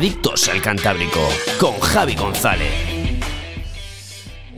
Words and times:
Adictos 0.00 0.48
al 0.48 0.62
Cantábrico 0.62 1.20
con 1.58 1.78
Javi 1.78 2.14
González. 2.14 2.89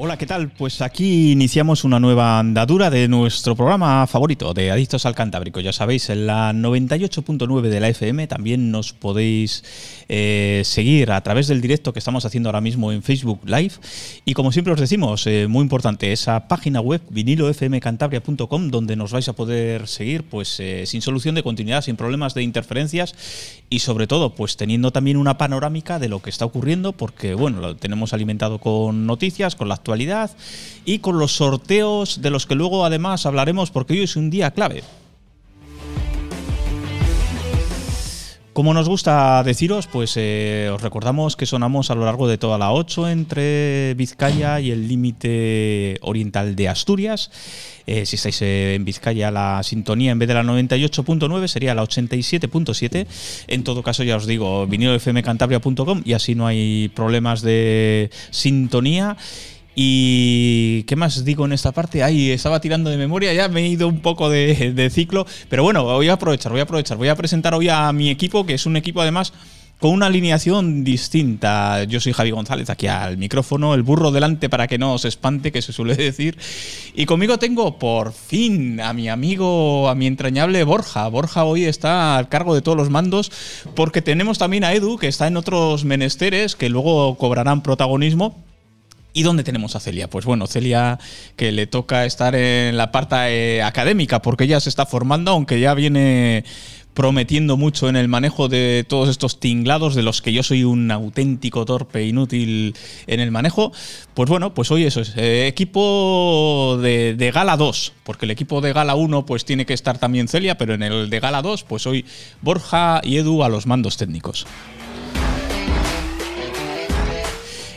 Hola, 0.05 0.17
¿qué 0.17 0.27
tal? 0.27 0.51
Pues 0.51 0.83
aquí 0.83 1.31
iniciamos 1.31 1.85
una 1.85 2.01
nueva 2.01 2.41
andadura 2.41 2.91
de 2.91 3.07
nuestro 3.07 3.55
programa 3.55 4.05
favorito 4.09 4.53
de 4.53 4.73
Adictos 4.73 5.07
al 5.07 5.15
Cantábrico. 5.15 5.61
Ya 5.61 5.73
sabéis, 5.73 6.11
en 6.11 6.27
la 6.27 6.53
98.9 6.53 7.61
de 7.69 7.79
la 7.79 7.89
FM 7.89 8.27
también 8.27 8.73
nos 8.73 8.95
podéis 8.95 9.63
eh, 10.09 10.63
seguir 10.65 11.13
a 11.13 11.21
través 11.21 11.47
del 11.47 11.61
directo 11.61 11.93
que 11.93 12.01
estamos 12.01 12.25
haciendo 12.25 12.49
ahora 12.49 12.61
mismo 12.61 12.91
en 12.91 13.05
Facebook 13.05 13.43
Live. 13.45 13.75
Y 14.25 14.35
como 14.35 14.51
siempre 14.51 14.75
os 14.75 14.81
decimos, 14.81 15.25
eh, 15.29 15.47
muy 15.47 15.63
importante, 15.63 16.11
esa 16.11 16.49
página 16.49 16.81
web 16.81 17.01
vinilofmcantabria.com 17.09 18.71
donde 18.71 18.97
nos 18.97 19.13
vais 19.13 19.29
a 19.29 19.35
poder 19.35 19.87
seguir 19.87 20.25
pues 20.25 20.59
eh, 20.59 20.83
sin 20.85 21.01
solución 21.01 21.37
de 21.37 21.45
continuidad, 21.45 21.81
sin 21.81 21.95
problemas 21.95 22.35
de 22.35 22.43
interferencias 22.43 23.15
y 23.71 23.79
sobre 23.79 24.09
todo 24.09 24.35
pues 24.35 24.57
teniendo 24.57 24.91
también 24.91 25.17
una 25.17 25.39
panorámica 25.39 26.01
de 26.01 26.09
lo 26.09 26.21
que 26.21 26.31
está 26.31 26.45
ocurriendo 26.45 26.91
porque 26.91 27.35
bueno, 27.35 27.61
lo 27.61 27.77
tenemos 27.77 28.13
alimentado 28.13 28.59
con 28.59 29.07
noticias, 29.07 29.55
con 29.55 29.69
la 29.69 29.75
actualidad 29.75 29.92
y 30.85 30.99
con 30.99 31.19
los 31.19 31.37
sorteos 31.37 32.21
de 32.23 32.31
los 32.31 32.47
que 32.47 32.55
luego 32.55 32.85
además 32.85 33.27
hablaremos 33.27 33.71
porque 33.71 33.95
hoy 33.95 34.03
es 34.03 34.17
un 34.17 34.31
día 34.31 34.51
clave. 34.51 34.83
Como 38.53 38.75
nos 38.75 38.87
gusta 38.87 39.43
deciros, 39.45 39.87
pues 39.87 40.13
eh, 40.17 40.69
os 40.71 40.83
recordamos 40.83 41.37
que 41.37 41.47
sonamos 41.47 41.91
a 41.91 41.95
lo 41.95 42.05
largo 42.05 42.29
de 42.29 42.37
toda 42.37 42.59
la 42.59 42.71
8 42.71 43.09
entre 43.09 43.95
Vizcaya 43.95 44.61
y 44.61 44.71
el 44.71 44.89
límite 44.89 45.97
oriental 46.03 46.55
de 46.55 46.69
Asturias. 46.69 47.31
Eh, 47.87 48.05
si 48.05 48.17
estáis 48.17 48.43
en 48.43 48.85
Vizcaya, 48.85 49.31
la 49.31 49.63
sintonía 49.63 50.13
en 50.13 50.19
vez 50.19 50.29
de 50.29 50.35
la 50.35 50.43
98.9 50.43 51.49
sería 51.49 51.75
la 51.75 51.83
87.7. 51.83 53.07
En 53.49 53.65
todo 53.65 53.83
caso, 53.83 54.03
ya 54.03 54.17
os 54.17 54.27
digo, 54.27 54.67
vinilofmcantabria.com 54.67 56.03
y 56.05 56.13
así 56.13 56.35
no 56.35 56.47
hay 56.47 56.91
problemas 56.95 57.41
de 57.41 58.11
sintonía. 58.31 59.17
Y 59.75 60.83
qué 60.85 60.97
más 60.97 61.25
digo 61.25 61.47
en 61.47 61.53
esta 61.53 61.73
parte, 61.73 62.03
ahí 62.03 62.31
estaba 62.31 62.61
tirando 62.61 62.91
de 62.91 62.99
memoria, 62.99 63.33
ya 63.33 63.49
me 63.49 63.63
he 63.63 63.69
ido 63.69 63.89
un 63.89 64.01
poco 64.01 64.29
de, 64.29 64.91
ciclo, 64.91 65.27
pero 65.49 65.63
bueno, 65.63 65.85
voy 65.85 66.09
a 66.09 66.15
aprovechar, 66.15 66.53
voy 66.53 66.61
a 66.61 66.65
aprovechar, 66.65 66.99
voy 66.99 67.09
a 67.09 67.17
presentar 67.17 67.55
hoy 67.55 67.69
a 67.69 67.91
mi 67.93 68.11
equipo, 68.11 68.45
que 68.45 68.55
es 68.55 68.67
un 68.67 68.77
equipo 68.77 69.01
además 69.01 69.33
con 69.79 69.91
una 69.91 70.07
alineación 70.07 70.85
distinta. 70.85 71.83
Yo 71.85 71.99
soy 71.99 72.13
Javi 72.13 72.31
González, 72.31 72.71
aquí 72.71 72.87
al 72.87 73.17
micrófono, 73.17 73.75
el 73.75 73.83
burro 73.83 74.13
delante 74.13 74.49
para 74.49 74.69
que 74.69 74.79
no 74.79 74.95
os 74.95 75.05
espante, 75.05 75.51
que 75.51 75.61
se 75.61 75.73
suele 75.73 75.97
decir. 75.97 76.39
Y 76.95 77.07
conmigo 77.07 77.39
tengo 77.39 77.79
por 77.79 78.13
fin 78.13 78.81
a 78.81 78.93
mi 78.93 79.09
amigo, 79.09 79.89
a 79.89 79.97
mi 79.97 80.07
entrañable 80.07 80.63
Borja. 80.63 81.09
Borja 81.09 81.45
hoy 81.45 81.65
está 81.65 82.17
al 82.17 82.29
cargo 82.29 82.55
de 82.55 82.63
todos 82.63 82.79
los 82.79 82.91
mandos, 82.91 83.33
porque 83.75 84.03
tenemos 84.03 84.39
también 84.39 84.63
a 84.63 84.73
Edu, 84.73 84.99
que 84.99 85.09
está 85.09 85.27
en 85.27 85.37
otros 85.37 85.85
menesteres, 85.85 86.55
que 86.55 86.69
luego 86.69 87.17
cobrarán 87.17 87.65
protagonismo 87.65 88.52
¿Y 89.15 89.23
dónde 89.23 89.45
tenemos 89.45 89.77
a 89.77 89.81
Celia? 89.81 90.09
Pues 90.09 90.25
bueno, 90.25 90.47
Celia 90.47 90.99
que 91.37 91.53
le 91.53 91.67
toca 91.67 92.07
estar 92.07 92.35
en 92.35 92.77
la 92.77 92.91
parte 92.91 93.17
eh, 93.57 93.63
académica 93.63 94.23
porque 94.23 94.45
ella 94.45 94.61
se 94.61 94.71
está 94.71 94.87
formando, 94.87 95.33
aunque 95.33 95.61
ya 95.61 95.75
viene 95.75 96.45
prometiendo 96.95 97.57
mucho 97.57 97.89
en 97.89 97.97
el 97.97 98.09
manejo 98.09 98.49
de 98.49 98.85
todos 98.87 99.09
estos 99.09 99.41
tinglados 99.41 99.95
de 99.95 100.03
los 100.03 100.21
que 100.21 100.33
yo 100.33 100.43
soy 100.43 100.65
un 100.65 100.91
auténtico 100.91 101.65
torpe 101.65 102.05
inútil 102.05 102.75
en 103.07 103.21
el 103.21 103.31
manejo. 103.31 103.73
Pues 104.15 104.29
bueno, 104.29 104.55
pues 104.55 104.71
hoy 104.71 104.85
eso 104.85 105.01
es 105.01 105.15
eh, 105.17 105.47
equipo 105.47 106.79
de, 106.83 107.15
de, 107.15 107.31
Gala 107.31 107.57
2, 107.57 107.93
porque 108.05 108.27
el 108.27 108.31
equipo 108.31 108.61
de 108.61 108.73
Gala 108.73 108.95
1 108.95 109.27
pues 109.27 109.45
tiene 109.45 109.65
que 109.65 109.75
estar 109.75 109.99
también 109.99 110.29
Celia, 110.29 110.59
pero 110.59 110.75
en 110.75 110.83
el 110.83 111.09
de 111.09 111.21
Gala 111.21 111.43
2 111.43 111.65
pues 111.65 111.87
hoy 111.87 112.05
Borja 112.43 113.01
y 113.03 113.17
Edu 113.17 113.43
a 113.43 113.49
los 113.49 113.67
mandos 113.67 113.97
técnicos. 113.97 114.47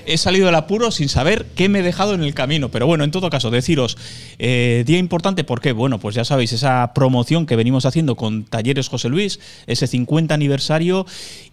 He 0.06 0.18
salido 0.18 0.46
del 0.46 0.56
apuro 0.56 0.92
sin 0.92 1.10
saber 1.10 1.46
qué 1.56 1.70
me 1.70 1.80
he 1.80 1.84
dejado 1.84 2.14
en 2.14 2.24
el 2.24 2.34
camino. 2.34 2.70
Pero 2.70 2.88
bueno, 2.88 3.04
en 3.04 3.12
todo 3.12 3.30
caso, 3.30 3.52
deciros, 3.52 3.98
eh, 4.40 4.84
día 4.86 4.98
importante 4.98 5.44
porque, 5.44 5.72
bueno, 5.72 6.00
pues 6.00 6.16
ya 6.16 6.26
sabéis, 6.26 6.54
esa 6.54 6.92
promoción 6.94 7.46
que 7.46 7.56
venimos 7.56 7.86
haciendo 7.86 8.16
con 8.16 8.44
Talleres 8.44 8.88
José 8.88 9.10
Luis, 9.10 9.40
ese 9.68 9.88
50 9.88 10.34
aniversario, 10.34 11.06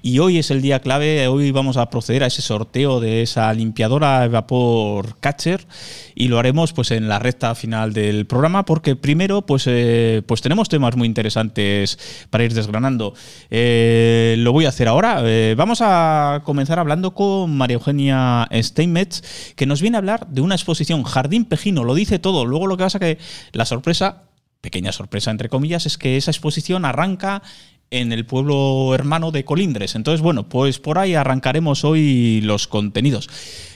y 0.03 0.19
hoy 0.19 0.39
es 0.39 0.51
el 0.51 0.63
día 0.63 0.81
clave, 0.81 1.29
hoy 1.29 1.51
vamos 1.53 1.77
a 1.77 1.89
proceder 1.91 2.25
a 2.25 2.27
ese 2.27 2.43
sorteo 2.43 3.01
de 3.01 3.23
esa 3.23 3.53
limpiadora 3.53 4.27
Vapor 4.29 5.17
Catcher 5.21 5.67
y 6.15 6.29
lo 6.29 6.39
haremos 6.39 6.73
pues 6.73 6.91
en 6.91 7.09
la 7.09 7.19
recta 7.19 7.55
final 7.55 7.93
del 7.93 8.27
programa 8.27 8.65
porque 8.65 8.97
primero 8.97 9.43
pues, 9.43 9.65
eh, 9.67 10.23
pues 10.27 10.43
tenemos 10.43 10.69
temas 10.69 10.97
muy 10.97 11.07
interesantes 11.07 11.99
para 12.31 12.45
ir 12.45 12.53
desgranando. 12.53 13.15
Eh, 13.51 14.35
lo 14.39 14.53
voy 14.53 14.67
a 14.67 14.71
hacer 14.71 14.89
ahora. 14.89 15.23
vamos 15.57 15.81
a 15.83 16.43
comenzar 16.45 16.79
hablando 16.79 17.15
con 17.15 17.57
María 17.57 17.75
Eugenia 17.75 18.42
Steinmetz, 18.53 19.55
que 19.57 19.67
nos 19.67 19.83
viene 19.83 19.97
a 19.97 19.99
hablar 19.99 20.27
de 20.29 20.41
una 20.41 20.55
exposición 20.55 21.03
Jardín 21.03 21.45
Pejino, 21.45 21.85
lo 21.85 21.95
dice 21.95 22.19
todo. 22.19 22.45
Luego 22.45 22.67
lo 22.67 22.77
que 22.77 22.85
pasa 22.85 22.99
que 22.99 23.19
la 23.53 23.65
sorpresa, 23.65 24.25
pequeña 24.61 24.93
sorpresa 24.93 25.31
entre 25.31 25.49
comillas, 25.49 25.87
es 25.87 25.99
que 25.99 26.17
esa 26.17 26.31
exposición 26.31 26.85
arranca 26.85 27.43
en 27.91 28.11
el 28.11 28.25
pueblo 28.25 28.95
hermano 28.95 29.31
de 29.31 29.45
Colindres. 29.45 29.95
Entonces, 29.95 30.23
bueno, 30.23 30.49
pues 30.49 30.79
por 30.79 30.99
ahí 30.99 31.15
arrancaremos 31.15 31.85
hoy 31.85 32.41
los 32.41 32.67
contenidos. 32.67 33.29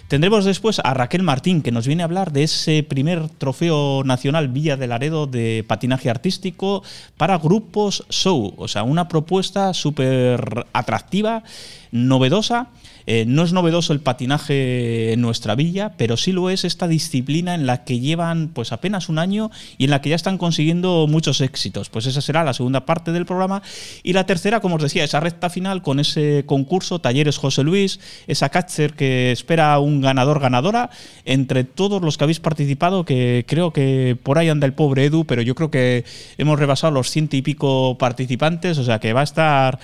Tendremos 0.08 0.44
después 0.44 0.78
a 0.78 0.94
Raquel 0.94 1.24
Martín, 1.24 1.62
que 1.62 1.72
nos 1.72 1.86
viene 1.86 2.02
a 2.02 2.06
hablar 2.06 2.32
de 2.32 2.44
ese 2.44 2.84
primer 2.84 3.28
trofeo 3.28 4.04
nacional 4.04 4.48
Villa 4.48 4.76
del 4.76 4.90
Laredo 4.90 5.26
de 5.26 5.64
patinaje 5.66 6.08
artístico 6.08 6.84
para 7.16 7.38
grupos 7.38 8.06
show. 8.08 8.54
O 8.56 8.68
sea, 8.68 8.84
una 8.84 9.08
propuesta 9.08 9.74
súper 9.74 10.66
atractiva, 10.72 11.42
novedosa 11.90 12.68
eh, 13.06 13.24
no 13.26 13.44
es 13.44 13.52
novedoso 13.52 13.92
el 13.92 14.00
patinaje 14.00 15.12
en 15.12 15.20
nuestra 15.20 15.54
villa, 15.54 15.92
pero 15.96 16.16
sí 16.16 16.32
lo 16.32 16.50
es 16.50 16.64
esta 16.64 16.88
disciplina 16.88 17.54
en 17.54 17.66
la 17.66 17.84
que 17.84 18.00
llevan 18.00 18.48
pues 18.48 18.72
apenas 18.72 19.08
un 19.08 19.18
año 19.18 19.50
y 19.78 19.84
en 19.84 19.90
la 19.90 20.00
que 20.00 20.10
ya 20.10 20.16
están 20.16 20.38
consiguiendo 20.38 21.06
muchos 21.08 21.40
éxitos. 21.40 21.88
Pues 21.88 22.06
esa 22.06 22.20
será 22.20 22.44
la 22.44 22.54
segunda 22.54 22.84
parte 22.84 23.12
del 23.12 23.26
programa. 23.26 23.62
Y 24.02 24.12
la 24.12 24.26
tercera, 24.26 24.60
como 24.60 24.76
os 24.76 24.82
decía, 24.82 25.04
esa 25.04 25.20
recta 25.20 25.50
final 25.50 25.82
con 25.82 26.00
ese 26.00 26.44
concurso, 26.46 27.00
Talleres 27.00 27.38
José 27.38 27.62
Luis, 27.62 28.00
esa 28.26 28.48
catcher 28.48 28.94
que 28.94 29.32
espera 29.32 29.78
un 29.78 30.00
ganador 30.00 30.40
ganadora 30.40 30.90
entre 31.24 31.64
todos 31.64 32.02
los 32.02 32.18
que 32.18 32.24
habéis 32.24 32.40
participado, 32.40 33.04
que 33.04 33.44
creo 33.46 33.72
que 33.72 34.18
por 34.22 34.38
ahí 34.38 34.48
anda 34.48 34.66
el 34.66 34.74
pobre 34.74 35.04
Edu, 35.04 35.24
pero 35.24 35.42
yo 35.42 35.54
creo 35.54 35.70
que 35.70 36.04
hemos 36.38 36.58
rebasado 36.58 36.92
los 36.92 37.10
ciento 37.10 37.36
y 37.36 37.42
pico 37.42 37.96
participantes, 37.98 38.78
o 38.78 38.84
sea 38.84 38.98
que 38.98 39.12
va 39.12 39.20
a 39.20 39.24
estar 39.24 39.78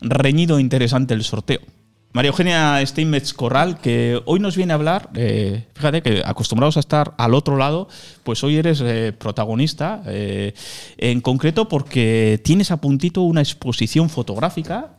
reñido 0.00 0.58
e 0.58 0.60
interesante 0.60 1.14
el 1.14 1.24
sorteo. 1.24 1.75
María 2.16 2.30
Eugenia 2.30 2.80
Steinmetz 2.86 3.34
Corral, 3.34 3.78
que 3.78 4.22
hoy 4.24 4.40
nos 4.40 4.56
viene 4.56 4.72
a 4.72 4.76
hablar, 4.76 5.10
eh, 5.16 5.66
fíjate 5.74 6.00
que 6.00 6.22
acostumbrados 6.24 6.78
a 6.78 6.80
estar 6.80 7.12
al 7.18 7.34
otro 7.34 7.58
lado, 7.58 7.88
pues 8.24 8.42
hoy 8.42 8.56
eres 8.56 8.80
eh, 8.80 9.12
protagonista, 9.12 10.02
eh, 10.06 10.54
en 10.96 11.20
concreto 11.20 11.68
porque 11.68 12.40
tienes 12.42 12.70
a 12.70 12.78
puntito 12.78 13.20
una 13.20 13.42
exposición 13.42 14.08
fotográfica, 14.08 14.92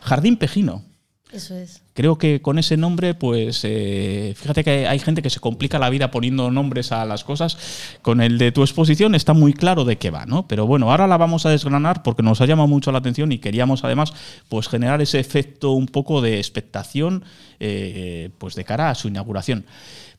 Jardín 0.00 0.36
Pejino. 0.36 0.84
Eso 1.32 1.56
es. 1.56 1.82
Creo 1.92 2.18
que 2.18 2.40
con 2.40 2.58
ese 2.58 2.76
nombre, 2.76 3.14
pues 3.14 3.60
eh, 3.64 4.34
fíjate 4.36 4.62
que 4.62 4.86
hay 4.86 4.98
gente 5.00 5.22
que 5.22 5.30
se 5.30 5.40
complica 5.40 5.78
la 5.78 5.90
vida 5.90 6.10
poniendo 6.12 6.50
nombres 6.52 6.92
a 6.92 7.04
las 7.04 7.24
cosas. 7.24 7.58
Con 8.00 8.20
el 8.20 8.38
de 8.38 8.52
tu 8.52 8.62
exposición 8.62 9.14
está 9.14 9.32
muy 9.32 9.52
claro 9.52 9.84
de 9.84 9.98
qué 9.98 10.10
va, 10.10 10.24
¿no? 10.24 10.46
Pero 10.46 10.66
bueno, 10.66 10.90
ahora 10.90 11.08
la 11.08 11.16
vamos 11.16 11.44
a 11.44 11.50
desgranar 11.50 12.04
porque 12.04 12.22
nos 12.22 12.40
ha 12.40 12.46
llamado 12.46 12.68
mucho 12.68 12.92
la 12.92 12.98
atención 12.98 13.32
y 13.32 13.38
queríamos 13.38 13.82
además 13.82 14.12
pues 14.48 14.68
generar 14.68 15.02
ese 15.02 15.18
efecto 15.18 15.72
un 15.72 15.86
poco 15.86 16.20
de 16.20 16.38
expectación 16.38 17.24
eh, 17.58 18.30
pues 18.38 18.54
de 18.54 18.64
cara 18.64 18.90
a 18.90 18.94
su 18.94 19.08
inauguración. 19.08 19.66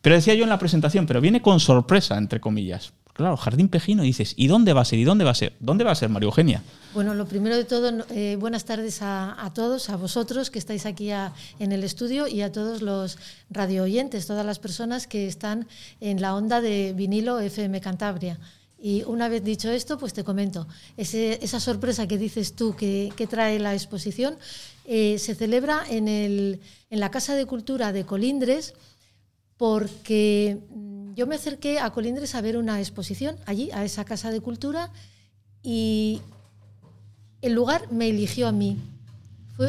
Pero 0.01 0.15
decía 0.15 0.35
yo 0.35 0.43
en 0.43 0.49
la 0.49 0.59
presentación, 0.59 1.05
pero 1.05 1.21
viene 1.21 1.41
con 1.41 1.59
sorpresa, 1.59 2.17
entre 2.17 2.41
comillas, 2.41 2.93
Claro, 3.17 3.35
Jardín 3.35 3.67
Pejino, 3.67 4.03
dices, 4.03 4.35
¿y 4.37 4.45
dónde 4.45 4.73
va 4.73 4.81
a 4.81 4.85
ser? 4.85 4.99
¿Y 4.99 5.03
dónde 5.03 5.25
va 5.25 5.31
a 5.31 5.35
ser? 5.35 5.53
¿Dónde 5.59 5.83
va 5.83 5.89
a 5.89 5.95
ser, 5.95 6.07
María 6.07 6.27
Eugenia? 6.27 6.61
Bueno, 6.93 7.15
lo 7.15 7.25
primero 7.25 7.55
de 7.55 7.63
todo, 7.63 8.05
eh, 8.11 8.37
buenas 8.39 8.63
tardes 8.63 8.99
a, 9.01 9.51
todos, 9.55 9.89
a 9.89 9.95
vosotros 9.95 10.51
que 10.51 10.59
estáis 10.59 10.85
aquí 10.85 11.09
en 11.57 11.71
el 11.71 11.83
estudio 11.83 12.27
y 12.27 12.41
a 12.41 12.51
todos 12.51 12.83
los 12.83 13.17
radio 13.49 13.81
oyentes, 13.81 14.27
todas 14.27 14.45
las 14.45 14.59
personas 14.59 15.07
que 15.07 15.25
están 15.25 15.67
en 15.99 16.21
la 16.21 16.35
onda 16.35 16.61
de 16.61 16.93
vinilo 16.95 17.39
FM 17.39 17.81
Cantabria. 17.81 18.39
Y 18.79 19.01
una 19.07 19.29
vez 19.29 19.43
dicho 19.43 19.71
esto, 19.71 19.97
pues 19.97 20.13
te 20.13 20.23
comento, 20.23 20.67
esa 20.95 21.59
sorpresa 21.59 22.07
que 22.07 22.19
dices 22.19 22.53
tú 22.53 22.75
que, 22.75 23.11
trae 23.27 23.57
la 23.57 23.73
exposición 23.73 24.35
eh, 24.85 25.17
se 25.17 25.33
celebra 25.33 25.83
en, 25.89 26.07
el, 26.07 26.61
en 26.91 26.99
la 26.99 27.09
Casa 27.09 27.33
de 27.33 27.47
Cultura 27.47 27.91
de 27.91 28.05
Colindres 28.05 28.75
porque 29.57 30.59
mm, 30.69 30.96
yo 31.17 31.25
me 31.25 31.35
acerqué 31.35 31.79
a 31.79 31.89
Colindres 31.89 32.35
a 32.35 32.41
ver 32.41 32.57
una 32.57 32.79
exposición 32.79 33.37
allí, 33.47 33.71
a 33.73 33.83
esa 33.83 34.05
Casa 34.05 34.29
de 34.29 34.39
Cultura, 34.39 34.91
y 35.63 36.21
el 37.41 37.53
lugar 37.53 37.91
me 37.91 38.07
eligió 38.07 38.47
a 38.47 38.51
mí. 38.51 38.77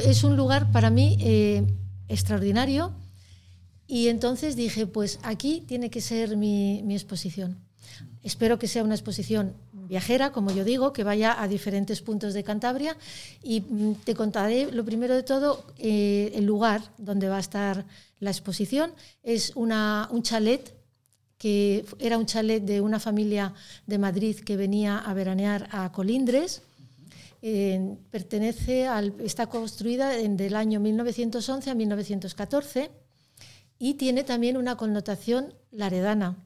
es 0.04 0.24
un 0.24 0.36
lugar 0.36 0.70
para 0.72 0.90
mí 0.90 1.16
eh, 1.22 1.64
extraordinario 2.06 2.92
y 3.86 4.08
entonces 4.08 4.56
dije, 4.56 4.86
pues 4.86 5.18
aquí 5.22 5.64
tiene 5.66 5.88
que 5.88 6.02
ser 6.02 6.36
mi, 6.36 6.84
exposición. 6.94 7.56
Espero 8.22 8.58
que 8.58 8.68
sea 8.68 8.84
una 8.84 8.94
exposición 8.94 9.54
viajera, 9.72 10.32
como 10.32 10.50
yo 10.50 10.64
digo, 10.64 10.92
que 10.92 11.02
vaya 11.02 11.40
a 11.42 11.48
diferentes 11.48 12.02
puntos 12.02 12.34
de 12.34 12.44
Cantabria 12.44 12.94
y 13.42 13.62
mm, 13.62 13.94
te 14.04 14.14
contaré 14.14 14.70
lo 14.70 14.84
primero 14.84 15.14
de 15.14 15.22
todo 15.22 15.64
eh, 15.78 16.30
el 16.34 16.44
lugar 16.44 16.82
donde 16.98 17.30
va 17.30 17.38
a 17.38 17.40
estar 17.40 17.86
la 18.20 18.28
exposición. 18.28 18.92
Es 19.22 19.52
una, 19.56 20.10
un 20.12 20.22
chalet 20.22 20.77
que 21.38 21.86
era 21.98 22.18
un 22.18 22.26
chalet 22.26 22.62
de 22.62 22.80
una 22.80 23.00
familia 23.00 23.54
de 23.86 23.98
Madrid 23.98 24.36
que 24.40 24.56
venía 24.56 24.98
a 24.98 25.14
veranear 25.14 25.68
a 25.70 25.90
Colindres. 25.92 26.62
Pertenece 28.10 28.88
al, 28.88 29.14
está 29.20 29.46
construida 29.46 30.08
del 30.10 30.56
año 30.56 30.80
1911 30.80 31.70
a 31.70 31.74
1914 31.74 32.90
y 33.78 33.94
tiene 33.94 34.24
también 34.24 34.56
una 34.56 34.76
connotación 34.76 35.54
laredana, 35.70 36.36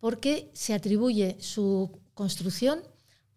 porque 0.00 0.50
se 0.52 0.74
atribuye 0.74 1.36
su 1.40 1.90
construcción 2.14 2.80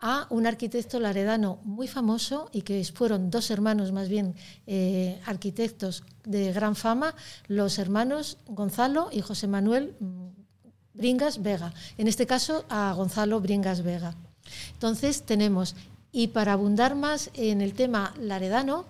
a 0.01 0.25
un 0.31 0.47
arquitecto 0.47 0.99
laredano 0.99 1.59
muy 1.63 1.87
famoso 1.87 2.49
y 2.51 2.63
que 2.63 2.83
fueron 2.83 3.29
dos 3.29 3.51
hermanos 3.51 3.91
más 3.91 4.09
bien 4.09 4.35
eh, 4.65 5.21
arquitectos 5.25 6.03
de 6.25 6.51
gran 6.51 6.75
fama, 6.75 7.15
los 7.47 7.77
hermanos 7.77 8.37
Gonzalo 8.47 9.09
y 9.11 9.21
José 9.21 9.47
Manuel 9.47 9.95
mm, 9.99 10.40
Bringas 10.93 11.41
Vega. 11.41 11.73
En 11.97 12.07
este 12.07 12.25
caso 12.25 12.65
a 12.69 12.93
Gonzalo 12.93 13.39
Bringas 13.39 13.83
Vega. 13.83 14.15
Entonces 14.73 15.23
tenemos 15.23 15.75
y 16.11 16.27
para 16.27 16.53
abundar 16.53 16.95
más 16.95 17.29
en 17.33 17.61
el 17.61 17.73
tema 17.73 18.13
laredano, 18.19 18.85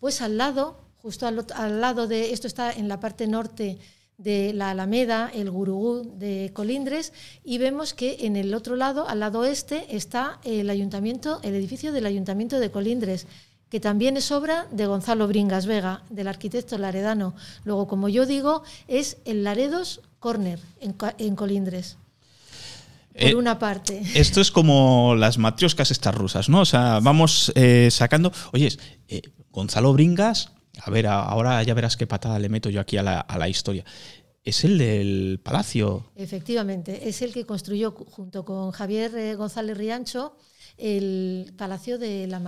pues 0.00 0.22
al 0.22 0.38
lado, 0.38 0.76
justo 1.02 1.26
al, 1.26 1.80
lado 1.80 2.06
de, 2.06 2.32
esto 2.32 2.46
está 2.46 2.72
en 2.72 2.88
la 2.88 2.98
parte 2.98 3.26
norte 3.26 3.78
de 4.16 4.52
la 4.52 4.70
Alameda, 4.70 5.30
el 5.34 5.50
Gurugú 5.50 6.02
de 6.18 6.50
Colindres, 6.54 7.12
y 7.44 7.58
vemos 7.58 7.92
que 7.92 8.18
en 8.26 8.36
el 8.36 8.54
otro 8.54 8.76
lado, 8.76 9.08
al 9.08 9.20
lado 9.20 9.44
este, 9.44 9.96
está 9.96 10.40
el 10.44 10.70
ayuntamiento, 10.70 11.40
el 11.42 11.54
edificio 11.54 11.92
del 11.92 12.06
Ayuntamiento 12.06 12.58
de 12.58 12.70
Colindres, 12.70 13.26
que 13.68 13.80
también 13.80 14.16
es 14.16 14.30
obra 14.30 14.66
de 14.70 14.86
Gonzalo 14.86 15.26
Bringas 15.26 15.66
Vega, 15.66 16.02
del 16.10 16.28
arquitecto 16.28 16.78
laredano. 16.78 17.34
Luego, 17.64 17.86
como 17.86 18.08
yo 18.08 18.26
digo, 18.26 18.62
es 18.86 19.16
el 19.24 19.44
Laredos 19.44 20.02
Corner 20.22 20.60
en 20.80 21.36
Colindres. 21.36 21.98
Por 23.12 23.22
eh, 23.22 23.34
una 23.34 23.58
parte. 23.58 24.02
Esto 24.14 24.40
es 24.40 24.50
como 24.50 25.14
las 25.16 25.36
matrioscas 25.36 25.90
estas 25.90 26.14
rusas, 26.14 26.48
¿no? 26.48 26.60
O 26.60 26.64
sea, 26.64 27.00
vamos 27.00 27.52
eh, 27.56 27.88
sacando. 27.90 28.32
Oye, 28.52 28.70
eh, 29.08 29.20
Gonzalo 29.50 29.92
Bringas, 29.92 30.52
a 30.80 30.90
ver, 30.90 31.08
ahora 31.08 31.62
ya 31.62 31.74
verás 31.74 31.96
qué 31.96 32.06
patada 32.06 32.38
le 32.38 32.48
meto 32.48 32.70
yo 32.70 32.80
aquí 32.80 32.96
a 32.96 33.02
la, 33.02 33.20
a 33.20 33.36
la 33.36 33.48
historia. 33.48 33.84
Es 34.44 34.64
el 34.64 34.78
del 34.78 35.40
palacio. 35.42 36.10
Efectivamente, 36.16 37.08
es 37.08 37.20
el 37.20 37.32
que 37.32 37.44
construyó 37.44 37.90
junto 37.92 38.44
con 38.44 38.70
Javier 38.70 39.36
González 39.36 39.76
Riancho 39.76 40.36
el 40.78 41.52
Palacio 41.58 41.98
de 41.98 42.26
la 42.26 42.40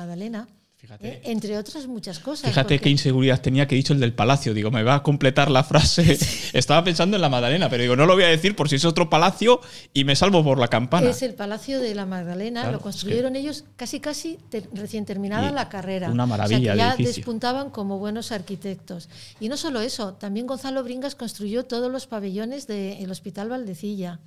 ¿Eh? 1.01 1.21
Entre 1.25 1.57
otras 1.57 1.87
muchas 1.87 2.19
cosas. 2.19 2.51
Fíjate 2.51 2.79
qué 2.79 2.91
inseguridad 2.91 3.41
tenía 3.41 3.67
que 3.67 3.75
he 3.75 3.79
dicho 3.79 3.93
el 3.93 4.01
del 4.01 4.13
palacio. 4.13 4.55
Digo, 4.55 4.71
me 4.71 4.83
va 4.83 4.97
a 4.97 5.03
completar 5.03 5.51
la 5.51 5.65
frase. 5.65 6.19
Estaba 6.53 6.85
pensando 6.85 7.17
en 7.17 7.23
la 7.23 7.29
Magdalena, 7.29 7.69
pero 7.69 7.83
digo, 7.83 7.97
no 7.97 8.07
lo 8.07 8.15
voy 8.15 8.25
a 8.25 8.29
decir 8.29 8.55
por 8.57 8.69
si 8.69 8.77
es 8.77 8.85
otro 8.85 9.09
palacio 9.11 9.61
y 9.93 10.05
me 10.05 10.17
salvo 10.17 10.45
por 10.45 10.59
la 10.59 10.69
campana. 10.69 11.09
Es 11.11 11.23
el 11.23 11.35
palacio 11.35 11.81
de 11.81 11.95
la 11.95 12.07
Magdalena. 12.07 12.71
lo 12.71 12.81
construyeron 12.81 13.37
ellos 13.37 13.65
casi, 13.77 14.01
casi 14.01 14.39
recién 14.73 15.05
terminada 15.05 15.51
la 15.51 15.69
carrera. 15.69 16.11
Una 16.11 16.27
maravilla. 16.27 16.75
ya 16.75 16.97
despuntaban 16.97 17.71
como 17.71 17.99
buenos 17.99 18.33
arquitectos. 18.33 19.09
Y 19.41 19.49
no 19.49 19.57
solo 19.57 19.81
eso, 19.81 20.15
también 20.15 20.47
Gonzalo 20.47 20.83
Bringas 20.83 21.15
construyó 21.15 21.65
todos 21.65 21.91
los 21.91 22.07
pabellones 22.07 22.67
del 22.67 23.11
Hospital 23.11 23.49
Valdecilla. 23.49 24.21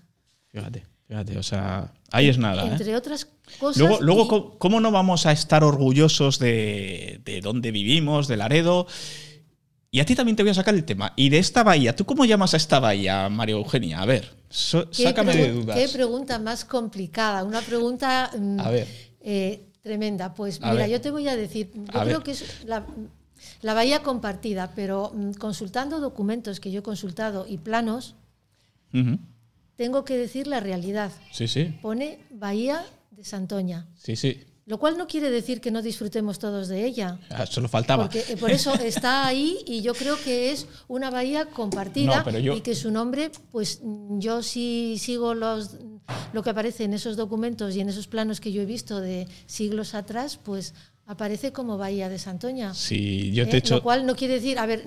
Fíjate. 0.47 0.96
Fíjate, 1.07 1.37
o 1.37 1.43
sea, 1.43 1.93
ahí 2.11 2.27
es 2.27 2.37
nada. 2.37 2.65
¿eh? 2.65 2.71
Entre 2.71 2.95
otras 2.95 3.27
cosas. 3.59 3.77
Luego, 3.77 3.99
luego 4.01 4.57
¿cómo 4.59 4.79
no 4.81 4.91
vamos 4.91 5.25
a 5.25 5.31
estar 5.31 5.63
orgullosos 5.63 6.37
de, 6.39 7.21
de 7.23 7.41
dónde 7.41 7.71
vivimos, 7.71 8.27
de 8.27 8.37
Laredo? 8.37 8.87
Y 9.89 9.99
a 10.01 10.05
ti 10.05 10.15
también 10.15 10.35
te 10.35 10.43
voy 10.43 10.51
a 10.51 10.53
sacar 10.53 10.75
el 10.75 10.83
tema. 10.83 11.13
Y 11.15 11.29
de 11.29 11.39
esta 11.39 11.63
bahía, 11.63 11.95
¿tú 11.95 12.05
cómo 12.05 12.25
llamas 12.25 12.53
a 12.53 12.57
esta 12.57 12.79
bahía, 12.79 13.29
María 13.29 13.55
Eugenia? 13.55 14.01
A 14.01 14.05
ver, 14.05 14.35
sácame 14.49 15.35
de 15.35 15.51
dudas. 15.53 15.77
Qué 15.77 15.87
pregunta 15.87 16.39
más 16.39 16.65
complicada. 16.65 17.43
Una 17.43 17.61
pregunta 17.61 18.29
mm, 18.37 18.59
eh, 19.21 19.65
tremenda. 19.81 20.33
Pues 20.33 20.59
mira, 20.61 20.87
yo 20.87 20.99
te 20.99 21.09
voy 21.09 21.27
a 21.29 21.37
decir, 21.37 21.71
yo 21.73 22.01
creo 22.01 22.21
que 22.21 22.31
es 22.31 22.65
la, 22.65 23.73
bahía 23.73 24.03
compartida, 24.03 24.71
pero 24.75 25.11
mm, 25.15 25.31
consultando 25.33 26.01
documentos 26.01 26.59
que 26.59 26.69
yo 26.69 26.81
he 26.81 26.83
consultado 26.83 27.45
y 27.47 27.57
planos, 27.57 28.15
tengo 29.77 30.03
que 30.03 30.17
decir 30.17 30.47
la 30.47 30.59
realidad. 30.59 31.11
Sí, 31.31 31.47
sí. 31.47 31.77
Pone 31.81 32.19
Bahía 32.31 32.83
de 33.11 33.23
Santoña. 33.23 33.87
Sí, 33.95 34.15
sí. 34.15 34.43
Lo 34.65 34.79
cual 34.79 34.97
no 34.97 35.07
quiere 35.07 35.31
decir 35.31 35.61
que 35.61 35.71
no 35.71 35.81
disfrutemos 35.81 36.39
todos 36.39 36.67
de 36.67 36.83
ella. 36.83 37.19
Ah, 37.29 37.45
solo 37.45 37.69
faltaba. 37.69 38.03
Porque 38.03 38.25
eh, 38.27 38.35
por 38.35 38.51
eso 38.51 38.73
está 38.81 39.25
ahí 39.25 39.59
y 39.65 39.81
yo 39.81 39.93
creo 39.93 40.21
que 40.21 40.51
es 40.51 40.67
una 40.89 41.09
bahía 41.09 41.45
compartida 41.45 42.25
y 42.53 42.59
que 42.59 42.75
su 42.75 42.91
nombre, 42.91 43.31
pues 43.51 43.79
yo 44.17 44.43
sí 44.43 44.97
sigo 44.99 45.33
los, 45.33 45.77
lo 46.33 46.43
que 46.43 46.49
aparece 46.49 46.83
en 46.83 46.93
esos 46.93 47.15
documentos 47.15 47.77
y 47.77 47.79
en 47.79 47.87
esos 47.87 48.07
planos 48.07 48.41
que 48.41 48.51
yo 48.51 48.61
he 48.61 48.65
visto 48.65 48.99
de 48.99 49.29
siglos 49.45 49.93
atrás, 49.93 50.37
pues 50.43 50.73
aparece 51.05 51.53
como 51.53 51.77
Bahía 51.77 52.09
de 52.09 52.19
Santoña. 52.19 52.73
Sí, 52.73 53.31
yo 53.31 53.45
te 53.45 53.51
he 53.51 53.55
eh, 53.55 53.59
hecho... 53.59 53.75
Lo 53.75 53.83
cual 53.83 54.05
no 54.05 54.17
quiere 54.17 54.33
decir, 54.33 54.59
a 54.59 54.65
ver, 54.65 54.83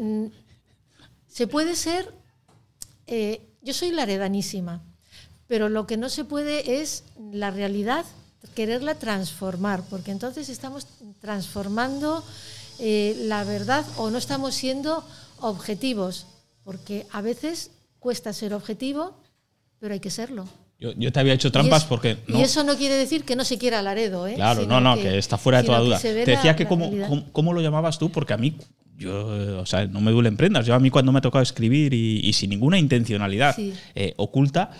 se 1.26 1.46
puede 1.46 1.74
ser 1.74 2.12
eh, 3.06 3.49
yo 3.62 3.74
soy 3.74 3.90
laredanísima, 3.90 4.82
pero 5.46 5.68
lo 5.68 5.86
que 5.86 5.96
no 5.96 6.08
se 6.08 6.24
puede 6.24 6.80
es 6.80 7.04
la 7.32 7.50
realidad, 7.50 8.04
quererla 8.54 8.94
transformar, 8.94 9.82
porque 9.88 10.10
entonces 10.10 10.48
estamos 10.48 10.86
transformando 11.20 12.24
eh, 12.78 13.16
la 13.22 13.44
verdad 13.44 13.84
o 13.96 14.10
no 14.10 14.18
estamos 14.18 14.54
siendo 14.54 15.04
objetivos, 15.40 16.26
porque 16.64 17.06
a 17.10 17.20
veces 17.20 17.70
cuesta 17.98 18.32
ser 18.32 18.54
objetivo, 18.54 19.14
pero 19.78 19.94
hay 19.94 20.00
que 20.00 20.10
serlo. 20.10 20.46
Yo, 20.78 21.12
te 21.12 21.20
había 21.20 21.34
hecho 21.34 21.52
trampas 21.52 21.84
porque... 21.84 22.16
Y 22.26 22.40
eso 22.40 22.64
no 22.64 22.74
quiere 22.74 22.94
decir 22.94 23.24
que 23.24 23.36
no 23.36 23.44
se 23.44 23.58
quiera 23.58 23.82
Laredo, 23.82 24.26
¿eh? 24.26 24.34
Claro, 24.34 24.64
no, 24.64 24.80
no, 24.80 24.94
que, 24.94 25.18
está 25.18 25.36
fuera 25.36 25.60
de 25.60 25.66
toda 25.66 25.80
duda. 25.80 25.98
Te 26.00 26.14
decía 26.24 26.56
que 26.56 26.66
cómo, 26.66 26.90
cómo, 27.32 27.52
lo 27.52 27.60
llamabas 27.60 27.98
tú, 27.98 28.10
porque 28.10 28.32
a 28.32 28.38
mí 28.38 28.56
yo, 29.00 29.60
o 29.60 29.66
sea, 29.66 29.86
no 29.86 30.02
me 30.02 30.10
duelen 30.10 30.36
prendas. 30.36 30.66
Yo 30.66 30.74
a 30.74 30.78
mí 30.78 30.90
cuando 30.90 31.10
me 31.10 31.18
ha 31.18 31.22
tocado 31.22 31.42
escribir 31.42 31.94
y, 31.94 32.30
sin 32.34 32.50
ninguna 32.50 32.78
intencionalidad 32.78 33.56
eh, 33.94 34.12
oculta, 34.16 34.70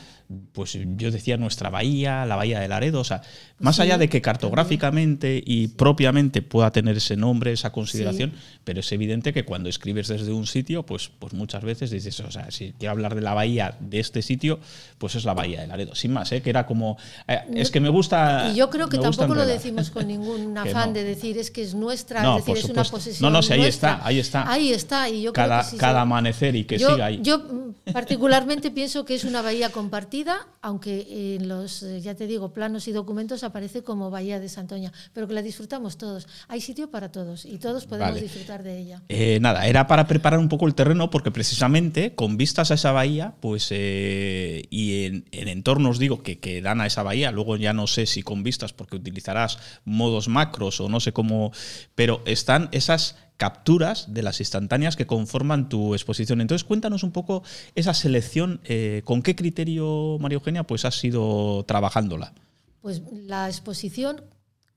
pues 0.52 0.78
yo 0.96 1.10
decía 1.10 1.36
nuestra 1.36 1.70
bahía, 1.70 2.24
la 2.24 2.36
bahía 2.36 2.60
de 2.60 2.68
Laredo, 2.68 3.00
o 3.00 3.04
sea, 3.04 3.22
más 3.58 3.80
allá 3.80 3.98
de 3.98 4.08
que 4.08 4.22
cartográficamente 4.22 5.42
y 5.44 5.68
propiamente 5.68 6.40
pueda 6.40 6.70
tener 6.70 6.96
ese 6.96 7.16
nombre, 7.16 7.52
esa 7.52 7.72
consideración, 7.72 8.32
pero 8.62 8.80
es 8.80 8.92
evidente 8.92 9.32
que 9.32 9.44
cuando 9.44 9.68
escribes 9.68 10.06
desde 10.06 10.32
un 10.32 10.46
sitio, 10.46 10.84
pues, 10.84 11.10
pues 11.18 11.32
muchas 11.32 11.64
veces 11.64 11.90
dices, 11.90 12.20
o 12.20 12.30
sea, 12.30 12.50
si 12.52 12.72
quiero 12.78 12.92
hablar 12.92 13.16
de 13.16 13.22
la 13.22 13.34
bahía 13.34 13.76
de 13.80 13.98
este 13.98 14.22
sitio, 14.22 14.60
pues 14.98 15.16
es 15.16 15.24
la 15.24 15.34
bahía 15.34 15.62
de 15.62 15.66
Laredo, 15.66 15.96
sin 15.96 16.12
más, 16.12 16.30
¿eh? 16.30 16.42
que 16.42 16.50
era 16.50 16.64
como, 16.64 16.96
eh, 17.26 17.40
es 17.54 17.72
que 17.72 17.80
me 17.80 17.88
gusta... 17.88 18.50
Y 18.52 18.56
yo 18.56 18.70
creo 18.70 18.88
que 18.88 18.98
tampoco 18.98 19.34
lo 19.34 19.44
decimos 19.44 19.90
con 19.90 20.06
ningún 20.06 20.56
afán 20.58 20.92
de 20.92 21.02
decir 21.02 21.38
es 21.38 21.50
que 21.50 21.62
es 21.62 21.74
nuestra, 21.74 22.36
es 22.36 22.44
decir, 22.44 22.64
es 22.64 22.70
una 22.70 22.84
posesión. 22.84 23.32
No, 23.32 23.36
no, 23.36 23.42
sí, 23.42 23.52
ahí 23.54 23.64
está, 23.64 24.00
ahí 24.06 24.20
está. 24.20 24.50
Ahí 24.50 24.72
está, 24.72 25.08
y 25.08 25.22
yo 25.22 25.32
cada, 25.32 25.62
creo 25.62 25.72
que 25.72 25.76
cada 25.76 26.02
amanecer 26.02 26.54
y 26.54 26.64
que 26.64 26.78
siga 26.78 27.06
ahí. 27.06 27.18
Yo 27.20 27.74
particularmente 27.92 28.70
pienso 28.70 29.04
que 29.04 29.14
es 29.14 29.24
una 29.24 29.42
bahía 29.42 29.70
compartida 29.70 30.19
aunque 30.62 31.36
en 31.36 31.48
los, 31.48 31.82
eh, 31.82 32.00
ya 32.00 32.14
te 32.14 32.26
digo, 32.26 32.52
planos 32.52 32.88
y 32.88 32.92
documentos 32.92 33.44
aparece 33.44 33.82
como 33.82 34.10
Bahía 34.10 34.40
de 34.40 34.48
Santoña, 34.48 34.92
pero 35.12 35.26
que 35.26 35.34
la 35.34 35.42
disfrutamos 35.42 35.96
todos. 35.96 36.26
Hay 36.48 36.60
sitio 36.60 36.90
para 36.90 37.10
todos 37.10 37.44
y 37.44 37.58
todos 37.58 37.86
podemos 37.86 38.20
disfrutar 38.20 38.62
de 38.62 38.78
ella. 38.78 39.02
Eh, 39.08 39.38
nada, 39.40 39.66
era 39.66 39.86
para 39.86 40.06
preparar 40.06 40.38
un 40.38 40.48
poco 40.48 40.66
el 40.66 40.74
terreno 40.74 41.10
porque 41.10 41.30
precisamente 41.30 42.14
con 42.14 42.36
vistas 42.36 42.70
a 42.70 42.74
esa 42.74 42.92
bahía, 42.92 43.34
pues 43.40 43.68
eh, 43.70 44.64
y 44.70 45.04
en, 45.04 45.24
en, 45.32 45.48
entornos 45.48 45.98
digo 45.98 46.22
que, 46.22 46.38
que 46.38 46.60
dan 46.60 46.80
a 46.80 46.86
esa 46.86 47.02
bahía, 47.02 47.30
luego 47.30 47.56
ya 47.56 47.72
no 47.72 47.86
sé 47.86 48.06
si 48.06 48.22
con 48.22 48.42
vistas 48.42 48.72
porque 48.72 48.96
utilizarás 48.96 49.58
modos 49.84 50.28
macros 50.28 50.80
o 50.80 50.88
no 50.88 51.00
sé 51.00 51.12
cómo, 51.12 51.52
pero 51.94 52.22
están 52.26 52.68
esas 52.72 53.16
capturas 53.40 54.12
de 54.12 54.22
las 54.22 54.38
instantáneas 54.40 54.96
que 54.96 55.06
conforman 55.06 55.70
tu 55.70 55.94
exposición. 55.94 56.42
Entonces, 56.42 56.62
cuéntanos 56.62 57.02
un 57.02 57.10
poco 57.10 57.42
esa 57.74 57.94
selección, 57.94 58.60
eh, 58.64 59.00
¿con 59.06 59.22
qué 59.22 59.34
criterio, 59.34 60.18
María 60.20 60.34
Eugenia, 60.34 60.64
pues 60.64 60.84
has 60.84 61.02
ido 61.02 61.64
trabajándola? 61.64 62.34
Pues 62.82 63.00
la 63.10 63.48
exposición, 63.48 64.22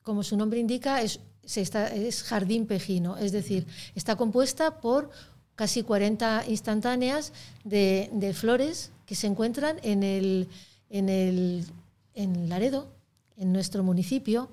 como 0.01 0.23
su 0.23 0.37
nombre 0.37 0.61
indica, 0.61 1.01
es, 1.01 1.19
es 1.43 2.23
jardín 2.23 2.65
pejino, 2.65 3.17
es 3.17 3.33
decir, 3.33 3.67
está 3.95 4.15
compuesta 4.15 4.79
por 4.79 5.09
casi 5.55 5.83
40 5.83 6.45
instantáneas 6.47 7.33
de, 7.65 8.33
flores 8.33 8.93
que 9.05 9.15
se 9.15 9.27
encuentran 9.27 9.75
en, 9.83 10.03
el, 10.03 10.47
en, 10.89 11.09
el, 11.09 11.65
en 12.13 12.47
Laredo, 12.47 12.87
en 13.35 13.51
nuestro 13.51 13.83
municipio. 13.83 14.49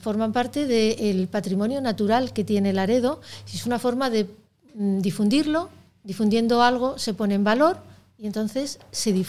Forman 0.00 0.32
parte 0.32 0.66
del 0.66 1.28
patrimonio 1.28 1.80
natural 1.80 2.32
que 2.32 2.44
tiene 2.44 2.72
Laredo. 2.72 3.20
Es 3.52 3.66
una 3.66 3.78
forma 3.78 4.08
de 4.08 4.26
mm, 4.74 5.00
difundirlo, 5.00 5.68
difundiendo 6.04 6.62
algo 6.62 6.98
se 6.98 7.14
pone 7.14 7.34
en 7.34 7.44
valor 7.44 7.78
y 8.22 8.26
entonces 8.26 8.78
se, 8.92 9.24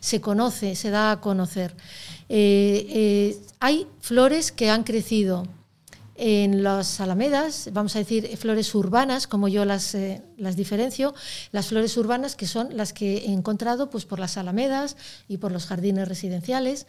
se, 0.00 0.20
conoce, 0.20 0.76
se 0.76 0.90
da 0.90 1.10
a 1.10 1.20
conocer. 1.20 1.74
Eh, 2.28 2.86
eh, 2.88 3.38
hay 3.58 3.86
flores 4.00 4.52
que 4.52 4.70
han 4.70 4.84
crecido 4.84 5.44
en 6.14 6.62
las 6.62 7.00
alamedas, 7.00 7.68
vamos 7.72 7.96
a 7.96 7.98
decir 7.98 8.36
flores 8.36 8.72
urbanas, 8.74 9.26
como 9.26 9.48
yo 9.48 9.64
las, 9.64 9.94
eh, 9.94 10.22
las 10.36 10.56
diferencio, 10.56 11.14
las 11.52 11.66
flores 11.66 11.96
urbanas 11.96 12.36
que 12.36 12.46
son 12.46 12.76
las 12.76 12.92
que 12.92 13.18
he 13.18 13.32
encontrado 13.32 13.90
pues, 13.90 14.06
por 14.06 14.18
las 14.18 14.36
alamedas 14.38 14.96
y 15.28 15.38
por 15.38 15.50
los 15.50 15.66
jardines 15.66 16.08
residenciales, 16.08 16.86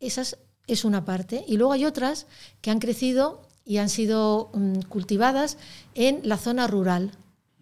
esas 0.00 0.38
es 0.66 0.84
una 0.84 1.04
parte. 1.04 1.44
Y 1.46 1.56
luego 1.56 1.72
hay 1.72 1.84
otras 1.84 2.26
que 2.60 2.70
han 2.70 2.78
crecido 2.78 3.42
y 3.64 3.78
han 3.78 3.88
sido 3.88 4.50
mm, 4.54 4.80
cultivadas 4.88 5.58
en 5.94 6.20
la 6.22 6.36
zona 6.36 6.66
rural. 6.66 7.12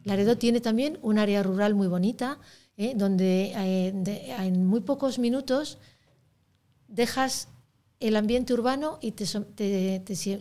Laredo 0.05 0.37
tiene 0.37 0.61
también 0.61 0.99
un 1.03 1.19
área 1.19 1.43
rural 1.43 1.75
muy 1.75 1.87
bonita, 1.87 2.39
eh, 2.77 2.95
donde 2.97 3.53
eh, 3.55 3.89
en 4.39 4.67
muy 4.67 4.81
pocos 4.81 5.19
minutos 5.19 5.79
dejas 6.89 7.49
el 8.01 8.17
ambiente 8.17 8.53
urbano 8.53 8.99
y 9.01 9.13
te, 9.13 9.27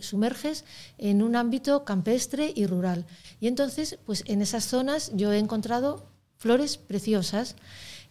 sumerges 0.02 0.66
en 0.98 1.22
un 1.22 1.36
ámbito 1.36 1.86
campestre 1.86 2.52
y 2.56 2.66
rural. 2.66 3.06
Y 3.40 3.48
entonces, 3.48 4.00
pues 4.06 4.24
en 4.26 4.42
esas 4.42 4.66
zonas 4.66 5.12
yo 5.14 5.32
he 5.32 5.38
encontrado 5.38 6.08
flores 6.38 6.78
preciosas. 6.78 7.56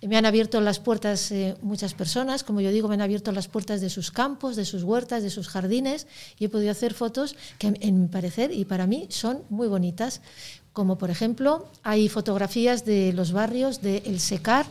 Me 0.02 0.16
han 0.16 0.24
abierto 0.24 0.60
las 0.60 0.78
puertas 0.78 1.30
eh, 1.30 1.56
muchas 1.60 1.92
personas, 1.92 2.42
como 2.42 2.60
yo 2.60 2.70
digo, 2.70 2.88
me 2.88 2.94
han 2.94 3.02
abierto 3.02 3.32
las 3.32 3.48
puertas 3.48 3.80
de 3.80 3.90
sus 3.90 4.10
campos, 4.10 4.56
de 4.56 4.64
sus 4.64 4.82
huertas, 4.82 5.22
de 5.22 5.30
sus 5.30 5.48
jardines 5.48 6.06
y 6.38 6.46
he 6.46 6.48
podido 6.48 6.70
hacer 6.70 6.94
fotos 6.94 7.36
que 7.58 7.74
en 7.78 8.00
mi 8.00 8.08
parecer 8.08 8.50
y 8.50 8.64
para 8.64 8.86
mí 8.86 9.06
son 9.10 9.42
muy 9.50 9.68
bonitas. 9.68 10.22
Como 10.72 10.96
por 10.96 11.10
ejemplo, 11.10 11.68
hay 11.82 12.08
fotografías 12.08 12.84
de 12.84 13.12
los 13.12 13.32
barrios 13.32 13.82
de 13.82 14.02
El 14.06 14.20
Secar, 14.20 14.66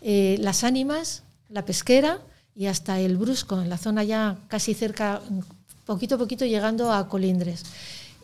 eh, 0.00 0.36
Las 0.40 0.62
Ánimas, 0.62 1.22
La 1.48 1.64
Pesquera, 1.64 2.20
y 2.54 2.66
hasta 2.66 3.00
el 3.00 3.16
Brusco, 3.16 3.60
en 3.60 3.68
la 3.68 3.78
zona 3.78 4.04
ya 4.04 4.38
casi 4.48 4.74
cerca, 4.74 5.20
poquito 5.84 6.14
a 6.14 6.18
poquito 6.18 6.44
llegando 6.44 6.92
a 6.92 7.08
Colindres. 7.08 7.64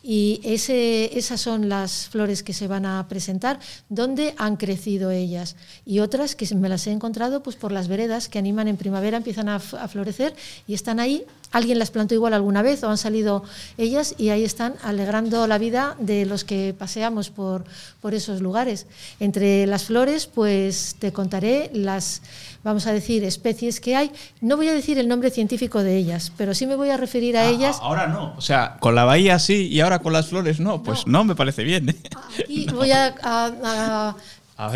Y 0.03 0.41
ese, 0.45 1.19
esas 1.19 1.41
son 1.41 1.69
las 1.69 2.09
flores 2.09 2.43
que 2.43 2.53
se 2.53 2.67
van 2.67 2.87
a 2.87 3.07
presentar, 3.09 3.59
donde 3.89 4.35
han 4.39 4.57
crecido 4.57 5.11
ellas. 5.11 5.57
Y 5.85 6.01
otras 6.01 6.35
que 6.35 6.53
me 6.55 6.69
las 6.69 6.87
he 6.87 6.93
encontrado 6.93 7.43
pues, 7.43 7.57
por 7.57 7.73
las 7.73 7.89
veredas 7.89 8.29
que 8.29 8.39
animan 8.39 8.69
en 8.69 8.77
primavera, 8.77 9.19
empiezan 9.19 9.49
a, 9.49 9.57
a 9.57 9.89
florecer 9.89 10.35
y 10.67 10.75
están 10.75 11.01
ahí. 11.01 11.25
Alguien 11.53 11.79
las 11.79 11.91
plantó 11.91 12.15
igual 12.15 12.35
alguna 12.35 12.63
vez 12.63 12.83
o 12.85 12.91
han 12.91 12.99
salido 12.99 13.43
ellas 13.77 14.15
y 14.19 14.29
ahí 14.29 14.45
están 14.45 14.75
alegrando 14.83 15.47
la 15.47 15.59
vida 15.59 15.97
de 15.99 16.27
los 16.27 16.45
que 16.45 16.75
paseamos 16.79 17.31
por, 17.31 17.65
por 18.01 18.15
esos 18.15 18.41
lugares. 18.41 18.87
Entre 19.19 19.67
las 19.67 19.85
flores, 19.85 20.27
pues 20.27 20.97
te 20.99 21.13
contaré 21.13 21.71
las 21.75 22.23
vamos 22.63 22.87
a 22.87 22.93
decir, 22.93 23.25
especies 23.25 23.81
que 23.81 23.97
hay. 23.97 24.11
No 24.41 24.57
voy 24.57 24.69
a 24.69 24.75
decir 24.75 24.99
el 24.99 25.09
nombre 25.09 25.31
científico 25.31 25.83
de 25.83 25.97
ellas, 25.97 26.33
pero 26.37 26.55
sí 26.55 26.67
me 26.67 26.77
voy 26.77 26.91
a 26.91 26.97
referir 26.97 27.37
a 27.37 27.43
ah, 27.43 27.51
ellas. 27.51 27.79
Ahora 27.81 28.07
no, 28.07 28.35
o 28.37 28.41
sea, 28.41 28.77
con 28.81 28.95
la 28.95 29.05
bahía 29.05 29.39
sí 29.39 29.69
y 29.69 29.81
ahora 29.81 30.01
con 30.01 30.13
las 30.13 30.27
flores 30.29 30.61
no, 30.61 30.83
pues 30.83 31.07
no, 31.07 31.25
me 31.25 31.35
parece 31.35 31.65
bien. 31.65 31.91
¿eh? 31.91 31.97
Aquí 32.39 32.67
voy 32.73 32.93
a, 32.93 34.15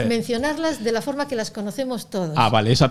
mencionarlas 0.07 0.83
de 0.83 0.93
la 0.93 1.03
forma 1.03 1.29
que 1.29 1.37
las 1.37 1.51
conocemos 1.51 2.11
todos. 2.11 2.35
Ah, 2.37 2.49
vale, 2.49 2.73
eso, 2.73 2.89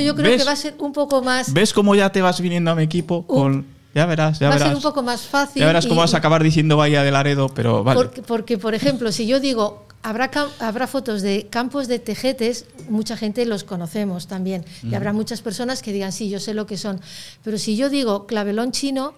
yo 0.00 0.14
creo 0.14 0.36
que 0.36 0.44
va 0.44 0.52
a 0.52 0.56
ser 0.56 0.74
un 0.78 0.92
poco 0.92 1.22
más. 1.22 1.52
¿Ves 1.52 1.72
cómo 1.72 1.94
ya 1.94 2.10
te 2.10 2.22
vas 2.22 2.40
viniendo 2.40 2.70
a 2.70 2.74
mi 2.74 2.82
equipo 2.82 3.26
con 3.26 3.66
ya 3.94 4.06
verás, 4.06 4.40
ya 4.40 4.48
va 4.48 4.54
verás. 4.54 4.66
a 4.66 4.70
ser 4.70 4.76
un 4.76 4.82
poco 4.82 5.02
más 5.02 5.22
fácil. 5.22 5.60
Ya 5.60 5.66
verás 5.66 5.86
cómo 5.86 6.00
vas 6.00 6.14
a 6.14 6.16
acabar 6.18 6.42
diciendo 6.42 6.76
Bahía 6.76 7.04
de 7.04 7.12
Laredo, 7.12 7.48
pero 7.48 7.84
vale. 7.84 8.10
porque, 8.26 8.58
por 8.58 8.74
ejemplo, 8.74 9.12
si 9.12 9.26
yo 9.26 9.38
digo 9.38 9.86
Habrá, 10.06 10.30
habrá, 10.58 10.86
fotos 10.86 11.22
de 11.22 11.46
campos 11.48 11.88
de 11.88 11.98
tejetes, 11.98 12.66
mucha 12.90 13.16
gente 13.16 13.46
los 13.46 13.64
conocemos 13.64 14.26
también. 14.26 14.62
Y 14.82 14.94
habrá 14.94 15.14
muchas 15.14 15.40
personas 15.40 15.80
que 15.80 15.94
digan, 15.94 16.12
sí, 16.12 16.28
yo 16.28 16.40
sé 16.40 16.52
lo 16.52 16.66
que 16.66 16.76
son. 16.76 17.00
Pero 17.42 17.56
si 17.56 17.74
yo 17.74 17.88
digo 17.88 18.26
clavelón 18.26 18.70
chino, 18.70 19.14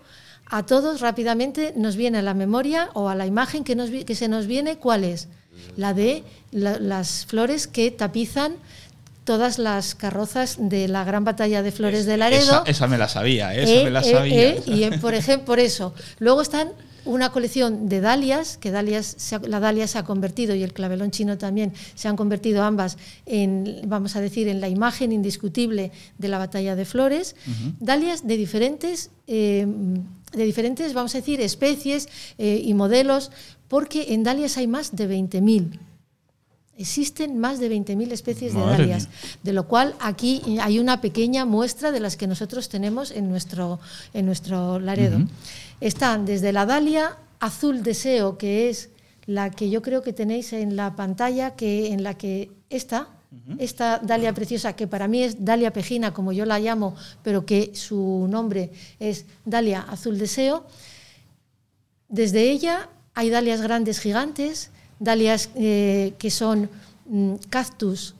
a 0.48 0.64
todos 0.64 1.00
rápidamente 1.00 1.74
nos 1.76 1.96
viene 1.96 2.18
a 2.18 2.22
la 2.22 2.34
memoria 2.34 2.90
o 2.94 3.08
a 3.08 3.16
la 3.16 3.26
imagen 3.26 3.64
que, 3.64 3.74
nos, 3.74 3.90
que 3.90 4.14
se 4.14 4.28
nos 4.28 4.46
viene, 4.46 4.76
¿cuál 4.76 5.02
es? 5.02 5.26
La 5.76 5.94
de 5.94 6.24
las 6.52 7.26
flores 7.26 7.66
que 7.66 7.90
tapizan 7.90 8.56
todas 9.24 9.58
las 9.58 9.94
carrozas 9.94 10.56
de 10.58 10.86
la 10.88 11.04
gran 11.04 11.24
batalla 11.24 11.62
de 11.62 11.72
Flores 11.72 12.06
de 12.06 12.16
Laredo. 12.16 12.62
Esa, 12.64 12.86
me 12.86 12.96
la 12.96 13.08
sabía, 13.08 13.54
esa 13.54 13.84
me 13.84 13.90
la 13.90 14.00
eh, 14.00 14.12
sabía. 14.12 14.48
Eh, 14.50 14.62
y 14.66 14.90
por 14.98 15.14
ejemplo, 15.14 15.46
por 15.46 15.58
eso. 15.58 15.94
Luego 16.20 16.40
están 16.42 16.70
una 17.06 17.30
colección 17.30 17.88
de 17.88 18.00
dalias, 18.00 18.58
que 18.58 18.70
dalias, 18.70 19.16
la 19.46 19.60
dalia 19.60 19.86
se 19.86 19.98
ha 19.98 20.04
convertido 20.04 20.54
y 20.54 20.62
el 20.62 20.72
clavelón 20.72 21.12
chino 21.12 21.38
también 21.38 21.72
se 21.94 22.08
han 22.08 22.16
convertido 22.16 22.62
ambas 22.62 22.98
en, 23.24 23.82
vamos 23.86 24.16
a 24.16 24.20
decir, 24.20 24.48
en 24.48 24.60
la 24.60 24.68
imagen 24.68 25.12
indiscutible 25.12 25.92
de 26.18 26.28
la 26.28 26.38
batalla 26.38 26.74
de 26.76 26.84
flores. 26.84 27.36
Dalias 27.80 28.26
de 28.26 28.36
diferentes, 28.36 29.10
eh, 29.26 29.66
de 30.32 30.44
diferentes, 30.44 30.92
vamos 30.92 31.14
a 31.14 31.18
decir, 31.18 31.40
especies 31.40 32.08
eh, 32.38 32.60
y 32.62 32.74
modelos, 32.74 33.30
porque 33.68 34.14
en 34.14 34.22
dalias 34.22 34.56
hay 34.56 34.66
más 34.66 34.94
de 34.94 35.08
20.000. 35.08 35.78
Existen 36.78 37.38
más 37.38 37.58
de 37.58 37.70
20.000 37.70 38.12
especies 38.12 38.52
de 38.52 38.60
dalias, 38.60 39.08
de 39.42 39.52
lo 39.54 39.66
cual 39.66 39.94
aquí 39.98 40.42
hay 40.60 40.78
una 40.78 41.00
pequeña 41.00 41.46
muestra 41.46 41.90
de 41.90 42.00
las 42.00 42.18
que 42.18 42.26
nosotros 42.26 42.68
tenemos 42.68 43.10
en 43.10 43.30
nuestro, 43.30 43.80
en 44.12 44.26
nuestro 44.26 44.78
Laredo. 44.78 45.20
Están 45.80 46.26
desde 46.26 46.52
la 46.52 46.66
dalia 46.66 47.16
azul 47.40 47.82
deseo, 47.82 48.36
que 48.36 48.68
es 48.68 48.90
la 49.24 49.50
que 49.50 49.70
yo 49.70 49.80
creo 49.80 50.02
que 50.02 50.12
tenéis 50.12 50.52
en 50.52 50.76
la 50.76 50.96
pantalla, 50.96 51.56
que 51.56 51.92
en 51.92 52.02
la 52.02 52.12
que 52.14 52.50
está, 52.68 53.08
esta 53.58 53.98
dalia 53.98 54.34
preciosa, 54.34 54.74
que 54.74 54.86
para 54.86 55.08
mí 55.08 55.22
es 55.22 55.44
dalia 55.44 55.72
pejina, 55.72 56.12
como 56.12 56.32
yo 56.32 56.44
la 56.44 56.58
llamo, 56.58 56.94
pero 57.22 57.46
que 57.46 57.72
su 57.74 58.26
nombre 58.28 58.70
es 59.00 59.24
dalia 59.46 59.80
azul 59.80 60.18
deseo. 60.18 60.66
Desde 62.08 62.50
ella 62.50 62.88
hay 63.16 63.30
dalias 63.30 63.62
grandes 63.62 63.98
gigantes, 63.98 64.70
dalias 65.00 65.48
eh, 65.56 66.12
que 66.18 66.30
son 66.30 66.68
mm, 67.06 67.36
cactus 67.48 68.14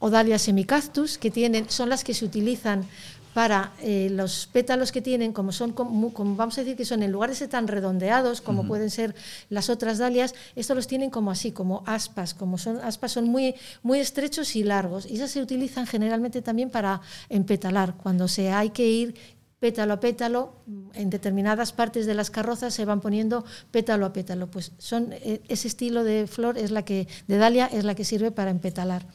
o 0.00 0.10
dalias 0.10 0.42
semicactus, 0.42 1.18
que 1.18 1.30
tienen, 1.30 1.70
son 1.70 1.88
las 1.88 2.02
que 2.02 2.14
se 2.14 2.24
utilizan 2.24 2.84
para 3.32 3.72
eh, 3.80 4.08
los 4.10 4.48
pétalos 4.52 4.90
que 4.90 5.00
tienen, 5.00 5.32
como 5.32 5.52
son, 5.52 5.72
como, 5.72 6.10
vamos 6.34 6.58
a 6.58 6.62
decir 6.62 6.76
que 6.76 6.84
son 6.84 7.04
en 7.04 7.12
lugares 7.12 7.48
tan 7.48 7.68
redondeados 7.68 8.40
como 8.40 8.66
pueden 8.66 8.90
ser 8.90 9.14
las 9.50 9.70
otras 9.70 9.98
dalias, 9.98 10.34
estos 10.56 10.74
los 10.74 10.88
tienen 10.88 11.10
como 11.10 11.30
así, 11.30 11.52
como 11.52 11.84
aspas, 11.86 12.34
como 12.34 12.58
son 12.58 12.80
aspas 12.82 13.12
son 13.12 13.28
muy, 13.28 13.54
muy 13.84 14.00
estrechos 14.00 14.56
y 14.56 14.64
largos. 14.64 15.06
Y 15.06 15.14
esas 15.14 15.30
se 15.30 15.40
utilizan 15.40 15.86
generalmente 15.86 16.42
también 16.42 16.70
para 16.70 17.02
empetalar, 17.28 17.94
cuando 17.94 18.26
se 18.26 18.50
hay 18.50 18.70
que 18.70 18.88
ir 18.88 19.14
pétalo 19.60 19.92
a 19.92 20.00
pétalo, 20.00 20.54
en 20.94 21.10
determinadas 21.10 21.72
partes 21.72 22.06
de 22.06 22.14
las 22.14 22.30
carrozas 22.30 22.72
se 22.72 22.86
van 22.86 23.00
poniendo 23.00 23.44
pétalo 23.70 24.06
a 24.06 24.12
pétalo. 24.12 24.50
Pues 24.50 24.72
son, 24.78 25.12
eh, 25.12 25.42
ese 25.48 25.68
estilo 25.68 26.02
de 26.02 26.26
flor 26.26 26.56
es 26.56 26.70
la 26.70 26.82
que, 26.82 27.06
de 27.28 27.36
dalia 27.36 27.66
es 27.66 27.84
la 27.84 27.94
que 27.94 28.04
sirve 28.04 28.30
para 28.30 28.50
empetalar. 28.50 29.06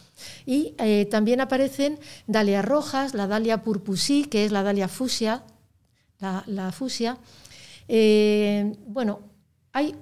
Y 0.46 0.76
eh, 0.78 1.08
también 1.10 1.42
aparecen 1.42 2.00
dalias 2.28 2.64
rojas, 2.64 3.16
la 3.16 3.26
dalia 3.26 3.64
purpusí, 3.64 4.26
que 4.26 4.46
es 4.46 4.52
la 4.52 4.62
dalia 4.62 4.88
fusia, 4.88 5.44
la, 6.20 6.72
fusia. 6.72 7.18
Eh, 7.88 8.72
bueno, 8.88 9.22
hay 9.74 9.96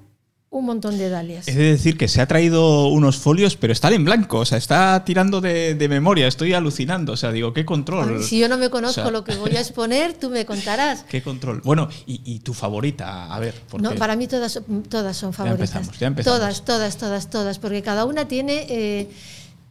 un 0.53 0.65
montón 0.65 0.99
de 0.99 1.09
dalias. 1.09 1.47
Es 1.47 1.55
decir 1.55 1.97
que 1.97 2.07
se 2.07 2.21
ha 2.21 2.27
traído 2.27 2.87
unos 2.87 3.17
folios, 3.17 3.57
pero 3.57 3.73
están 3.73 3.91
en 3.93 4.05
blanco, 4.05 4.37
o 4.39 4.45
sea, 4.45 4.59
está 4.59 5.03
tirando 5.03 5.41
de, 5.41 5.75
memoria, 5.89 6.27
estoy 6.27 6.53
alucinando, 6.53 7.13
o 7.13 7.17
sea, 7.17 7.31
digo, 7.31 7.53
¿qué 7.53 7.65
control? 7.65 8.23
si 8.23 8.39
yo 8.39 8.47
no 8.47 8.57
me 8.57 8.69
conozco 8.69 9.09
lo 9.09 9.23
que 9.23 9.35
voy 9.35 9.55
a 9.55 9.59
exponer, 9.59 10.13
tú 10.13 10.29
me 10.29 10.45
contarás. 10.45 11.03
¿Qué 11.09 11.23
control? 11.23 11.61
Bueno, 11.61 11.89
y, 12.05 12.39
tu 12.39 12.53
favorita, 12.53 13.33
a 13.33 13.39
ver. 13.39 13.55
No, 13.79 13.95
para 13.95 14.15
mí 14.15 14.27
todas, 14.27 14.61
todas 14.89 15.17
son 15.17 15.33
favoritas. 15.33 15.71
Ya 15.71 15.77
empezamos, 15.79 15.99
ya 15.99 16.07
empezamos. 16.07 16.39
Todas, 16.39 16.65
todas, 16.65 16.97
todas, 16.97 17.29
todas, 17.29 17.59
porque 17.59 17.81
cada 17.81 18.05
una 18.05 18.27
tiene, 18.27 18.67
eh, 18.69 19.09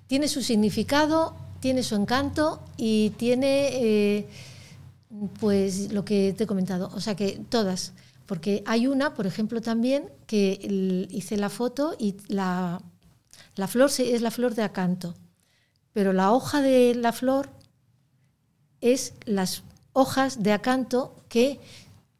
tiene 0.09 0.27
su 0.27 0.43
significado, 0.43 1.37
tiene 1.61 1.85
su 1.85 1.95
encanto 1.95 2.61
y 2.77 3.11
tiene, 3.11 3.69
eh, 3.73 4.27
pues, 5.39 5.93
lo 5.93 6.05
que 6.05 6.35
te 6.37 6.45
he 6.45 6.47
comentado, 6.49 6.91
o 6.93 7.01
sea, 7.01 7.15
que 7.15 7.41
todas. 7.49 7.93
Porque 8.33 8.63
hay 8.65 8.87
una, 8.87 9.13
por 9.13 9.27
ejemplo, 9.27 9.61
también 9.61 10.09
que 10.27 11.07
hice 11.11 11.37
la 11.37 11.51
foto 11.51 11.95
y 11.99 12.17
la, 12.29 12.81
flor 13.69 13.91
es 13.99 14.23
la 14.23 14.31
flor 14.31 14.55
de 14.55 14.63
acanto, 14.63 15.15
pero 15.93 16.15
la 16.15 16.33
hoja 16.33 16.63
de 16.63 16.95
la 16.95 17.13
flor 17.13 17.51
es 18.81 19.13
las 19.27 19.65
hojas 19.93 20.43
de 20.43 20.53
acanto 20.53 21.15
que 21.29 21.61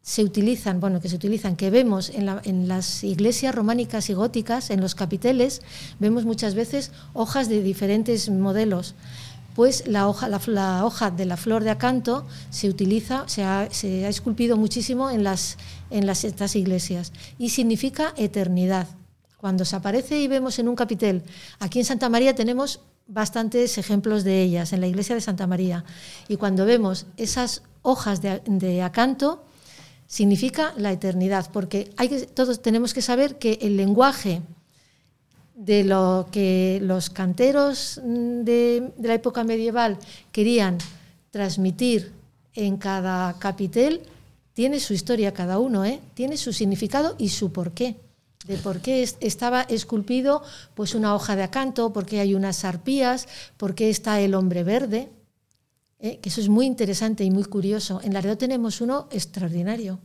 se 0.03 0.23
utilizan, 0.23 0.81
bueno, 0.81 1.01
que 1.01 1.09
se 1.09 1.17
utilizan, 1.17 1.57
que 1.57 1.71
vemos 1.71 2.11
en, 2.11 2.69
las 2.69 3.05
iglesias 3.05 3.55
románicas 3.55 4.11
y 4.11 4.13
góticas, 4.13 4.69
en 4.69 4.83
los 4.83 4.95
capiteles, 4.95 5.63
vemos 5.99 6.27
muchas 6.27 6.55
veces 6.55 6.93
hojas 7.15 7.49
de 7.49 7.63
diferentes 7.63 8.29
modelos. 8.29 8.95
Pues 9.55 9.87
la 9.87 10.09
hoja, 10.09 10.29
la, 10.29 10.85
hoja 10.85 11.11
de 11.11 11.27
la 11.27 11.37
flor 11.37 11.63
de 11.63 11.71
acanto 11.71 12.27
se 12.51 12.69
utiliza, 12.69 13.25
se 13.29 13.45
ha, 13.45 13.65
esculpido 13.67 14.57
muchísimo 14.57 15.11
en, 15.11 15.25
las, 15.25 15.59
en 15.91 16.07
las, 16.07 16.25
estas 16.25 16.57
iglesias 16.57 17.13
y 17.39 17.51
significa 17.51 18.15
eternidad. 18.17 18.89
Cuando 19.37 19.65
se 19.65 19.77
aparece 19.77 20.21
y 20.21 20.29
vemos 20.29 20.59
en 20.59 20.69
un 20.69 20.77
capitel, 20.77 21.23
aquí 21.59 21.81
en 21.81 21.85
Santa 21.85 22.09
María 22.09 22.35
tenemos 22.35 22.81
bastantes 23.07 23.77
ejemplos 23.77 24.25
de 24.25 24.43
ellas, 24.43 24.73
en 24.73 24.81
la 24.81 24.87
iglesia 24.87 25.15
de 25.15 25.21
Santa 25.21 25.47
María, 25.47 25.85
y 26.29 26.37
cuando 26.37 26.65
vemos 26.65 27.07
esas 27.17 27.63
hojas 27.83 28.23
de, 28.23 28.41
de 28.47 28.83
acanto, 28.83 29.45
significa 30.07 30.73
la 30.77 30.93
eternidad, 30.93 31.51
porque 31.53 31.91
hay 31.97 32.09
que, 32.09 32.27
todos 32.27 32.63
tenemos 32.63 32.95
que 32.95 33.03
saber 33.03 33.39
que 33.39 33.59
el 33.63 33.77
lenguaje 33.77 34.43
de 35.65 35.85
lo 35.85 36.27
que 36.33 36.81
los 36.83 37.09
canteros 37.11 38.01
de, 38.03 38.93
de 38.97 39.09
la 39.09 39.15
época 39.15 39.45
medieval 39.45 39.97
querían 40.33 40.79
transmitir 41.31 42.13
en 42.55 42.77
cada 42.77 43.39
capitel 43.39 44.03
tiene 44.55 44.81
su 44.81 44.93
historia 44.93 45.33
cada 45.33 45.59
uno, 45.59 45.85
¿eh? 45.85 46.01
tiene 46.15 46.37
su 46.37 46.53
significado 46.53 47.15
y 47.19 47.31
su 47.31 47.53
porqué. 47.53 47.97
De 48.47 48.57
por 48.57 48.81
qué 48.81 49.09
estaba 49.21 49.63
esculpido 49.63 50.43
pues 50.75 50.97
una 50.97 51.15
hoja 51.15 51.37
de 51.37 51.45
acanto, 51.45 51.93
por 51.93 52.07
qué 52.07 52.19
hay 52.19 52.35
unas 52.35 52.65
arpías, 52.65 53.29
por 53.57 53.77
qué 53.77 53.89
está 53.89 54.21
el 54.21 54.35
hombre 54.35 54.65
verde. 54.65 55.11
¿eh? 56.01 56.19
eso 56.25 56.41
es 56.41 56.49
muy 56.49 56.67
interesante 56.67 57.23
y 57.25 57.31
muy 57.31 57.45
curioso. 57.45 58.01
En 58.03 58.13
Laredo 58.13 58.37
tenemos 58.37 58.81
uno 58.81 59.07
extraordinario. 59.13 60.01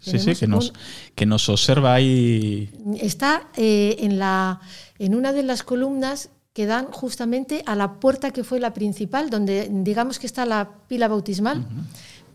Sí, 0.00 0.18
sí, 0.18 0.34
que 0.34 0.46
nos, 0.46 0.72
que 1.14 1.26
nos 1.26 1.48
observa 1.48 1.94
ahí. 1.94 2.70
Está 3.00 3.48
eh, 3.56 3.96
en, 4.00 4.18
la, 4.18 4.60
en 4.98 5.14
una 5.14 5.32
de 5.32 5.42
las 5.42 5.62
columnas 5.62 6.30
que 6.52 6.66
dan 6.66 6.86
justamente 6.86 7.62
a 7.66 7.74
la 7.74 7.94
puerta 7.98 8.30
que 8.30 8.44
fue 8.44 8.60
la 8.60 8.74
principal, 8.74 9.30
donde 9.30 9.68
digamos 9.70 10.18
que 10.18 10.26
está 10.26 10.44
la 10.46 10.70
pila 10.86 11.08
bautismal, 11.08 11.66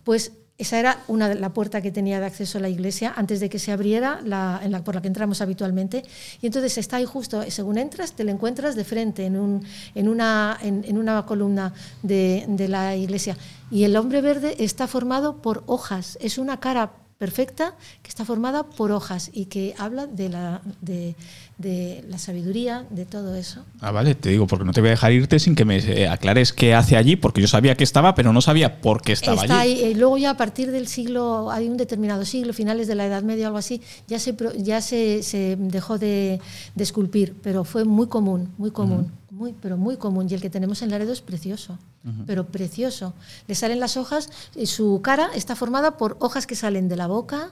pues 0.04 0.34
esa 0.58 0.80
era 0.80 1.04
una, 1.08 1.34
la 1.36 1.54
puerta 1.54 1.82
que 1.82 1.92
tenía 1.92 2.20
de 2.20 2.26
acceso 2.26 2.58
a 2.58 2.62
la 2.62 2.70
iglesia 2.70 3.14
antes 3.16 3.40
de 3.40 3.50
que 3.50 3.60
se 3.60 3.72
abriera 3.72 4.22
la, 4.24 4.60
por 4.84 4.96
la 4.96 5.02
que 5.02 5.08
entramos 5.08 5.42
habitualmente. 5.42 6.04
Y 6.42 6.48
entonces 6.48 6.78
está 6.78 6.98
ahí 6.98 7.06
justo, 7.06 7.44
según 7.50 7.78
entras, 7.78 8.14
te 8.14 8.24
lo 8.24 8.32
encuentras 8.32 8.76
de 8.76 8.84
frente 8.84 9.26
en, 9.26 9.38
un, 9.38 9.64
en, 9.94 10.10
una, 10.10 10.58
en, 10.62 10.84
en 10.86 10.98
una 10.98 11.26
columna 11.26 11.74
de, 12.02 12.46
de 12.48 12.68
la 12.68 12.96
iglesia. 12.96 13.38
Y 13.70 13.84
el 13.84 13.96
hombre 13.96 14.22
verde 14.22 14.56
está 14.60 14.88
formado 14.88 15.42
por 15.42 15.64
hojas, 15.68 16.18
es 16.22 16.38
una 16.38 16.60
cara 16.60 16.92
perfecta 17.18 17.74
que 18.04 18.10
está 18.10 18.26
formada 18.26 18.64
por 18.64 18.92
hojas 18.92 19.32
y 19.34 19.46
que 19.46 19.74
habla 19.78 20.06
de 20.06 20.30
la, 20.30 20.62
de, 20.82 21.16
de 21.58 22.04
la 22.08 22.20
sabiduría, 22.20 22.86
de 22.90 23.06
todo 23.06 23.36
eso. 23.36 23.66
Ah, 23.80 23.92
vale, 23.92 24.14
te 24.16 24.30
digo, 24.30 24.46
porque 24.46 24.66
no 24.66 24.72
te 24.72 24.82
voy 24.82 24.90
a 24.90 24.92
dejar 24.92 25.12
irte 25.12 25.40
sin 25.40 25.56
que 25.56 25.66
me 25.66 25.78
eh, 25.78 26.08
aclares 26.08 26.54
qué 26.54 26.76
hace 26.76 26.96
allí, 26.96 27.16
porque 27.16 27.42
yo 27.42 27.48
sabía 27.48 27.76
que 27.76 27.84
estaba, 27.84 28.14
pero 28.14 28.34
no 28.34 28.42
sabía 28.42 28.82
por 28.82 29.02
qué 29.02 29.14
estaba 29.14 29.42
Está 29.42 29.62
allí. 29.62 29.74
Ahí, 29.74 29.92
eh, 29.92 29.96
luego 29.96 30.18
ya 30.18 30.32
a 30.32 30.38
partir 30.38 30.72
del 30.72 30.88
siglo, 30.88 31.50
hay 31.52 31.68
un 31.68 31.78
determinado 31.78 32.26
siglo, 32.26 32.54
finales 32.54 32.88
de 32.88 32.96
la 32.96 33.06
Edad 33.06 33.24
Media 33.24 33.46
o 33.46 33.48
algo 33.48 33.58
así, 33.58 33.82
ya 34.08 34.20
se, 34.20 34.36
ya 34.58 34.82
se, 34.82 35.24
se 35.24 35.56
dejó 35.60 35.98
de, 35.98 36.40
de, 36.76 36.84
esculpir, 36.84 37.36
pero 37.42 37.64
fue 37.64 37.84
muy 37.84 38.08
común, 38.08 38.50
muy 38.58 38.72
común. 38.72 39.00
Uh 39.00 39.04
-huh. 39.04 39.27
Muy, 39.38 39.54
pero 39.62 39.78
muy 39.78 39.98
común. 39.98 40.28
Y 40.30 40.34
el 40.34 40.42
que 40.42 40.50
tenemos 40.50 40.82
en 40.82 40.90
Laredo 40.90 41.14
es 41.14 41.22
precioso, 41.22 41.78
uh 42.04 42.10
-huh. 42.10 42.24
pero 42.26 42.48
precioso. 42.48 43.14
Le 43.48 43.54
salen 43.54 43.80
las 43.80 43.96
hojas, 43.96 44.30
y 44.56 44.66
su 44.66 45.00
cara 45.04 45.30
está 45.36 45.56
formada 45.56 45.98
por 45.98 46.18
hojas 46.20 46.48
que 46.48 46.56
salen 46.56 46.90
de 46.90 46.96
la 46.96 47.06
boca, 47.06 47.52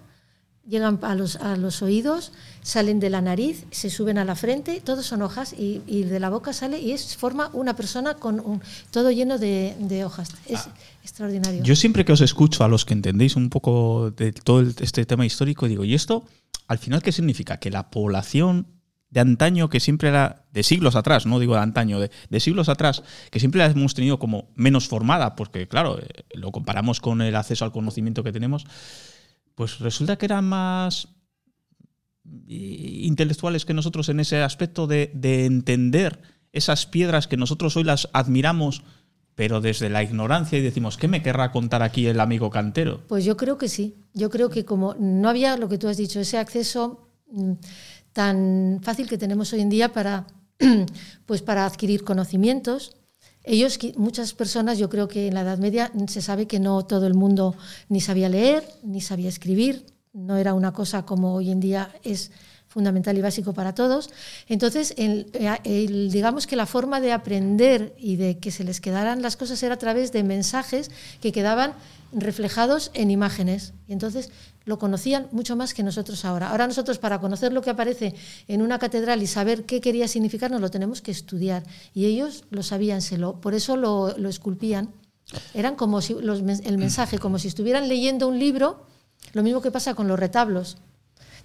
llegan 0.67 0.97
a 1.03 1.13
los, 1.13 1.35
a 1.35 1.55
los 1.57 1.81
oídos, 1.83 2.31
salen 2.63 2.99
de 2.99 3.09
la 3.09 3.21
nariz, 3.21 3.65
se 3.69 3.89
suben 3.89 4.17
a 4.17 4.25
la 4.25 4.35
frente, 4.35 4.81
todos 4.81 5.05
son 5.05 5.21
hojas 5.21 5.53
y, 5.53 5.81
y 5.85 6.03
de 6.03 6.19
la 6.19 6.29
boca 6.29 6.53
sale 6.53 6.79
y 6.79 6.91
es 6.91 7.15
forma 7.15 7.49
una 7.53 7.75
persona 7.75 8.15
con 8.15 8.39
un, 8.39 8.61
todo 8.89 9.11
lleno 9.11 9.37
de, 9.37 9.75
de 9.79 10.05
hojas. 10.05 10.29
Es 10.47 10.61
ah. 10.61 10.73
extraordinario. 11.03 11.63
Yo 11.63 11.75
siempre 11.75 12.03
que 12.03 12.13
os 12.13 12.21
escucho 12.21 12.63
a 12.63 12.67
los 12.67 12.83
que 12.83 12.93
entendéis 12.93 13.35
un 13.35 13.49
poco 13.49 14.09
de 14.09 14.31
todo 14.31 14.61
este 14.61 15.05
tema 15.05 15.23
histórico, 15.23 15.67
digo, 15.67 15.83
¿y 15.83 15.93
esto 15.93 16.23
al 16.67 16.79
final 16.79 17.03
qué 17.03 17.11
significa? 17.11 17.57
Que 17.57 17.69
la 17.69 17.91
población 17.91 18.65
de 19.09 19.19
antaño, 19.19 19.69
que 19.69 19.79
siempre 19.79 20.09
era 20.09 20.45
de 20.51 20.63
siglos 20.63 20.95
atrás, 20.95 21.25
no 21.25 21.39
digo 21.39 21.55
de 21.55 21.61
antaño, 21.61 21.99
de, 21.99 22.39
siglos 22.39 22.69
atrás, 22.69 23.03
que 23.31 23.39
siempre 23.39 23.59
la 23.59 23.67
hemos 23.67 23.93
tenido 23.93 24.19
como 24.19 24.49
menos 24.55 24.87
formada, 24.87 25.35
porque 25.35 25.67
claro, 25.67 25.99
eh, 25.99 26.25
lo 26.33 26.51
comparamos 26.51 26.99
con 26.99 27.21
el 27.21 27.35
acceso 27.35 27.65
al 27.65 27.71
conocimiento 27.71 28.23
que 28.23 28.31
tenemos, 28.31 28.65
pues 29.55 29.79
resulta 29.79 30.17
que 30.17 30.25
eran 30.25 30.45
más 30.45 31.07
intelectuales 32.47 33.65
que 33.65 33.73
nosotros 33.73 34.09
en 34.09 34.19
ese 34.19 34.41
aspecto 34.41 34.87
de, 34.87 35.11
de, 35.13 35.45
entender 35.45 36.21
esas 36.51 36.85
piedras 36.85 37.27
que 37.27 37.37
nosotros 37.37 37.77
hoy 37.77 37.83
las 37.83 38.09
admiramos, 38.13 38.83
pero 39.35 39.61
desde 39.61 39.89
la 39.89 40.01
ignorancia 40.01 40.57
y 40.57 40.61
decimos, 40.61 40.97
¿qué 40.97 41.07
me 41.07 41.21
querrá 41.21 41.51
contar 41.51 41.83
aquí 41.83 42.07
el 42.07 42.19
amigo 42.19 42.49
cantero? 42.49 43.01
Pues 43.07 43.25
yo 43.25 43.37
creo 43.37 43.57
que 43.57 43.67
sí. 43.67 43.95
Yo 44.13 44.29
creo 44.29 44.49
que 44.49 44.65
como 44.65 44.95
no 44.95 45.29
había 45.29 45.57
lo 45.57 45.69
que 45.69 45.77
tú 45.77 45.87
has 45.87 45.97
dicho, 45.97 46.19
ese 46.19 46.37
acceso 46.37 47.09
mm, 47.29 47.51
tan 48.15 48.79
fácil 48.81 49.09
que 49.09 49.17
tenemos 49.17 49.51
hoy 49.51 49.59
en 49.59 49.69
día 49.69 49.91
para, 49.91 50.25
pues 51.25 51.41
para 51.41 51.65
adquirir 51.65 52.05
conocimientos, 52.05 52.95
ellos, 53.43 53.77
muchas 53.97 54.33
personas, 54.33 54.77
yo 54.77 54.89
creo 54.89 55.09
que 55.09 55.27
en 55.27 55.33
la 55.33 55.41
Edad 55.41 55.57
Media 55.57 55.91
se 56.07 56.21
sabe 56.21 56.47
que 56.47 56.61
no 56.61 56.85
todo 56.85 57.07
el 57.07 57.13
mundo 57.13 57.55
ni 57.89 57.99
sabía 57.99 58.29
leer, 58.29 58.63
ni 58.83 59.01
sabía 59.01 59.27
escribir, 59.27 59.85
no 60.13 60.37
era 60.37 60.53
una 60.53 60.71
cosa 60.71 61.05
como 61.05 61.33
hoy 61.33 61.51
en 61.51 61.59
día 61.59 61.91
es 62.03 62.31
fundamental 62.67 63.17
y 63.17 63.21
básico 63.21 63.53
para 63.53 63.75
todos. 63.75 64.09
Entonces, 64.47 64.93
el, 64.97 65.29
el, 65.65 66.09
digamos 66.09 66.47
que 66.47 66.55
la 66.55 66.65
forma 66.65 67.01
de 67.01 67.11
aprender 67.11 67.93
y 67.97 68.15
de 68.15 68.37
que 68.37 68.49
se 68.49 68.63
les 68.63 68.79
quedaran 68.79 69.21
las 69.21 69.35
cosas 69.35 69.61
era 69.61 69.75
a 69.75 69.77
través 69.77 70.13
de 70.13 70.23
mensajes 70.23 70.89
que 71.19 71.33
quedaban 71.33 71.73
reflejados 72.13 72.91
en 72.93 73.11
imágenes. 73.11 73.73
Y 73.89 73.93
entonces 73.93 74.31
lo 74.65 74.79
conocían 74.79 75.27
mucho 75.31 75.55
más 75.55 75.73
que 75.73 75.83
nosotros 75.83 76.25
ahora. 76.25 76.49
Ahora 76.49 76.67
nosotros 76.67 76.97
para 76.97 77.19
conocer 77.19 77.53
lo 77.53 77.61
que 77.61 77.69
aparece 77.69 78.15
en 78.47 78.61
una 78.61 78.79
catedral 78.79 79.21
y 79.21 79.27
saber 79.27 79.65
qué 79.65 79.79
quería 79.79 80.07
significar 80.07 80.51
nos 80.51 80.61
lo 80.61 80.69
tenemos 80.69 81.01
que 81.01 81.11
estudiar. 81.11 81.63
Y 81.93 82.05
ellos 82.05 82.43
lo 82.49 82.63
sabían, 82.63 83.01
se 83.01 83.17
lo, 83.17 83.39
por 83.39 83.53
eso 83.53 83.77
lo, 83.77 84.17
lo 84.17 84.29
esculpían. 84.29 84.89
Eran 85.53 85.75
como 85.75 86.01
si 86.01 86.13
el 86.13 86.77
mensaje, 86.77 87.19
como 87.19 87.39
si 87.39 87.47
estuvieran 87.47 87.87
leyendo 87.87 88.27
un 88.27 88.39
libro, 88.39 88.85
lo 89.33 89.43
mismo 89.43 89.61
que 89.61 89.71
pasa 89.71 89.93
con 89.95 90.07
los 90.07 90.19
retablos. 90.19 90.77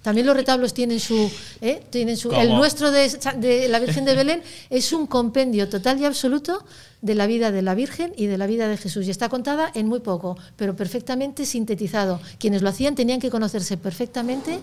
También 0.03 0.27
los 0.27 0.35
retablos 0.35 0.73
tienen 0.73 0.99
su, 0.99 1.31
¿eh? 1.61 1.83
tienen 1.91 2.17
su 2.17 2.33
el 2.33 2.55
nuestro 2.55 2.91
de, 2.91 3.09
de, 3.37 3.69
la 3.69 3.79
Virgen 3.81 4.07
de 4.07 4.15
Belén 4.15 4.43
es 4.71 4.93
un 4.93 5.07
compendio 5.07 5.69
total 5.69 6.01
y 6.01 6.07
absoluto 6.07 6.65
de 7.03 7.15
la 7.15 7.27
vida 7.27 7.51
de 7.51 7.61
la 7.61 7.75
Virgen 7.75 8.13
y 8.17 8.27
de 8.27 8.39
la 8.39 8.47
vida 8.47 8.67
de 8.69 8.79
Jesús 8.79 9.07
y 9.07 9.11
está 9.11 9.29
contada 9.29 9.71
en 9.75 9.87
muy 9.87 10.01
poco, 10.01 10.39
pero 10.57 10.75
perfectamente 10.75 11.45
sintetizado. 11.45 12.21
Quienes 12.39 12.63
lo 12.63 12.71
hacían 12.71 12.95
tenían 12.95 13.21
que 13.21 13.31
conocerse 13.31 13.77
perfectamente 13.77 14.61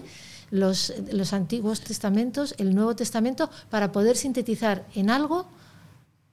los, 0.50 0.94
los 1.12 1.34
antiguos 1.34 1.82
testamentos, 1.82 2.56
el 2.58 2.74
Nuevo 2.74 2.96
Testamento 2.96 3.50
para 3.70 3.92
poder 3.92 4.18
sintetizar 4.18 4.86
en 4.96 5.12
algo 5.12 5.48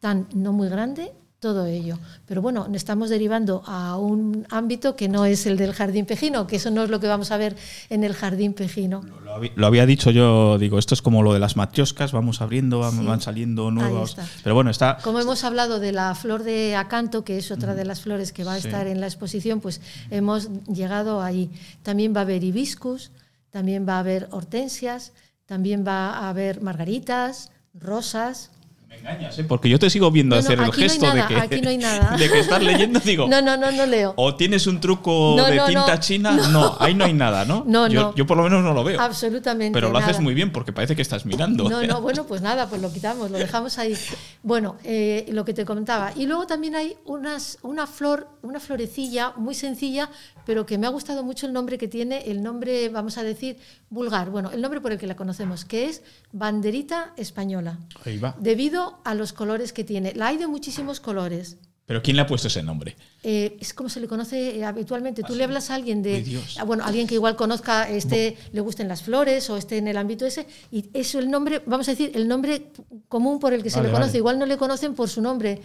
tan 0.00 0.28
no 0.32 0.52
muy 0.52 0.68
grande 0.68 1.12
todo 1.44 1.66
ello. 1.66 1.98
Pero 2.24 2.40
bueno, 2.40 2.66
estamos 2.72 3.10
derivando 3.10 3.62
a 3.66 3.98
un 3.98 4.46
ámbito 4.48 4.96
que 4.96 5.10
no 5.10 5.26
es 5.26 5.44
el 5.44 5.58
del 5.58 5.74
jardín 5.74 6.06
pejino, 6.06 6.46
que 6.46 6.56
eso 6.56 6.70
no 6.70 6.82
es 6.82 6.88
lo 6.88 7.00
que 7.00 7.06
vamos 7.06 7.30
a 7.32 7.36
ver 7.36 7.54
en 7.90 8.02
el 8.02 8.14
jardín 8.14 8.54
pejino. 8.54 9.02
Lo, 9.02 9.20
lo, 9.20 9.50
lo 9.54 9.66
había 9.66 9.84
dicho 9.84 10.10
yo, 10.10 10.56
digo, 10.56 10.78
esto 10.78 10.94
es 10.94 11.02
como 11.02 11.22
lo 11.22 11.34
de 11.34 11.40
las 11.40 11.54
matrioscas, 11.54 12.12
vamos 12.12 12.40
abriendo, 12.40 12.78
van, 12.78 12.92
sí. 12.92 13.04
van 13.04 13.20
saliendo 13.20 13.70
nuevos. 13.70 14.16
Pero 14.42 14.54
bueno, 14.54 14.70
está. 14.70 14.96
Como 15.04 15.20
hemos 15.20 15.44
hablado 15.44 15.80
de 15.80 15.92
la 15.92 16.14
flor 16.14 16.44
de 16.44 16.76
acanto, 16.76 17.24
que 17.24 17.36
es 17.36 17.50
otra 17.50 17.74
de 17.74 17.84
las 17.84 18.00
flores 18.00 18.32
que 18.32 18.42
va 18.42 18.54
a 18.54 18.60
sí. 18.60 18.68
estar 18.68 18.86
en 18.86 19.02
la 19.02 19.06
exposición, 19.06 19.60
pues 19.60 19.82
hemos 20.08 20.48
llegado 20.64 21.20
ahí. 21.20 21.50
También 21.82 22.14
va 22.16 22.20
a 22.20 22.22
haber 22.22 22.42
hibiscus, 22.42 23.10
también 23.50 23.86
va 23.86 23.96
a 23.96 23.98
haber 23.98 24.28
hortensias, 24.30 25.12
también 25.44 25.84
va 25.86 26.08
a 26.10 26.30
haber 26.30 26.62
margaritas, 26.62 27.50
rosas, 27.74 28.50
engañas, 28.94 29.38
¿eh? 29.38 29.44
porque 29.44 29.68
yo 29.68 29.78
te 29.78 29.90
sigo 29.90 30.10
viendo 30.10 30.36
no, 30.36 30.40
hacer 30.40 30.58
no, 30.58 30.66
el 30.66 30.72
gesto 30.72 31.06
no 31.06 31.14
nada, 31.14 31.28
de, 31.28 31.34
que, 31.34 31.40
aquí 31.40 31.60
no 31.60 31.68
hay 31.70 31.78
nada. 31.78 32.16
de 32.16 32.30
que 32.30 32.40
estás 32.40 32.62
leyendo, 32.62 33.00
digo. 33.00 33.28
No, 33.28 33.42
no, 33.42 33.56
no, 33.56 33.70
no 33.72 33.86
leo. 33.86 34.14
O 34.16 34.34
tienes 34.34 34.66
un 34.66 34.80
truco 34.80 35.36
de 35.36 35.60
tinta 35.66 36.00
china. 36.00 36.32
No. 36.50 36.76
ahí 36.80 36.94
no 36.94 37.04
hay 37.04 37.12
nada, 37.12 37.44
¿no? 37.44 37.64
No, 37.66 37.88
yo, 37.88 38.00
no. 38.00 38.14
Yo 38.14 38.26
por 38.26 38.36
lo 38.36 38.44
menos 38.44 38.62
no 38.62 38.72
lo 38.72 38.84
veo. 38.84 39.00
Absolutamente. 39.00 39.74
Pero 39.74 39.88
lo 39.88 39.94
nada. 39.94 40.06
haces 40.06 40.20
muy 40.20 40.34
bien 40.34 40.52
porque 40.52 40.72
parece 40.72 40.96
que 40.96 41.02
estás 41.02 41.26
mirando. 41.26 41.68
No, 41.68 41.82
no, 41.82 42.00
bueno, 42.02 42.24
pues 42.26 42.42
nada, 42.42 42.68
pues 42.68 42.80
lo 42.80 42.92
quitamos, 42.92 43.30
lo 43.30 43.38
dejamos 43.38 43.78
ahí. 43.78 43.96
Bueno, 44.42 44.76
eh, 44.84 45.26
lo 45.30 45.44
que 45.44 45.54
te 45.54 45.64
comentaba. 45.64 46.12
Y 46.16 46.26
luego 46.26 46.46
también 46.46 46.74
hay 46.74 46.96
unas, 47.04 47.58
una 47.62 47.86
flor, 47.86 48.28
una 48.42 48.60
florecilla 48.60 49.32
muy 49.36 49.54
sencilla, 49.54 50.10
pero 50.44 50.66
que 50.66 50.78
me 50.78 50.86
ha 50.86 50.90
gustado 50.90 51.22
mucho 51.22 51.46
el 51.46 51.52
nombre 51.52 51.78
que 51.78 51.88
tiene, 51.88 52.30
el 52.30 52.42
nombre, 52.42 52.88
vamos 52.88 53.18
a 53.18 53.22
decir, 53.22 53.58
vulgar, 53.90 54.30
bueno, 54.30 54.50
el 54.50 54.60
nombre 54.60 54.80
por 54.80 54.92
el 54.92 54.98
que 54.98 55.06
la 55.06 55.16
conocemos, 55.16 55.64
que 55.64 55.86
es 55.86 56.02
banderita 56.32 57.12
española. 57.16 57.78
Ahí 58.04 58.18
va. 58.18 58.34
Debido 58.38 58.83
a 59.04 59.14
los 59.14 59.32
colores 59.32 59.72
que 59.72 59.84
tiene. 59.84 60.14
La 60.14 60.28
hay 60.28 60.36
de 60.38 60.46
muchísimos 60.46 61.00
colores, 61.00 61.58
¿Pero 61.86 62.02
quién 62.02 62.16
le 62.16 62.22
ha 62.22 62.26
puesto 62.26 62.48
ese 62.48 62.62
nombre? 62.62 62.96
Eh, 63.22 63.58
es 63.60 63.74
como 63.74 63.90
se 63.90 64.00
le 64.00 64.08
conoce 64.08 64.56
eh, 64.56 64.64
habitualmente. 64.64 65.22
Tú 65.22 65.34
le 65.34 65.44
hablas 65.44 65.70
a 65.70 65.74
alguien 65.74 66.02
de, 66.02 66.22
Dios. 66.22 66.56
ah, 66.58 66.64
bueno, 66.64 66.82
alguien 66.82 67.06
que 67.06 67.14
igual 67.14 67.36
conozca, 67.36 67.90
este, 67.90 68.38
le 68.52 68.60
gusten 68.62 68.88
las 68.88 69.02
flores 69.02 69.50
o 69.50 69.58
esté 69.58 69.76
en 69.76 69.88
el 69.88 69.98
ámbito 69.98 70.24
ese, 70.24 70.46
y 70.70 70.86
eso 70.94 71.18
el 71.18 71.30
nombre, 71.30 71.62
vamos 71.66 71.86
a 71.88 71.90
decir, 71.90 72.10
el 72.14 72.26
nombre 72.26 72.68
común 73.08 73.38
por 73.38 73.52
el 73.52 73.62
que 73.62 73.68
se 73.68 73.82
le 73.82 73.90
conoce. 73.90 74.06
vale. 74.06 74.18
Igual 74.18 74.38
no 74.38 74.46
le 74.46 74.56
conocen 74.56 74.94
por 74.94 75.10
su 75.10 75.20
nombre, 75.20 75.60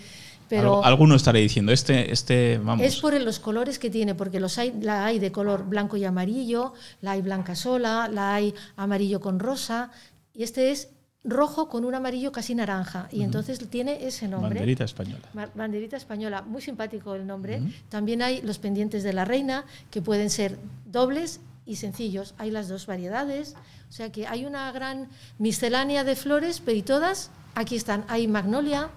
pero 0.49 0.83
Alguno 0.83 1.15
estaré 1.15 1.39
diciendo, 1.39 1.71
este, 1.71 2.11
este 2.11 2.57
vamos. 2.57 2.85
es 2.85 2.97
por 2.97 3.13
los 3.13 3.39
colores 3.39 3.79
que 3.79 3.89
tiene, 3.89 4.13
porque 4.13 4.41
los 4.41 4.57
hay, 4.57 4.73
la 4.81 5.05
hay 5.05 5.19
de 5.19 5.31
color 5.31 5.69
blanco 5.69 5.95
y 5.95 6.03
amarillo, 6.03 6.73
la 6.99 7.11
hay 7.11 7.21
blanca 7.21 7.55
sola, 7.55 8.09
la 8.11 8.33
hay 8.33 8.53
amarillo 8.75 9.21
con 9.21 9.39
rosa, 9.39 9.91
y 10.33 10.43
este 10.43 10.71
es 10.71 10.89
rojo 11.23 11.67
con 11.67 11.83
un 11.85 11.93
amarillo 11.95 12.31
casi 12.31 12.55
naranja, 12.55 13.07
y 13.11 13.23
entonces 13.23 13.59
tiene 13.69 14.05
ese 14.07 14.27
nombre. 14.27 14.49
Banderita 14.55 14.85
española. 14.85 15.27
Banderita 15.53 15.97
española, 15.97 16.41
muy 16.43 16.61
simpático 16.61 17.13
el 17.15 17.27
nombre. 17.27 17.61
También 17.89 18.21
hay 18.21 18.41
los 18.41 18.57
pendientes 18.59 19.03
de 19.03 19.13
la 19.13 19.25
reina, 19.25 19.65
que 19.91 20.01
pueden 20.01 20.29
ser 20.29 20.57
dobles 20.85 21.41
y 21.65 21.75
sencillos. 21.75 22.33
Hay 22.37 22.51
las 22.51 22.67
dos 22.69 22.85
variedades. 22.87 23.55
O 23.89 23.91
sea 23.91 24.11
que 24.11 24.27
hay 24.27 24.45
una 24.45 24.71
gran 24.71 25.09
miscelánea 25.39 26.03
de 26.03 26.15
flores, 26.15 26.61
pero 26.63 26.77
y 26.77 26.83
todas, 26.83 27.31
aquí 27.55 27.75
están. 27.75 28.05
Hay 28.07 28.27
magnolia, 28.27 28.89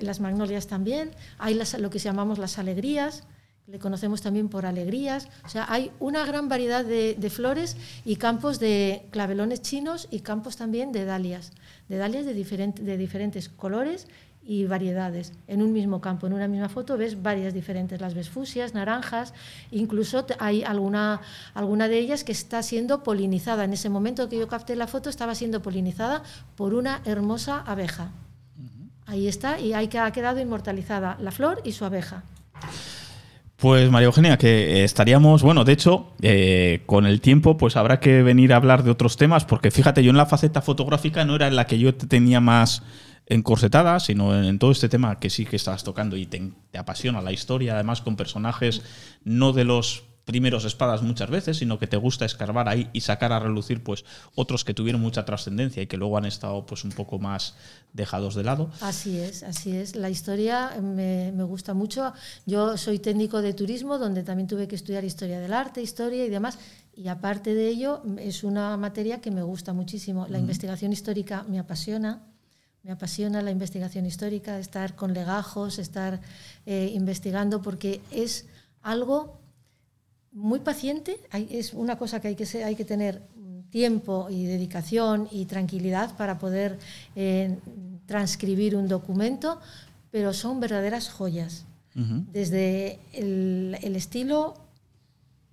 las 0.00 0.20
magnolias 0.20 0.66
también. 0.66 1.12
Hay 1.38 1.54
las- 1.54 1.78
lo 1.78 1.88
que 1.90 1.98
llamamos 2.00 2.38
las 2.38 2.58
alegrías, 2.58 3.24
le 3.68 3.78
conocemos 3.78 4.20
también 4.20 4.48
por 4.48 4.66
alegrías. 4.66 5.28
O 5.44 5.48
sea, 5.48 5.66
hay 5.68 5.90
una 6.00 6.26
gran 6.26 6.48
variedad 6.48 6.84
de, 6.84 7.14
de 7.14 7.30
flores 7.30 7.76
y 8.04 8.16
campos 8.16 8.58
de 8.58 9.06
clavelones 9.10 9.62
chinos 9.62 10.08
y 10.10 10.20
campos 10.20 10.56
también 10.56 10.92
de 10.92 11.04
dalias, 11.04 11.52
de 11.88 11.96
dalias 11.96 12.26
de, 12.26 12.34
diferente- 12.34 12.82
de 12.82 12.96
diferentes 12.96 13.48
colores 13.48 14.08
y 14.44 14.64
variedades. 14.64 15.32
En 15.46 15.62
un 15.62 15.72
mismo 15.72 16.00
campo, 16.00 16.26
en 16.26 16.32
una 16.32 16.48
misma 16.48 16.68
foto, 16.68 16.96
ves 16.96 17.22
varias 17.22 17.54
diferentes. 17.54 18.00
Las 18.00 18.14
ves 18.14 18.28
fusias, 18.28 18.74
naranjas, 18.74 19.32
incluso 19.70 20.26
hay 20.40 20.64
alguna, 20.64 21.20
alguna 21.54 21.86
de 21.86 21.98
ellas 22.00 22.24
que 22.24 22.32
está 22.32 22.60
siendo 22.64 23.04
polinizada. 23.04 23.62
En 23.62 23.72
ese 23.72 23.88
momento 23.88 24.28
que 24.28 24.38
yo 24.38 24.48
capté 24.48 24.74
la 24.74 24.88
foto 24.88 25.08
estaba 25.08 25.36
siendo 25.36 25.62
polinizada 25.62 26.24
por 26.56 26.74
una 26.74 27.00
hermosa 27.04 27.60
abeja. 27.60 28.10
Ahí 29.06 29.28
está, 29.28 29.60
y 29.60 29.72
ahí 29.74 29.88
ha 29.96 30.10
quedado 30.10 30.40
inmortalizada 30.40 31.16
la 31.20 31.30
flor 31.30 31.60
y 31.64 31.70
su 31.72 31.84
abeja. 31.84 32.24
Pues 33.62 33.92
María 33.92 34.06
Eugenia, 34.06 34.38
que 34.38 34.80
eh, 34.80 34.82
estaríamos, 34.82 35.44
bueno, 35.44 35.62
de 35.62 35.72
hecho, 35.72 36.14
eh, 36.20 36.82
con 36.84 37.06
el 37.06 37.20
tiempo, 37.20 37.56
pues 37.56 37.76
habrá 37.76 38.00
que 38.00 38.24
venir 38.24 38.52
a 38.52 38.56
hablar 38.56 38.82
de 38.82 38.90
otros 38.90 39.16
temas, 39.16 39.44
porque 39.44 39.70
fíjate, 39.70 40.02
yo 40.02 40.10
en 40.10 40.16
la 40.16 40.26
faceta 40.26 40.62
fotográfica 40.62 41.24
no 41.24 41.36
era 41.36 41.46
en 41.46 41.54
la 41.54 41.68
que 41.68 41.78
yo 41.78 41.94
te 41.94 42.08
tenía 42.08 42.40
más 42.40 42.82
encorsetada, 43.26 44.00
sino 44.00 44.36
en, 44.36 44.58
todo 44.58 44.72
este 44.72 44.88
tema 44.88 45.20
que 45.20 45.30
sí 45.30 45.46
que 45.46 45.54
estás 45.54 45.84
tocando 45.84 46.16
y 46.16 46.26
te 46.26 46.42
apasiona 46.76 47.22
la 47.22 47.30
historia, 47.30 47.74
además 47.74 48.00
con 48.00 48.16
personajes 48.16 48.82
no 49.22 49.52
de 49.52 49.62
los 49.62 50.06
primeros 50.32 50.64
espadas 50.64 51.02
muchas 51.02 51.28
veces, 51.28 51.58
sino 51.58 51.78
que 51.78 51.86
te 51.86 51.98
gusta 51.98 52.24
escarbar 52.24 52.66
ahí 52.66 52.88
y 52.94 53.02
sacar 53.02 53.34
a 53.34 53.38
relucir 53.38 53.84
pues 53.84 54.06
otros 54.34 54.64
que 54.64 54.72
tuvieron 54.72 55.02
mucha 55.02 55.26
trascendencia 55.26 55.82
y 55.82 55.86
que 55.86 55.98
luego 55.98 56.16
han 56.16 56.24
estado 56.24 56.64
pues 56.64 56.84
un 56.84 56.90
poco 56.90 57.18
más 57.18 57.54
dejados 57.92 58.34
de 58.34 58.42
lado. 58.42 58.70
Así 58.80 59.18
es, 59.18 59.42
así 59.42 59.76
es. 59.76 59.94
La 59.94 60.08
historia 60.08 60.70
me, 60.80 61.32
me 61.32 61.42
gusta 61.44 61.74
mucho. 61.74 62.14
Yo 62.46 62.78
soy 62.78 62.98
técnico 62.98 63.42
de 63.42 63.52
turismo, 63.52 63.98
donde 63.98 64.22
también 64.22 64.48
tuve 64.48 64.66
que 64.66 64.74
estudiar 64.76 65.04
historia 65.04 65.38
del 65.38 65.52
arte, 65.52 65.82
historia 65.82 66.24
y 66.24 66.30
demás. 66.30 66.58
Y 66.96 67.08
aparte 67.08 67.52
de 67.52 67.68
ello, 67.68 68.02
es 68.18 68.42
una 68.42 68.74
materia 68.78 69.20
que 69.20 69.30
me 69.30 69.42
gusta 69.42 69.74
muchísimo. 69.74 70.26
La 70.30 70.38
investigación 70.38 70.94
histórica 70.94 71.44
me 71.46 71.58
apasiona. 71.58 72.22
Me 72.84 72.90
apasiona 72.90 73.42
la 73.42 73.50
investigación 73.50 74.06
histórica, 74.06 74.58
estar 74.58 74.96
con 74.96 75.12
legajos, 75.12 75.78
estar 75.78 76.20
eh, 76.64 76.90
investigando, 76.94 77.60
porque 77.60 78.00
es 78.10 78.46
algo 78.82 79.41
muy 80.32 80.60
paciente, 80.60 81.20
hay- 81.30 81.48
es 81.50 81.74
una 81.74 81.96
cosa 81.98 82.20
que 82.20 82.28
hay 82.28 82.34
que, 82.36 82.46
ser- 82.46 82.64
hay 82.64 82.74
que 82.76 82.84
tener 82.84 83.22
tiempo 83.70 84.28
y 84.30 84.44
dedicación 84.44 85.28
y 85.30 85.46
tranquilidad 85.46 86.16
para 86.16 86.38
poder 86.38 86.78
eh, 87.16 87.58
transcribir 88.06 88.76
un 88.76 88.88
documento, 88.88 89.60
pero 90.10 90.32
son 90.34 90.60
verdaderas 90.60 91.08
joyas. 91.10 91.64
Desde 91.94 92.98
el, 93.12 93.76
el 93.82 93.96
estilo 93.96 94.54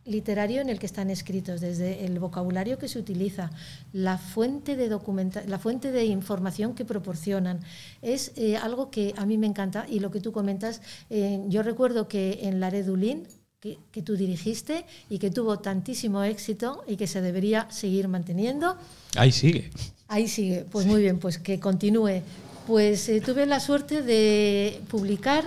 literario 0.06 0.62
en 0.62 0.70
el 0.70 0.80
que 0.80 0.86
están 0.86 1.10
escritos, 1.10 1.60
desde 1.62 2.06
el 2.06 2.18
vocabulario 2.20 2.80
que 2.80 2.88
se 2.88 2.98
utiliza, 2.98 3.52
la 3.94 4.18
fuente 4.18 4.76
de 4.76 4.88
documenta 4.90 5.44
la 5.46 5.60
fuente 5.60 5.92
de 5.92 6.06
información 6.06 6.74
que 6.74 6.84
proporcionan. 6.86 7.60
Es 8.02 8.32
eh, 8.38 8.56
algo 8.58 8.90
que 8.90 9.14
a 9.18 9.26
mí 9.26 9.38
me 9.38 9.48
encanta 9.48 9.86
y 9.88 10.00
lo 10.00 10.10
que 10.12 10.22
tú 10.22 10.32
comentas, 10.32 10.82
eh, 11.10 11.44
yo 11.48 11.62
recuerdo 11.62 12.08
que 12.08 12.40
en 12.44 12.60
Laredulín, 12.60 13.28
que, 13.60 13.78
que 13.92 14.02
tú 14.02 14.16
dirigiste 14.16 14.86
y 15.10 15.20
que 15.20 15.32
tuvo 15.32 15.60
tantísimo 15.60 16.24
éxito 16.24 16.84
y 16.88 16.96
que 16.96 17.08
se 17.08 17.22
debería 17.22 17.70
seguir 17.70 18.08
manteniendo, 18.08 18.78
Ahí 19.18 19.32
sigue. 19.32 19.70
Ahí 20.08 20.28
sigue, 20.28 20.66
pues 20.72 20.86
muy 20.86 21.02
bien, 21.02 21.20
pues 21.20 21.38
que 21.38 21.60
continúe. 21.60 22.22
Pues 22.68 23.10
eh, 23.10 23.20
tuve 23.22 23.46
la 23.46 23.60
suerte 23.60 24.02
de 24.02 24.80
publicar 24.90 25.44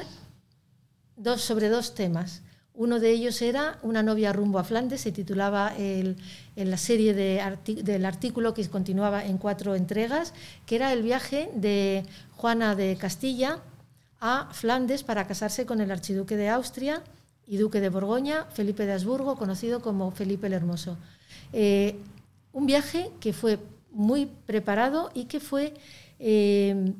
dos, 1.16 1.40
sobre 1.42 1.68
dos 1.68 1.94
temas. 1.94 2.42
Uno 2.74 3.00
de 3.00 3.10
ellos 3.12 3.40
era 3.42 3.78
Una 3.82 4.02
novia 4.02 4.32
rumbo 4.32 4.58
a 4.58 4.64
Flandes, 4.64 5.00
se 5.02 5.12
titulaba 5.12 5.74
el- 5.78 6.16
en 6.56 6.70
la 6.70 6.76
serie 6.76 7.14
de 7.14 7.40
arti- 7.40 7.82
del 7.82 8.04
artículo 8.04 8.54
que 8.54 8.66
continuaba 8.68 9.24
en 9.24 9.38
cuatro 9.38 9.74
entregas, 9.74 10.32
que 10.66 10.76
era 10.76 10.92
el 10.92 11.02
viaje 11.02 11.50
de 11.54 12.04
Juana 12.36 12.74
de 12.74 12.96
Castilla 12.96 13.58
a 14.20 14.48
Flandes 14.52 15.02
para 15.02 15.26
casarse 15.26 15.64
con 15.66 15.80
el 15.80 15.90
archiduque 15.90 16.36
de 16.36 16.48
Austria 16.48 17.02
y 17.46 17.56
duque 17.56 17.80
de 17.80 17.88
Borgoña, 17.88 18.44
Felipe 18.46 18.86
de 18.86 18.92
Habsburgo, 18.92 19.36
conocido 19.36 19.80
como 19.80 20.10
Felipe 20.10 20.46
el 20.46 20.52
Hermoso. 20.52 20.96
Eh, 21.52 21.98
un 22.52 22.66
viaje 22.66 23.10
que 23.20 23.32
fue 23.32 23.58
muy 23.90 24.26
preparado 24.26 25.10
y 25.14 25.24
que 25.24 25.40
fue 25.40 25.74
eh, 26.18 26.94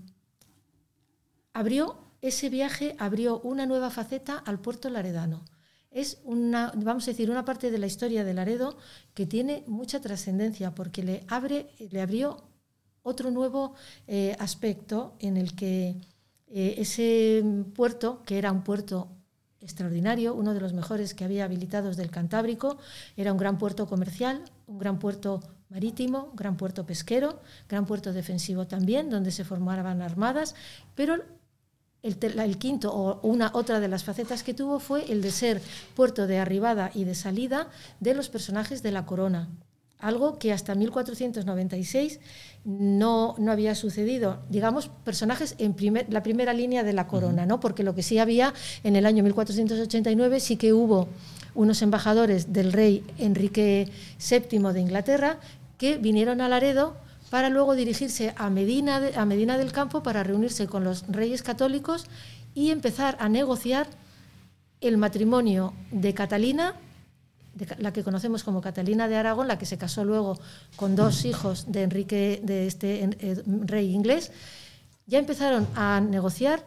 abrió 1.53 1.97
ese 2.21 2.49
viaje 2.51 2.95
abrió 2.99 3.41
una 3.41 3.67
nueva 3.67 3.91
faceta 3.91 4.39
al 4.39 4.61
puerto 4.61 4.89
laredano. 4.89 5.45
Es 5.91 6.19
una, 6.25 6.73
vamos 6.77 7.05
a 7.05 7.11
decir, 7.11 7.31
una 7.31 7.45
parte 7.45 7.71
de 7.71 7.79
la 7.79 7.87
historia 7.87 8.25
de 8.25 8.33
Laredo 8.33 8.79
que 9.13 9.27
tiene 9.27 9.65
mucha 9.67 10.01
trascendencia 10.01 10.75
porque 10.75 11.03
le 11.03 11.25
abre, 11.29 11.71
le 11.91 12.01
abrió 12.01 12.45
otro 13.03 13.31
nuevo 13.31 13.75
eh, 14.07 14.37
aspecto 14.39 15.17
en 15.19 15.37
el 15.37 15.55
que 15.55 15.97
ese 16.55 17.43
puerto, 17.75 18.23
que 18.27 18.37
era 18.37 18.53
un 18.53 18.63
puerto 18.63 19.09
extraordinario, 19.63 20.35
uno 20.35 20.55
de 20.55 20.61
los 20.61 20.73
mejores 20.73 21.15
que 21.15 21.25
había 21.25 21.45
habilitados 21.45 21.97
del 21.97 22.11
Cantábrico, 22.11 22.79
era 23.17 23.33
un 23.33 23.39
gran 23.39 23.59
puerto 23.59 23.87
comercial, 23.87 24.43
un 24.67 24.79
gran 24.79 24.99
puerto 24.99 25.41
marítimo, 25.71 26.29
un 26.31 26.37
gran 26.37 26.57
puerto 26.57 26.85
pesquero, 26.85 27.41
gran 27.69 27.87
puerto 27.87 28.13
defensivo 28.13 28.67
también, 28.67 29.09
donde 29.09 29.31
se 29.31 29.45
formaban 29.45 30.03
armadas, 30.03 30.55
pero 30.95 31.23
el, 32.03 32.59
quinto 32.59 32.93
o 32.93 33.21
una 33.27 33.51
otra 33.55 33.81
de 33.81 33.89
las 33.89 34.05
facetas 34.05 34.43
que 34.43 34.55
tuvo 34.55 34.81
fue 34.81 35.11
el 35.11 35.23
de 35.23 35.31
ser 35.31 35.63
puerto 35.95 36.27
de 36.27 36.39
arribada 36.39 36.91
y 36.95 37.05
de 37.05 37.15
salida 37.15 37.69
de 38.01 38.15
los 38.15 38.29
personajes 38.29 38.83
de 38.83 38.91
la 38.91 39.07
corona. 39.07 39.49
Algo 40.03 40.39
que 40.39 40.53
hasta 40.53 40.75
1496 40.75 42.21
no, 42.65 43.35
no 43.39 43.53
había 43.53 43.75
sucedido. 43.75 44.41
Digamos, 44.51 44.89
personajes 45.05 45.55
en 45.59 45.75
primer- 45.75 46.07
la 46.13 46.23
primera 46.23 46.53
línea 46.53 46.83
de 46.83 46.93
la 46.93 47.07
corona, 47.07 47.47
¿no? 47.47 47.61
Porque 47.61 47.83
lo 47.85 47.95
que 47.95 48.03
sí 48.03 48.19
había 48.19 48.53
en 48.85 48.97
el 48.97 49.07
año 49.07 49.23
1489 49.23 50.41
sí 50.41 50.57
que 50.57 50.73
hubo 50.73 51.09
unos 51.55 51.83
embajadores 51.83 52.53
del 52.53 52.73
rey 52.73 53.05
Enrique 53.19 53.89
VII 54.19 54.73
de 54.73 54.81
Inglaterra 54.81 55.39
que 55.79 55.99
vinieron 55.99 56.41
a 56.41 56.49
Laredo 56.49 56.97
para 57.31 57.49
luego 57.49 57.75
dirigirse 57.75 58.35
a 58.37 58.51
Medina, 58.51 59.01
a 59.17 59.25
Medina 59.25 59.57
del 59.57 59.71
Campo 59.73 60.03
para 60.03 60.23
reunirse 60.25 60.67
con 60.67 60.83
los 60.85 61.05
reyes 61.09 61.43
católicos 61.43 62.07
y 62.55 62.71
empezar 62.71 63.17
a 63.21 63.29
negociar 63.29 63.87
el 64.81 64.97
matrimonio 64.99 65.73
de 65.93 66.13
Catalina, 66.13 66.75
la 67.79 67.93
que 67.93 68.03
conocemos 68.03 68.45
como 68.45 68.61
Catalina 68.61 69.09
de 69.09 69.17
Aragón, 69.17 69.49
la 69.49 69.59
que 69.59 69.67
se 69.67 69.79
casó 69.79 70.05
luego 70.05 70.39
con 70.77 70.97
dos 70.97 71.25
hijos 71.25 71.71
de 71.71 71.83
Enrique, 71.83 72.41
de 72.43 72.67
este 72.67 73.05
eh, 73.05 73.43
rey 73.47 73.93
inglés, 73.93 74.33
ya 75.07 75.19
empezaron 75.19 75.67
a 75.75 76.01
negociar 76.01 76.65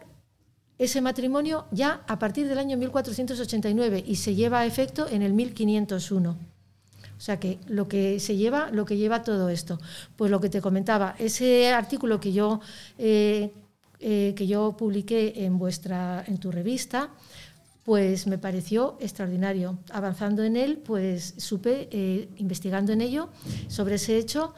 ese 0.78 1.00
matrimonio 1.00 1.66
ya 1.70 2.02
a 2.06 2.18
partir 2.18 2.48
del 2.48 2.58
año 2.58 2.76
1489 2.76 4.04
y 4.06 4.16
se 4.16 4.34
lleva 4.34 4.60
a 4.60 4.66
efecto 4.66 5.08
en 5.08 5.22
el 5.22 5.32
1501. 5.32 6.30
O 6.30 7.20
sea 7.20 7.40
que 7.40 7.58
lo 7.66 7.88
que 7.88 8.20
se 8.20 8.36
lleva, 8.36 8.70
lo 8.70 8.84
que 8.84 8.98
lleva 8.98 9.22
todo 9.22 9.48
esto, 9.48 9.80
pues 10.16 10.30
lo 10.30 10.40
que 10.40 10.50
te 10.50 10.60
comentaba, 10.60 11.16
ese 11.18 11.72
artículo 11.72 12.20
que 12.20 12.32
yo 12.32 12.60
eh, 12.98 13.52
eh, 13.98 14.34
que 14.36 14.46
yo 14.46 14.76
publiqué 14.76 15.44
en 15.46 15.58
vuestra, 15.58 16.22
en 16.26 16.36
tu 16.36 16.52
revista, 16.52 17.08
pues 17.86 18.26
me 18.26 18.36
pareció 18.36 18.98
extraordinario. 19.00 19.78
Avanzando 19.92 20.42
en 20.42 20.56
él, 20.56 20.78
pues 20.78 21.34
supe, 21.36 21.88
eh, 21.92 22.28
investigando 22.36 22.92
en 22.92 23.00
ello, 23.00 23.28
sobre 23.68 23.94
ese 23.94 24.18
hecho, 24.18 24.54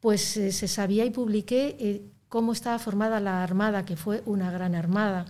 pues 0.00 0.38
eh, 0.38 0.50
se 0.52 0.66
sabía 0.66 1.04
y 1.04 1.10
publiqué 1.10 1.76
eh, 1.78 2.02
cómo 2.30 2.52
estaba 2.52 2.78
formada 2.78 3.20
la 3.20 3.42
armada, 3.42 3.84
que 3.84 3.96
fue 3.96 4.22
una 4.24 4.50
gran 4.50 4.74
armada. 4.74 5.26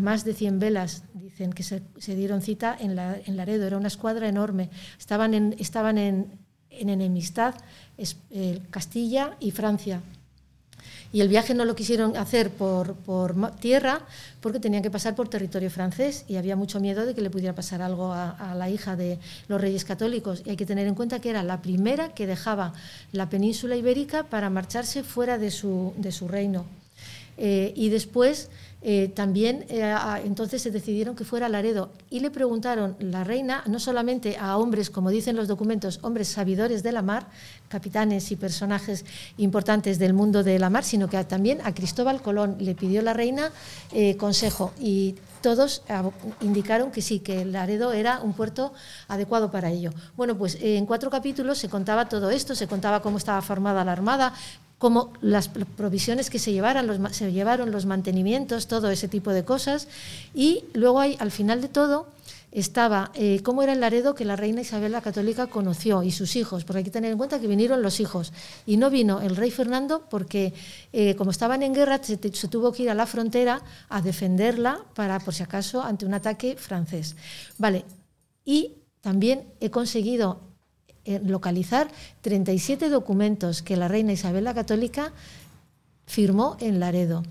más 0.00 0.24
de 0.24 0.34
100 0.34 0.58
velas, 0.58 1.04
dicen 1.14 1.52
que 1.52 1.62
se, 1.62 1.82
se 1.98 2.16
dieron 2.16 2.42
cita 2.42 2.76
en, 2.78 2.96
la, 2.96 3.16
en, 3.24 3.36
Laredo. 3.36 3.64
Era 3.68 3.76
una 3.78 3.86
escuadra 3.86 4.26
enorme. 4.28 4.70
Estaban 4.98 5.32
en, 5.34 5.54
estaban 5.60 5.96
en, 5.98 6.36
en 6.70 6.88
enemistad 6.88 7.54
Castilla 8.70 9.36
y 9.38 9.52
Francia. 9.52 10.02
Y 11.12 11.20
el 11.22 11.28
viaje 11.28 11.54
no 11.54 11.64
lo 11.64 11.74
quisieron 11.74 12.16
hacer 12.16 12.50
por, 12.50 12.94
tierra 13.60 14.00
porque 14.40 14.60
tenían 14.60 14.82
que 14.82 14.90
pasar 14.90 15.16
por 15.16 15.28
territorio 15.28 15.70
francés 15.70 16.24
y 16.28 16.36
había 16.36 16.54
mucho 16.54 16.78
miedo 16.78 17.04
de 17.04 17.14
que 17.14 17.20
le 17.20 17.30
pudiera 17.30 17.54
pasar 17.54 17.82
algo 17.82 18.12
a, 18.12 18.54
la 18.56 18.70
hija 18.70 18.94
de 18.94 19.18
los 19.48 19.60
reyes 19.60 19.84
católicos. 19.84 20.42
Y 20.44 20.50
hay 20.50 20.56
que 20.56 20.66
tener 20.66 20.86
en 20.86 20.94
cuenta 20.94 21.20
que 21.20 21.30
era 21.30 21.42
la 21.42 21.62
primera 21.62 22.14
que 22.14 22.26
dejaba 22.26 22.72
la 23.12 23.28
península 23.28 23.74
ibérica 23.76 24.24
para 24.24 24.50
marcharse 24.50 25.02
fuera 25.02 25.36
de 25.36 25.50
su, 25.50 25.92
de 25.96 26.12
su 26.12 26.28
reino. 26.28 26.64
Eh, 27.36 27.72
y 27.74 27.88
después 27.88 28.50
eh, 28.82 29.08
también 29.14 29.66
eh, 29.68 29.94
entonces 30.24 30.62
se 30.62 30.70
decidieron 30.70 31.14
que 31.14 31.24
fuera 31.24 31.50
Laredo 31.50 31.90
y 32.08 32.20
le 32.20 32.30
preguntaron 32.30 32.96
la 32.98 33.24
reina 33.24 33.62
no 33.66 33.78
solamente 33.78 34.38
a 34.38 34.56
hombres, 34.56 34.88
como 34.88 35.10
dicen 35.10 35.36
los 35.36 35.48
documentos, 35.48 35.98
hombres 36.02 36.28
sabidores 36.28 36.82
de 36.82 36.92
la 36.92 37.02
mar, 37.02 37.28
capitanes 37.68 38.32
y 38.32 38.36
personajes 38.36 39.04
importantes 39.36 39.98
del 39.98 40.14
mundo 40.14 40.42
de 40.42 40.58
la 40.58 40.70
mar, 40.70 40.84
sino 40.84 41.10
que 41.10 41.22
también 41.24 41.60
a 41.64 41.74
Cristóbal 41.74 42.22
Colón 42.22 42.56
le 42.58 42.74
pidió 42.74 43.02
la 43.02 43.12
reina 43.12 43.52
eh, 43.92 44.16
consejo 44.16 44.72
y 44.80 45.16
todos 45.42 45.82
indicaron 46.42 46.90
que 46.90 47.00
sí, 47.00 47.20
que 47.20 47.46
Laredo 47.46 47.92
era 47.94 48.20
un 48.20 48.34
puerto 48.34 48.74
adecuado 49.08 49.50
para 49.50 49.70
ello. 49.70 49.90
Bueno, 50.14 50.36
pues 50.36 50.58
en 50.60 50.84
cuatro 50.84 51.08
capítulos 51.10 51.56
se 51.56 51.70
contaba 51.70 52.10
todo 52.10 52.30
esto, 52.30 52.54
se 52.54 52.66
contaba 52.66 53.00
cómo 53.00 53.16
estaba 53.16 53.40
formada 53.40 53.82
la 53.82 53.92
Armada, 53.92 54.34
cómo 54.80 55.12
las 55.20 55.48
provisiones 55.48 56.30
que 56.30 56.38
se, 56.38 56.52
llevaran, 56.52 56.86
los, 56.86 56.98
se 57.14 57.30
llevaron, 57.30 57.70
los 57.70 57.84
mantenimientos, 57.84 58.66
todo 58.66 58.88
ese 58.90 59.08
tipo 59.08 59.30
de 59.30 59.44
cosas. 59.44 59.88
Y 60.34 60.64
luego 60.72 61.00
hay, 61.00 61.18
al 61.20 61.30
final 61.30 61.60
de 61.60 61.68
todo, 61.68 62.06
estaba 62.50 63.12
eh, 63.12 63.42
cómo 63.42 63.62
era 63.62 63.74
el 63.74 63.80
Laredo 63.80 64.14
que 64.14 64.24
la 64.24 64.36
reina 64.36 64.62
Isabel 64.62 64.92
la 64.92 65.02
Católica 65.02 65.48
conoció 65.48 66.02
y 66.02 66.10
sus 66.12 66.34
hijos, 66.34 66.64
porque 66.64 66.78
hay 66.78 66.84
que 66.84 66.90
tener 66.90 67.12
en 67.12 67.18
cuenta 67.18 67.38
que 67.38 67.46
vinieron 67.46 67.82
los 67.82 68.00
hijos 68.00 68.32
y 68.64 68.78
no 68.78 68.88
vino 68.88 69.20
el 69.20 69.36
rey 69.36 69.50
Fernando 69.50 70.06
porque 70.08 70.54
eh, 70.94 71.14
como 71.14 71.30
estaban 71.30 71.62
en 71.62 71.74
guerra 71.74 72.02
se, 72.02 72.18
se, 72.32 72.48
tuvo 72.48 72.72
que 72.72 72.84
ir 72.84 72.90
a 72.90 72.94
la 72.94 73.06
frontera 73.06 73.60
a 73.90 74.00
defenderla 74.00 74.80
para 74.94 75.20
por 75.20 75.34
si 75.34 75.42
acaso 75.42 75.82
ante 75.82 76.06
un 76.06 76.14
ataque 76.14 76.56
francés. 76.56 77.16
Vale, 77.58 77.84
y 78.46 78.78
también 79.02 79.44
he 79.60 79.70
conseguido 79.70 80.49
localizar 81.04 81.88
37 82.20 82.88
documentos 82.88 83.62
que 83.62 83.76
la 83.76 83.88
reina 83.88 84.12
Isabel 84.12 84.44
la 84.44 84.54
Católica 84.54 85.12
firmó 86.06 86.56
en 86.60 86.80
Laredo 86.80 87.22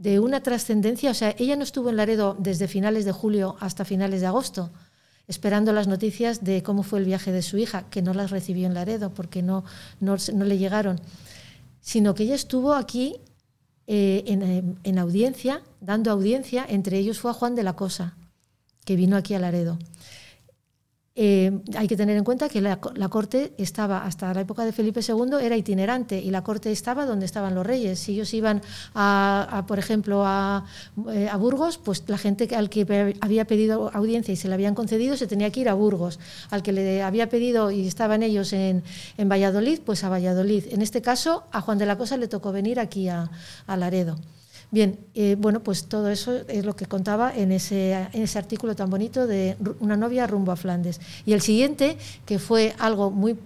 de 0.00 0.18
una 0.18 0.42
trascendencia, 0.42 1.10
o 1.10 1.14
sea, 1.14 1.34
ella 1.38 1.56
no 1.56 1.62
estuvo 1.62 1.90
en 1.90 1.96
Laredo 1.96 2.34
desde 2.38 2.68
finales 2.68 3.04
de 3.04 3.12
julio 3.12 3.56
hasta 3.60 3.84
finales 3.84 4.22
de 4.22 4.28
agosto, 4.28 4.70
esperando 5.28 5.74
las 5.74 5.88
noticias 5.88 6.42
de 6.42 6.62
cómo 6.62 6.82
fue 6.82 7.00
el 7.00 7.04
viaje 7.04 7.32
de 7.32 7.42
su 7.42 7.58
hija, 7.58 7.84
que 7.90 8.00
no 8.00 8.14
las 8.14 8.30
recibió 8.30 8.66
en 8.66 8.72
Laredo 8.72 9.10
porque 9.10 9.42
no, 9.42 9.62
no, 10.00 10.16
no 10.32 10.44
le 10.46 10.56
llegaron, 10.56 10.98
sino 11.82 12.14
que 12.14 12.22
ella 12.22 12.34
estuvo 12.34 12.72
aquí 12.72 13.16
eh, 13.86 14.24
en, 14.26 14.78
en, 14.82 14.98
audiencia, 14.98 15.60
dando 15.82 16.10
audiencia, 16.10 16.64
entre 16.66 16.96
ellos 16.96 17.20
fue 17.20 17.32
a 17.32 17.34
Juan 17.34 17.54
de 17.54 17.62
la 17.62 17.76
Cosa, 17.76 18.16
que 18.86 18.96
vino 18.96 19.18
aquí 19.18 19.34
a 19.34 19.38
Laredo. 19.38 19.78
Eh, 21.22 21.52
hay 21.76 21.86
que 21.86 21.98
tener 21.98 22.16
en 22.16 22.24
cuenta 22.24 22.48
que 22.48 22.62
la, 22.62 22.80
la, 22.94 23.08
corte 23.10 23.52
estaba, 23.58 24.06
hasta 24.06 24.32
la 24.32 24.40
época 24.40 24.64
de 24.64 24.72
Felipe 24.72 25.00
II, 25.06 25.36
era 25.42 25.54
itinerante 25.54 26.18
y 26.18 26.30
la 26.30 26.42
corte 26.42 26.72
estaba 26.72 27.04
donde 27.04 27.26
estaban 27.26 27.54
los 27.54 27.66
reyes. 27.66 27.98
Si 27.98 28.12
ellos 28.12 28.32
iban, 28.32 28.62
a, 28.94 29.64
por 29.68 29.78
ejemplo, 29.78 30.22
a, 30.24 30.64
eh, 31.12 31.28
a, 31.30 31.36
Burgos, 31.36 31.76
pues 31.76 32.04
la 32.06 32.16
gente 32.16 32.48
al 32.56 32.70
que 32.70 33.14
había 33.20 33.44
pedido 33.44 33.90
audiencia 33.92 34.32
y 34.32 34.36
se 34.36 34.48
le 34.48 34.54
habían 34.54 34.74
concedido 34.74 35.14
se 35.14 35.26
tenía 35.26 35.50
que 35.50 35.60
ir 35.60 35.68
a 35.68 35.74
Burgos. 35.74 36.18
Al 36.48 36.62
que 36.62 36.72
le 36.72 37.02
había 37.02 37.28
pedido 37.28 37.70
y 37.70 37.86
estaban 37.86 38.22
ellos 38.22 38.54
en, 38.54 38.82
Valladolid, 39.18 39.80
pues 39.84 40.04
a 40.04 40.08
Valladolid. 40.08 40.64
En 40.70 40.80
este 40.80 41.02
caso, 41.02 41.44
a 41.52 41.60
Juan 41.60 41.76
de 41.76 41.84
la 41.84 41.98
Cosa 41.98 42.16
le 42.16 42.28
tocó 42.28 42.50
venir 42.50 42.80
aquí 42.80 43.10
a 43.10 43.28
Laredo. 43.68 44.16
Bien, 44.70 44.98
eh, 45.14 45.36
bueno, 45.38 45.60
pues 45.60 45.86
todo 45.86 46.08
eso 46.10 46.42
es 46.48 46.64
lo 46.64 46.76
que 46.76 46.86
contaba 46.86 47.34
en 47.34 47.50
ese, 47.50 47.92
en 47.92 48.22
ese 48.22 48.38
artículo 48.38 48.76
tan 48.76 48.88
bonito 48.88 49.26
de 49.26 49.56
Una 49.80 49.96
novia 49.96 50.26
rumbo 50.26 50.52
a 50.52 50.56
Flandes. 50.56 51.00
Y 51.26 51.32
el 51.32 51.40
siguiente, 51.40 51.96
que 52.24 52.38
fue 52.38 52.74
algo 52.78 53.10
muy 53.10 53.36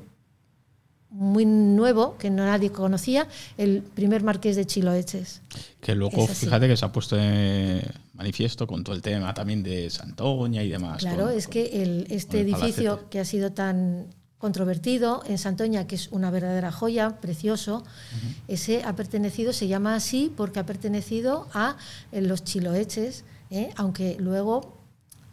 muy 1.15 1.47
nuevo 1.47 2.19
que 2.19 2.29
no 2.29 2.45
nadie 2.45 2.71
conocía, 2.71 3.29
el 3.57 3.83
primer 3.83 4.25
marqués 4.25 4.57
de 4.57 4.67
Chiloeches. 4.67 5.43
Que 5.81 5.95
luego, 5.95 6.27
fíjate 6.27 6.67
que 6.67 6.77
se 6.77 6.85
ha 6.85 6.91
puesto 6.91 7.17
en 7.17 7.81
manifiesto 8.15 8.67
con 8.67 8.83
todo 8.83 8.97
el 8.97 9.03
tema 9.03 9.33
también 9.33 9.63
de 9.63 9.91
Santoña 9.91 10.65
y 10.65 10.71
demás. 10.71 10.99
Claro, 10.99 11.27
con, 11.27 11.39
es 11.39 11.47
que 11.47 11.83
el, 11.83 12.07
este 12.11 12.41
edificio 12.41 12.97
palacete. 12.97 13.11
que 13.11 13.21
ha 13.21 13.25
sido 13.25 13.53
tan 13.53 14.09
controvertido 14.45 15.23
en 15.27 15.39
Santoña, 15.39 15.87
que 15.87 15.95
es 15.95 16.09
una 16.13 16.31
verdadera 16.31 16.71
joya, 16.71 17.17
precioso. 17.25 17.79
Uh 17.79 17.81
-huh. 17.81 18.35
Ese 18.57 18.75
ha 18.85 18.93
pertenecido, 18.95 19.55
se 19.55 19.69
llama 19.69 19.95
así 19.95 20.31
porque 20.37 20.61
ha 20.61 20.67
pertenecido 20.67 21.49
a 21.55 21.79
eh, 22.13 22.21
los 22.21 22.45
chiloeches, 22.45 23.25
¿eh? 23.49 23.71
aunque 23.77 24.19
luego 24.21 24.77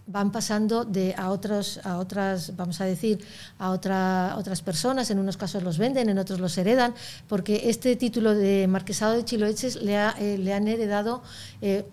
van 0.08 0.32
pasando 0.32 0.86
de 0.86 1.14
a 1.18 1.30
otros 1.30 1.80
a 1.84 1.98
otras 1.98 2.56
vamos 2.56 2.80
a 2.80 2.86
decir 2.86 3.20
a 3.60 3.72
otra, 3.72 4.36
otras 4.38 4.62
personas 4.62 5.12
en 5.12 5.20
unos 5.20 5.36
casos 5.36 5.62
los 5.62 5.78
venden 5.78 6.08
en 6.10 6.18
otros 6.18 6.40
los 6.40 6.58
heredan 6.58 6.94
porque 7.28 7.70
este 7.70 7.96
título 7.96 8.34
de 8.34 8.68
marquesado 8.68 9.14
de 9.14 9.24
Chiloeches 9.26 9.76
le, 9.88 9.98
ha, 9.98 10.16
eh, 10.20 10.38
le 10.38 10.54
han 10.54 10.68
heredado 10.68 11.22
eh, 11.62 11.86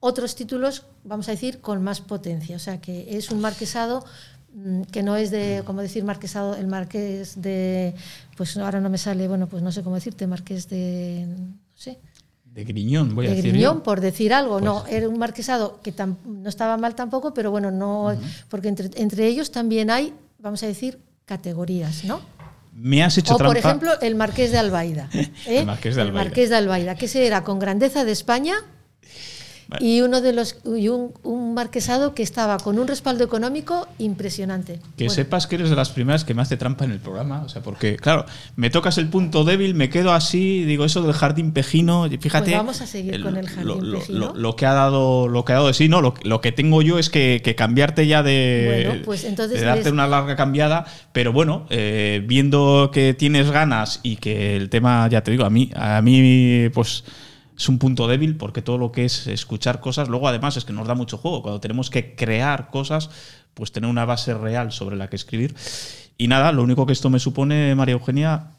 otros 0.00 0.34
títulos 0.34 0.84
vamos 1.04 1.28
a 1.28 1.32
decir 1.32 1.60
con 1.60 1.82
más 1.82 2.00
potencia 2.00 2.56
o 2.56 2.58
sea 2.66 2.80
que 2.80 3.16
es 3.16 3.30
un 3.30 3.40
marquesado 3.40 4.04
que 4.90 5.02
no 5.02 5.16
es 5.16 5.30
de, 5.30 5.62
como 5.64 5.80
decir, 5.80 6.04
marquesado, 6.04 6.54
el 6.56 6.66
marqués 6.66 7.40
de, 7.40 7.94
pues 8.36 8.56
ahora 8.56 8.80
no 8.80 8.90
me 8.90 8.98
sale, 8.98 9.26
bueno, 9.28 9.46
pues 9.46 9.62
no 9.62 9.72
sé 9.72 9.82
cómo 9.82 9.96
decirte, 9.96 10.26
marqués 10.26 10.68
de, 10.68 11.26
no 11.26 11.56
sé. 11.74 11.98
De 12.44 12.64
Griñón, 12.64 13.14
voy 13.14 13.26
de 13.26 13.32
a 13.32 13.34
decir. 13.34 13.52
Griñón, 13.52 13.78
yo. 13.78 13.82
por 13.82 14.00
decir 14.00 14.34
algo. 14.34 14.54
Pues. 14.54 14.64
No, 14.64 14.86
era 14.86 15.08
un 15.08 15.18
marquesado 15.18 15.80
que 15.82 15.94
no 16.26 16.48
estaba 16.48 16.76
mal 16.76 16.94
tampoco, 16.94 17.32
pero 17.32 17.50
bueno, 17.50 17.70
no, 17.70 18.04
uh 18.04 18.10
-huh. 18.10 18.44
porque 18.50 18.68
entre, 18.68 18.90
entre, 19.00 19.26
ellos 19.26 19.50
también 19.50 19.90
hay, 19.90 20.12
vamos 20.38 20.62
a 20.62 20.66
decir, 20.66 20.98
categorías, 21.24 22.04
¿no? 22.04 22.20
Me 22.74 23.02
has 23.02 23.16
hecho 23.16 23.34
o, 23.34 23.36
trampa. 23.38 23.54
por 23.54 23.56
ejemplo, 23.56 24.00
el 24.00 24.16
marqués 24.16 24.52
de 24.52 24.58
Albaida. 24.58 25.08
¿eh? 25.14 25.30
el 25.46 25.66
marqués 25.66 25.94
de 25.96 26.02
Albaida. 26.02 26.20
El 26.20 26.26
marqués 26.26 26.50
de 26.50 26.56
Albaida, 26.56 26.94
que 26.94 27.08
se 27.08 27.26
era 27.26 27.42
con 27.42 27.58
grandeza 27.58 28.04
de 28.04 28.12
España 28.12 28.54
Y 29.80 30.00
uno 30.00 30.20
de 30.20 30.32
los 30.32 30.56
y 30.64 30.88
un, 30.88 31.12
un, 31.22 31.54
marquesado 31.54 32.14
que 32.14 32.22
estaba 32.22 32.58
con 32.58 32.78
un 32.78 32.88
respaldo 32.88 33.24
económico 33.24 33.88
impresionante. 33.98 34.80
Que 34.96 35.04
bueno. 35.04 35.14
sepas 35.14 35.46
que 35.46 35.56
eres 35.56 35.70
de 35.70 35.76
las 35.76 35.90
primeras 35.90 36.24
que 36.24 36.34
me 36.34 36.42
hace 36.42 36.56
trampa 36.56 36.84
en 36.84 36.92
el 36.92 36.98
programa, 36.98 37.42
o 37.42 37.48
sea, 37.48 37.62
porque 37.62 37.96
claro, 37.96 38.26
me 38.56 38.70
tocas 38.70 38.98
el 38.98 39.08
punto 39.08 39.44
débil, 39.44 39.74
me 39.74 39.88
quedo 39.88 40.12
así, 40.12 40.64
digo 40.64 40.84
eso 40.84 41.02
del 41.02 41.12
jardín 41.12 41.52
pejino, 41.52 42.08
fíjate. 42.20 42.50
Pues 42.50 42.56
vamos 42.56 42.80
a 42.80 42.86
seguir 42.86 43.14
el, 43.14 43.22
con 43.22 43.36
el 43.36 43.48
jardín 43.48 43.90
lo, 43.92 43.98
pejino. 43.98 44.18
Lo, 44.18 44.34
lo, 44.34 44.56
que 44.56 44.66
ha 44.66 44.72
dado, 44.72 45.28
lo 45.28 45.44
que 45.44 45.52
ha 45.52 45.56
dado 45.56 45.68
de 45.68 45.74
sí, 45.74 45.88
no, 45.88 46.00
lo, 46.00 46.14
lo 46.22 46.40
que 46.40 46.52
tengo 46.52 46.82
yo 46.82 46.98
es 46.98 47.10
que, 47.10 47.40
que 47.42 47.54
cambiarte 47.54 48.06
ya 48.06 48.22
de, 48.22 48.84
bueno, 48.86 49.02
pues 49.04 49.24
entonces 49.24 49.60
de 49.60 49.66
darte 49.66 49.90
una 49.90 50.06
larga 50.06 50.36
cambiada, 50.36 50.86
pero 51.12 51.32
bueno, 51.32 51.66
eh, 51.70 52.22
viendo 52.26 52.90
que 52.92 53.14
tienes 53.14 53.50
ganas 53.50 54.00
y 54.02 54.16
que 54.16 54.56
el 54.56 54.68
tema, 54.68 55.08
ya 55.08 55.22
te 55.22 55.30
digo, 55.30 55.44
a 55.44 55.50
mí, 55.50 55.70
a 55.74 56.00
mí, 56.02 56.68
pues 56.72 57.04
es 57.56 57.68
un 57.68 57.78
punto 57.78 58.08
débil 58.08 58.36
porque 58.36 58.62
todo 58.62 58.78
lo 58.78 58.92
que 58.92 59.04
es 59.04 59.26
escuchar 59.26 59.80
cosas, 59.80 60.08
luego 60.08 60.28
además 60.28 60.56
es 60.56 60.64
que 60.64 60.72
nos 60.72 60.86
da 60.86 60.94
mucho 60.94 61.18
juego. 61.18 61.42
Cuando 61.42 61.60
tenemos 61.60 61.90
que 61.90 62.14
crear 62.14 62.70
cosas, 62.70 63.10
pues 63.54 63.72
tener 63.72 63.88
una 63.90 64.04
base 64.04 64.34
real 64.34 64.72
sobre 64.72 64.96
la 64.96 65.08
que 65.08 65.16
escribir. 65.16 65.54
Y 66.18 66.28
nada, 66.28 66.52
lo 66.52 66.62
único 66.62 66.86
que 66.86 66.92
esto 66.92 67.10
me 67.10 67.18
supone, 67.18 67.74
María 67.74 67.94
Eugenia, 67.94 68.52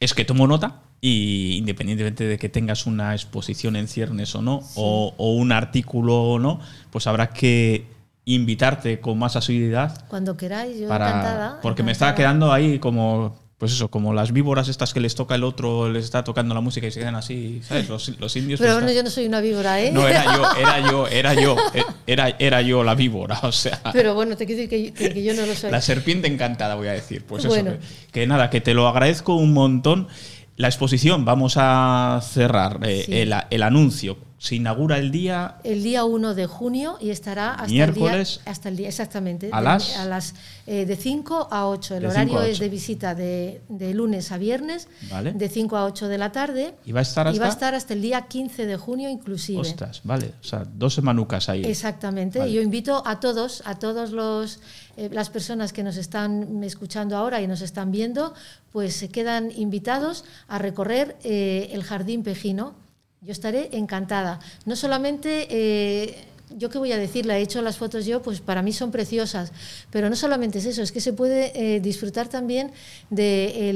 es 0.00 0.14
que 0.14 0.24
tomo 0.24 0.46
nota 0.46 0.82
y 1.00 1.56
independientemente 1.56 2.24
de 2.24 2.38
que 2.38 2.48
tengas 2.48 2.86
una 2.86 3.14
exposición 3.14 3.76
en 3.76 3.86
ciernes 3.86 4.34
o 4.34 4.42
no, 4.42 4.62
sí. 4.62 4.74
o, 4.76 5.14
o, 5.16 5.34
un 5.34 5.52
artículo 5.52 6.22
o 6.22 6.38
no, 6.38 6.60
pues 6.90 7.06
habrá 7.06 7.30
que 7.30 7.86
invitarte 8.24 9.00
con 9.00 9.18
más 9.18 9.36
asiduidad. 9.36 10.06
Cuando 10.08 10.36
queráis, 10.36 10.78
yo 10.78 10.88
para, 10.88 11.08
encantada. 11.08 11.60
Porque 11.62 11.82
encantada. 11.82 11.86
me 11.86 11.92
estaba 11.92 12.14
quedando 12.14 12.52
ahí 12.52 12.78
como 12.78 13.36
pues 13.58 13.72
eso, 13.72 13.88
como 13.88 14.14
las 14.14 14.30
víboras 14.30 14.68
estas 14.68 14.94
que 14.94 15.00
les 15.00 15.16
toca 15.16 15.34
el 15.34 15.42
otro, 15.42 15.90
les 15.90 16.04
está 16.04 16.22
tocando 16.22 16.54
la 16.54 16.60
música 16.60 16.86
y 16.86 16.92
se 16.92 17.00
quedan 17.00 17.16
así, 17.16 17.60
¿sabes? 17.64 17.88
Los, 17.88 18.08
los 18.20 18.36
indios. 18.36 18.60
Pero 18.60 18.74
bueno, 18.74 18.92
yo 18.92 19.02
no 19.02 19.10
soy 19.10 19.26
una 19.26 19.40
víbora, 19.40 19.82
¿eh? 19.82 19.90
No, 19.90 20.06
era 20.06 20.24
yo, 20.24 20.56
era 20.56 20.80
yo, 20.90 21.06
era 21.10 21.34
yo, 21.34 21.56
eh, 21.74 21.82
era, 22.06 22.36
era 22.38 22.62
yo 22.62 22.84
la 22.84 22.94
víbora, 22.94 23.40
o 23.42 23.50
sea. 23.50 23.80
Pero 23.92 24.14
bueno, 24.14 24.36
te 24.36 24.46
quiero 24.46 24.62
decir 24.62 24.70
que, 24.70 24.92
que, 24.92 25.12
que 25.12 25.24
yo 25.24 25.34
no 25.34 25.44
lo 25.44 25.56
soy. 25.56 25.72
La 25.72 25.80
serpiente 25.80 26.28
encantada, 26.28 26.76
voy 26.76 26.86
a 26.86 26.92
decir. 26.92 27.24
Pues 27.24 27.46
bueno. 27.46 27.72
eso, 27.72 27.80
que, 27.80 28.20
que, 28.20 28.26
nada, 28.28 28.48
que 28.48 28.60
te 28.60 28.74
lo 28.74 28.86
agradezco 28.86 29.34
un 29.34 29.52
montón. 29.52 30.06
La 30.54 30.68
exposición, 30.68 31.24
vamos 31.24 31.54
a 31.56 32.20
cerrar 32.22 32.80
eh, 32.82 33.04
sí. 33.06 33.14
el, 33.16 33.34
el, 33.50 33.62
anuncio 33.62 34.18
se 34.38 34.54
inaugura 34.54 34.98
el 34.98 35.10
día 35.10 35.56
el 35.64 35.82
día 35.82 36.04
1 36.04 36.34
de 36.34 36.46
junio 36.46 36.96
y 37.00 37.10
estará 37.10 37.54
hasta 37.54 37.66
Miércoles. 37.66 38.36
el 38.38 38.44
día 38.44 38.52
hasta 38.52 38.68
el 38.68 38.76
día 38.76 38.88
exactamente 38.88 39.50
¿A 39.52 39.58
de, 39.58 39.64
las? 39.64 39.96
a 39.96 40.04
las 40.04 40.34
eh, 40.66 40.86
de 40.86 40.96
5 40.96 41.48
a 41.50 41.66
8 41.66 41.96
el 41.96 42.06
horario 42.06 42.28
5 42.34 42.38
a 42.38 42.46
es 42.46 42.54
8. 42.56 42.62
de 42.64 42.68
visita 42.70 43.14
de, 43.14 43.62
de 43.68 43.94
lunes 43.94 44.30
a 44.30 44.38
viernes 44.38 44.86
Vale. 45.10 45.32
de 45.32 45.48
5 45.48 45.76
a 45.76 45.84
8 45.86 46.08
de 46.08 46.18
la 46.18 46.30
tarde 46.30 46.74
y 46.86 46.92
va 46.92 47.00
a 47.00 47.02
estar 47.02 47.26
y 47.26 47.30
hasta 47.30 47.40
va 47.40 47.46
a 47.46 47.50
estar 47.52 47.74
hasta 47.74 47.94
el 47.94 48.02
día 48.02 48.22
15 48.28 48.66
de 48.66 48.76
junio 48.76 49.08
inclusive 49.10 49.58
Ostras, 49.60 50.02
vale, 50.04 50.34
o 50.40 50.44
sea, 50.44 50.64
dos 50.64 50.94
semanucas 50.94 51.48
ahí. 51.48 51.64
Exactamente. 51.64 52.38
Vale. 52.38 52.52
Yo 52.52 52.62
invito 52.62 53.02
a 53.06 53.18
todos, 53.20 53.62
a 53.66 53.74
todos 53.78 54.12
los 54.12 54.60
eh, 54.96 55.08
las 55.12 55.30
personas 55.30 55.72
que 55.72 55.82
nos 55.82 55.96
están 55.96 56.62
escuchando 56.64 57.16
ahora 57.16 57.40
y 57.40 57.46
nos 57.46 57.60
están 57.60 57.90
viendo, 57.90 58.34
pues 58.72 58.94
se 58.94 59.08
quedan 59.08 59.50
invitados 59.50 60.24
a 60.48 60.58
recorrer 60.58 61.16
eh, 61.24 61.70
el 61.72 61.82
jardín 61.82 62.22
Pejino. 62.22 62.74
Yo 63.20 63.32
estaré 63.32 63.70
encantada. 63.72 64.38
No 64.64 64.76
solamente 64.76 65.48
eh, 65.50 66.24
yo 66.56 66.70
qué 66.70 66.78
voy 66.78 66.92
a 66.92 66.98
decirle, 66.98 67.34
he 67.34 67.40
hecho 67.40 67.62
las 67.62 67.76
fotos 67.76 68.06
yo, 68.06 68.22
pues 68.22 68.40
para 68.40 68.62
mí 68.62 68.72
son 68.72 68.90
preciosas, 68.90 69.52
pero 69.90 70.08
no 70.08 70.16
solamente 70.16 70.58
es 70.58 70.66
eso, 70.66 70.82
es 70.82 70.92
que 70.92 71.00
se 71.00 71.12
puede 71.12 71.52
eh, 71.54 71.80
disfrutar 71.80 72.28
también 72.28 72.70
de 73.10 73.70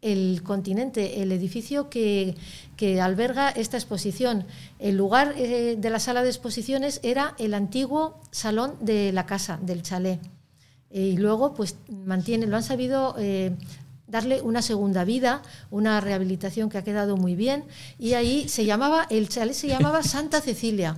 el, 0.00 0.42
continente, 0.42 1.22
el 1.22 1.32
edificio 1.32 1.88
que, 1.88 2.34
que 2.76 3.00
alberga 3.00 3.50
esta 3.50 3.76
exposición. 3.76 4.44
El 4.78 4.96
lugar 4.96 5.34
eh, 5.36 5.76
de 5.78 5.90
la 5.90 5.98
sala 5.98 6.22
de 6.22 6.28
exposiciones 6.28 7.00
era 7.02 7.34
el 7.38 7.54
antiguo 7.54 8.20
salón 8.30 8.76
de 8.80 9.12
la 9.12 9.26
casa, 9.26 9.58
del 9.62 9.82
chalet. 9.82 10.20
Y 10.90 11.16
luego, 11.16 11.54
pues, 11.54 11.76
mantiene, 11.88 12.46
lo 12.46 12.56
han 12.56 12.62
sabido 12.62 13.16
darle 14.06 14.42
una 14.42 14.62
segunda 14.62 15.04
vida, 15.04 15.42
una 15.70 16.00
rehabilitación 16.00 16.68
que 16.68 16.78
ha 16.78 16.84
quedado 16.84 17.16
muy 17.16 17.34
bien. 17.34 17.64
Y 17.98 18.14
ahí 18.14 18.48
se 18.48 18.64
llamaba, 18.64 19.06
el 19.10 19.28
chalet 19.28 19.54
se 19.54 19.68
llamaba 19.68 20.02
Santa 20.14 20.40
Cecilia. 20.40 20.96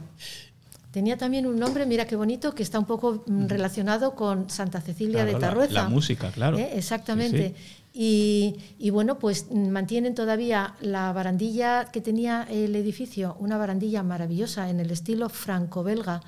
Tenía 0.91 1.19
también 1.19 1.47
un 1.47 1.59
nombre, 1.59 1.85
mira 1.85 2.07
qué 2.07 2.17
bonito, 2.17 2.55
que 2.55 2.63
está 2.63 2.79
un 2.79 2.87
poco 2.87 3.23
mm, 3.27 3.49
relacionado 3.49 4.15
con 4.15 4.49
Santa 4.49 4.81
Cecilia 4.81 5.23
Claro, 5.25 5.27
de 5.27 5.33
la- 5.35 5.39
Tarrueza. 5.41 5.73
la 5.75 5.89
música, 5.89 6.31
claro. 6.31 6.57
¿Eh? 6.59 6.71
Exactamente. 6.75 7.49
Sí, 7.49 7.55
sí. 7.55 7.83
Y, 7.99 8.57
y 8.79 8.91
bueno, 8.91 9.19
pues 9.19 9.47
mm, 9.51 9.69
mantienen 9.69 10.15
todavía 10.15 10.75
la 10.81 11.13
barandilla 11.13 11.87
que 11.93 12.01
tenía 12.01 12.47
el 12.51 12.75
edificio, 12.77 13.37
una 13.41 13.57
barandilla 13.59 14.03
maravillosa 14.03 14.69
en 14.71 14.81
el 14.81 14.91
estilo 14.91 15.29
franco-belga, 15.29 16.23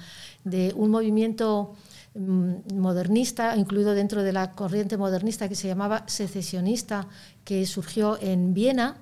de 0.45 0.73
un 0.77 0.91
movimiento 0.91 1.75
mm, 1.75 1.88
modernista, 2.19 3.57
incluido 3.57 3.95
dentro 3.95 4.23
de 4.23 4.33
la 4.33 4.53
corriente 4.53 4.97
modernista 4.97 5.49
que 5.49 5.55
se 5.55 5.69
llamaba 5.69 6.05
secesionista, 6.07 7.07
que 7.45 7.65
surgió 7.67 8.19
en 8.21 8.55
Viena, 8.55 8.97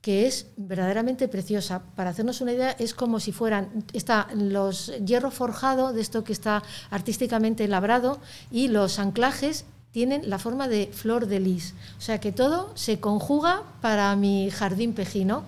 que 0.00 0.26
es 0.26 0.46
verdaderamente 0.56 1.28
preciosa. 1.28 1.82
Para 1.94 2.10
hacernos 2.10 2.40
una 2.40 2.52
idea, 2.52 2.70
es 2.78 2.94
como 2.94 3.20
si 3.20 3.32
fueran, 3.32 3.84
está 3.92 4.28
los 4.34 4.92
hierro 5.04 5.30
forjado, 5.30 5.92
de 5.92 6.00
esto 6.00 6.24
que 6.24 6.32
está 6.32 6.62
artísticamente 6.90 7.68
labrado, 7.68 8.18
y 8.50 8.68
los 8.68 8.98
anclajes 8.98 9.64
tienen 9.90 10.30
la 10.30 10.38
forma 10.38 10.68
de 10.68 10.90
flor 10.92 11.26
de 11.26 11.40
lis. 11.40 11.74
O 11.98 12.00
sea 12.00 12.20
que 12.20 12.32
todo 12.32 12.70
se 12.76 13.00
conjuga 13.00 13.62
para 13.80 14.14
mi 14.16 14.50
jardín 14.50 14.94
pejino. 14.94 15.44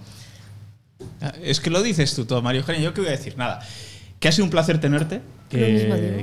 Es 1.43 1.61
que 1.61 1.71
lo 1.71 1.83
dices 1.83 2.15
tú 2.15 2.25
todo, 2.25 2.43
Mario 2.43 2.61
Eugenia. 2.61 2.83
Yo 2.83 2.95
qué 2.95 3.01
voy 3.01 3.09
a 3.09 3.13
decir, 3.13 3.37
nada. 3.37 3.61
Que 4.21 4.29
ha 4.29 4.33
sido 4.33 4.45
un 4.45 4.51
placer 4.51 4.81
tenerte. 4.81 5.21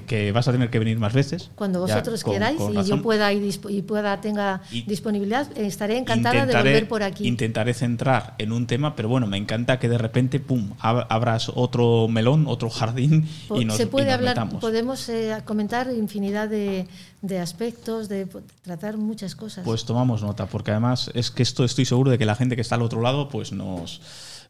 Que, 0.07 0.31
vas 0.31 0.47
a 0.47 0.51
tener 0.51 0.69
que 0.69 0.79
venir 0.79 0.97
más 0.99 1.13
veces. 1.13 1.49
Cuando 1.55 1.79
vosotros 1.81 2.23
con- 2.23 2.33
queráis 2.33 2.57
con 2.57 2.73
y 2.73 2.75
razón. 2.77 2.97
yo 2.97 3.03
pueda 3.03 3.31
y, 3.33 3.39
disp- 3.39 3.69
y 3.71 3.81
pueda 3.81 4.19
tenga 4.21 4.61
Y- 4.71 4.81
disponibilidad, 4.83 5.47
estaré 5.57 5.97
encantada 5.97 6.45
de 6.45 6.53
volver 6.55 6.87
por 6.87 7.03
aquí. 7.03 7.27
Intentaré 7.27 7.73
centrar 7.73 8.35
en 8.37 8.51
un 8.51 8.67
tema, 8.67 8.95
pero 8.95 9.09
bueno, 9.09 9.27
me 9.27 9.37
encanta 9.37 9.79
que 9.79 9.89
de 9.89 9.97
repente, 9.97 10.39
pum, 10.39 10.71
ab- 10.81 11.05
abras 11.09 11.51
otro 11.53 12.07
melón, 12.07 12.45
otro 12.47 12.69
jardín 12.69 13.27
y 13.55 13.65
nos, 13.65 13.77
se 13.77 13.83
y 13.83 13.85
puede 13.87 14.05
nos 14.07 14.15
hablar, 14.15 14.35
metamos. 14.35 14.61
podemos 14.61 15.07
eh, 15.09 15.35
comentar 15.45 15.89
infinidad 15.91 16.47
de, 16.49 16.87
de 17.21 17.39
aspectos, 17.39 18.09
de 18.09 18.27
tratar 18.63 18.97
muchas 18.97 19.35
cosas. 19.35 19.63
Pues 19.65 19.85
tomamos 19.85 20.21
nota, 20.23 20.45
porque 20.47 20.71
además 20.71 21.11
es 21.13 21.31
que 21.31 21.43
esto 21.43 21.63
estoy 21.63 21.85
seguro 21.85 22.11
de 22.11 22.17
que 22.17 22.25
la 22.25 22.35
gente 22.35 22.55
que 22.55 22.61
está 22.61 22.75
al 22.75 22.81
otro 22.81 23.01
lado, 23.01 23.29
pues 23.29 23.51
nos 23.51 24.01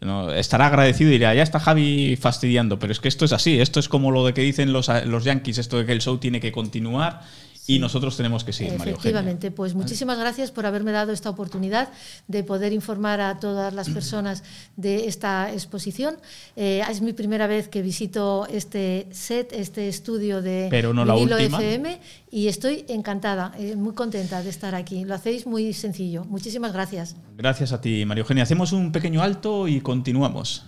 no- 0.01 0.31
estará 0.31 0.67
agradecido 0.67 1.09
y 1.09 1.13
dirá, 1.13 1.33
ya 1.33 1.43
está 1.43 1.59
Javi 1.59 2.15
fastidiando, 2.15 2.79
pero 2.79 2.91
es 2.91 2.99
que 2.99 3.07
esto 3.07 3.25
es 3.25 3.33
así, 3.33 3.59
esto 3.59 3.79
es 3.79 3.89
como 3.89 4.12
lo 4.12 4.25
de 4.25 4.33
que 4.33 4.41
dicen 4.41 4.71
los, 4.73 4.89
los 5.05 5.23
yankees, 5.23 5.57
esto 5.57 5.77
de 5.77 5.85
que 5.85 5.91
el 5.91 6.01
show 6.01 6.17
tiene 6.17 6.39
que 6.39 6.51
continuar 6.51 7.21
y 7.67 7.79
nosotros 7.79 8.17
tenemos 8.17 8.43
que 8.43 8.51
seguir, 8.51 8.73
Eugenia. 8.73 8.93
Efectivamente, 8.93 9.51
pues 9.51 9.75
muchísimas 9.75 10.17
gracias 10.17 10.51
por 10.51 10.65
haberme 10.65 10.91
dado 10.91 11.11
esta 11.11 11.29
oportunidad 11.29 11.89
de 12.27 12.43
poder 12.43 12.73
informar 12.73 13.21
a 13.21 13.39
todas 13.39 13.73
las 13.73 13.89
personas 13.97 14.43
de 14.75 15.07
esta 15.07 15.51
exposición. 15.53 16.17
Eh, 16.55 16.81
es 16.89 17.01
mi 17.01 17.13
primera 17.13 17.47
vez 17.47 17.67
que 17.67 17.81
visito 17.81 18.47
este 18.47 19.07
set, 19.11 19.53
este 19.53 19.87
estudio 19.87 20.41
de 20.41 20.67
Pero 20.69 20.93
no 20.93 21.05
la 21.05 21.13
vinilo. 21.13 21.37
FM 21.37 21.99
y 22.31 22.47
estoy 22.47 22.85
encantada, 22.87 23.53
eh, 23.57 23.75
muy 23.75 23.93
contenta 23.93 24.41
de 24.41 24.49
estar 24.49 24.73
aquí. 24.75 25.05
Lo 25.05 25.15
hacéis 25.15 25.45
muy 25.45 25.73
sencillo. 25.73 26.25
Muchísimas 26.25 26.73
gracias. 26.73 27.15
Gracias 27.37 27.71
a 27.71 27.81
ti, 27.81 28.05
Mario 28.05 28.23
Eugenia. 28.23 28.43
Hacemos 28.43 28.71
un 28.71 28.91
pequeño 28.91 29.21
alto 29.21 29.67
y 29.67 29.81
continuamos. 29.81 30.65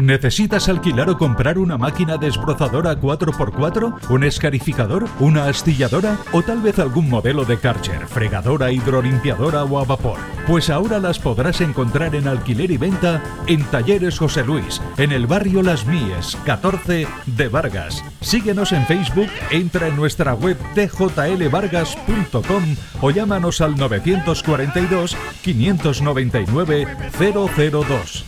¿Necesitas 0.00 0.68
alquilar 0.68 1.10
o 1.10 1.18
comprar 1.18 1.58
una 1.58 1.76
máquina 1.76 2.16
desbrozadora 2.16 2.98
4x4? 2.98 4.10
¿Un 4.10 4.24
escarificador? 4.24 5.06
¿Una 5.18 5.46
astilladora? 5.46 6.16
¿O 6.32 6.42
tal 6.42 6.60
vez 6.60 6.78
algún 6.78 7.08
modelo 7.10 7.44
de 7.44 7.58
Karcher, 7.58 8.06
fregadora, 8.06 8.72
hidrolimpiadora 8.72 9.64
o 9.64 9.78
a 9.78 9.84
vapor? 9.84 10.18
Pues 10.46 10.70
ahora 10.70 10.98
las 10.98 11.18
podrás 11.18 11.60
encontrar 11.60 12.14
en 12.14 12.28
alquiler 12.28 12.70
y 12.70 12.76
venta 12.76 13.22
en 13.46 13.62
Talleres 13.64 14.18
José 14.18 14.44
Luis, 14.44 14.80
en 14.96 15.12
el 15.12 15.26
barrio 15.26 15.62
Las 15.62 15.86
Míes, 15.86 16.36
14 16.44 17.06
de 17.26 17.48
Vargas. 17.48 18.02
Síguenos 18.20 18.72
en 18.72 18.86
Facebook, 18.86 19.28
entra 19.50 19.88
en 19.88 19.96
nuestra 19.96 20.34
web 20.34 20.56
tjlvargas.com 20.74 22.64
o 23.00 23.10
llámanos 23.10 23.60
al 23.60 23.76
942 23.76 25.16
599 25.42 26.86
002. 27.18 28.24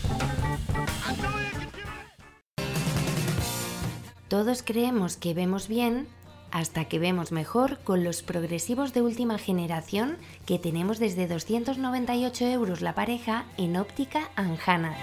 Todos 4.33 4.63
creemos 4.63 5.19
que 5.19 5.35
vemos 5.35 5.69
bien 5.69 6.09
hasta 6.51 6.87
que 6.87 6.99
vemos 6.99 7.33
mejor 7.33 7.81
con 7.81 8.03
los 8.03 8.23
progresivos 8.23 8.95
de 8.95 9.03
última 9.03 9.37
generación 9.37 10.17
que 10.47 10.59
tenemos 10.59 10.99
desde 10.99 11.29
298 11.29 12.47
euros 12.47 12.81
la 12.81 12.95
pareja 12.95 13.45
en 13.59 13.77
óptica 13.77 14.31
Anjana. 14.35 14.97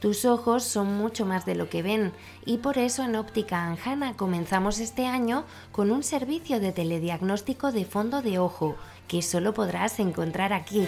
Tus 0.00 0.26
ojos 0.26 0.64
son 0.64 0.98
mucho 0.98 1.24
más 1.24 1.46
de 1.46 1.54
lo 1.54 1.70
que 1.70 1.82
ven 1.82 2.12
y 2.44 2.58
por 2.58 2.76
eso 2.76 3.04
en 3.04 3.16
Óptica 3.16 3.66
Anjana 3.66 4.14
comenzamos 4.14 4.80
este 4.80 5.06
año 5.06 5.46
con 5.72 5.90
un 5.90 6.02
servicio 6.02 6.60
de 6.60 6.72
telediagnóstico 6.72 7.72
de 7.72 7.86
fondo 7.86 8.20
de 8.20 8.38
ojo 8.38 8.76
que 9.08 9.22
solo 9.22 9.54
podrás 9.54 9.98
encontrar 9.98 10.52
aquí. 10.52 10.86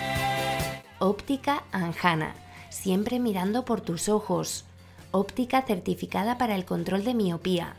Óptica 0.98 1.64
Anjana, 1.72 2.34
siempre 2.68 3.18
mirando 3.18 3.64
por 3.64 3.80
tus 3.80 4.10
ojos. 4.10 4.66
Óptica 5.16 5.62
certificada 5.62 6.36
para 6.36 6.54
el 6.54 6.66
control 6.66 7.02
de 7.02 7.14
miopía. 7.14 7.72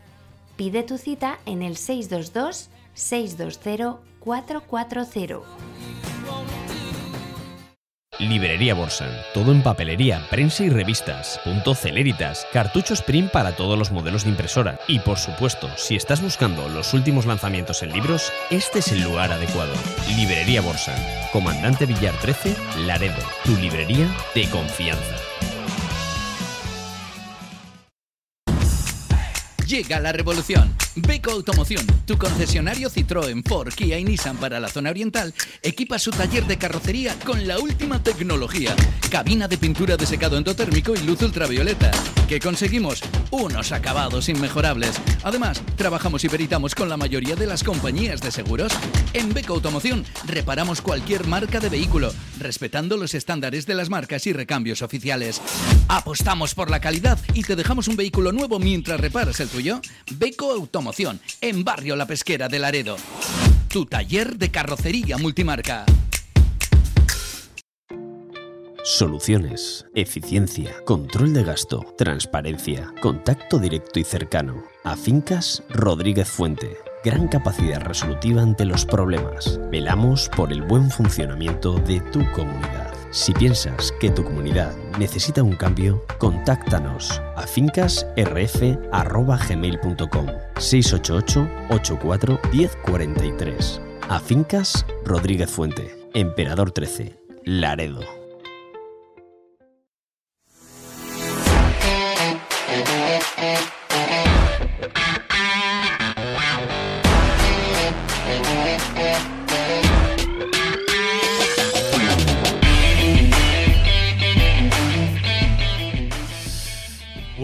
Pide 0.55 0.81
tu 0.81 0.97
cita 0.97 1.37
en 1.45 1.61
el 1.61 1.77
622 1.77 2.69
620 2.95 4.01
440. 4.19 5.45
Librería 8.17 8.73
Borsan, 8.73 9.11
todo 9.35 9.51
en 9.51 9.61
papelería, 9.61 10.25
prensa 10.31 10.63
y 10.63 10.69
revistas, 10.69 11.39
punto 11.43 11.75
celeritas, 11.75 12.47
cartuchos 12.51 13.03
print 13.03 13.31
para 13.31 13.55
todos 13.55 13.77
los 13.77 13.91
modelos 13.91 14.23
de 14.23 14.31
impresora 14.31 14.79
y 14.87 14.97
por 14.97 15.19
supuesto, 15.19 15.69
si 15.77 15.95
estás 15.95 16.23
buscando 16.23 16.67
los 16.69 16.95
últimos 16.95 17.27
lanzamientos 17.27 17.83
en 17.83 17.93
libros, 17.93 18.33
este 18.49 18.79
es 18.79 18.91
el 18.91 19.03
lugar 19.03 19.31
adecuado. 19.31 19.73
Librería 20.15 20.61
Borsan, 20.61 20.99
Comandante 21.31 21.85
Villar 21.85 22.15
13, 22.15 22.55
Laredo, 22.87 23.21
tu 23.45 23.55
librería 23.57 24.09
de 24.33 24.49
confianza. 24.49 25.36
Llega 29.67 29.99
la 29.99 30.13
revolución. 30.13 30.73
Beco 30.95 31.31
Automoción, 31.31 31.85
tu 32.05 32.17
concesionario 32.17 32.89
Citroën, 32.89 33.43
Ford, 33.45 33.73
Kia 33.73 33.99
y 33.99 34.05
Nissan 34.05 34.37
para 34.37 34.61
la 34.61 34.69
zona 34.69 34.89
oriental, 34.89 35.33
equipa 35.61 35.99
su 35.99 36.09
taller 36.09 36.45
de 36.47 36.57
carrocería 36.57 37.19
con 37.19 37.45
la 37.45 37.59
última 37.59 38.01
tecnología. 38.01 38.73
Cabina 39.11 39.47
de 39.49 39.57
pintura 39.57 39.97
de 39.97 40.05
secado 40.05 40.37
endotérmico 40.37 40.95
y 40.95 40.99
luz 40.99 41.21
ultravioleta. 41.21 41.91
¿Qué 42.29 42.39
conseguimos? 42.39 43.01
Unos 43.29 43.73
acabados 43.73 44.29
inmejorables. 44.29 44.99
Además, 45.23 45.61
trabajamos 45.75 46.23
y 46.23 46.29
peritamos 46.29 46.73
con 46.73 46.87
la 46.87 46.97
mayoría 46.97 47.35
de 47.35 47.45
las 47.45 47.63
compañías 47.63 48.21
de 48.21 48.31
seguros. 48.31 48.71
En 49.13 49.33
Beco 49.33 49.53
Automoción 49.53 50.05
reparamos 50.25 50.81
cualquier 50.81 51.27
marca 51.27 51.59
de 51.59 51.69
vehículo, 51.69 52.13
respetando 52.39 52.95
los 52.95 53.13
estándares 53.13 53.65
de 53.65 53.75
las 53.75 53.89
marcas 53.89 54.25
y 54.27 54.33
recambios 54.33 54.81
oficiales. 54.81 55.41
Apostamos 55.89 56.55
por 56.55 56.71
la 56.71 56.79
calidad 56.79 57.19
y 57.33 57.43
te 57.43 57.55
dejamos 57.55 57.87
un 57.87 57.97
vehículo 57.97 58.31
nuevo 58.31 58.59
mientras 58.59 58.99
reparas 58.99 59.39
el 59.41 59.49
tuyo. 59.49 59.56
Beco 60.11 60.51
Automoción, 60.51 61.19
en 61.41 61.63
Barrio 61.63 61.95
La 61.95 62.05
Pesquera 62.05 62.47
de 62.47 62.59
Laredo. 62.59 62.95
Tu 63.69 63.85
taller 63.85 64.37
de 64.37 64.51
carrocería 64.51 65.17
multimarca. 65.17 65.85
Soluciones, 68.83 69.85
eficiencia, 69.95 70.75
control 70.85 71.33
de 71.33 71.43
gasto, 71.43 71.93
transparencia, 71.97 72.93
contacto 73.01 73.59
directo 73.59 73.99
y 73.99 74.03
cercano. 74.03 74.63
Afincas 74.83 75.63
Rodríguez 75.69 76.29
Fuente. 76.29 76.77
Gran 77.03 77.27
capacidad 77.27 77.81
resolutiva 77.81 78.41
ante 78.41 78.63
los 78.63 78.85
problemas. 78.85 79.59
Velamos 79.71 80.29
por 80.29 80.53
el 80.53 80.61
buen 80.61 80.89
funcionamiento 80.89 81.73
de 81.79 81.99
tu 81.99 82.19
comunidad. 82.31 82.96
Si 83.11 83.33
piensas 83.33 83.93
que 83.99 84.09
tu 84.11 84.23
comunidad 84.23 84.73
necesita 84.99 85.41
un 85.43 85.55
cambio, 85.55 86.05
contáctanos 86.17 87.21
a 87.35 87.45
fincasrf.gmail.com 87.47 90.27
688 90.57 91.49
84 91.69 92.39
1043. 92.51 93.81
A 94.09 94.19
Fincas 94.19 94.85
Rodríguez 95.03 95.49
Fuente, 95.49 95.97
Emperador 96.13 96.71
13, 96.71 97.17
Laredo. 97.43 98.16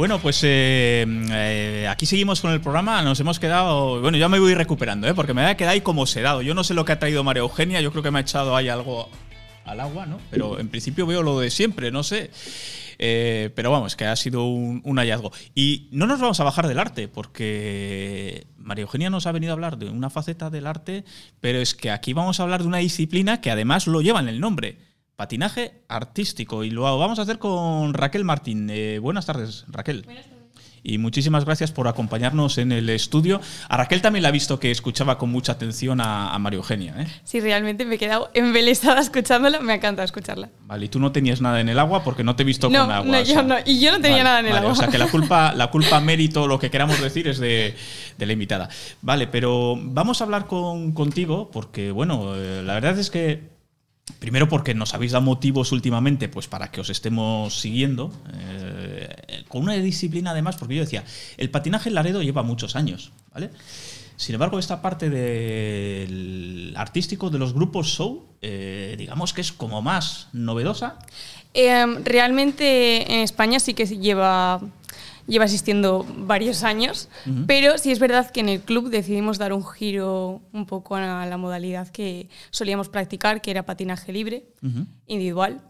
Bueno, 0.04 0.20
pues 0.20 0.42
eh, 0.44 1.06
eh, 1.32 1.88
aquí 1.90 2.06
seguimos 2.06 2.42
con 2.42 2.52
el 2.52 2.60
programa. 2.60 3.02
Nos 3.04 3.22
hemos 3.22 3.40
quedado. 3.40 4.02
Bueno, 4.02 4.18
ya 4.18 4.28
me 4.28 4.38
voy 4.38 4.54
recuperando, 4.54 5.08
¿eh? 5.08 5.14
porque 5.14 5.34
me 5.34 5.40
había 5.40 5.56
quedado 5.56 5.72
ahí 5.72 5.80
como 5.80 6.06
sedado. 6.06 6.42
Yo 6.42 6.54
no 6.54 6.66
sé 6.66 6.74
lo 6.74 6.84
que 6.84 6.92
ha 6.92 7.00
traído 7.00 7.24
María 7.24 7.40
Eugenia. 7.40 7.80
Yo 7.80 7.90
creo 7.92 8.04
que 8.04 8.12
me 8.12 8.20
ha 8.20 8.22
echado 8.24 8.54
ahí 8.54 8.68
algo 8.68 9.08
al 9.64 9.80
agua, 9.80 10.06
¿no? 10.06 10.20
Pero 10.30 10.60
en 10.60 10.68
principio 10.68 11.06
veo 11.06 11.24
lo 11.24 11.40
de 11.40 11.50
siempre, 11.50 11.90
no 11.90 12.04
sé. 12.04 12.32
Eh, 13.00 13.52
pero 13.56 13.72
vamos, 13.72 13.96
que 13.96 14.04
ha 14.04 14.18
sido 14.18 14.44
un, 14.44 14.82
un, 14.84 14.98
hallazgo. 14.98 15.32
Y 15.56 15.88
no 15.94 16.06
nos 16.06 16.20
vamos 16.20 16.38
a 16.42 16.44
bajar 16.44 16.68
del 16.68 16.80
arte, 16.80 17.08
porque 17.08 18.46
María 18.58 18.82
Eugenia 18.82 19.10
nos 19.10 19.26
ha 19.26 19.32
venido 19.32 19.54
a 19.54 19.56
hablar 19.56 19.78
de 19.78 19.90
una 19.90 20.10
faceta 20.10 20.50
del 20.50 20.68
arte, 20.68 21.06
pero 21.40 21.60
es 21.60 21.76
que 21.76 21.92
aquí 21.92 22.12
vamos 22.12 22.42
a 22.42 22.44
hablar 22.44 22.64
de 22.64 22.68
una 22.68 22.80
disciplina 22.80 23.40
que 23.40 23.52
además 23.52 23.88
lo 23.88 24.02
lleva 24.02 24.20
en 24.20 24.28
el 24.28 24.42
nombre. 24.42 24.80
Patinaje 25.16 25.82
artístico. 25.88 26.64
Y 26.64 26.72
lo 26.72 26.84
vamos 26.98 27.20
a 27.20 27.24
hacer 27.24 27.40
con 27.40 27.94
Raquel 27.94 28.24
Martín. 28.24 28.70
Eh, 28.70 29.00
buenas 29.00 29.26
tardes, 29.26 29.66
Raquel. 29.68 30.04
Buenas 30.04 30.26
tardes. 30.26 30.44
Y 30.86 30.98
muchísimas 30.98 31.46
gracias 31.46 31.72
por 31.72 31.88
acompañarnos 31.88 32.58
en 32.58 32.74
el 32.74 32.90
estudio. 32.90 33.40
A 33.70 33.78
Raquel 33.78 34.02
también 34.02 34.22
la 34.22 34.30
he 34.30 34.32
visto 34.34 34.60
que 34.60 34.70
escuchaba 34.70 35.18
con 35.18 35.32
mucha 35.32 35.54
atención 35.54 36.02
a, 36.02 36.34
a 36.34 36.40
María 36.40 36.58
Eugenia. 36.58 36.94
¿eh? 36.98 37.08
Sí, 37.24 37.40
realmente 37.40 37.86
me 37.86 37.96
he 37.96 37.98
quedado 37.98 38.30
embelesada 38.34 39.00
escuchándola. 39.00 39.62
Me 39.62 39.76
encanta 39.76 40.04
escucharla. 40.04 40.50
Vale, 40.66 40.86
y 40.86 40.90
tú 40.90 41.00
no 41.00 41.14
tenías 41.14 41.40
nada 41.40 41.62
en 41.62 41.70
el 41.70 41.80
agua 41.80 42.04
porque 42.04 42.26
no 42.26 42.36
te 42.36 42.44
he 42.44 42.46
visto 42.46 42.70
no, 42.70 42.82
con 42.82 42.92
agua. 42.92 43.10
No, 43.10 43.24
yo 43.24 43.44
no. 43.44 43.56
Y 43.66 43.80
yo 43.80 43.94
no 43.94 44.02
tenía 44.02 44.18
vale, 44.18 44.24
nada 44.24 44.40
en 44.42 44.46
el 44.48 44.52
vale, 44.52 44.66
agua. 44.66 44.74
O 44.74 44.76
sea 44.76 44.90
que 44.90 44.98
la 44.98 45.08
culpa, 45.08 45.54
la 45.56 45.72
culpa, 45.72 46.02
mérito, 46.02 46.48
lo 46.48 46.60
que 46.60 46.70
queramos 46.70 47.00
decir 47.00 47.30
es 47.30 47.40
de, 47.40 47.76
de 48.18 48.26
la 48.26 48.34
invitada. 48.34 48.68
Vale, 49.02 49.28
pero 49.28 49.78
vamos 49.80 50.20
a 50.20 50.26
hablar 50.26 50.48
con, 50.48 50.92
contigo 50.92 51.50
porque, 51.50 51.92
bueno, 51.92 52.36
eh, 52.36 52.62
la 52.62 52.74
verdad 52.74 53.00
es 53.00 53.10
que 53.10 53.53
Primero 54.20 54.50
porque 54.50 54.74
nos 54.74 54.94
habéis 54.94 55.14
dado 55.14 55.24
motivos 55.24 55.72
últimamente 55.72 56.28
pues 56.28 56.48
para 56.48 56.72
que 56.72 56.82
os 56.82 56.90
estemos 56.90 57.60
siguiendo, 57.60 58.12
eh, 58.34 59.44
con 59.48 59.64
una 59.64 59.74
disciplina 59.74 60.32
además, 60.32 60.58
porque 60.58 60.76
yo 60.76 60.82
decía, 60.82 61.04
el 61.38 61.50
patinaje 61.50 61.90
en 61.90 61.96
Laredo 61.96 62.22
lleva 62.22 62.44
muchos 62.44 62.76
años, 62.76 63.12
¿vale? 63.34 63.50
Sin 64.16 64.36
embargo, 64.36 64.60
esta 64.60 64.82
parte 64.82 65.10
del 65.10 66.74
artístico 66.78 67.30
de 67.30 67.40
los 67.40 67.54
grupos 67.54 67.88
show, 67.88 68.26
eh, 68.42 68.96
digamos 68.98 69.34
que 69.34 69.42
es 69.42 69.52
como 69.52 69.82
más 69.82 70.28
novedosa. 70.34 71.00
Eh, 71.54 71.86
realmente 72.04 73.12
en 73.14 73.20
España 73.22 73.60
sí 73.60 73.74
que 73.74 73.86
lleva 73.86 74.62
lleva 75.28 75.46
existiendo 75.46 76.06
varios 76.18 76.64
años, 76.64 77.10
uh 77.26 77.30
-huh. 77.30 77.46
pero 77.46 77.78
sí 77.78 77.92
es 77.92 78.00
verdad 78.00 78.32
que 78.32 78.42
en 78.42 78.50
el 78.50 78.62
club 78.62 78.90
decidimos 78.90 79.38
dar 79.38 79.54
un 79.54 79.66
giro 79.66 80.42
un 80.52 80.66
poco 80.66 80.96
a 80.96 81.26
la 81.26 81.38
modalidad 81.38 81.88
que 81.90 82.30
solíamos 82.52 82.90
practicar, 82.90 83.42
que 83.42 83.52
era 83.52 83.64
patinaje 83.64 84.12
libre, 84.12 84.46
uh 84.62 84.68
-huh. 84.68 84.86
individual. 85.08 85.62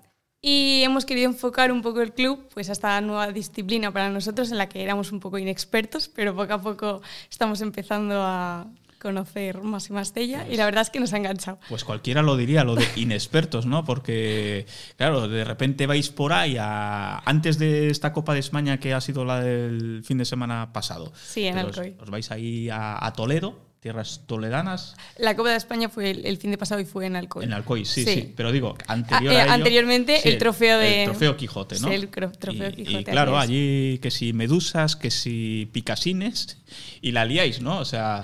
Y 0.46 0.82
hemos 0.84 1.06
querido 1.06 1.30
enfocar 1.30 1.72
un 1.72 1.82
poco 1.82 2.02
el 2.02 2.12
club 2.12 2.50
pues, 2.54 2.68
a 2.68 2.74
esta 2.74 3.00
nueva 3.00 3.32
disciplina 3.32 3.94
para 3.94 4.10
nosotros 4.10 4.52
en 4.52 4.58
la 4.58 4.68
que 4.68 4.84
éramos 4.84 5.14
un 5.14 5.22
poco 5.22 5.38
inexpertos, 5.38 6.10
pero 6.10 6.36
poco 6.36 6.54
a 6.54 6.62
poco 6.62 7.02
estamos 7.30 7.62
empezando 7.62 8.22
a 8.22 8.68
conocer 9.04 9.62
más 9.62 9.90
y 9.90 9.94
más 9.94 10.14
de 10.14 10.22
ella 10.22 10.40
pues, 10.40 10.54
y 10.54 10.58
la 10.58 10.66
verdad 10.66 10.82
es 10.82 10.90
que 10.90 11.00
nos 11.00 11.14
ha 11.14 11.18
enganchado. 11.18 11.60
Pues 11.70 11.84
cualquiera 11.84 12.24
lo 12.24 12.36
diría, 12.38 12.64
lo 12.64 12.76
de 12.76 12.88
inexpertos, 12.96 13.68
¿no? 13.68 13.86
Porque, 13.86 14.66
claro, 14.98 15.28
de 15.28 15.44
repente 15.44 15.86
vais 15.86 16.10
por 16.10 16.34
ahí 16.34 16.58
a, 16.58 17.20
antes 17.20 17.60
de 17.60 17.90
esta 17.90 18.14
Copa 18.14 18.34
de 18.34 18.40
España 18.40 18.80
que 18.80 18.94
ha 18.94 19.02
sido 19.02 19.26
la 19.26 19.42
del 19.42 20.04
fin 20.04 20.18
de 20.18 20.26
semana 20.26 20.74
pasado. 20.74 21.12
Sí, 21.22 21.46
en 21.46 21.60
Alcoy. 21.60 21.96
Os, 21.98 22.04
os, 22.04 22.10
vais 22.10 22.32
ahí 22.32 22.70
a, 22.70 23.06
a, 23.06 23.14
Toledo, 23.14 23.60
tierras 23.82 24.22
toledanas. 24.26 24.96
La 25.18 25.36
Copa 25.36 25.50
de 25.50 25.58
España 25.58 25.90
fue 25.90 26.12
el, 26.12 26.26
el, 26.26 26.38
fin 26.38 26.52
de 26.52 26.58
pasado 26.58 26.80
y 26.80 26.86
fue 26.86 27.06
en 27.06 27.18
Alcoy. 27.18 27.44
En 27.44 27.52
Alcoy, 27.52 27.84
sí, 27.84 28.06
sí. 28.06 28.14
sí. 28.14 28.34
Pero 28.36 28.54
digo, 28.54 28.78
anterior 28.88 29.34
ah, 29.34 29.36
eh, 29.36 29.42
a 29.42 29.44
ello, 29.44 29.54
anteriormente 29.54 30.20
sí, 30.22 30.30
el 30.30 30.38
trofeo 30.38 30.78
de... 30.78 31.04
El 31.04 31.10
trofeo 31.10 31.36
Quijote, 31.36 31.80
¿no? 31.82 31.90
Sí, 31.90 31.94
el 31.94 32.08
trofeo 32.08 32.70
y, 32.70 32.84
Quijote. 32.86 33.02
Y 33.02 33.04
claro, 33.04 33.38
allí 33.38 34.00
que 34.00 34.10
si 34.10 34.32
medusas, 34.32 34.96
que 34.96 35.12
si 35.12 35.70
picasines, 35.74 36.58
y 37.02 37.12
la 37.12 37.26
liáis, 37.26 37.62
¿no? 37.62 37.80
O 37.80 37.86
sea... 37.86 38.24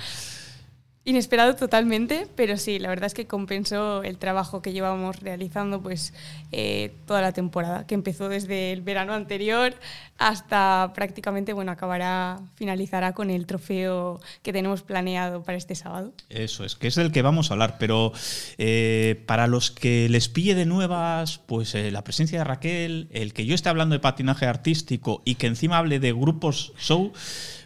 Inesperado 1.10 1.56
totalmente, 1.56 2.28
pero 2.36 2.56
sí, 2.56 2.78
la 2.78 2.88
verdad 2.88 3.08
es 3.08 3.16
que 3.16 3.26
compensó 3.26 4.04
el 4.04 4.20
trabajo 4.20 4.62
que 4.62 4.74
llevábamos 4.74 5.20
realizando 5.22 5.82
pues 5.82 6.14
eh, 6.52 6.94
toda 7.08 7.20
la 7.20 7.32
temporada, 7.32 7.88
que 7.88 7.96
empezó 7.96 8.30
desde 8.30 8.72
el 8.72 8.84
verano 8.84 9.14
anterior 9.14 9.74
hasta 10.20 10.92
prácticamente, 10.94 11.54
bueno, 11.54 11.72
acabará, 11.72 12.40
finalizará 12.54 13.14
con 13.14 13.32
el 13.32 13.48
trofeo 13.48 14.20
que 14.44 14.54
tenemos 14.54 14.84
planeado 14.84 15.42
para 15.42 15.58
este 15.58 15.74
sábado. 15.74 16.14
Eso 16.30 16.64
es, 16.64 16.76
que 16.76 16.86
es 16.86 16.94
del 16.94 17.12
que 17.12 17.24
vamos 17.24 17.50
a 17.50 17.56
hablar, 17.56 17.78
pero 17.80 18.14
eh, 18.60 19.24
para 19.26 19.48
los 19.48 19.72
que 19.72 20.10
les 20.10 20.30
pille 20.30 20.54
de 20.54 20.68
nuevas, 20.68 21.40
pues 21.40 21.74
eh, 21.74 21.90
la 21.90 22.04
presencia 22.04 22.38
de 22.38 22.44
Raquel, 22.44 23.08
el 23.10 23.34
que 23.34 23.48
yo 23.48 23.56
esté 23.56 23.70
hablando 23.70 23.94
de 23.94 24.00
patinaje 24.00 24.46
artístico 24.46 25.24
y 25.26 25.36
que 25.36 25.48
encima 25.48 25.80
hable 25.80 26.00
de 26.00 26.14
grupos 26.14 26.72
show, 26.78 27.12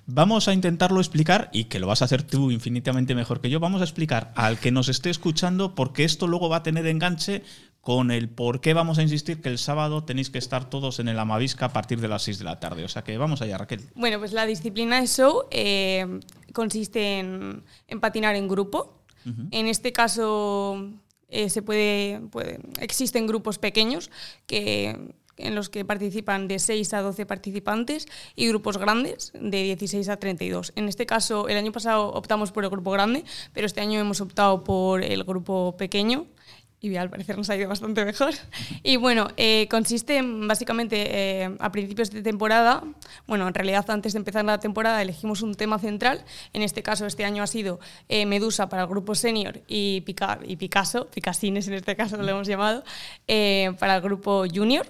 Vamos 0.05 0.47
a 0.47 0.53
intentarlo 0.53 0.99
explicar, 0.99 1.49
y 1.53 1.65
que 1.65 1.79
lo 1.79 1.87
vas 1.87 2.01
a 2.01 2.05
hacer 2.05 2.23
tú 2.23 2.51
infinitamente 2.51 3.15
mejor 3.15 3.39
que 3.39 3.49
yo, 3.49 3.59
vamos 3.59 3.81
a 3.81 3.85
explicar 3.85 4.33
al 4.35 4.59
que 4.59 4.71
nos 4.71 4.89
esté 4.89 5.09
escuchando, 5.09 5.75
porque 5.75 6.03
esto 6.03 6.27
luego 6.27 6.49
va 6.49 6.57
a 6.57 6.63
tener 6.63 6.85
enganche 6.87 7.43
con 7.79 8.11
el 8.11 8.29
por 8.29 8.61
qué 8.61 8.73
vamos 8.73 8.97
a 8.97 9.01
insistir 9.01 9.41
que 9.41 9.49
el 9.49 9.57
sábado 9.57 10.03
tenéis 10.05 10.29
que 10.29 10.37
estar 10.37 10.69
todos 10.69 10.99
en 10.99 11.09
el 11.09 11.19
Amavisca 11.19 11.65
a 11.65 11.73
partir 11.73 11.99
de 11.99 12.07
las 12.07 12.23
6 12.23 12.39
de 12.39 12.45
la 12.45 12.59
tarde. 12.59 12.85
O 12.85 12.87
sea 12.87 13.03
que 13.03 13.17
vamos 13.17 13.41
allá, 13.41 13.57
Raquel. 13.57 13.81
Bueno, 13.93 14.19
pues 14.19 14.31
la 14.31 14.45
disciplina 14.45 15.01
de 15.01 15.07
show 15.07 15.43
eh, 15.51 16.19
consiste 16.53 17.19
en, 17.19 17.63
en, 17.87 17.99
patinar 17.99 18.35
en 18.35 18.47
grupo. 18.47 19.03
Uh 19.25 19.29
-huh. 19.29 19.47
En 19.51 19.67
este 19.67 19.91
caso 19.91 20.91
eh, 21.27 21.49
se 21.49 21.61
puede, 21.61 22.21
puede, 22.31 22.59
existen 22.79 23.27
grupos 23.27 23.57
pequeños 23.57 24.11
que 24.47 25.13
en 25.37 25.55
los 25.55 25.69
que 25.69 25.85
participan 25.85 26.47
de 26.47 26.59
6 26.59 26.93
a 26.93 27.01
12 27.01 27.25
participantes 27.25 28.07
y 28.35 28.47
grupos 28.47 28.77
grandes 28.77 29.31
de 29.33 29.63
16 29.63 30.09
a 30.09 30.17
32. 30.17 30.73
En 30.75 30.87
este 30.87 31.05
caso, 31.05 31.47
el 31.47 31.57
año 31.57 31.71
pasado 31.71 32.09
optamos 32.09 32.51
por 32.51 32.63
el 32.63 32.69
grupo 32.69 32.91
grande, 32.91 33.23
pero 33.53 33.65
este 33.65 33.81
año 33.81 33.99
hemos 33.99 34.21
optado 34.21 34.63
por 34.63 35.03
el 35.03 35.23
grupo 35.23 35.75
pequeño 35.77 36.27
y 36.83 36.97
al 36.97 37.09
parecer 37.09 37.37
nos 37.37 37.49
ha 37.49 37.55
ido 37.55 37.69
bastante 37.69 38.03
mejor. 38.03 38.33
Y 38.83 38.97
bueno, 38.97 39.29
eh, 39.37 39.67
consiste 39.69 40.17
en, 40.17 40.47
básicamente 40.47 41.43
eh, 41.43 41.55
a 41.59 41.71
principios 41.71 42.11
de 42.11 42.21
temporada, 42.21 42.83
bueno, 43.25 43.47
en 43.47 43.53
realidad 43.53 43.89
antes 43.89 44.13
de 44.13 44.19
empezar 44.19 44.43
la 44.43 44.59
temporada 44.59 45.01
elegimos 45.01 45.41
un 45.41 45.55
tema 45.55 45.79
central, 45.79 46.25
en 46.51 46.61
este 46.61 46.83
caso 46.83 47.05
este 47.05 47.23
año 47.23 47.41
ha 47.41 47.47
sido 47.47 47.79
eh, 48.09 48.25
Medusa 48.25 48.67
para 48.67 48.81
el 48.83 48.89
grupo 48.89 49.15
senior 49.15 49.61
y, 49.67 50.01
Pica, 50.01 50.39
y 50.45 50.57
Picasso, 50.57 51.07
Picasines 51.07 51.67
en 51.69 51.75
este 51.75 51.95
caso 51.95 52.17
lo 52.17 52.27
hemos 52.27 52.47
llamado, 52.47 52.83
eh, 53.27 53.71
para 53.79 53.95
el 53.95 54.01
grupo 54.01 54.43
junior. 54.53 54.85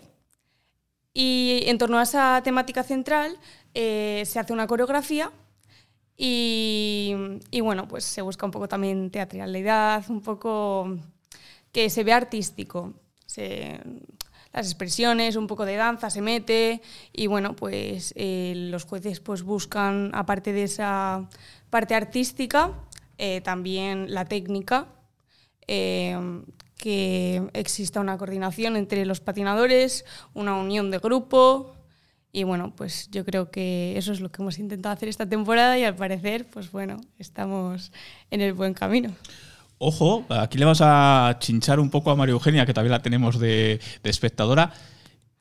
Y 1.14 1.64
en 1.66 1.78
torno 1.78 2.00
a 2.00 2.04
esa 2.04 2.42
temática 2.44 2.84
central 2.84 3.38
eh, 3.74 4.24
se 4.26 4.40
hace 4.40 4.54
una 4.54 4.68
coreografía 4.68 5.32
y, 6.18 7.16
bueno, 7.62 7.88
pues 7.88 8.04
se 8.04 8.22
busca 8.22 8.46
un 8.46 8.52
poco 8.52 8.68
también 8.68 9.10
teatralidad, 9.12 10.04
un 10.10 10.22
poco 10.22 10.98
que 11.72 11.90
se 11.90 12.04
vea 12.04 12.18
artístico. 12.18 12.94
Las 14.54 14.68
expresiones, 14.68 15.36
un 15.36 15.48
poco 15.48 15.66
de 15.66 15.76
danza 15.76 16.10
se 16.12 16.22
mete 16.22 16.82
y 17.12 17.26
bueno, 17.28 17.56
pues 17.56 18.14
eh, 18.16 18.54
los 18.56 18.86
jueces 18.86 19.20
pues 19.20 19.42
buscan, 19.42 20.12
aparte 20.14 20.54
de 20.54 20.64
esa 20.64 21.28
parte 21.72 21.96
artística, 21.96 22.72
eh, 23.18 23.42
también 23.42 24.14
la 24.14 24.26
técnica, 24.26 24.88
que 26.84 27.42
exista 27.54 28.02
una 28.02 28.18
coordinación 28.18 28.76
entre 28.76 29.06
los 29.06 29.22
patinadores, 29.22 30.04
una 30.34 30.56
unión 30.56 30.92
de 30.92 31.00
grupo. 31.00 31.74
Y 32.34 32.44
bueno, 32.44 32.74
pues 32.76 33.08
yo 33.10 33.24
creo 33.24 33.50
que 33.52 33.98
eso 33.98 34.12
es 34.12 34.20
lo 34.20 34.30
que 34.34 34.42
hemos 34.42 34.60
intentado 34.60 34.92
hacer 34.92 35.08
esta 35.08 35.26
temporada 35.26 35.80
y 35.80 35.86
al 35.86 35.96
parecer, 35.96 36.46
pues 36.52 36.74
bueno, 36.74 37.00
estamos 37.18 37.94
en 38.32 38.42
el 38.42 38.52
buen 38.52 38.74
camino. 38.74 39.16
Ojo, 39.78 40.26
aquí 40.28 40.58
le 40.58 40.66
vas 40.66 40.82
a 40.82 41.38
chinchar 41.40 41.80
un 41.80 41.90
poco 41.90 42.12
a 42.12 42.18
María 42.18 42.34
Eugenia, 42.34 42.66
que 42.66 42.74
también 42.74 42.92
la 42.92 43.02
tenemos 43.02 43.40
de, 43.40 43.80
de 44.04 44.10
espectadora. 44.10 44.74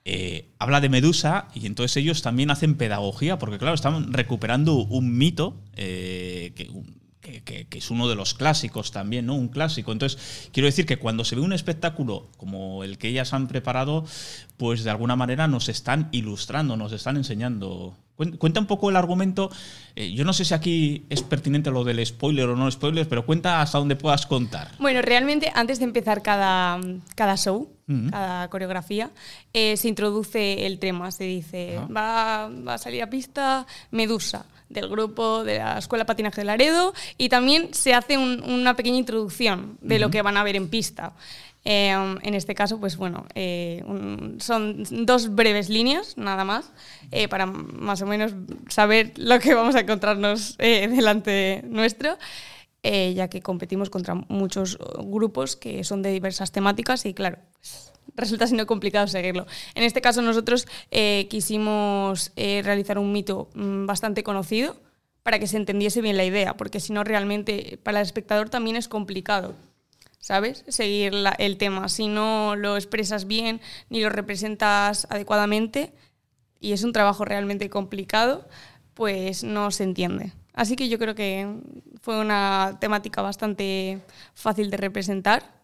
Eh, 0.04 0.52
habla 0.60 0.80
de 0.80 0.88
Medusa 0.88 1.48
y 1.54 1.66
entonces 1.66 1.96
ellos 1.96 2.22
también 2.22 2.52
hacen 2.52 2.76
pedagogía, 2.76 3.40
porque 3.40 3.58
claro, 3.58 3.74
están 3.74 4.12
recuperando 4.12 4.74
un 4.76 5.18
mito 5.18 5.56
eh, 5.74 6.52
que, 6.54 6.70
que, 7.40 7.66
que, 7.66 7.78
es 7.78 7.90
uno 7.90 8.08
de 8.08 8.14
los 8.14 8.34
clásicos 8.34 8.92
también, 8.92 9.26
¿no? 9.26 9.34
Un 9.34 9.48
clásico. 9.48 9.92
Entonces, 9.92 10.50
quiero 10.52 10.66
decir 10.66 10.86
que 10.86 10.98
cuando 10.98 11.24
se 11.24 11.34
ve 11.36 11.40
un 11.40 11.52
espectáculo 11.52 12.28
como 12.36 12.84
el 12.84 12.98
que 12.98 13.08
ellas 13.08 13.32
han 13.32 13.48
preparado, 13.48 14.04
pues 14.56 14.84
de 14.84 14.90
alguna 14.90 15.16
manera 15.16 15.48
nos 15.48 15.68
están 15.68 16.08
ilustrando, 16.12 16.76
nos 16.76 16.92
están 16.92 17.16
enseñando 17.16 17.96
Cuenta 18.38 18.60
un 18.60 18.66
poco 18.66 18.90
el 18.90 18.96
argumento. 18.96 19.50
Eh, 19.96 20.12
yo 20.12 20.24
no 20.24 20.32
sé 20.32 20.44
si 20.44 20.54
aquí 20.54 21.06
es 21.08 21.22
pertinente 21.22 21.70
lo 21.70 21.82
del 21.82 22.04
spoiler 22.04 22.48
o 22.48 22.56
no 22.56 22.70
spoiler, 22.70 23.08
pero 23.08 23.24
cuenta 23.26 23.60
hasta 23.60 23.78
donde 23.78 23.96
puedas 23.96 24.26
contar. 24.26 24.70
Bueno, 24.78 25.02
realmente 25.02 25.50
antes 25.54 25.78
de 25.78 25.84
empezar 25.84 26.22
cada, 26.22 26.80
cada 27.14 27.36
show, 27.36 27.70
cada 28.10 28.48
coreografía, 28.48 29.10
eh, 29.52 29.76
se 29.76 29.88
introduce 29.88 30.66
el 30.66 30.78
tema. 30.78 31.10
Se 31.10 31.24
dice, 31.24 31.78
va, 31.94 32.48
va, 32.48 32.74
a 32.74 32.78
salir 32.78 33.02
a 33.02 33.10
pista 33.10 33.66
Medusa 33.90 34.46
del 34.72 34.88
grupo 34.88 35.44
de 35.44 35.58
la 35.58 35.78
Escuela 35.78 36.06
Patinaje 36.06 36.40
de 36.40 36.44
Laredo 36.44 36.94
y 37.18 37.28
también 37.28 37.72
se 37.72 37.94
hace 37.94 38.18
una 38.18 38.74
pequeña 38.74 38.98
introducción 38.98 39.78
de 39.80 39.98
lo 39.98 40.10
que 40.10 40.22
van 40.22 40.36
a 40.36 40.44
ver 40.44 40.56
en 40.56 40.68
pista. 40.68 41.12
Em, 41.64 42.18
en 42.22 42.34
este 42.34 42.54
caso, 42.54 42.80
pues 42.80 42.96
bueno, 42.96 43.24
eh, 43.36 43.84
son 44.38 44.82
dos 45.06 45.32
breves 45.32 45.68
líneas, 45.68 46.16
nada 46.16 46.44
más, 46.44 46.72
eh, 47.12 47.28
para 47.28 47.46
más 47.46 48.02
o 48.02 48.06
menos 48.06 48.34
saber 48.68 49.12
lo 49.16 49.38
que 49.38 49.54
vamos 49.54 49.76
a 49.76 49.80
encontrarnos 49.80 50.56
eh, 50.58 50.88
delante 50.88 51.62
nuestro, 51.64 52.18
ya 52.82 53.28
que 53.28 53.42
competimos 53.42 53.90
contra 53.90 54.16
muchos 54.16 54.76
grupos 55.04 55.54
que 55.54 55.84
son 55.84 56.02
de 56.02 56.10
diversas 56.10 56.50
temáticas 56.50 57.06
y 57.06 57.14
claro, 57.14 57.38
resulta 58.14 58.46
siendo 58.46 58.66
complicado 58.66 59.06
seguirlo. 59.06 59.46
En 59.74 59.84
este 59.84 60.00
caso 60.00 60.22
nosotros 60.22 60.66
quisimos 61.28 62.32
realizar 62.36 62.98
un 62.98 63.12
mito 63.12 63.48
mm, 63.54 63.86
bastante 63.86 64.22
conocido 64.22 64.76
para 65.22 65.38
que 65.38 65.46
se 65.46 65.56
entendiese 65.56 66.00
bien 66.00 66.16
la 66.16 66.24
idea, 66.24 66.56
porque 66.56 66.80
si 66.80 66.92
no 66.92 67.04
realmente 67.04 67.78
para 67.82 68.00
el 68.00 68.06
espectador 68.06 68.50
también 68.50 68.76
es 68.76 68.88
complicado 68.88 69.54
¿sabes? 70.22 70.64
Seguir 70.68 71.12
el 71.38 71.56
tema. 71.58 71.88
Si 71.88 72.06
no 72.06 72.56
lo 72.56 72.76
expresas 72.76 73.26
bien 73.26 73.60
ni 73.90 74.00
lo 74.00 74.08
representas 74.08 75.06
adecuadamente, 75.10 75.92
y 76.60 76.72
es 76.72 76.84
un 76.84 76.92
trabajo 76.92 77.24
realmente 77.26 77.68
complicado, 77.68 78.48
pues 78.94 79.42
no 79.44 79.70
se 79.70 79.82
entiende. 79.82 80.32
Así 80.54 80.76
que 80.76 80.88
yo 80.88 80.98
creo 80.98 81.14
que 81.14 81.52
fue 82.00 82.20
una 82.20 82.78
temática 82.80 83.20
bastante 83.20 84.00
fácil 84.34 84.70
de 84.70 84.76
representar 84.76 85.61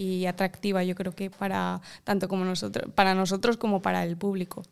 y 0.00 0.26
atractiva, 0.26 0.82
yo 0.82 0.94
creo 0.94 1.14
que 1.14 1.30
para 1.30 1.82
tanto 2.04 2.28
como 2.28 2.44
nosotros, 2.44 2.90
para 2.94 3.14
nosotros 3.14 3.56
como 3.56 3.82
para 3.82 4.04
el 4.04 4.16
público. 4.16 4.62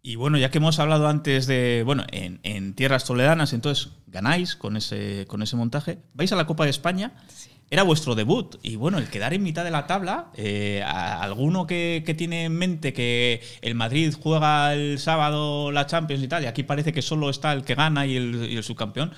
Y 0.00 0.16
bueno, 0.16 0.38
ya 0.38 0.50
que 0.50 0.58
hemos 0.58 0.78
hablado 0.78 1.06
antes 1.06 1.46
de, 1.46 1.82
bueno, 1.84 2.04
en, 2.10 2.40
en 2.42 2.74
tierras 2.74 3.04
toledanas, 3.04 3.52
entonces 3.52 3.92
ganáis 4.06 4.56
con 4.56 4.76
ese, 4.76 5.26
con 5.28 5.42
ese 5.42 5.56
montaje, 5.56 5.98
vais 6.14 6.32
a 6.32 6.36
la 6.36 6.46
Copa 6.46 6.64
de 6.64 6.70
España. 6.70 7.12
Sí 7.28 7.50
era 7.72 7.84
vuestro 7.84 8.14
debut. 8.14 8.56
Y 8.62 8.76
bueno, 8.76 8.98
el 8.98 9.08
quedar 9.08 9.32
en 9.32 9.42
mitad 9.42 9.64
de 9.64 9.70
la 9.70 9.86
tabla, 9.86 10.26
eh, 10.34 10.82
alguno 10.84 11.66
que, 11.66 12.04
tiene 12.18 12.44
en 12.44 12.52
mente 12.52 12.92
que 12.92 13.40
el 13.62 13.74
Madrid 13.74 14.14
juega 14.22 14.74
el 14.74 14.98
sábado 14.98 15.72
la 15.72 15.86
Champions 15.86 16.22
y 16.22 16.28
tal, 16.28 16.42
y 16.42 16.46
aquí 16.46 16.64
parece 16.64 16.92
que 16.92 17.00
solo 17.00 17.30
está 17.30 17.50
el 17.54 17.64
que 17.64 17.74
gana 17.74 18.04
y 18.04 18.16
el, 18.16 18.62
subcampeón, 18.62 19.14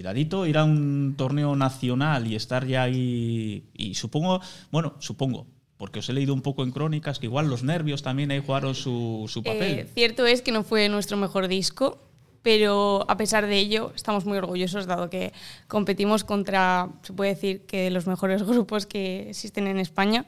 cuidadito, 0.00 0.46
ir 0.46 0.56
a 0.56 0.64
un 0.64 1.14
torneo 1.18 1.54
nacional 1.56 2.26
y 2.26 2.34
estar 2.34 2.66
ya 2.66 2.84
ahí. 2.84 3.64
Y 3.74 3.94
supongo, 3.94 4.40
bueno, 4.70 4.94
supongo, 4.98 5.46
porque 5.76 5.98
os 5.98 6.08
he 6.08 6.14
leído 6.14 6.32
un 6.32 6.40
poco 6.40 6.62
en 6.62 6.70
crónicas 6.70 7.18
que 7.18 7.26
igual 7.26 7.48
los 7.48 7.64
nervios 7.64 8.02
también 8.02 8.30
ahí 8.30 8.40
jugaron 8.44 8.74
su, 8.74 9.26
su 9.28 9.42
papel. 9.42 9.80
Eh, 9.80 9.86
cierto 9.92 10.24
es 10.24 10.40
que 10.40 10.52
no 10.52 10.62
fue 10.62 10.88
nuestro 10.88 11.18
mejor 11.18 11.48
disco 11.48 11.98
pero 12.42 13.04
a 13.06 13.18
pesar 13.18 13.46
de 13.46 13.58
ello 13.58 13.92
estamos 13.94 14.24
muy 14.24 14.38
orgullosos 14.38 14.86
dado 14.86 15.10
que 15.10 15.34
competimos 15.68 16.24
contra, 16.24 16.88
se 17.02 17.12
puede 17.12 17.34
decir, 17.34 17.66
que 17.66 17.90
los 17.90 18.06
mejores 18.06 18.42
grupos 18.46 18.86
que 18.86 19.28
existen 19.28 19.66
en 19.66 19.78
España. 19.78 20.24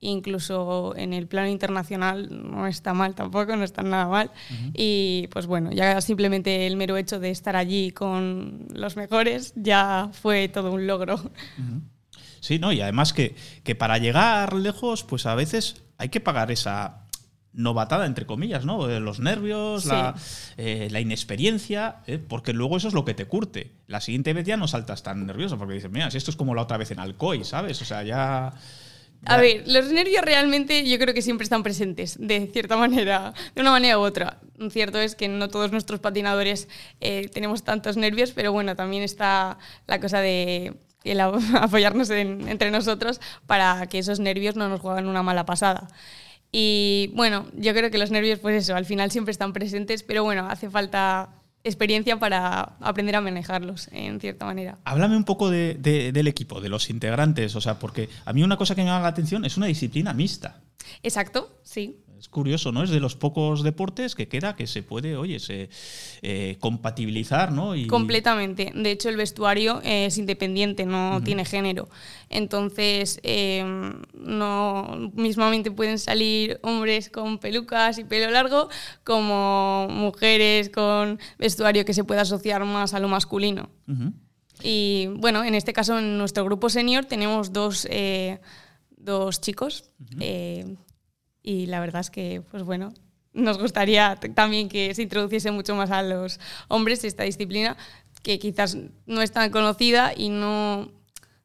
Incluso 0.00 0.94
en 0.96 1.12
el 1.12 1.26
plano 1.26 1.48
internacional 1.48 2.28
no 2.30 2.66
está 2.66 2.92
mal 2.92 3.14
tampoco, 3.14 3.56
no 3.56 3.64
está 3.64 3.82
nada 3.82 4.06
mal. 4.06 4.30
Y 4.74 5.28
pues 5.30 5.46
bueno, 5.46 5.72
ya 5.72 6.00
simplemente 6.00 6.66
el 6.66 6.76
mero 6.76 6.96
hecho 6.96 7.18
de 7.18 7.30
estar 7.30 7.56
allí 7.56 7.90
con 7.92 8.66
los 8.72 8.96
mejores 8.96 9.54
ya 9.56 10.10
fue 10.12 10.48
todo 10.48 10.72
un 10.72 10.86
logro. 10.86 11.18
Sí, 12.40 12.58
¿no? 12.58 12.72
Y 12.72 12.80
además 12.80 13.12
que, 13.12 13.34
que 13.64 13.74
para 13.74 13.98
llegar 13.98 14.52
lejos, 14.52 15.02
pues 15.02 15.26
a 15.26 15.34
veces 15.34 15.82
hay 15.98 16.10
que 16.10 16.20
pagar 16.20 16.50
esa, 16.50 17.06
novatada, 17.56 18.04
entre 18.06 18.26
comillas, 18.26 18.64
¿no? 18.64 18.88
Eh, 18.88 19.00
los 19.00 19.18
nervios, 19.18 19.88
eh, 20.56 20.88
la, 20.90 21.00
inexperiencia, 21.00 22.02
¿eh? 22.06 22.18
porque 22.18 22.52
luego 22.52 22.76
eso 22.76 22.88
es 22.88 22.94
lo 22.94 23.04
que 23.04 23.14
te 23.14 23.24
curte. 23.24 23.72
La 23.86 24.00
siguiente 24.00 24.34
vez 24.34 24.46
ya 24.46 24.56
no 24.56 24.68
saltas 24.68 25.02
tan 25.02 25.26
nervioso, 25.26 25.58
porque 25.58 25.74
dices, 25.74 25.90
mira, 25.90 26.10
si 26.10 26.18
esto 26.18 26.30
es 26.30 26.36
como 26.36 26.54
la 26.54 26.62
otra 26.62 26.76
vez 26.76 26.90
en 26.90 27.00
Alcoy, 27.00 27.44
¿sabes? 27.44 27.80
O 27.82 27.84
sea, 27.84 28.02
ya... 28.02 28.52
A 29.24 29.38
ver, 29.38 29.64
los 29.66 29.90
nervios 29.90 30.22
realmente 30.22 30.88
yo 30.88 30.98
creo 30.98 31.14
que 31.14 31.22
siempre 31.22 31.44
están 31.44 31.62
presentes, 31.62 32.16
de 32.18 32.46
cierta 32.52 32.76
manera, 32.76 33.32
de 33.54 33.60
una 33.60 33.70
manera 33.70 33.98
u 33.98 34.02
otra. 34.02 34.40
Cierto 34.70 35.00
es 35.00 35.14
que 35.16 35.28
no 35.28 35.48
todos 35.48 35.72
nuestros 35.72 36.00
patinadores 36.00 36.68
tenemos 37.32 37.64
tantos 37.64 37.96
nervios, 37.96 38.32
pero 38.32 38.52
bueno, 38.52 38.76
también 38.76 39.02
está 39.02 39.58
la 39.86 40.00
cosa 40.00 40.20
de 40.20 40.74
apoyarnos 41.60 42.10
entre 42.10 42.70
nosotros 42.70 43.20
para 43.46 43.86
que 43.86 43.98
esos 43.98 44.20
nervios 44.20 44.56
no 44.56 44.68
nos 44.68 44.80
jueguen 44.80 45.06
una 45.06 45.22
mala 45.22 45.46
pasada. 45.46 45.88
Y 46.52 47.10
bueno, 47.14 47.46
yo 47.54 47.74
creo 47.74 47.90
que 47.90 47.98
los 47.98 48.10
nervios, 48.10 48.38
pues 48.38 48.56
eso, 48.56 48.74
al 48.74 48.84
final 48.84 49.10
siempre 49.10 49.32
están 49.32 49.52
presentes, 49.52 50.02
pero 50.02 50.24
bueno, 50.24 50.48
hace 50.48 50.70
falta 50.70 51.30
experiencia 51.68 52.18
para 52.18 52.76
aprender 52.80 53.16
a 53.16 53.20
manejarlos, 53.20 53.88
en 53.92 54.20
cierta 54.20 54.44
manera. 54.46 54.78
Háblame 54.84 55.16
un 55.16 55.24
poco 55.24 55.50
de, 55.50 55.74
del 55.74 56.28
equipo, 56.28 56.60
de 56.60 56.68
los 56.68 56.90
integrantes, 56.90 57.54
o 57.56 57.60
sea, 57.60 57.78
porque 57.78 58.08
a 58.24 58.32
mí 58.32 58.42
una 58.42 58.56
cosa 58.56 58.74
que 58.74 58.82
me 58.82 58.88
llama 58.88 59.02
la 59.02 59.08
atención 59.08 59.44
es 59.44 59.56
una 59.56 59.66
disciplina 59.66 60.12
mixta. 60.12 60.60
Exacto, 61.02 61.58
sí. 61.62 62.04
Es 62.18 62.28
curioso, 62.28 62.72
¿no? 62.72 62.82
Es 62.82 62.90
de 62.90 63.00
los 63.00 63.14
pocos 63.14 63.62
deportes 63.62 64.14
que 64.14 64.28
queda 64.28 64.56
que 64.56 64.66
se 64.66 64.82
puede, 64.82 65.16
oye, 65.16 65.38
se, 65.38 65.68
eh, 66.22 66.56
compatibilizar, 66.60 67.52
¿no? 67.52 67.74
Y... 67.74 67.86
Completamente. 67.86 68.72
De 68.74 68.90
hecho, 68.90 69.08
el 69.08 69.16
vestuario 69.16 69.80
es 69.84 70.16
independiente, 70.16 70.86
no 70.86 71.20
tiene 71.22 71.44
género. 71.44 71.88
Entonces, 72.30 73.20
em, 73.22 74.00
no 74.14 75.10
mismamente 75.14 75.70
pueden 75.70 75.98
salir 75.98 76.58
hombres 76.62 77.10
con 77.10 77.38
pelucas 77.38 77.98
y 77.98 78.04
pelo 78.04 78.30
largo, 78.30 78.68
como 79.04 79.88
mujeres 79.90 80.70
con 80.70 81.18
vestuario 81.38 81.84
que 81.84 81.92
se 81.92 82.04
pueda 82.04 82.22
asociar 82.22 82.64
más 82.64 82.94
a 82.94 83.00
lo 83.00 83.08
masculino. 83.08 83.68
Y 84.62 85.08
bueno, 85.16 85.44
en 85.44 85.54
este 85.54 85.72
caso, 85.72 85.98
en 85.98 86.16
nuestro 86.16 86.44
grupo 86.44 86.70
senior 86.70 87.04
tenemos 87.04 87.52
dos, 87.52 87.86
eh, 87.90 88.40
dos 88.96 89.40
chicos 89.42 89.90
y 91.46 91.66
la 91.66 91.78
verdad 91.78 92.00
es 92.00 92.10
que, 92.10 92.42
pues 92.50 92.64
bueno, 92.64 92.92
nos 93.32 93.56
gustaría 93.58 94.16
también 94.34 94.68
que 94.68 94.92
se 94.94 95.02
introduciese 95.02 95.52
mucho 95.52 95.76
más 95.76 95.92
a 95.92 96.02
los 96.02 96.40
hombres 96.66 97.04
esta 97.04 97.22
disciplina, 97.22 97.76
que 98.22 98.40
quizás 98.40 98.76
no 99.06 99.22
es 99.22 99.30
tan 99.30 99.50
conocida 99.50 100.12
y 100.16 100.28
no, 100.28 100.90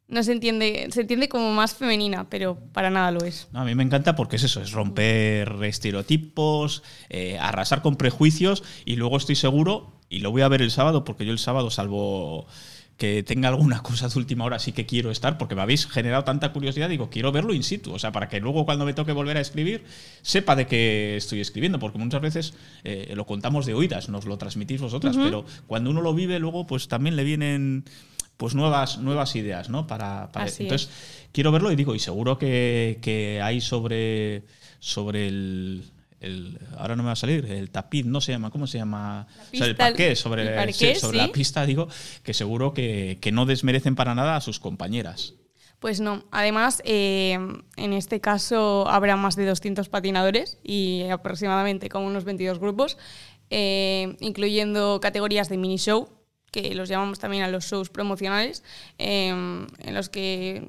no 0.08 0.22
se 0.24 0.32
entiende, 0.32 0.88
se 0.90 1.02
entiende 1.02 1.28
como 1.28 1.52
más 1.52 1.74
femenina, 1.74 2.28
pero 2.28 2.58
para 2.72 2.90
nada 2.90 3.12
lo 3.12 3.24
es. 3.24 3.46
a 3.52 3.64
mí 3.64 3.76
me 3.76 3.84
encanta 3.84 4.16
porque 4.16 4.36
es 4.36 4.42
eso, 4.42 4.60
es 4.60 4.72
romper 4.72 5.62
estereotipos, 5.62 6.82
eh, 7.08 7.38
arrasar 7.38 7.80
con 7.80 7.94
prejuicios 7.94 8.64
y 8.84 8.96
luego 8.96 9.16
estoy 9.16 9.36
seguro, 9.36 9.92
y 10.08 10.18
lo 10.18 10.32
voy 10.32 10.42
a 10.42 10.48
ver 10.48 10.62
el 10.62 10.72
sábado, 10.72 11.04
porque 11.04 11.24
yo 11.24 11.32
el 11.32 11.38
sábado 11.38 11.70
salvo 11.70 12.46
que 13.02 13.24
tenga 13.24 13.48
alguna 13.48 13.82
cosa 13.82 14.08
de 14.08 14.16
última 14.16 14.44
hora 14.44 14.60
sí 14.60 14.70
que 14.70 14.86
quiero 14.86 15.10
estar, 15.10 15.36
porque 15.36 15.56
me 15.56 15.62
habéis 15.62 15.88
generado 15.88 16.22
tanta 16.22 16.52
curiosidad, 16.52 16.88
digo, 16.88 17.10
quiero 17.10 17.32
verlo 17.32 17.52
in 17.52 17.64
situ, 17.64 17.92
o 17.92 17.98
sea, 17.98 18.12
para 18.12 18.28
que 18.28 18.38
luego 18.38 18.64
cuando 18.64 18.84
me 18.84 18.94
toque 18.94 19.10
volver 19.10 19.36
a 19.38 19.40
escribir, 19.40 19.82
sepa 20.22 20.54
de 20.54 20.68
qué 20.68 21.16
estoy 21.16 21.40
escribiendo, 21.40 21.80
porque 21.80 21.98
muchas 21.98 22.20
veces 22.20 22.54
eh, 22.84 23.12
lo 23.16 23.26
contamos 23.26 23.66
de 23.66 23.74
oídas, 23.74 24.08
nos 24.08 24.24
lo 24.24 24.38
transmitís 24.38 24.80
vosotras, 24.80 25.16
pero 25.16 25.44
cuando 25.66 25.90
uno 25.90 26.00
lo 26.00 26.14
vive, 26.14 26.38
luego 26.38 26.64
pues 26.64 26.86
también 26.86 27.16
le 27.16 27.24
vienen 27.24 27.86
pues 28.36 28.54
nuevas, 28.54 28.98
nuevas 28.98 29.34
ideas, 29.34 29.68
¿no? 29.68 29.88
Para, 29.88 30.30
entonces, 30.36 30.88
quiero 31.32 31.50
verlo 31.50 31.72
y 31.72 31.74
digo, 31.74 31.96
y 31.96 31.98
seguro 31.98 32.38
que, 32.38 33.00
que 33.02 33.40
hay 33.42 33.60
sobre, 33.60 34.44
sobre 34.78 35.26
el, 35.26 35.82
ahora 36.76 36.96
no 36.96 37.02
me 37.02 37.08
va 37.08 37.12
a 37.12 37.16
salir, 37.16 37.44
el 37.46 37.70
tapiz, 37.70 38.06
no 38.06 38.20
se 38.20 38.32
llama, 38.32 38.50
¿cómo 38.50 38.66
se 38.66 38.78
llama? 38.78 39.26
el 39.52 39.76
parqué, 39.76 40.16
sobre, 40.16 40.72
sobre 40.96 41.18
la 41.18 41.32
pista, 41.32 41.66
digo, 41.66 41.88
que 42.22 42.34
seguro 42.34 42.74
que, 42.74 43.18
no 43.32 43.46
desmerecen 43.46 43.94
para 43.94 44.14
nada 44.14 44.36
a 44.36 44.40
sus 44.40 44.60
compañeras. 44.60 45.34
Pues 45.78 46.00
no. 46.00 46.24
Además, 46.30 46.80
eh, 46.84 47.38
en 47.76 47.92
este 47.92 48.20
caso 48.20 48.86
habrá 48.88 49.16
más 49.16 49.34
de 49.34 49.46
200 49.46 49.88
patinadores 49.88 50.58
y 50.62 51.02
aproximadamente 51.10 51.88
como 51.88 52.06
unos 52.06 52.24
22 52.24 52.60
grupos, 52.60 52.98
eh, 53.50 54.16
incluyendo 54.20 55.00
categorías 55.00 55.48
de 55.48 55.56
mini 55.56 55.78
show, 55.78 56.08
que 56.52 56.74
los 56.74 56.88
llamamos 56.88 57.18
también 57.18 57.42
a 57.42 57.48
los 57.48 57.64
shows 57.64 57.88
promocionales, 57.90 58.62
em, 58.98 59.66
en 59.78 59.94
los 59.94 60.08
que 60.08 60.68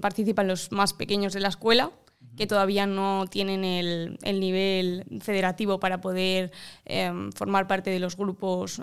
participan 0.00 0.48
los 0.48 0.72
más 0.72 0.94
pequeños 0.94 1.34
de 1.34 1.40
la 1.40 1.48
escuela 1.48 1.90
que 2.36 2.46
todavía 2.46 2.86
no 2.86 3.26
tienen 3.30 3.64
el, 3.64 4.18
el 4.22 4.40
nivel 4.40 5.04
federativo 5.20 5.78
para 5.80 6.00
poder 6.00 6.52
em, 6.84 7.32
formar 7.32 7.66
parte 7.66 7.90
de 7.90 8.00
los 8.00 8.16
grupos 8.16 8.80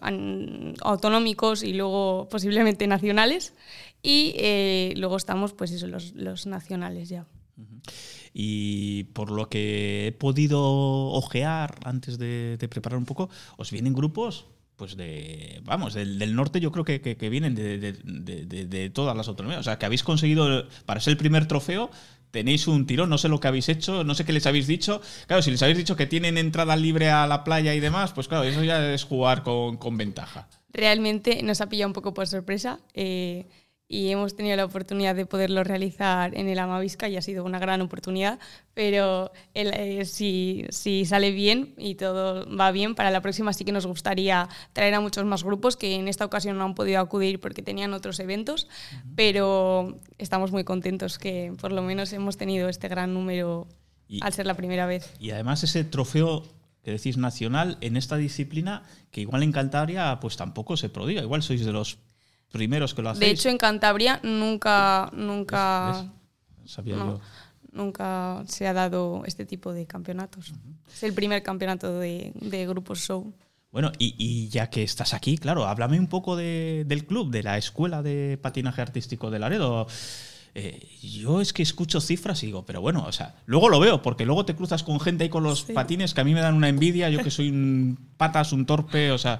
autonómicos 0.82 1.64
y 1.64 1.74
luego 1.74 2.28
posiblemente 2.30 2.88
nacionales. 2.88 3.54
Y 4.04 4.34
eh, 4.38 4.94
luego 4.98 5.18
estamos, 5.18 5.54
pues 5.54 5.72
eso, 5.72 5.88
los, 5.88 6.14
los 6.14 6.48
nacionales 6.48 7.10
ya. 7.10 7.26
Y 8.34 9.06
por 9.06 9.32
lo 9.32 9.50
que 9.50 10.08
he 10.08 10.12
podido 10.14 10.62
ojear 10.62 11.76
antes 11.84 12.18
de, 12.18 12.58
preparar 12.70 12.98
un 12.98 13.06
poco, 13.06 13.30
os 13.58 13.72
vienen 13.72 13.94
grupos 13.94 14.46
pues 14.78 14.98
de, 14.98 15.62
vamos, 15.64 15.94
del, 15.94 16.18
del, 16.18 16.36
norte 16.36 16.60
yo 16.60 16.72
creo 16.72 16.84
que, 16.84 17.02
que, 17.02 17.16
que 17.16 17.30
vienen 17.30 17.54
de, 17.54 17.78
de, 17.78 18.66
de, 18.66 18.90
todas 18.90 19.16
las 19.16 19.28
autonomías. 19.28 19.60
O 19.60 19.64
sea, 19.64 19.78
que 19.78 19.86
habéis 19.86 20.02
conseguido, 20.02 20.68
para 20.88 21.00
ser 21.00 21.12
el 21.12 21.18
primer 21.18 21.48
trofeo, 21.48 21.92
tenéis 22.32 22.68
un 22.68 22.86
tirón, 22.86 23.10
no 23.10 23.18
sé 23.18 23.30
lo 23.30 23.40
que 23.40 23.48
habéis 23.48 23.70
hecho, 23.70 24.04
no 24.04 24.16
sé 24.16 24.26
qué 24.26 24.34
les 24.34 24.46
habéis 24.46 24.68
dicho. 24.68 25.02
Claro, 25.28 25.42
si 25.42 25.52
les 25.52 25.62
habéis 25.62 25.78
dicho 25.78 25.96
que 25.96 26.08
tienen 26.08 26.38
entrada 26.38 26.76
libre 26.76 27.10
a 27.10 27.28
la 27.28 27.44
playa 27.44 27.76
y 27.76 27.80
demás, 27.80 28.14
pues 28.14 28.28
claro, 28.28 28.44
eso 28.44 28.64
ya 28.64 28.94
es 28.94 29.04
jugar 29.04 29.44
con, 29.44 29.78
con 29.78 29.98
ventaja. 29.98 30.48
Realmente 30.74 31.44
nos 31.44 31.60
ha 31.62 31.68
pillado 31.68 31.90
un 31.90 31.94
poco 31.94 32.14
por 32.14 32.28
sorpresa. 32.28 32.80
Eh, 32.94 33.46
y 33.92 34.10
hemos 34.10 34.38
tenido 34.38 34.56
la 34.56 34.64
oportunidad 34.64 35.16
de 35.16 35.26
poderlo 35.26 35.66
realizar 35.66 36.34
en 36.38 36.48
el 36.48 36.58
Amavisca 36.60 37.10
y 37.10 37.18
ha 37.18 37.22
sido 37.22 37.44
una 37.44 37.60
gran 37.60 37.82
oportunidad, 37.82 38.40
pero 38.74 39.34
el, 39.54 39.74
eh, 39.74 40.06
si, 40.06 40.66
si, 40.70 41.04
sale 41.04 41.32
bien 41.32 41.74
y 41.78 41.96
todo 41.96 42.48
va 42.56 42.72
bien, 42.72 42.96
para 42.96 43.12
la 43.12 43.20
próxima 43.20 43.52
sí 43.52 43.66
que 43.66 43.74
nos 43.74 43.86
gustaría 43.86 44.48
traer 44.72 44.94
a 44.94 45.02
muchos 45.02 45.26
más 45.26 45.44
grupos 45.44 45.76
que 45.76 45.96
en 45.96 46.08
esta 46.08 46.24
ocasión 46.24 46.58
no 46.58 46.64
han 46.64 46.74
podido 46.74 47.02
acudir 47.02 47.42
porque 47.42 47.62
tenían 47.62 47.94
otros 47.94 48.22
eventos, 48.22 48.64
uh 48.64 48.96
-huh. 48.96 49.14
pero 49.18 50.00
estamos 50.18 50.54
muy 50.54 50.64
contentos 50.64 51.20
que 51.20 51.54
por 51.60 51.74
lo 51.74 51.82
menos 51.82 52.14
hemos 52.14 52.38
tenido 52.38 52.70
este 52.70 52.88
gran 52.88 53.14
número 53.14 53.68
y, 54.08 54.24
al 54.24 54.32
ser 54.32 54.46
la 54.46 54.54
primera 54.54 54.86
vez. 54.86 55.14
Y 55.20 55.32
además 55.32 55.66
ese 55.66 55.84
trofeo 55.84 56.44
que 56.86 56.92
decís 56.92 57.18
nacional 57.18 57.78
en 57.82 57.98
esta 57.98 58.16
disciplina, 58.16 58.84
que 59.12 59.20
igual 59.20 59.44
en 59.44 59.52
Cantabria 59.52 60.18
pues 60.22 60.38
tampoco 60.38 60.78
se 60.78 60.88
prodiga, 60.88 61.22
igual 61.22 61.44
sois 61.44 61.66
de 61.66 61.74
los 61.74 62.00
primeros 62.52 62.94
que 62.94 63.02
lo 63.02 63.10
hacéis. 63.10 63.26
De 63.26 63.32
hecho, 63.32 63.50
en 63.50 63.58
Cantabria 63.58 64.20
nunca, 64.24 65.10
nunca, 65.14 65.92
¿Ves? 65.94 66.12
¿Ves? 66.62 66.72
Sabía 66.72 66.96
no, 66.96 67.18
yo. 67.18 67.22
nunca 67.72 68.44
se 68.48 68.68
ha 68.68 68.74
dado 68.74 69.24
este 69.26 69.46
tipo 69.46 69.74
de 69.74 69.86
campeonatos. 69.88 70.52
Uh 70.52 70.54
-huh. 70.54 70.94
Es 70.94 71.04
el 71.04 71.14
primer 71.14 71.42
campeonato 71.42 72.00
de, 72.00 72.34
de 72.36 72.68
grupos 72.68 73.00
show. 73.00 73.34
Bueno, 73.72 73.92
y, 73.98 74.16
y, 74.18 74.50
ya 74.50 74.70
que 74.70 74.84
estás 74.84 75.14
aquí, 75.14 75.38
claro, 75.38 75.66
háblame 75.66 75.98
un 75.98 76.08
poco 76.08 76.36
de, 76.36 76.84
del 76.86 77.06
club, 77.06 77.32
de 77.32 77.42
la 77.42 77.58
Escuela 77.58 78.02
de 78.02 78.38
Patinaje 78.42 78.82
Artístico 78.82 79.32
de 79.32 79.40
Laredo. 79.40 79.88
Eh, 80.54 80.90
yo 81.02 81.40
es 81.40 81.54
que 81.54 81.64
escucho 81.64 82.02
cifras 82.02 82.44
y 82.44 82.48
digo, 82.48 82.66
pero 82.66 82.82
bueno, 82.82 83.06
o 83.08 83.12
sea, 83.14 83.36
luego 83.46 83.70
lo 83.70 83.80
veo, 83.80 84.02
porque 84.02 84.26
luego 84.26 84.44
te 84.44 84.56
cruzas 84.56 84.84
con 84.84 85.00
gente 85.00 85.24
ahí 85.24 85.30
con 85.30 85.44
los 85.44 85.62
sí. 85.62 85.72
patines 85.72 86.14
que 86.14 86.20
a 86.20 86.26
mí 86.26 86.34
me 86.34 86.42
dan 86.42 86.56
una 86.56 86.68
envidia, 86.68 87.10
yo 87.10 87.24
que 87.24 87.32
soy 87.32 87.50
un 87.50 87.98
patas, 88.18 88.52
un 88.52 88.66
torpe, 88.66 89.12
o 89.12 89.18
sea, 89.18 89.40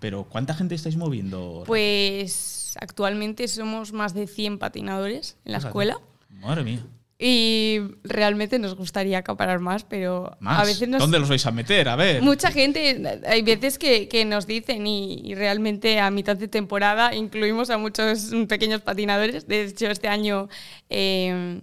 pero 0.00 0.24
¿cuánta 0.24 0.54
gente 0.54 0.74
estáis 0.74 0.96
moviendo? 0.96 1.62
Pues 1.66 2.76
actualmente 2.80 3.46
somos 3.46 3.92
más 3.92 4.14
de 4.14 4.26
100 4.26 4.58
patinadores 4.58 5.36
en 5.44 5.52
la 5.52 5.58
Fíjate. 5.58 5.68
escuela. 5.68 6.00
Madre 6.28 6.64
mía. 6.64 6.84
Y 7.22 7.80
realmente 8.02 8.58
nos 8.58 8.74
gustaría 8.74 9.18
acaparar 9.18 9.60
más, 9.60 9.84
pero 9.84 10.38
¿Más? 10.40 10.58
a 10.58 10.64
veces 10.64 10.88
nos... 10.88 11.00
¿Dónde 11.00 11.18
los 11.18 11.28
vais 11.28 11.44
a 11.44 11.50
meter? 11.50 11.86
A 11.90 11.94
ver. 11.94 12.22
Mucha 12.22 12.50
gente, 12.50 13.20
hay 13.26 13.42
veces 13.42 13.78
que, 13.78 14.08
que 14.08 14.24
nos 14.24 14.46
dicen 14.46 14.86
y, 14.86 15.20
y, 15.22 15.34
realmente 15.34 16.00
a 16.00 16.10
mitad 16.10 16.34
de 16.34 16.48
temporada 16.48 17.14
incluimos 17.14 17.68
a 17.68 17.76
muchos 17.76 18.30
pequeños 18.48 18.80
patinadores. 18.80 19.46
De 19.46 19.64
hecho, 19.64 19.88
este 19.88 20.08
año 20.08 20.48
eh, 20.88 21.60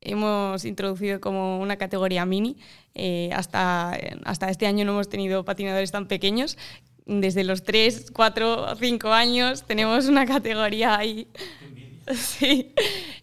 hemos 0.00 0.64
introducido 0.64 1.20
como 1.20 1.60
una 1.60 1.76
categoría 1.76 2.24
mini. 2.24 2.56
Eh, 2.94 3.30
hasta, 3.34 3.98
hasta 4.24 4.50
este 4.50 4.66
año 4.66 4.84
no 4.84 4.92
hemos 4.92 5.08
tenido 5.08 5.44
patinadores 5.44 5.92
tan 5.92 6.08
pequeños 6.08 6.58
desde 7.06 7.44
los 7.44 7.62
3, 7.62 8.10
4, 8.12 8.76
5 8.76 9.12
años 9.12 9.64
tenemos 9.64 10.06
una 10.06 10.26
categoría 10.26 10.96
ahí. 10.96 11.26
Sí. 12.14 12.74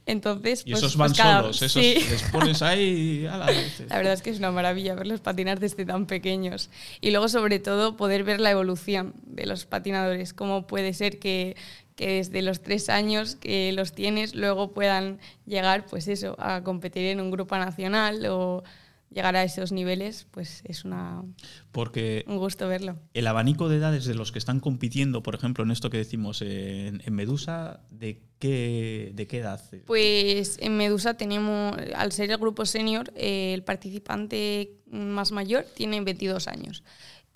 Entonces, 0.06 0.64
y 0.66 0.72
pues, 0.72 0.84
esos 0.84 0.98
van 0.98 1.10
pues 1.10 1.18
cada, 1.18 1.42
solos, 1.42 1.62
esos 1.62 1.84
sí. 1.84 1.96
les 2.10 2.24
pones 2.32 2.62
ahí. 2.62 3.28
A 3.30 3.38
la, 3.38 3.52
la 3.88 3.98
verdad 3.98 4.14
es 4.14 4.22
que 4.22 4.30
es 4.30 4.40
una 4.40 4.52
maravilla 4.52 4.96
verlos 4.96 5.20
patinar 5.20 5.60
desde 5.60 5.86
tan 5.86 6.06
pequeños. 6.06 6.70
Y 7.02 7.12
luego, 7.12 7.28
sobre 7.28 7.60
todo, 7.60 7.98
poder 7.98 8.24
ver 8.24 8.40
la 8.40 8.52
evolución 8.52 9.14
de 9.26 9.46
los 9.46 9.66
patinadores. 9.66 10.34
Cómo 10.34 10.66
puede 10.66 10.94
ser 10.94 11.20
que, 11.20 11.56
que 11.96 12.14
desde 12.14 12.42
los 12.42 12.62
tres 12.62 12.90
años 12.90 13.36
que 13.36 13.72
los 13.74 13.94
tienes, 13.94 14.34
luego 14.34 14.72
puedan 14.72 15.20
llegar, 15.46 15.86
pues 15.86 16.08
eso, 16.08 16.36
a 16.40 16.64
competir 16.64 17.06
en 17.08 17.22
un 17.22 17.30
grupo 17.30 17.58
nacional 17.58 18.26
o 18.28 18.64
llegar 19.10 19.36
a 19.36 19.44
esos 19.44 19.72
niveles, 19.72 20.28
pues 20.32 20.62
es 20.66 20.86
una 20.86 21.24
porque 21.72 22.24
un 22.28 22.38
gusto 22.38 22.68
verlo. 22.68 22.98
El 23.14 23.28
abanico 23.28 23.70
de 23.70 23.78
edades 23.78 24.06
de 24.06 24.16
los 24.16 24.32
que 24.32 24.40
están 24.40 24.60
compitiendo, 24.60 25.24
por 25.24 25.36
ejemplo, 25.36 25.64
en 25.64 25.72
esto 25.72 25.90
que 25.90 25.98
decimos 25.98 26.42
en, 26.42 27.02
en 27.04 27.14
Medusa, 27.14 27.82
¿de 27.90 28.22
qué, 28.40 29.12
¿de 29.14 29.28
qué 29.28 29.40
edad? 29.40 29.62
Pues 29.86 30.58
en 30.62 30.78
Medusa 30.78 31.16
tenemos, 31.16 31.76
al 31.96 32.12
ser 32.12 32.32
el 32.32 32.38
grupo 32.38 32.66
senior, 32.66 33.12
eh, 33.16 33.54
el 33.54 33.64
participante 33.64 34.78
más 34.92 35.32
mayor 35.32 35.66
tiene 35.76 36.02
22 36.02 36.48
años 36.48 36.84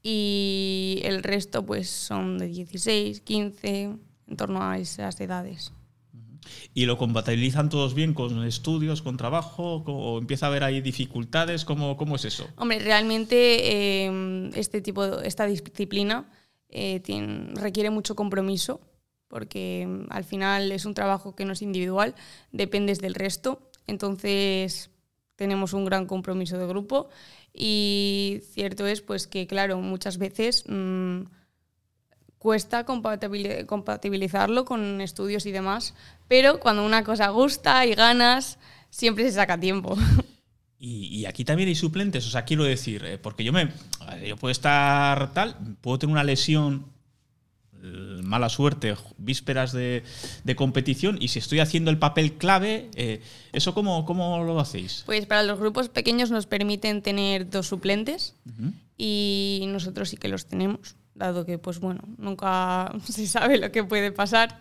y 0.02 1.00
el 1.04 1.24
resto 1.24 1.66
pues 1.66 1.90
son 1.90 2.38
de 2.38 2.48
16, 2.48 3.22
15, 3.22 3.82
en 4.28 4.38
torno 4.38 4.62
a 4.62 4.78
esas 4.78 5.20
edades. 5.22 5.72
¿Y 6.74 6.86
lo 6.86 6.98
compatibilizan 6.98 7.70
todos 7.70 7.94
bien 7.94 8.14
con 8.14 8.44
estudios, 8.44 9.02
con 9.02 9.18
trabajo? 9.18 9.84
¿O 9.86 10.20
empieza 10.20 10.46
a 10.46 10.50
haber 10.50 10.64
ahí 10.64 10.82
dificultades? 10.82 11.66
¿Cómo, 11.66 11.98
cómo 11.98 12.16
es 12.16 12.26
eso? 12.26 12.48
Hombre, 12.58 12.80
realmente 12.80 14.06
eh, 14.06 14.52
este 14.56 14.82
tipo, 14.82 15.06
de, 15.06 15.28
esta 15.28 15.46
disciplina 15.46 16.32
eh, 16.70 17.00
tiene, 17.02 17.54
requiere 17.54 17.90
mucho 17.90 18.16
compromiso 18.16 18.82
porque 19.28 19.86
mm, 19.88 20.12
al 20.12 20.24
final 20.24 20.72
es 20.72 20.86
un 20.86 20.94
trabajo 20.94 21.36
que 21.36 21.46
no 21.46 21.54
es 21.54 21.62
individual, 21.62 22.16
dependes 22.52 23.00
del 23.00 23.16
resto. 23.16 23.72
Entonces 23.88 24.92
tenemos 25.36 25.74
un 25.74 25.86
gran 25.86 26.06
compromiso 26.06 26.58
de 26.58 26.68
grupo 26.68 27.10
y 27.54 28.42
cierto 28.52 28.86
es 28.88 29.02
pues 29.02 29.28
que, 29.28 29.48
claro, 29.48 29.80
muchas 29.80 30.18
veces... 30.18 30.64
Mmm, 30.68 31.24
cuesta 32.44 32.86
compatibilizarlo 32.86 34.66
con 34.66 35.00
estudios 35.00 35.46
y 35.46 35.54
demás, 35.54 35.96
pero 36.28 36.60
cuando 36.60 36.86
una 36.86 37.06
cosa 37.06 37.30
gusta 37.30 37.86
y 37.86 37.96
ganas, 37.96 38.60
siempre 38.90 39.24
se 39.24 39.32
saca 39.32 39.58
tiempo. 39.58 39.98
Y, 40.86 41.08
y 41.08 41.26
aquí 41.28 41.46
también 41.46 41.70
hay 41.70 41.76
suplentes, 41.76 42.28
o 42.28 42.30
sea, 42.30 42.44
quiero 42.44 42.66
decir, 42.66 43.06
eh, 43.06 43.18
porque 43.18 43.46
yo 43.46 43.54
me 43.54 43.72
yo 44.28 44.36
puedo 44.36 44.52
estar 44.52 45.34
tal, 45.34 45.56
puedo 45.80 45.98
tener 45.98 46.12
una 46.12 46.26
lesión 46.26 46.88
eh, 47.82 48.20
mala 48.22 48.50
suerte, 48.50 48.94
vísperas 49.18 49.72
de, 49.72 50.04
de, 50.44 50.56
competición, 50.58 51.18
y 51.22 51.30
si 51.30 51.40
estoy 51.40 51.62
haciendo 51.62 51.90
el 51.90 52.00
papel 52.00 52.34
clave, 52.34 52.90
eh, 52.96 53.22
¿eso 53.54 53.74
cómo, 53.74 54.04
cómo, 54.04 54.44
lo 54.44 54.60
hacéis? 54.60 55.04
Pues 55.06 55.26
para 55.26 55.44
los 55.44 55.58
grupos 55.58 55.88
pequeños 55.88 56.30
nos 56.32 56.48
permiten 56.48 57.02
tener 57.02 57.50
dos 57.50 57.68
suplentes 57.68 58.36
uh 58.46 58.50
-huh. 58.50 58.74
y 58.98 59.64
nosotros 59.70 60.10
sí 60.10 60.18
que 60.18 60.28
los 60.28 60.48
tenemos 60.48 60.98
dado 61.16 61.46
que, 61.46 61.58
pues 61.58 61.80
bueno, 61.80 62.02
nunca 62.18 62.92
se 63.06 63.28
sabe 63.28 63.58
lo 63.58 63.72
que 63.72 63.84
puede 63.84 64.12
pasar. 64.12 64.60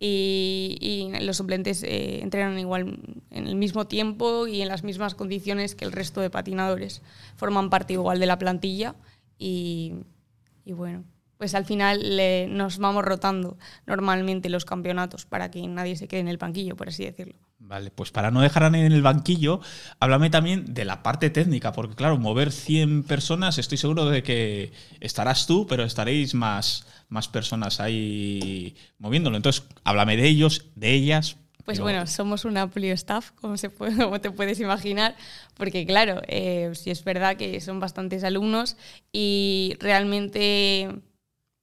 Y, 0.00 1.10
los 1.22 1.36
suplentes 1.36 1.82
eh, 1.82 2.20
entrenan 2.22 2.56
igual 2.58 3.00
en 3.30 3.48
el 3.48 3.56
mismo 3.56 3.88
tiempo 3.88 4.46
y 4.46 4.62
en 4.62 4.68
las 4.68 4.84
mismas 4.84 5.16
condiciones 5.16 5.74
que 5.74 5.84
el 5.84 5.92
resto 5.92 6.20
de 6.20 6.30
patinadores. 6.30 7.02
Forman 7.36 7.68
parte 7.68 7.94
igual 7.94 8.20
de 8.20 8.26
la 8.26 8.38
plantilla 8.38 8.94
y 9.38 9.94
bueno, 10.64 11.04
pues 11.38 11.54
al 11.54 11.64
final 11.64 12.16
le, 12.16 12.48
nos 12.48 12.78
vamos 12.78 13.04
rotando 13.04 13.56
normalmente 13.86 14.48
los 14.48 14.64
campeonatos 14.64 15.24
para 15.24 15.50
que 15.50 15.66
nadie 15.66 15.96
se 15.96 16.08
quede 16.08 16.20
en 16.20 16.28
el 16.28 16.36
banquillo, 16.36 16.76
por 16.76 16.88
así 16.88 17.04
decirlo. 17.04 17.34
Vale, 17.60 17.90
pues 17.90 18.10
para 18.10 18.30
no 18.30 18.40
dejar 18.40 18.64
a 18.64 18.70
nadie 18.70 18.86
en 18.86 18.92
el 18.92 19.02
banquillo, 19.02 19.60
háblame 20.00 20.30
también 20.30 20.74
de 20.74 20.84
la 20.84 21.02
parte 21.02 21.30
técnica, 21.30 21.72
porque 21.72 21.94
claro, 21.94 22.18
mover 22.18 22.50
100 22.52 23.04
personas, 23.04 23.58
estoy 23.58 23.78
seguro 23.78 24.06
de 24.06 24.22
que 24.22 24.72
estarás 25.00 25.46
tú, 25.46 25.66
pero 25.68 25.84
estaréis 25.84 26.34
más, 26.34 26.86
más 27.08 27.28
personas 27.28 27.80
ahí 27.80 28.76
moviéndolo. 28.98 29.36
Entonces, 29.36 29.64
háblame 29.84 30.16
de 30.16 30.26
ellos, 30.28 30.66
de 30.74 30.92
ellas. 30.92 31.36
Pues 31.64 31.80
bueno, 31.80 32.06
somos 32.06 32.46
un 32.46 32.56
amplio 32.56 32.94
staff, 32.94 33.32
como, 33.32 33.58
se 33.58 33.68
puede, 33.68 34.02
como 34.02 34.20
te 34.20 34.30
puedes 34.30 34.58
imaginar, 34.58 35.14
porque 35.54 35.84
claro, 35.84 36.22
eh, 36.26 36.70
sí 36.72 36.90
es 36.90 37.04
verdad 37.04 37.36
que 37.36 37.60
son 37.60 37.78
bastantes 37.78 38.24
alumnos 38.24 38.78
y 39.12 39.76
realmente 39.78 41.02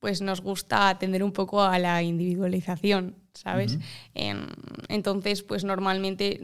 pues 0.06 0.22
nos 0.22 0.42
gusta 0.42 0.90
atender 0.90 1.24
un 1.24 1.32
poco 1.32 1.64
a 1.64 1.80
la 1.80 2.04
individualización, 2.04 3.16
¿sabes? 3.34 3.74
Uh 3.74 3.80
-huh. 4.14 4.48
entonces, 4.88 5.42
pues 5.42 5.64
normalmente, 5.64 6.40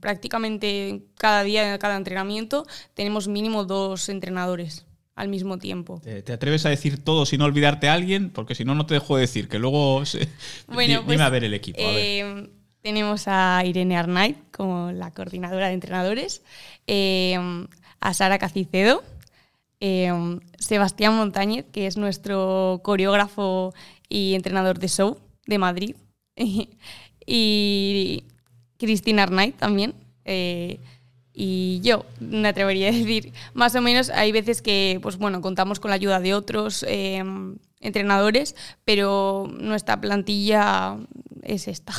prácticamente 0.00 1.04
cada 1.16 1.44
día, 1.44 1.78
cada 1.78 1.96
entrenamiento, 1.96 2.66
tenemos 2.94 3.28
mínimo 3.28 3.66
dos 3.66 4.08
entrenadores 4.08 4.84
al 5.14 5.28
mismo 5.28 5.58
tiempo. 5.58 6.02
¿Te, 6.02 6.32
atreves 6.32 6.66
a 6.66 6.70
decir 6.70 7.04
todo 7.04 7.24
sin 7.24 7.40
olvidarte 7.40 7.88
a 7.88 7.92
alguien? 7.94 8.30
Porque 8.30 8.56
si 8.56 8.64
no, 8.64 8.74
no 8.74 8.84
te 8.84 8.94
dejo 8.94 9.16
decir, 9.16 9.48
que 9.48 9.60
luego... 9.60 10.04
se- 10.06 10.26
Bueno, 10.66 11.04
pues, 11.04 11.16
dime 11.16 11.22
a 11.22 11.30
ver 11.30 11.44
el 11.44 11.54
equipo. 11.54 11.80
a 11.80 11.92
ver. 11.92 11.96
eh, 11.96 12.50
tenemos 12.82 13.28
a 13.28 13.62
Irene 13.64 13.96
Arnaiz 13.96 14.38
como 14.50 14.90
la 14.90 15.12
coordinadora 15.12 15.68
de 15.68 15.74
entrenadores, 15.74 16.42
eh, 16.88 17.38
a 18.00 18.12
Sara 18.12 18.40
Cacicedo, 18.40 19.04
eh, 19.86 20.10
Sebastián 20.58 21.14
Montañez, 21.14 21.66
que 21.70 21.86
es 21.86 21.98
nuestro 21.98 22.80
coreógrafo 22.82 23.74
y 24.08 24.34
entrenador 24.34 24.78
de 24.78 24.88
show 24.88 25.18
de 25.46 25.58
Madrid, 25.58 25.96
y 27.26 28.24
Cristina 28.78 29.24
Arnaiz 29.24 29.54
también. 29.56 29.92
eh, 30.24 30.78
y 31.36 31.80
yo 31.82 32.06
me 32.20 32.46
atrevería 32.46 32.88
a 32.88 32.92
decir, 32.92 33.32
más 33.54 33.74
o 33.74 33.82
menos 33.82 34.08
hay 34.08 34.30
veces 34.30 34.62
que, 34.62 35.00
pues 35.02 35.16
bueno, 35.18 35.40
contamos 35.40 35.80
con 35.80 35.90
la 35.90 35.96
ayuda 35.96 36.20
de 36.20 36.32
otros 36.32 36.84
eh, 36.88 37.24
entrenadores, 37.80 38.54
pero 38.84 39.52
nuestra 39.58 40.00
plantilla 40.00 40.96
es 41.42 41.66
esta. 41.66 41.92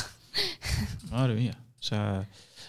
Madre 1.10 1.34
mía. 1.34 1.58
O 1.78 1.82
sea, 1.82 2.26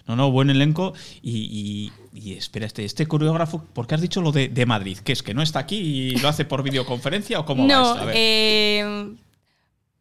no, 0.08 0.16
no, 0.16 0.32
buen 0.32 0.49
elenco. 0.49 0.93
Y, 1.22 1.91
y- 2.14 2.20
y 2.20 2.34
espera, 2.34 2.66
este, 2.66 2.84
este 2.86 3.05
coreógrafo, 3.08 3.64
¿por 3.74 3.86
qué 3.88 3.95
has 3.95 4.01
dicho 4.01 4.22
lo 4.22 4.32
de, 4.32 4.47
de 4.49 4.66
Madrid? 4.66 4.97
¿Que 4.99 5.12
es 5.14 5.22
que 5.22 5.34
no 5.34 5.41
está 5.41 5.60
aquí 5.60 5.78
y 5.78 6.12
lo 6.18 6.30
hace 6.30 6.45
por 6.45 6.64
videoconferencia 6.64 7.39
o 7.39 7.45
cómo 7.45 7.64
va 7.64 7.68
no, 7.68 7.89
esto? 7.91 8.01
A 8.01 8.05
ver. 8.05 8.16
eh, 8.18 9.16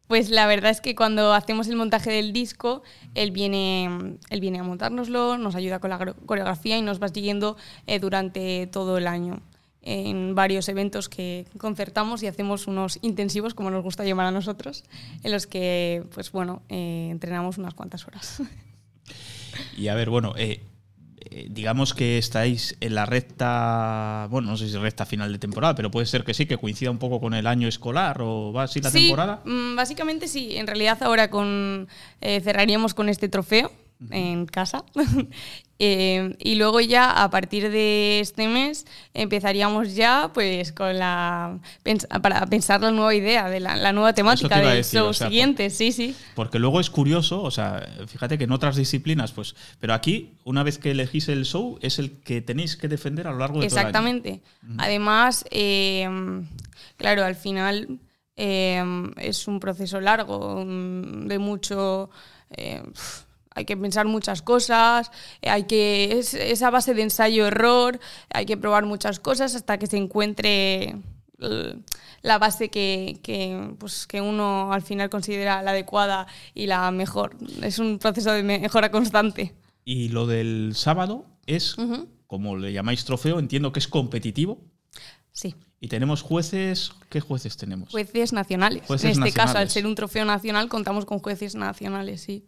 pues 0.07 0.29
la 0.29 0.47
verdad 0.47 0.71
es 0.71 0.79
que 0.81 0.95
cuando 0.95 1.33
hacemos 1.33 1.67
el 1.67 1.75
montaje 1.75 2.09
del 2.09 2.31
disco, 2.31 2.81
él 3.13 3.31
viene, 3.31 4.17
él 4.29 4.39
viene 4.39 4.59
a 4.59 4.63
montárnoslo, 4.63 5.37
nos 5.37 5.53
ayuda 5.55 5.79
con 5.79 5.89
la 5.89 5.97
coreografía 6.25 6.77
y 6.77 6.81
nos 6.81 7.01
va 7.01 7.09
siguiendo 7.09 7.57
eh, 7.87 7.99
durante 7.99 8.67
todo 8.67 8.97
el 8.97 9.05
año 9.07 9.41
en 9.81 10.33
varios 10.35 10.67
eventos 10.69 11.07
que 11.07 11.45
concertamos 11.57 12.21
y 12.23 12.27
hacemos 12.27 12.67
unos 12.67 12.99
intensivos, 13.01 13.53
como 13.53 13.69
nos 13.69 13.83
gusta 13.83 14.03
llamar 14.03 14.25
a 14.27 14.31
nosotros, 14.31 14.83
en 15.23 15.31
los 15.31 15.45
que, 15.47 16.03
pues 16.13 16.31
bueno, 16.31 16.61
eh, 16.67 17.07
entrenamos 17.11 17.57
unas 17.57 17.73
cuantas 17.73 18.05
horas. 18.07 18.41
Y 19.77 19.87
a 19.87 19.95
ver, 19.95 20.09
bueno, 20.09 20.33
eh, 20.37 20.61
eh, 21.19 21.47
digamos 21.49 21.93
que 21.93 22.17
estáis 22.17 22.77
en 22.79 22.95
la 22.95 23.05
recta, 23.05 24.27
bueno, 24.29 24.49
no 24.49 24.57
sé 24.57 24.69
si 24.69 24.77
recta 24.77 25.05
final 25.05 25.31
de 25.31 25.39
temporada, 25.39 25.75
pero 25.75 25.91
puede 25.91 26.05
ser 26.05 26.23
que 26.23 26.33
sí, 26.33 26.45
que 26.45 26.57
coincida 26.57 26.89
un 26.91 26.99
poco 26.99 27.19
con 27.19 27.33
el 27.33 27.47
año 27.47 27.67
escolar 27.67 28.21
o 28.21 28.53
va 28.53 28.63
así 28.63 28.81
la 28.81 28.89
sí, 28.91 28.99
temporada. 29.07 29.41
mm, 29.45 29.75
básicamente 29.75 30.27
sí. 30.27 30.55
En 30.57 30.67
realidad 30.67 30.97
ahora 31.01 31.29
con 31.29 31.87
eh, 32.21 32.39
cerraríamos 32.41 32.93
con 32.93 33.09
este 33.09 33.29
trofeo 33.29 33.71
en 34.11 34.45
casa. 34.45 34.83
Eh, 35.79 36.35
y 36.39 36.55
luego 36.55 36.79
ya 36.81 37.11
a 37.23 37.29
partir 37.29 37.69
de 37.69 38.19
este 38.19 38.47
mes 38.47 38.87
empezaríamos 39.13 39.93
ya 39.93 40.31
pues 40.33 40.71
con 40.71 40.97
la 40.97 41.59
pens- 41.85 42.07
para 42.19 42.47
pensar 42.47 42.81
la 42.81 42.89
nueva 42.89 43.13
idea 43.13 43.47
de 43.47 43.59
la, 43.59 43.75
la 43.75 43.93
nueva 43.93 44.13
temática 44.13 44.55
te 44.59 44.65
del 44.65 44.77
decir, 44.77 44.99
show 45.01 45.09
o 45.09 45.13
sea, 45.13 45.27
siguiente, 45.27 45.69
sí, 45.69 45.91
sí. 45.91 46.15
Porque 46.33 46.57
luego 46.57 46.79
es 46.79 46.89
curioso, 46.89 47.43
o 47.43 47.51
sea, 47.51 47.87
fíjate 48.07 48.39
que 48.39 48.45
en 48.45 48.53
otras 48.53 48.75
disciplinas, 48.75 49.33
pues, 49.33 49.55
pero 49.79 49.93
aquí, 49.93 50.31
una 50.45 50.63
vez 50.63 50.79
que 50.79 50.89
elegís 50.89 51.29
el 51.29 51.45
show, 51.45 51.77
es 51.83 51.99
el 51.99 52.09
que 52.21 52.41
tenéis 52.41 52.75
que 52.75 52.87
defender 52.87 53.27
a 53.27 53.31
lo 53.31 53.37
largo 53.37 53.61
de 53.61 53.67
todo 53.67 53.75
el 53.79 53.85
año. 53.85 53.89
Exactamente. 53.89 54.41
Además, 54.79 55.45
eh, 55.51 56.09
claro, 56.97 57.23
al 57.23 57.35
final 57.35 57.99
eh, 58.35 58.83
es 59.17 59.47
un 59.47 59.59
proceso 59.59 60.01
largo, 60.01 60.63
mm, 60.65 61.27
de 61.27 61.37
mucho. 61.37 62.09
eh, 62.49 62.81
hay 63.57 63.65
que 63.65 63.75
pensar 63.75 64.05
muchas 64.05 64.43
cosas, 64.43 65.11
eh, 65.41 65.49
hay 65.49 65.63
que. 65.63 66.19
Es 66.19 66.35
esa 66.35 66.69
base 66.69 66.93
de 66.93 67.01
ensayo-error, 67.01 67.99
hay 68.29 68.45
que 68.45 68.55
probar 68.55 68.85
muchas 68.85 69.19
cosas 69.19 69.55
hasta 69.55 69.79
que 69.79 69.87
se 69.87 69.97
encuentre 69.97 70.95
la 72.21 72.37
base 72.37 72.69
que, 72.69 73.19
que, 73.23 73.73
pues, 73.79 74.05
que 74.05 74.21
uno 74.21 74.71
al 74.71 74.83
final 74.83 75.09
considera 75.09 75.61
la 75.63 75.71
adecuada 75.71 76.27
y 76.53 76.67
la 76.67 76.91
mejor. 76.91 77.35
Es 77.63 77.79
un 77.79 77.97
proceso 77.97 78.31
de 78.31 78.43
mejora 78.43 78.91
constante. 78.91 79.55
Y 79.83 80.09
lo 80.09 80.27
del 80.27 80.73
sábado 80.75 81.25
es, 81.47 81.75
como 82.27 82.57
le 82.57 82.73
llamáis 82.73 83.05
trofeo, 83.05 83.39
entiendo 83.39 83.71
que 83.71 83.79
es 83.79 83.87
competitivo. 83.87 84.59
Sí. 85.31 85.55
Y 85.79 85.87
tenemos 85.87 86.21
jueces, 86.21 86.91
¿qué 87.09 87.21
jueces 87.21 87.57
tenemos? 87.57 87.89
Jueces 87.89 88.33
nacionales. 88.33 88.83
Jueces 88.85 89.17
en 89.17 89.23
este 89.23 89.35
caso, 89.35 89.57
al 89.57 89.69
ser 89.69 89.87
un 89.87 89.95
trofeo 89.95 90.25
nacional, 90.25 90.69
contamos 90.69 91.05
con 91.05 91.19
jueces 91.19 91.55
nacionales, 91.55 92.21
sí. 92.21 92.45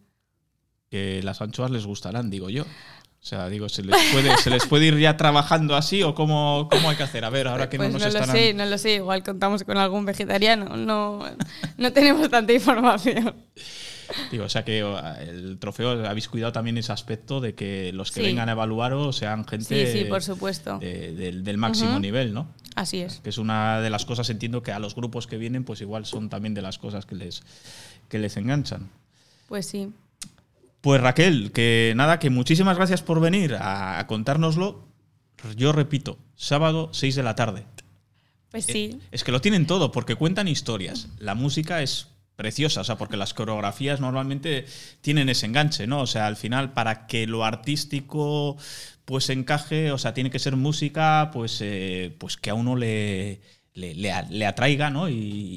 Que 0.90 1.22
las 1.22 1.40
anchoas 1.40 1.70
les 1.70 1.86
gustarán, 1.86 2.30
digo 2.30 2.50
yo. 2.50 2.62
O 2.64 3.22
sea, 3.22 3.48
digo, 3.48 3.68
¿se 3.68 3.82
les 3.82 3.94
puede, 4.12 4.34
¿se 4.38 4.48
les 4.50 4.66
puede 4.66 4.86
ir 4.86 4.98
ya 4.98 5.16
trabajando 5.16 5.76
así 5.76 6.02
o 6.02 6.14
cómo, 6.14 6.68
cómo 6.70 6.88
hay 6.90 6.96
que 6.96 7.02
hacer? 7.02 7.24
A 7.24 7.30
ver, 7.30 7.48
ahora 7.48 7.68
que 7.68 7.76
pues 7.76 7.90
no 7.92 7.98
no, 7.98 8.04
nos 8.04 8.12
lo 8.14 8.20
estarán... 8.20 8.34
sé, 8.36 8.54
no 8.54 8.64
lo 8.64 8.78
sé. 8.78 8.94
Igual 8.94 9.22
contamos 9.22 9.62
con 9.62 9.76
algún 9.76 10.04
vegetariano. 10.06 10.76
No, 10.76 11.20
no 11.76 11.92
tenemos 11.92 12.28
tanta 12.30 12.52
información. 12.52 13.34
Digo, 14.32 14.44
o 14.44 14.48
sea 14.48 14.64
que 14.64 14.82
o, 14.82 14.98
el 15.20 15.58
trofeo, 15.60 16.04
habéis 16.06 16.28
cuidado 16.28 16.50
también 16.50 16.76
ese 16.78 16.90
aspecto 16.92 17.40
de 17.40 17.54
que 17.54 17.92
los 17.92 18.10
que 18.10 18.20
Sí. 18.22 18.26
vengan 18.26 18.48
a 18.48 18.52
evaluaros 18.52 19.14
sean 19.16 19.46
gente 19.46 19.86
Sí, 19.92 19.98
sí, 20.00 20.04
por 20.06 20.22
supuesto. 20.22 20.78
de- 20.78 21.12
del, 21.14 21.44
del 21.44 21.58
máximo 21.58 22.00
nivel, 22.00 22.32
¿no? 22.32 22.48
Así 22.74 23.00
es. 23.02 23.20
Que 23.20 23.28
es 23.28 23.38
una 23.38 23.80
de 23.80 23.90
las 23.90 24.06
cosas, 24.06 24.28
entiendo 24.30 24.62
que 24.64 24.72
a 24.72 24.78
los 24.80 24.96
grupos 24.96 25.26
que 25.28 25.36
vienen, 25.36 25.62
pues 25.62 25.80
igual 25.82 26.06
son 26.06 26.28
también 26.30 26.54
de 26.54 26.62
las 26.62 26.78
cosas 26.78 27.06
que 27.06 27.14
les, 27.14 27.42
que 28.08 28.18
les 28.18 28.36
enganchan. 28.38 28.90
Pues 29.46 29.66
sí. 29.66 29.92
Pues 30.80 31.00
Raquel, 31.00 31.52
que 31.52 31.92
nada, 31.96 32.18
que 32.18 32.30
muchísimas 32.30 32.76
gracias 32.76 33.02
por 33.02 33.20
venir 33.20 33.56
a, 33.60 34.04
contárnoslo. 34.06 34.88
Yo 35.56 35.72
repito, 35.72 36.18
sábado 36.36 36.90
6 36.92 37.14
de 37.16 37.22
la 37.22 37.34
tarde. 37.34 37.66
Pues 38.50 38.68
Eh, 38.68 38.72
sí. 38.72 39.00
Es 39.10 39.24
que 39.24 39.32
lo 39.32 39.40
tienen 39.40 39.66
todo, 39.66 39.92
porque 39.92 40.14
cuentan 40.16 40.48
historias. 40.48 41.08
La 41.18 41.34
música 41.34 41.82
es 41.82 42.08
preciosa, 42.36 42.80
o 42.80 42.84
sea, 42.84 42.96
porque 42.96 43.18
las 43.18 43.34
coreografías 43.34 44.00
normalmente 44.00 44.64
tienen 45.02 45.28
ese 45.28 45.46
enganche, 45.46 45.86
¿no? 45.86 46.00
O 46.00 46.06
sea, 46.06 46.26
al 46.26 46.36
final, 46.36 46.72
para 46.72 47.06
que 47.06 47.26
lo 47.26 47.44
artístico 47.44 48.56
pues 49.04 49.28
encaje, 49.28 49.90
o 49.92 49.98
sea, 49.98 50.14
tiene 50.14 50.30
que 50.30 50.38
ser 50.38 50.56
música, 50.56 51.30
pues, 51.32 51.58
eh, 51.62 52.14
pues 52.18 52.36
que 52.36 52.50
a 52.50 52.54
uno 52.54 52.76
le, 52.76 53.40
le, 53.74 53.94
le 53.94 54.46
atraiga, 54.46 54.88
¿no? 54.90 55.08
Y, 55.08 55.14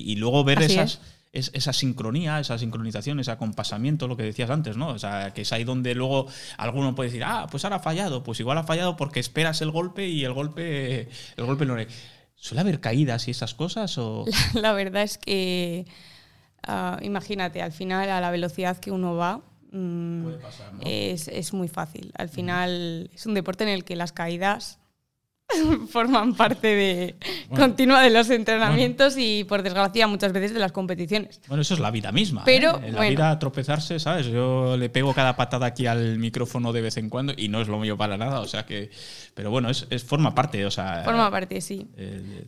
y 0.08 0.16
luego 0.16 0.44
ver 0.44 0.60
Así 0.60 0.74
esas, 0.74 0.94
es- 0.96 1.00
esa 1.34 1.74
sincronía, 1.74 2.40
esa 2.40 2.60
sincronización, 2.60 3.20
ese 3.20 3.32
acompasamiento, 3.32 4.08
lo 4.08 4.16
que 4.16 4.24
decías 4.24 4.52
antes, 4.52 4.78
¿no? 4.78 4.90
O 4.90 5.00
sea, 5.00 5.34
que 5.34 5.42
es 5.42 5.52
ahí 5.52 5.64
donde 5.64 5.96
luego 5.96 6.28
alguno 6.58 6.94
puede 6.94 7.10
decir, 7.10 7.24
ah, 7.26 7.48
pues 7.50 7.64
ahora 7.64 7.78
ha 7.78 7.80
fallado, 7.80 8.24
pues 8.24 8.40
igual 8.40 8.60
ha 8.60 8.64
fallado 8.64 8.96
porque 8.96 9.20
esperas 9.20 9.62
el 9.64 9.72
golpe 9.72 10.08
y 10.08 10.24
el 10.26 10.34
golpe, 10.34 11.10
el 11.36 11.46
golpe 11.46 11.66
no 11.66 11.76
le... 11.76 11.88
¿Suele 12.36 12.62
haber 12.62 12.80
caídas 12.80 13.28
y 13.28 13.32
esas 13.32 13.56
cosas? 13.56 13.98
O... 13.98 14.26
La, 14.54 14.62
la 14.62 14.74
verdad 14.74 15.02
es 15.02 15.18
que, 15.18 15.88
ah, 16.62 17.00
imagínate, 17.02 17.64
al 17.64 17.72
final, 17.72 18.12
a 18.12 18.22
la 18.22 18.30
velocidad 18.30 18.78
que 18.78 18.92
uno 18.92 19.16
va, 19.16 19.42
mm, 19.72 20.28
es, 20.86 21.28
es 21.30 21.54
muy 21.54 21.68
fácil. 21.68 22.12
Al 22.16 22.30
final, 22.30 23.10
es 23.12 23.26
un 23.26 23.34
deporte 23.34 23.64
en 23.64 23.72
el 23.72 23.84
que 23.84 23.96
las 23.96 24.12
caídas 24.12 24.80
forman 25.90 26.34
parte 26.36 26.68
de 26.68 27.16
Bueno. 27.50 27.66
continua 27.66 28.02
de 28.02 28.10
los 28.10 28.30
entrenamientos 28.30 29.16
y, 29.18 29.44
por 29.44 29.64
desgracia, 29.64 30.08
muchas 30.08 30.34
veces 30.34 30.54
de 30.54 30.60
las 30.60 30.72
competiciones. 30.72 31.42
Bueno, 31.48 31.62
eso 31.62 31.74
es 31.74 31.80
la 31.80 31.92
vida 31.92 32.12
misma. 32.12 32.44
Pero, 32.46 32.72
¿eh? 32.80 32.88
En 32.88 32.92
la 32.94 32.98
bueno. 33.00 33.10
vida 33.12 33.40
tropezarse, 33.40 34.00
¿sabes? 34.00 34.28
Yo 34.28 34.76
le 34.78 34.90
pego 34.90 35.14
cada 35.14 35.36
patada 35.36 35.66
aquí 35.68 35.88
al 35.88 36.18
micrófono 36.20 36.74
de 36.74 36.82
vez 36.82 36.98
en 36.98 37.10
cuando 37.10 37.34
y 37.36 37.48
no 37.50 37.62
es 37.62 37.68
lo 37.68 37.80
mío 37.80 37.98
para 37.98 38.18
nada, 38.18 38.40
o 38.40 38.48
sea 38.48 38.66
que... 38.66 38.90
Pero 39.34 39.50
bueno, 39.52 39.70
es, 39.70 39.88
es- 39.90 40.04
forma 40.04 40.34
parte, 40.36 40.66
o 40.66 40.72
sea... 40.72 41.02
Forma 41.06 41.30
parte, 41.32 41.60
sí. 41.62 41.88
eh, 41.98 42.46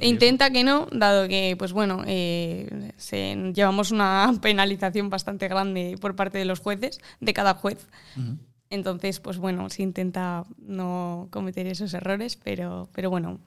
Intenta 0.00 0.50
que 0.50 0.64
no, 0.64 0.88
dado 0.90 1.28
que, 1.28 1.54
pues 1.56 1.72
bueno, 1.72 2.02
eh, 2.06 2.90
se- 2.96 3.52
llevamos 3.54 3.92
una 3.92 4.32
penalización 4.42 5.08
bastante 5.08 5.46
grande 5.46 5.96
por 6.00 6.16
parte 6.16 6.36
de 6.38 6.44
los 6.44 6.58
jueces, 6.58 6.98
de 7.20 7.32
cada 7.32 7.54
juez. 7.54 7.86
Entonces, 8.74 9.20
pues 9.20 9.38
bueno, 9.38 9.70
se 9.70 9.82
intenta 9.82 10.44
no 10.58 11.28
cometer 11.30 11.66
esos 11.68 11.94
errores, 11.94 12.36
pero, 12.42 12.88
pero 12.92 13.08
bueno, 13.08 13.38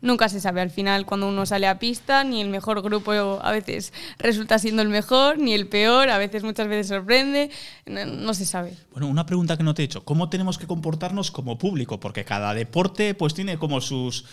nunca 0.00 0.28
se 0.28 0.40
sabe. 0.40 0.60
Al 0.60 0.70
final, 0.70 1.06
cuando 1.06 1.28
uno 1.28 1.44
sale 1.44 1.66
a 1.66 1.80
pista, 1.80 2.22
ni 2.22 2.40
el 2.40 2.48
mejor 2.48 2.82
grupo 2.82 3.12
a 3.12 3.50
veces 3.50 3.92
resulta 4.18 4.60
siendo 4.60 4.82
el 4.82 4.88
mejor, 4.88 5.38
ni 5.38 5.54
el 5.54 5.66
peor, 5.66 6.08
a 6.08 6.18
veces 6.18 6.44
muchas 6.44 6.68
veces 6.68 6.86
sorprende, 6.86 7.50
no, 7.86 8.32
se 8.32 8.46
sabe. 8.46 8.76
Bueno, 8.92 9.08
una 9.08 9.26
pregunta 9.26 9.56
que 9.56 9.64
no 9.64 9.74
te 9.74 9.82
he 9.82 9.84
hecho. 9.86 10.04
¿Cómo 10.04 10.28
tenemos 10.28 10.56
que 10.56 10.68
comportarnos 10.68 11.32
como 11.32 11.58
público? 11.58 11.98
Porque 11.98 12.24
cada 12.24 12.54
deporte 12.54 13.14
pues 13.14 13.34
tiene 13.34 13.58
como 13.58 13.80
sus, 13.80 14.24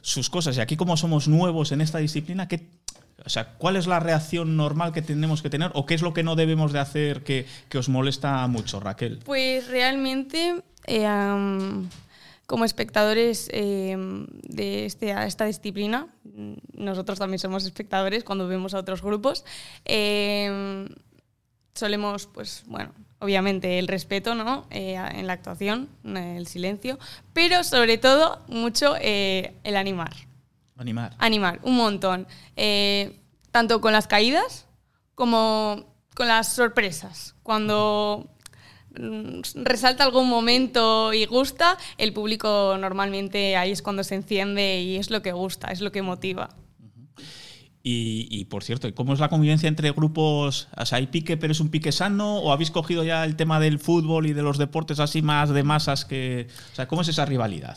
sus 0.00 0.28
cosas. 0.30 0.56
Y 0.56 0.60
aquí 0.60 0.76
como 0.76 0.96
somos 0.96 1.28
nuevos 1.28 1.70
en 1.70 1.80
esta 1.80 1.98
disciplina, 1.98 2.48
¿qué, 2.48 2.66
o 3.24 3.28
sea, 3.28 3.54
¿cuál 3.58 3.76
es 3.76 3.86
la 3.86 4.00
reacción 4.00 4.56
normal 4.56 4.92
que 4.92 5.02
tenemos 5.02 5.42
que 5.42 5.50
tener? 5.50 5.70
¿O 5.74 5.86
qué 5.86 5.94
es 5.94 6.02
lo 6.02 6.12
que 6.12 6.22
no 6.22 6.36
debemos 6.36 6.72
de 6.72 6.78
hacer 6.78 7.22
que, 7.22 7.46
que 7.68 7.78
os 7.78 7.88
molesta 7.88 8.46
mucho, 8.46 8.80
Raquel? 8.80 9.20
Pues 9.24 9.68
realmente, 9.68 10.62
eh, 10.86 11.86
como 12.46 12.64
espectadores 12.64 13.48
eh, 13.52 13.96
de 14.42 14.86
este, 14.86 15.10
esta 15.10 15.44
disciplina, 15.44 16.08
nosotros 16.72 17.18
también 17.18 17.38
somos 17.38 17.64
espectadores 17.64 18.24
cuando 18.24 18.48
vemos 18.48 18.74
a 18.74 18.78
otros 18.78 19.02
grupos, 19.02 19.44
eh, 19.84 20.86
solemos, 21.74 22.26
pues 22.26 22.64
bueno, 22.66 22.92
obviamente 23.18 23.78
el 23.78 23.88
respeto 23.88 24.34
¿no? 24.34 24.66
Eh, 24.70 24.94
en 24.94 25.26
la 25.26 25.32
actuación, 25.32 25.88
el 26.04 26.46
silencio, 26.46 26.98
pero 27.32 27.64
sobre 27.64 27.98
todo 27.98 28.42
mucho 28.48 28.94
eh, 29.00 29.54
el 29.64 29.76
animar. 29.76 30.12
Animar. 30.82 31.14
Animar, 31.18 31.60
un 31.62 31.76
montón. 31.76 32.26
Eh, 32.56 33.20
tanto 33.52 33.80
con 33.80 33.92
las 33.92 34.08
caídas 34.08 34.66
como 35.14 35.94
con 36.14 36.26
las 36.26 36.52
sorpresas. 36.52 37.36
Cuando 37.44 38.28
mm, 38.98 39.40
resalta 39.62 40.04
algún 40.04 40.28
momento 40.28 41.12
y 41.12 41.24
gusta, 41.26 41.78
el 41.98 42.12
público 42.12 42.76
normalmente 42.78 43.56
ahí 43.56 43.70
es 43.70 43.80
cuando 43.80 44.02
se 44.02 44.16
enciende 44.16 44.82
y 44.82 44.96
es 44.96 45.10
lo 45.10 45.22
que 45.22 45.32
gusta, 45.32 45.68
es 45.68 45.80
lo 45.80 45.92
que 45.92 46.02
motiva. 46.02 46.50
Y, 47.84 48.44
por 48.44 48.62
cierto, 48.62 48.92
¿cómo 48.94 49.12
es 49.12 49.18
la 49.18 49.28
convivencia 49.28 49.68
entre 49.68 49.90
grupos? 49.90 50.68
O 50.76 50.86
sea, 50.86 50.98
¿hay 50.98 51.08
pique, 51.08 51.36
pero 51.36 51.50
es 51.50 51.58
un 51.58 51.68
pique 51.68 51.90
sano? 51.90 52.38
¿O 52.38 52.52
habéis 52.52 52.70
cogido 52.70 53.02
ya 53.02 53.24
el 53.24 53.34
tema 53.34 53.58
del 53.58 53.80
fútbol 53.80 54.26
y 54.26 54.32
de 54.32 54.42
los 54.42 54.56
deportes 54.56 55.00
así 55.00 55.20
más 55.20 55.50
de 55.50 55.64
masas 55.64 56.04
que. 56.04 56.46
O 56.72 56.76
sea, 56.76 56.86
¿cómo 56.86 57.02
es 57.02 57.08
esa 57.08 57.24
rivalidad? 57.24 57.76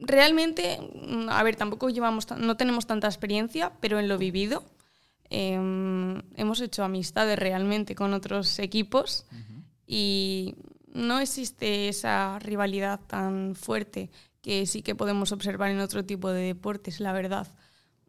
Realmente, 0.00 0.78
mm, 0.80 1.28
a 1.28 1.42
ver, 1.42 1.56
tampoco 1.56 1.88
llevamos, 1.88 2.26
no 2.36 2.56
tenemos 2.56 2.86
tanta 2.86 3.06
experiencia, 3.06 3.72
pero 3.80 3.98
en 3.98 4.08
lo 4.08 4.18
vivido 4.18 4.64
em, 5.30 6.22
hemos 6.36 6.60
hecho 6.60 6.84
amistades 6.84 7.38
realmente 7.38 7.94
con 7.94 8.14
otros 8.14 8.58
equipos 8.58 9.26
y 9.86 10.54
no 10.92 11.18
existe 11.18 11.88
esa 11.88 12.38
rivalidad 12.38 13.00
tan 13.06 13.54
fuerte 13.56 14.10
que 14.40 14.66
sí 14.66 14.82
que 14.82 14.94
podemos 14.94 15.32
observar 15.32 15.70
en 15.70 15.80
otro 15.80 16.04
tipo 16.04 16.30
de 16.30 16.42
deportes, 16.42 17.00
la 17.00 17.12
verdad 17.12 17.48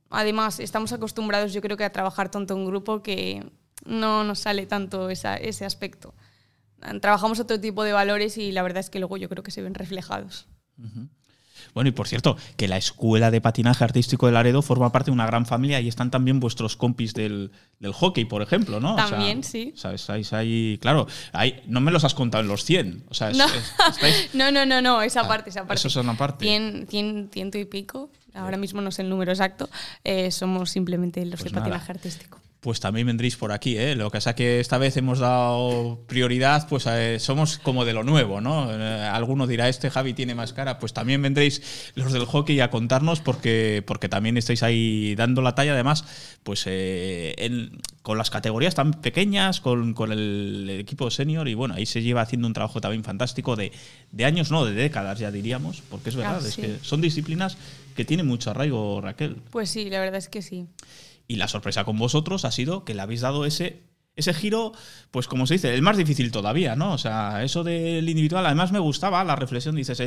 además 0.09 0.59
estamos 0.59 0.93
acostumbrados 0.93 1.53
yo 1.53 1.61
creo 1.61 1.77
que 1.77 1.83
a 1.83 1.91
trabajar 1.91 2.29
tanto 2.29 2.55
en 2.55 2.65
grupo 2.65 3.03
que 3.03 3.51
no 3.85 4.23
nos 4.23 4.39
sale 4.39 4.65
tanto 4.65 5.09
ese 5.09 5.65
aspecto. 5.65 6.13
Trabajamos 7.01 7.39
otro 7.39 7.59
tipo 7.59 7.83
de 7.83 7.93
valores 7.93 8.37
y 8.37 8.51
la 8.51 8.61
verdad 8.61 8.79
es 8.79 8.89
que 8.89 8.99
luego 8.99 9.17
yo 9.17 9.29
creo 9.29 9.43
que 9.43 9.51
se 9.51 9.61
ven 9.61 9.73
reflejados. 9.73 10.47
Bueno, 11.77 11.89
y 11.89 11.91
por 11.91 12.07
cierto, 12.07 12.37
que 12.55 12.67
la 12.67 12.77
Escuela 12.77 13.29
de 13.29 13.39
Patinaje 13.39 13.83
Artístico 13.83 14.25
de 14.25 14.31
Laredo 14.31 14.63
forma 14.63 14.91
parte 14.91 15.11
de 15.11 15.13
una 15.13 15.27
gran 15.27 15.45
familia 15.45 15.79
y 15.79 15.87
están 15.87 16.09
también 16.09 16.39
vuestros 16.39 16.75
compis 16.75 17.13
del, 17.13 17.51
hockey, 17.93 18.25
por 18.25 18.41
ejemplo, 18.41 18.79
¿no? 18.79 18.95
También, 18.95 19.43
sí. 19.43 19.73
¿Sabes? 19.75 20.09
Ahí, 20.09 20.79
claro, 20.81 21.05
ahí, 21.33 21.61
no 21.67 21.79
me 21.79 21.91
los 21.91 22.03
has 22.03 22.15
contado 22.15 22.43
en 22.43 22.47
los 22.47 22.63
100. 22.63 23.03
O 23.09 23.13
sea, 23.13 23.29
no. 24.33 24.49
no. 24.51 24.65
no, 24.65 24.81
no, 24.81 25.03
esa 25.03 25.21
ah, 25.21 25.27
parte, 25.27 25.51
esa 25.51 25.67
parte. 25.67 25.75
Eso 25.75 25.87
es 25.87 25.95
una 25.97 26.17
parte. 26.17 26.45
100, 26.45 27.29
ciento 27.31 27.59
y 27.59 27.65
pico 27.65 28.09
ahora 28.33 28.57
mismo 28.57 28.81
no 28.81 28.91
sé 28.91 29.03
el 29.03 29.09
número 29.09 29.31
exacto, 29.31 29.69
eh, 30.03 30.31
somos 30.31 30.71
simplemente 30.71 31.23
los 31.25 31.39
pues 31.39 31.51
de 31.51 31.59
patinaje 31.59 31.91
artístico. 31.91 32.39
Pues 32.67 32.81
también 32.81 33.07
vendréis 33.07 33.37
por 33.37 33.53
aquí, 33.53 33.77
¿eh? 33.77 33.95
Lo 33.95 34.11
que 34.11 34.17
pasa 34.17 34.35
que 34.35 34.59
esta 34.59 34.77
vez 34.77 34.97
hemos 34.97 35.19
dado 35.19 36.03
prioridad, 36.05 36.67
pues 36.67 36.85
eh, 36.85 37.17
somos 37.17 37.59
como 37.59 37.85
de 37.85 37.93
lo 37.93 38.03
nuevo, 38.03 38.41
¿no? 38.41 38.69
Eh, 38.69 39.03
alguno 39.09 39.47
dirá, 39.47 39.69
este 39.69 39.89
Javi 39.89 40.13
tiene 40.13 40.35
más 40.35 40.51
cara, 40.51 40.77
pues 40.77 40.91
también 40.91 41.21
vendréis 41.21 41.61
los 41.95 42.11
del 42.11 42.25
hockey 42.25 42.59
a 42.59 42.69
contarnos 42.69 43.21
porque, 43.21 43.85
porque 43.87 44.09
también 44.09 44.35
estáis 44.35 44.63
ahí 44.63 45.15
dando 45.15 45.41
la 45.41 45.55
talla, 45.55 45.71
además, 45.71 46.03
pues 46.43 46.67
con 48.01 48.17
las 48.17 48.29
categorías 48.29 48.75
tan 48.75 48.95
pequeñas, 48.95 49.61
con, 49.61 49.95
el 50.11 50.69
equipo 50.69 51.09
senior, 51.09 51.47
y 51.47 51.53
bueno, 51.53 51.75
ahí 51.75 51.85
se 51.85 52.01
lleva 52.01 52.19
haciendo 52.19 52.47
un 52.47 52.53
trabajo 52.53 52.81
también 52.81 53.05
fantástico 53.05 53.55
de, 53.55 53.71
años, 54.25 54.51
no, 54.51 54.65
de 54.65 54.73
décadas 54.73 55.19
ya 55.19 55.31
diríamos, 55.31 55.81
porque 55.89 56.09
es 56.09 56.17
verdad, 56.17 56.45
es 56.45 56.57
que 56.57 56.79
son 56.81 56.99
disciplinas 56.99 57.57
que 57.95 58.03
tiene 58.03 58.23
mucho 58.23 58.51
arraigo, 58.51 58.99
Raquel. 58.99 59.37
Pues 59.51 59.69
sí, 59.69 59.89
la 59.89 60.01
verdad 60.01 60.17
es 60.17 60.27
que 60.27 60.41
sí. 60.41 60.67
Y 61.27 61.35
la 61.35 61.47
sorpresa 61.47 61.83
con 61.83 61.97
vosotros 61.97 62.45
ha 62.45 62.51
sido 62.51 62.85
que 62.85 62.93
le 62.93 63.01
habéis 63.01 63.21
dado 63.21 63.45
ese, 63.45 63.83
ese 64.15 64.33
giro, 64.33 64.73
pues 65.11 65.27
como 65.27 65.45
se 65.47 65.55
dice, 65.55 65.73
el 65.73 65.81
más 65.81 65.97
difícil 65.97 66.31
todavía, 66.31 66.75
¿no? 66.75 66.93
O 66.93 66.97
sea, 66.97 67.43
eso 67.43 67.63
del 67.63 68.09
individual, 68.09 68.45
además 68.45 68.71
me 68.71 68.79
gustaba 68.79 69.23
la 69.23 69.35
reflexión, 69.35 69.75
dices, 69.75 70.01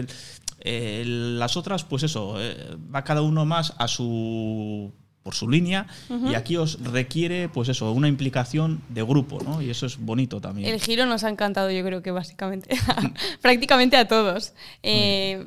el, 0.61 1.39
las 1.39 1.57
otras, 1.57 1.85
pues 1.85 2.03
eso, 2.03 2.35
eh, 2.39 2.77
va 2.95 3.05
cada 3.05 3.23
uno 3.23 3.45
más 3.45 3.75
a 3.79 3.89
su 3.89 4.93
por 5.23 5.35
su 5.35 5.51
línea 5.51 5.87
y 6.31 6.35
aquí 6.35 6.57
os 6.57 6.83
requiere 6.83 7.51
pues 7.51 7.69
eso 7.69 7.93
una 7.93 8.09
implicación 8.09 8.81
de 8.89 9.03
grupo 9.03 9.39
¿no? 9.45 9.61
y 9.61 9.69
eso 9.69 9.85
es 9.85 9.99
bonito 9.99 10.41
también 10.41 10.73
el 10.73 10.81
giro 10.81 11.05
nos 11.05 11.25
ha 11.25 11.29
encantado 11.29 11.71
yo 11.71 11.85
creo 11.85 12.03
que 12.03 12.11
básicamente 12.11 12.71
prácticamente 13.43 13.99
a 13.99 14.09
todos 14.09 14.55
eh, 14.83 15.47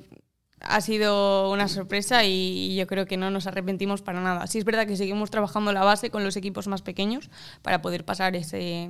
ha 0.63 0.81
sido 0.81 1.51
una 1.51 1.67
sorpresa 1.67 2.23
y 2.23 2.75
yo 2.75 2.87
creo 2.87 3.05
que 3.05 3.17
no 3.17 3.29
nos 3.29 3.47
arrepentimos 3.47 4.01
para 4.01 4.21
nada. 4.21 4.47
Sí 4.47 4.57
es 4.57 4.65
verdad 4.65 4.87
que 4.87 4.95
seguimos 4.95 5.29
trabajando 5.29 5.73
la 5.73 5.83
base 5.83 6.09
con 6.09 6.23
los 6.23 6.37
equipos 6.37 6.67
más 6.67 6.81
pequeños 6.81 7.29
para 7.61 7.81
poder 7.81 8.05
pasar 8.05 8.35
ese, 8.35 8.89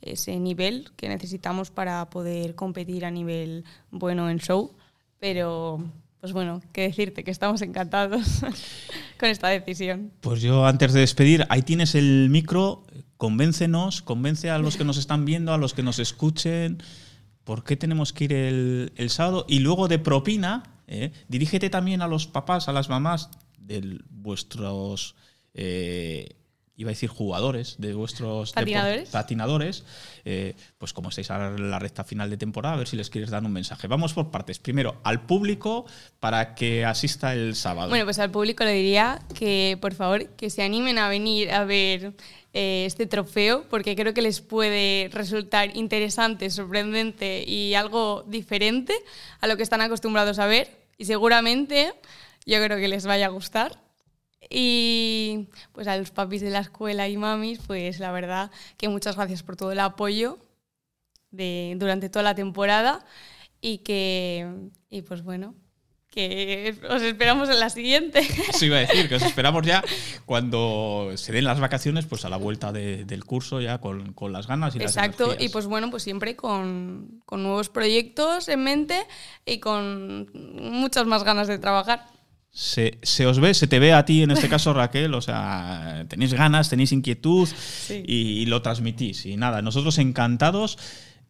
ese 0.00 0.38
nivel 0.38 0.90
que 0.96 1.08
necesitamos 1.08 1.70
para 1.70 2.08
poder 2.08 2.54
competir 2.54 3.04
a 3.04 3.10
nivel 3.10 3.64
bueno 3.90 4.30
en 4.30 4.38
show, 4.38 4.74
pero 5.18 5.84
pues 6.20 6.32
bueno, 6.32 6.62
qué 6.72 6.82
decirte, 6.82 7.24
que 7.24 7.30
estamos 7.30 7.62
encantados 7.62 8.42
con 9.18 9.28
esta 9.28 9.48
decisión. 9.48 10.12
Pues 10.20 10.40
yo 10.40 10.64
antes 10.66 10.92
de 10.92 11.00
despedir, 11.00 11.44
ahí 11.48 11.62
tienes 11.62 11.94
el 11.94 12.28
micro, 12.30 12.84
convéncenos, 13.16 14.02
convence 14.02 14.48
a 14.48 14.58
los 14.58 14.76
que 14.76 14.84
nos 14.84 14.96
están 14.96 15.24
viendo, 15.24 15.52
a 15.52 15.58
los 15.58 15.74
que 15.74 15.82
nos 15.82 15.98
escuchen, 15.98 16.80
¿por 17.44 17.64
qué 17.64 17.76
tenemos 17.76 18.12
que 18.12 18.24
ir 18.24 18.32
el, 18.32 18.92
el 18.96 19.10
sábado? 19.10 19.44
Y 19.48 19.58
luego 19.58 19.88
de 19.88 19.98
propina, 19.98 20.62
¿eh? 20.92 21.12
Dirígete 21.28 21.70
también 21.70 22.02
a 22.02 22.06
los 22.06 22.26
papás, 22.26 22.68
a 22.68 22.72
las 22.72 22.88
mamás 22.88 23.30
de 23.58 23.98
vuestros, 24.10 25.14
eh, 25.54 26.36
iba 26.76 26.90
a 26.90 26.92
decir 26.92 27.08
jugadores, 27.08 27.76
de 27.78 27.94
vuestros 27.94 28.52
patinadores, 28.52 29.84
eh, 30.24 30.54
pues 30.78 30.92
como 30.92 31.08
estáis 31.08 31.30
a 31.30 31.50
la 31.50 31.78
recta 31.78 32.04
final 32.04 32.28
de 32.28 32.36
temporada, 32.36 32.74
a 32.74 32.78
ver 32.78 32.88
si 32.88 32.96
les 32.96 33.08
quieres 33.08 33.30
dar 33.30 33.42
un 33.44 33.52
mensaje. 33.52 33.86
Vamos 33.88 34.12
por 34.12 34.30
partes. 34.30 34.58
Primero, 34.58 35.00
al 35.04 35.24
público 35.24 35.86
para 36.20 36.54
que 36.54 36.84
asista 36.84 37.34
el 37.34 37.54
sábado. 37.54 37.88
Bueno, 37.88 38.04
pues 38.04 38.18
al 38.18 38.30
público 38.30 38.64
le 38.64 38.74
diría 38.74 39.22
que, 39.34 39.78
por 39.80 39.94
favor, 39.94 40.26
que 40.30 40.50
se 40.50 40.62
animen 40.62 40.98
a 40.98 41.08
venir 41.08 41.50
a 41.52 41.64
ver 41.64 42.14
este 42.54 43.06
trofeo 43.06 43.64
porque 43.70 43.96
creo 43.96 44.12
que 44.12 44.20
les 44.20 44.42
puede 44.42 45.08
resultar 45.10 45.74
interesante, 45.74 46.50
sorprendente 46.50 47.44
y 47.46 47.72
algo 47.72 48.24
diferente 48.26 48.92
a 49.40 49.46
lo 49.46 49.56
que 49.56 49.62
están 49.62 49.80
acostumbrados 49.80 50.38
a 50.38 50.44
ver 50.46 50.81
y 51.02 51.04
seguramente 51.04 51.94
yo 52.46 52.64
creo 52.64 52.78
que 52.78 52.86
les 52.86 53.06
vaya 53.06 53.26
a 53.26 53.30
gustar. 53.30 53.82
Y 54.48 55.48
pues 55.72 55.88
a 55.88 55.96
los 55.96 56.12
papis 56.12 56.40
de 56.40 56.50
la 56.50 56.60
escuela 56.60 57.08
y 57.08 57.16
mamis, 57.16 57.58
pues 57.66 57.98
la 57.98 58.12
verdad 58.12 58.52
que 58.76 58.88
muchas 58.88 59.16
gracias 59.16 59.42
por 59.42 59.56
todo 59.56 59.72
el 59.72 59.80
apoyo 59.80 60.38
de, 61.32 61.74
durante 61.76 62.08
toda 62.08 62.22
la 62.22 62.36
temporada 62.36 63.04
y 63.60 63.78
que, 63.78 64.70
y 64.90 65.02
pues 65.02 65.24
bueno, 65.24 65.56
que 66.12 66.76
os 66.90 67.00
esperamos 67.02 67.48
en 67.48 67.58
la 67.58 67.70
siguiente. 67.70 68.20
Eso 68.48 68.66
iba 68.66 68.76
a 68.76 68.80
decir, 68.80 69.08
que 69.08 69.14
os 69.14 69.22
esperamos 69.22 69.66
ya 69.66 69.82
cuando 70.26 71.10
se 71.16 71.32
den 71.32 71.44
las 71.44 71.58
vacaciones, 71.58 72.04
pues 72.04 72.26
a 72.26 72.28
la 72.28 72.36
vuelta 72.36 72.70
del 72.70 73.24
curso 73.24 73.60
ya 73.60 73.78
con, 73.78 74.12
con, 74.12 74.32
las 74.32 74.46
ganas 74.46 74.76
y 74.76 74.78
Exacto, 74.78 75.28
las 75.28 75.42
y 75.42 75.48
pues 75.48 75.66
bueno, 75.66 75.90
pues 75.90 76.02
siempre 76.02 76.36
con, 76.36 77.22
con, 77.24 77.42
nuevos 77.42 77.70
proyectos 77.70 78.48
en 78.48 78.62
mente 78.62 79.06
y 79.46 79.58
con 79.58 80.28
muchas 80.34 81.06
más 81.06 81.24
ganas 81.24 81.48
de 81.48 81.58
trabajar. 81.58 82.06
Se, 82.50 82.98
se, 83.02 83.26
os 83.26 83.40
ve, 83.40 83.54
se 83.54 83.66
te 83.66 83.78
ve 83.78 83.94
a 83.94 84.04
ti 84.04 84.22
en 84.22 84.32
este 84.32 84.50
caso 84.50 84.74
Raquel, 84.74 85.14
o 85.14 85.22
sea, 85.22 86.04
tenéis 86.08 86.34
ganas, 86.34 86.68
tenéis 86.68 86.92
inquietud 86.92 87.48
y, 87.88 88.42
y 88.42 88.46
lo 88.46 88.60
transmitís. 88.60 89.24
Y 89.24 89.38
nada, 89.38 89.62
nosotros 89.62 89.96
encantados. 89.96 90.76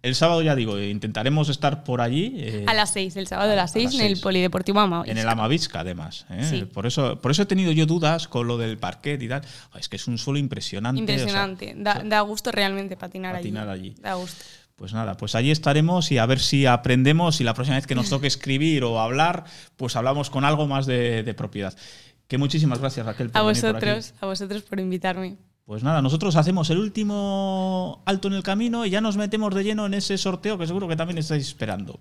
El 0.03 0.16
sábado, 0.16 0.42
ya 0.42 0.57
digo, 0.57 0.80
intentaremos 0.80 1.48
estar 1.48 1.84
por 1.84 2.00
allí. 2.00 2.34
Eh, 2.36 2.64
a 2.66 2.74
las 2.74 2.92
6, 2.92 3.16
el 3.16 3.28
sábado 3.28 3.53
a 3.53 3.55
las 3.55 3.70
6 3.70 3.94
en 3.94 4.00
el 4.00 4.20
Polideportivo 4.20 4.80
Amavisca. 4.80 5.12
En 5.12 5.18
el 5.18 5.28
Amavisca, 5.28 5.80
además. 5.80 6.26
¿eh? 6.28 6.66
Por, 6.72 6.86
eso, 6.86 7.20
por 7.20 7.30
eso 7.30 7.42
he 7.42 7.46
tenido 7.46 7.70
yo 7.70 7.86
dudas 7.86 8.26
con 8.26 8.48
lo 8.48 8.59
del 8.59 8.78
parquet 8.78 9.22
y 9.22 9.28
tal. 9.28 9.42
Es 9.78 9.88
que 9.88 9.94
es 9.94 10.09
un 10.09 10.18
suelo 10.18 10.40
impresionante. 10.40 10.98
Impresionante. 10.98 11.74
da, 11.76 12.20
gusto 12.22 12.50
realmente 12.50 12.96
patinar, 12.96 13.36
patinar 13.36 13.68
allí. 13.68 13.94
Da 14.00 14.14
gusto. 14.14 14.44
Pues 14.74 14.92
nada, 14.92 15.16
pues 15.16 15.36
allí 15.36 15.53
estaremos 15.53 16.11
y 16.11 16.18
a 16.18 16.26
ver 16.26 16.40
si 16.40 16.66
aprendemos 16.66 17.40
y 17.40 17.44
la 17.44 17.55
próxima 17.55 17.76
vez 17.76 17.86
que 17.86 17.94
nos 17.94 18.09
toque 18.09 18.26
escribir 18.26 18.82
o 18.82 18.98
hablar, 18.98 19.44
pues 19.76 19.94
hablamos 19.94 20.30
con 20.30 20.44
algo 20.44 20.66
más 20.66 20.86
de, 20.86 21.32
propiedad. 21.36 21.76
Que 22.26 22.38
muchísimas 22.38 22.80
gracias, 22.80 23.07
Raquel. 23.07 23.30
Por 23.30 23.38
a 23.38 23.42
vosotros, 23.42 24.14
a 24.20 24.26
vosotros 24.26 24.62
por 24.62 24.80
invitarme. 24.80 25.36
Pues 25.64 25.84
nada, 25.84 26.02
nosotros 26.02 26.36
hacemos 26.36 26.70
el 26.70 26.78
último 26.78 28.02
alto 28.04 28.28
en 28.28 28.34
el 28.34 28.42
camino 28.42 28.84
y 28.84 28.90
ya 28.90 29.00
nos 29.00 29.16
metemos 29.16 29.54
de 29.54 29.62
lleno 29.62 29.86
en 29.86 29.94
ese 29.94 30.18
sorteo 30.18 30.58
que 30.58 30.66
seguro 30.66 30.88
que 30.88 30.96
también 30.96 31.18
estáis 31.18 31.46
esperando. 31.46 32.00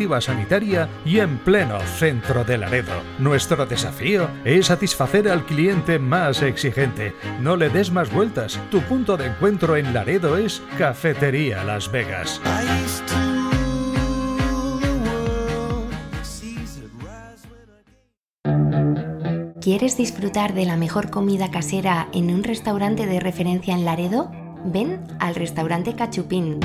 normativa 0.00 0.20
sanitaria 0.20 0.88
y 1.04 1.18
en 1.18 1.36
pleno 1.38 1.78
centro 1.80 2.42
de 2.42 2.56
Laredo. 2.56 3.02
Nuestro 3.18 3.66
desafío 3.66 4.28
es 4.44 4.66
satisfacer 4.66 5.28
al 5.28 5.44
cliente 5.44 5.98
más 5.98 6.40
exigente. 6.42 7.12
No 7.40 7.54
le 7.56 7.68
des 7.68 7.90
más 7.90 8.10
vueltas. 8.10 8.58
Tu 8.70 8.80
punto 8.80 9.18
de 9.18 9.26
encuentro 9.26 9.76
en 9.76 9.92
Laredo 9.92 10.38
es 10.38 10.62
Cafetería 10.78 11.64
Las 11.64 11.92
Vegas. 11.92 12.40
¿Quieres 19.60 19.98
disfrutar 19.98 20.54
de 20.54 20.64
la 20.64 20.78
mejor 20.78 21.10
comida 21.10 21.50
casera 21.50 22.08
en 22.14 22.30
un 22.30 22.42
restaurante 22.42 23.04
de 23.04 23.20
referencia 23.20 23.74
en 23.74 23.84
Laredo? 23.84 24.30
Ven 24.64 25.02
al 25.18 25.34
restaurante 25.34 25.94
Cachupín. 25.94 26.58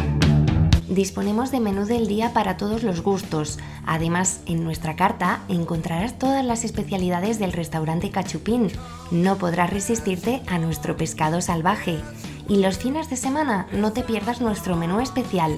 Disponemos 0.90 1.50
de 1.50 1.60
menú 1.60 1.86
del 1.86 2.08
día 2.08 2.32
para 2.32 2.58
todos 2.58 2.84
los 2.84 3.02
gustos. 3.02 3.58
Además, 3.88 4.42
en 4.46 4.64
nuestra 4.64 4.96
carta 4.96 5.42
encontrarás 5.50 6.20
todas 6.20 6.46
las 6.46 6.64
especialidades 6.64 7.40
del 7.40 7.54
restaurante 7.54 8.12
Cachupín. 8.12 8.70
No 9.10 9.38
podrás 9.38 9.72
resistirte 9.72 10.44
a 10.48 10.60
nuestro 10.60 10.96
pescado 10.96 11.42
salvaje. 11.42 12.00
Y 12.48 12.58
los 12.58 12.78
fines 12.78 13.10
de 13.10 13.16
semana 13.16 13.68
no 13.72 13.94
te 13.94 14.04
pierdas 14.04 14.42
nuestro 14.42 14.76
menú 14.76 15.00
especial. 15.00 15.58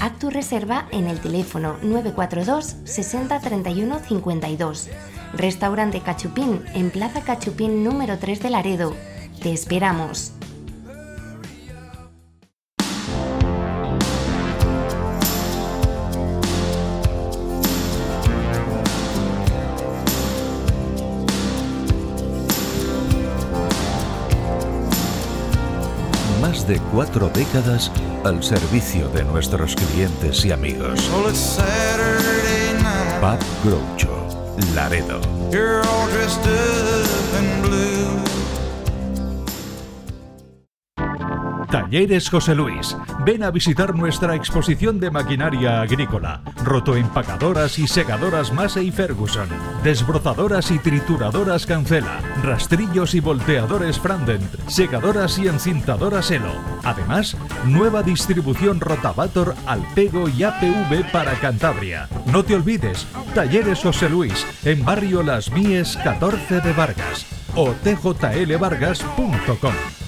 Haz 0.00 0.18
tu 0.18 0.30
reserva 0.30 0.88
en 0.90 1.06
el 1.06 1.20
teléfono 1.20 1.76
942 1.82 2.78
60 2.82 3.38
31 3.38 4.00
52. 4.00 4.88
Restaurante 5.34 6.00
Cachupín 6.00 6.60
en 6.74 6.90
Plaza 6.90 7.20
Cachupín 7.20 7.84
número 7.84 8.18
3 8.18 8.40
de 8.40 8.50
Laredo. 8.50 8.96
Te 9.40 9.52
esperamos. 9.52 10.32
Más 26.62 26.68
de 26.68 26.78
cuatro 26.92 27.28
décadas 27.28 27.90
al 28.24 28.40
servicio 28.40 29.08
de 29.08 29.24
nuestros 29.24 29.74
clientes 29.74 30.44
y 30.44 30.52
amigos. 30.52 31.10
Pub 33.20 33.38
Groucho, 33.64 34.28
Laredo. 34.72 35.20
Talleres 41.72 42.28
José 42.28 42.54
Luis. 42.54 42.94
Ven 43.24 43.42
a 43.42 43.50
visitar 43.50 43.94
nuestra 43.94 44.36
exposición 44.36 45.00
de 45.00 45.10
maquinaria 45.10 45.80
agrícola, 45.80 46.42
rotoempacadoras 46.62 47.78
y 47.78 47.88
segadoras 47.88 48.52
Massey 48.52 48.90
Ferguson, 48.90 49.48
desbrozadoras 49.82 50.70
y 50.70 50.78
trituradoras 50.78 51.64
Cancela, 51.64 52.20
rastrillos 52.42 53.14
y 53.14 53.20
volteadores 53.20 53.98
Frandent, 53.98 54.54
segadoras 54.68 55.38
y 55.38 55.48
encintadoras 55.48 56.30
Elo. 56.30 56.52
Además, 56.84 57.38
nueva 57.64 58.02
distribución 58.02 58.78
Rotavator 58.78 59.54
Alpego 59.64 60.28
y 60.28 60.42
APV 60.42 61.10
para 61.10 61.32
Cantabria. 61.36 62.06
No 62.26 62.44
te 62.44 62.54
olvides, 62.54 63.06
Talleres 63.34 63.80
José 63.80 64.10
Luis, 64.10 64.46
en 64.66 64.84
barrio 64.84 65.22
Las 65.22 65.50
Mies 65.50 65.96
14 66.04 66.60
de 66.60 66.72
Vargas 66.74 67.24
o 67.56 67.72
tjlvargas.com. 67.82 70.01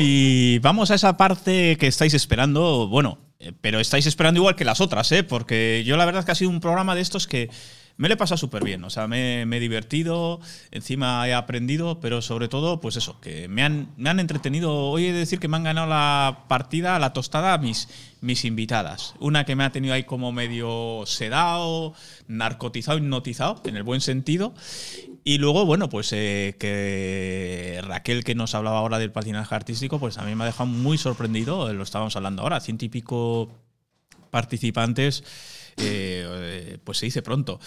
Y 0.00 0.58
vamos 0.60 0.90
a 0.90 0.94
esa 0.94 1.16
parte 1.16 1.76
que 1.76 1.86
estáis 1.86 2.14
esperando. 2.14 2.88
Bueno, 2.88 3.18
eh, 3.38 3.52
pero 3.60 3.80
estáis 3.80 4.06
esperando 4.06 4.40
igual 4.40 4.56
que 4.56 4.64
las 4.64 4.80
otras, 4.80 5.10
¿eh? 5.12 5.22
Porque 5.22 5.84
yo 5.86 5.96
la 5.96 6.04
verdad 6.04 6.24
que 6.24 6.32
ha 6.32 6.34
sido 6.34 6.50
un 6.50 6.60
programa 6.60 6.94
de 6.94 7.00
estos 7.00 7.26
que 7.26 7.50
me 7.96 8.08
lo 8.08 8.14
he 8.14 8.16
pasado 8.16 8.38
súper 8.38 8.64
bien. 8.64 8.84
O 8.84 8.90
sea, 8.90 9.06
me, 9.06 9.42
he 9.42 9.60
divertido, 9.60 10.40
encima 10.70 11.26
he 11.28 11.34
aprendido, 11.34 12.00
pero 12.00 12.20
sobre 12.22 12.48
todo, 12.48 12.80
pues 12.80 12.96
eso, 12.96 13.20
que 13.20 13.48
me 13.48 13.62
han, 13.62 13.92
me 13.96 14.10
han 14.10 14.20
entretenido. 14.20 14.74
Hoy 14.90 15.10
decir 15.10 15.38
que 15.38 15.48
me 15.48 15.56
han 15.56 15.64
ganado 15.64 15.86
la 15.86 16.44
partida, 16.48 16.98
la 16.98 17.12
tostada, 17.12 17.56
mis, 17.58 17.88
mis 18.20 18.44
invitadas. 18.44 19.14
Una 19.18 19.44
que 19.44 19.56
me 19.56 19.64
ha 19.64 19.72
tenido 19.72 19.94
ahí 19.94 20.04
como 20.04 20.32
medio 20.32 21.04
sedado, 21.06 21.94
narcotizado, 22.28 22.98
hipnotizado, 22.98 23.62
en 23.64 23.76
el 23.76 23.82
buen 23.82 24.00
sentido. 24.00 24.54
Y 25.28 25.38
luego, 25.38 25.66
bueno, 25.66 25.88
pues 25.88 26.12
eh, 26.12 26.54
que 26.56 27.80
Raquel, 27.82 28.22
que 28.22 28.36
nos 28.36 28.54
hablaba 28.54 28.78
ahora 28.78 29.00
del 29.00 29.10
patinaje 29.10 29.52
artístico, 29.56 29.98
pues 29.98 30.18
a 30.18 30.22
mí 30.22 30.36
me 30.36 30.44
ha 30.44 30.46
dejado 30.46 30.68
muy 30.68 30.98
sorprendido, 30.98 31.68
eh, 31.68 31.74
lo 31.74 31.82
estábamos 31.82 32.14
hablando 32.14 32.42
ahora, 32.42 32.60
ciento 32.60 32.84
y 32.84 32.88
pico 32.90 33.50
participantes. 34.30 35.24
eh, 35.78 36.78
pues 36.84 36.98
se 36.98 37.06
dice 37.06 37.22
pronto. 37.22 37.58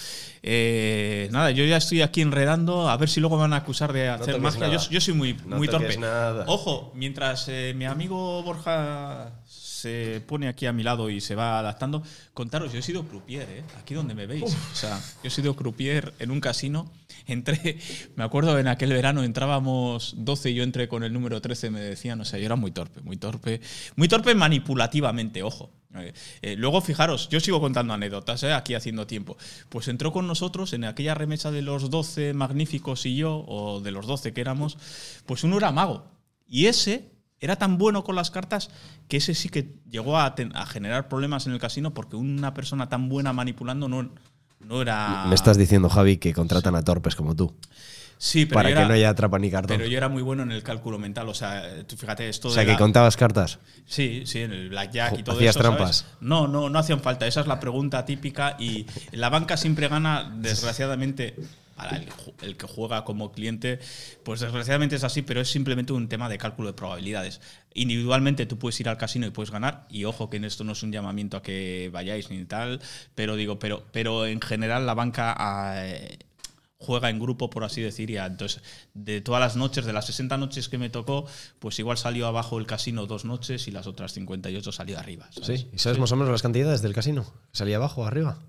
Eh, 0.42 1.28
nada, 1.34 1.52
yo 1.52 1.66
ya 1.66 1.76
estoy 1.76 2.02
aquí 2.02 2.22
enredando, 2.22 2.90
a 2.90 2.96
ver 2.96 3.10
si 3.10 3.20
luego 3.20 3.36
me 3.36 3.42
van 3.42 3.52
a 3.54 3.58
acusar 3.58 3.92
de 3.92 4.08
hacer 4.08 4.36
toques 4.38 4.42
magia. 4.42 4.78
Yo, 4.90 5.02
soy 5.02 5.14
muy, 5.14 5.34
No 5.46 5.58
muy 5.58 5.68
torpe. 5.68 5.98
nada. 5.98 6.46
Ojo, 6.48 6.94
mientras 6.96 7.50
eh, 7.50 7.74
mi 7.76 7.84
amigo 7.84 8.42
Borja 8.42 9.34
se 9.46 10.22
pone 10.26 10.48
aquí 10.48 10.66
a 10.66 10.72
mi 10.72 10.84
lado 10.84 11.10
y 11.10 11.20
se 11.20 11.36
va 11.36 11.60
adaptando, 11.60 12.04
contaros, 12.34 12.72
yo 12.72 12.80
he 12.80 12.84
sido 12.84 13.04
croupier, 13.04 13.50
¿eh? 13.50 13.64
aquí 13.78 13.96
donde 13.96 14.16
me 14.16 14.28
veis. 14.28 14.44
O 14.44 14.76
sea, 14.76 14.98
yo 14.98 15.28
he 15.28 15.30
sido 15.30 15.58
croupier 15.58 16.14
en 16.20 16.32
un 16.32 16.40
casino. 16.40 16.90
Entré, 17.30 17.78
me 18.16 18.24
acuerdo 18.24 18.58
en 18.58 18.68
aquel 18.68 18.92
verano 18.92 19.24
entrábamos 19.24 20.16
12 20.18 20.50
y 20.50 20.56
yo 20.56 20.64
entré 20.64 20.88
con 20.88 21.04
el 21.04 21.14
número 21.14 21.42
13, 21.42 21.70
me 21.70 21.80
decían, 21.80 22.20
o 22.22 22.26
sea, 22.26 22.40
yo 22.40 22.46
era 22.46 22.56
muy 22.56 22.72
torpe, 22.72 23.02
muy 23.02 23.18
torpe, 23.18 23.62
muy 23.96 24.08
torpe 24.08 24.34
manipulativamente, 24.36 25.44
ojo. 25.44 25.72
Eh, 25.96 26.14
eh, 26.42 26.56
luego, 26.56 26.82
fijaros, 26.82 27.30
yo 27.30 27.40
sigo 27.40 27.60
contando 27.60 27.94
anécdotas, 27.94 28.44
¿eh? 28.44 28.54
aquí 28.54 28.76
haciendo 28.76 29.08
tiempo. 29.08 29.38
Pues 29.70 29.88
entró 29.88 30.12
con 30.12 30.28
nosotros 30.28 30.74
en 30.74 30.84
aquella 30.84 31.16
remesa 31.16 31.52
de 31.52 31.62
los 31.62 31.90
12 31.90 32.34
magníficos 32.34 33.06
y 33.06 33.16
yo, 33.16 33.44
o 33.48 33.82
de 33.82 33.92
los 33.92 34.06
12 34.06 34.34
que 34.34 34.42
éramos, 34.42 34.78
pues 35.26 35.44
uno 35.44 35.58
era 35.58 35.72
mago. 35.72 36.06
Y 36.48 36.66
ese 36.66 37.12
era 37.40 37.56
tan 37.56 37.78
bueno 37.78 38.04
con 38.04 38.16
las 38.16 38.32
cartas 38.32 38.70
que 39.08 39.18
ese 39.18 39.34
sí 39.34 39.50
que 39.50 39.76
llegó 39.90 40.18
a, 40.18 40.36
a 40.54 40.66
generar 40.66 41.08
problemas 41.08 41.48
en 41.48 41.54
el 41.54 41.60
casino 41.60 41.94
porque 41.94 42.16
una 42.16 42.54
persona 42.54 42.90
tan 42.90 43.10
buena 43.10 43.34
manipulando 43.34 43.88
no, 43.88 44.12
no 44.60 44.82
era... 44.82 45.26
Me 45.28 45.36
estás 45.36 45.58
diciendo, 45.58 45.90
Javi, 45.90 46.18
que 46.18 46.34
contratan 46.34 46.76
a 46.76 46.84
torpes 46.84 47.16
como 47.16 47.36
tú. 47.36 47.54
Sí, 48.22 48.46
pero 48.46 48.56
para 48.56 48.68
que 48.70 48.74
era- 48.74 48.88
no 48.88 48.94
haya 48.94 49.14
trapa 49.16 49.40
ni 49.40 49.50
cartón. 49.50 49.78
Pero 49.78 49.90
yo 49.90 49.98
era 49.98 50.10
muy 50.10 50.22
bueno 50.22 50.44
en 50.44 50.52
el 50.52 50.62
cálculo 50.62 51.00
mental. 51.00 51.30
O 51.30 51.34
sea, 51.34 51.64
tú 51.88 51.96
fíjate, 51.96 52.28
esto 52.28 52.50
o 52.50 52.52
sea, 52.52 52.62
de 52.62 52.66
que 52.68 52.72
la- 52.74 52.78
contabas 52.78 53.16
cartas. 53.16 53.60
Sí, 53.86 54.24
sí, 54.26 54.40
en 54.42 54.52
el 54.52 54.70
blackjack 54.70 55.20
y 55.20 55.24
todo 55.24 55.38
¿hacías 55.38 55.56
eso. 55.56 55.64
¿sabes? 55.64 55.78
trampas? 55.78 56.06
No, 56.20 56.46
no, 56.48 56.70
no 56.70 56.80
hacían 56.80 57.00
falta. 57.00 57.26
Esa 57.28 57.40
es 57.40 57.48
la 57.48 57.62
pregunta 57.62 58.04
típica. 58.04 58.58
Y 58.60 58.86
la 59.14 59.30
banca 59.30 59.56
siempre 59.56 59.88
gana, 59.88 60.30
desgraciadamente, 60.38 61.36
para 61.80 62.04
el, 62.42 62.58
que 62.58 62.68
juega 62.68 63.04
como 63.06 63.32
cliente, 63.32 63.80
pues 64.24 64.40
desgraciadamente 64.42 64.96
es 64.98 65.04
así, 65.04 65.22
pero 65.24 65.42
es 65.42 65.50
simplemente 65.50 65.94
un 65.94 66.08
tema 66.08 66.30
de 66.30 66.38
cálculo 66.38 66.68
de 66.68 66.74
probabilidades. 66.74 67.42
Individualmente 67.74 68.46
tú 68.46 68.60
puedes 68.60 68.80
ir 68.80 68.90
al 68.90 68.98
casino 68.98 69.26
y 69.26 69.32
puedes 69.32 69.52
ganar. 69.52 69.88
Y 69.90 70.06
ojo 70.06 70.30
que 70.30 70.38
en 70.38 70.44
esto 70.46 70.64
no 70.64 70.74
es 70.74 70.84
un 70.84 70.92
llamamiento 70.92 71.38
a 71.38 71.42
que 71.42 71.90
vayáis 71.92 72.30
ni 72.30 72.44
tal, 72.46 72.82
pero 73.16 73.36
digo, 73.36 73.58
pero, 73.60 73.86
pero 73.92 74.26
en 74.26 74.42
general 74.42 74.86
la 74.86 74.94
banca. 74.94 75.36
eh, 75.86 76.20
juega 76.82 77.10
en 77.10 77.20
grupo, 77.20 77.50
por 77.50 77.66
así 77.66 77.82
decir, 77.82 78.10
y 78.10 78.16
a- 78.16 78.26
entonces 78.26 78.64
de 78.94 79.20
todas 79.20 79.42
las 79.42 79.58
noches, 79.58 79.84
de 79.86 79.92
las 79.92 80.06
60 80.06 80.38
noches 80.38 80.70
que 80.70 80.78
me 80.78 80.90
tocó, 80.90 81.26
pues 81.60 81.78
igual 81.78 81.98
salió 81.98 82.26
abajo 82.26 82.58
el 82.58 82.66
casino 82.68 83.06
dos 83.06 83.26
noches 83.26 83.68
y 83.68 83.72
las 83.72 83.86
otras 83.86 84.14
58 84.14 84.72
salió 84.72 84.98
arriba. 84.98 85.28
¿sabes? 85.32 85.60
Sí. 85.62 85.68
¿Y 85.74 85.78
sabes 85.80 86.00
más 86.00 86.10
o 86.14 86.16
menos 86.16 86.32
las 86.32 86.42
cantidades 86.42 86.82
del 86.82 86.94
casino? 86.94 87.26
¿Salía 87.52 87.76
abajo 87.76 88.04
o 88.04 88.06
arriba? 88.06 88.40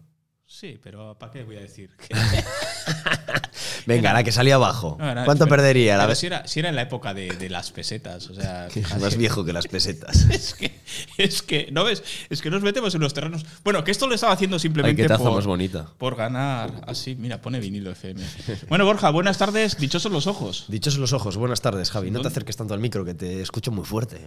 Sí, 0.53 0.81
pero 0.83 1.17
¿para 1.17 1.31
qué 1.31 1.45
voy 1.45 1.57
a 1.57 1.61
decir? 1.61 1.91
Venga, 3.87 4.13
la 4.13 4.25
que 4.25 4.33
salía 4.33 4.57
abajo. 4.57 4.97
No, 4.99 5.09
era- 5.09 5.25
¿Cuánto 5.25 5.45
pero- 5.45 5.57
perdería? 5.57 5.97
La 5.97 6.05
pero 6.07 6.17
si 6.17 6.27
era, 6.27 6.47
si 6.49 6.59
era 6.59 6.69
en 6.71 6.75
la 6.75 6.83
época 6.83 7.15
de, 7.15 7.29
de 7.37 7.49
las 7.49 7.71
pesetas, 7.71 8.29
o 8.31 8.35
sea... 8.35 8.67
Es 8.75 8.99
más 9.01 9.17
viejo 9.17 9.45
que 9.45 9.53
las 9.53 9.69
pesetas. 9.69 10.25
Es 10.29 10.55
que, 10.55 10.81
es 11.19 11.43
que, 11.43 11.69
¿no 11.71 11.85
ves? 11.85 12.03
Es 12.31 12.43
que 12.43 12.51
nos 12.51 12.63
metemos 12.63 12.93
en 12.97 13.01
los 13.01 13.15
terrenos. 13.15 13.47
Bueno, 13.63 13.85
que 13.85 13.93
esto 13.93 14.09
lo 14.09 14.15
estaba 14.17 14.33
haciendo 14.33 14.57
Ay, 14.57 14.61
simplemente 14.61 15.03
qué 15.07 15.09
por, 15.15 15.33
más 15.33 15.47
bonita. 15.47 15.87
por 15.99 16.17
ganar. 16.17 16.83
Así, 16.87 17.15
mira, 17.15 17.41
pone 17.41 17.61
vinilo 17.61 17.93
FM. 17.93 18.21
Bueno, 18.69 18.85
Borja, 18.85 19.11
buenas 19.11 19.39
tardes. 19.39 19.79
Dichosos 19.79 20.11
los 20.11 20.27
ojos. 20.27 20.65
Dichosos 20.67 20.99
los 20.99 21.13
ojos. 21.13 21.37
Buenas 21.37 21.61
tardes, 21.61 21.93
Javi. 21.93 22.11
No 22.11 22.21
te 22.23 22.29
acerques 22.29 22.57
tanto 22.57 22.75
al 22.75 22.81
micro, 22.81 23.05
que 23.05 23.15
te 23.15 23.41
escucho 23.41 23.71
muy 23.71 23.85
fuerte. 23.85 24.21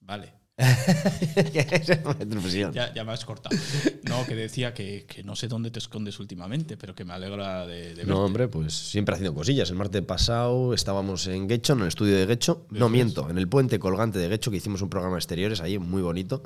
Vale. 0.00 0.32
Ya, 2.72 2.92
ya 2.92 3.04
me 3.04 3.12
has 3.12 3.24
cortado. 3.24 3.56
No, 4.08 4.26
que 4.26 4.34
decía 4.34 4.74
que, 4.74 5.04
que 5.06 5.22
no 5.22 5.36
sé 5.36 5.46
dónde 5.46 5.70
te 5.70 5.78
escondes 5.78 6.18
últimamente, 6.18 6.76
pero 6.76 6.94
que 6.94 7.04
me 7.04 7.12
alegra 7.12 7.66
de, 7.66 7.90
de 7.90 7.94
verte. 7.94 8.06
No, 8.06 8.24
hombre, 8.24 8.48
pues 8.48 8.74
siempre 8.74 9.14
haciendo 9.14 9.34
cosillas. 9.34 9.70
El 9.70 9.76
martes 9.76 10.02
pasado 10.02 10.74
estábamos 10.74 11.26
en 11.28 11.46
Guecho, 11.46 11.74
en 11.74 11.80
el 11.82 11.88
estudio 11.88 12.16
de 12.16 12.26
Guecho. 12.26 12.66
No, 12.70 12.88
miento, 12.88 13.30
en 13.30 13.38
el 13.38 13.48
puente 13.48 13.78
colgante 13.78 14.18
de 14.18 14.28
Guecho, 14.28 14.50
que 14.50 14.56
hicimos 14.56 14.82
un 14.82 14.90
programa 14.90 15.14
de 15.16 15.20
exteriores 15.20 15.60
ahí, 15.60 15.78
muy 15.78 16.02
bonito. 16.02 16.42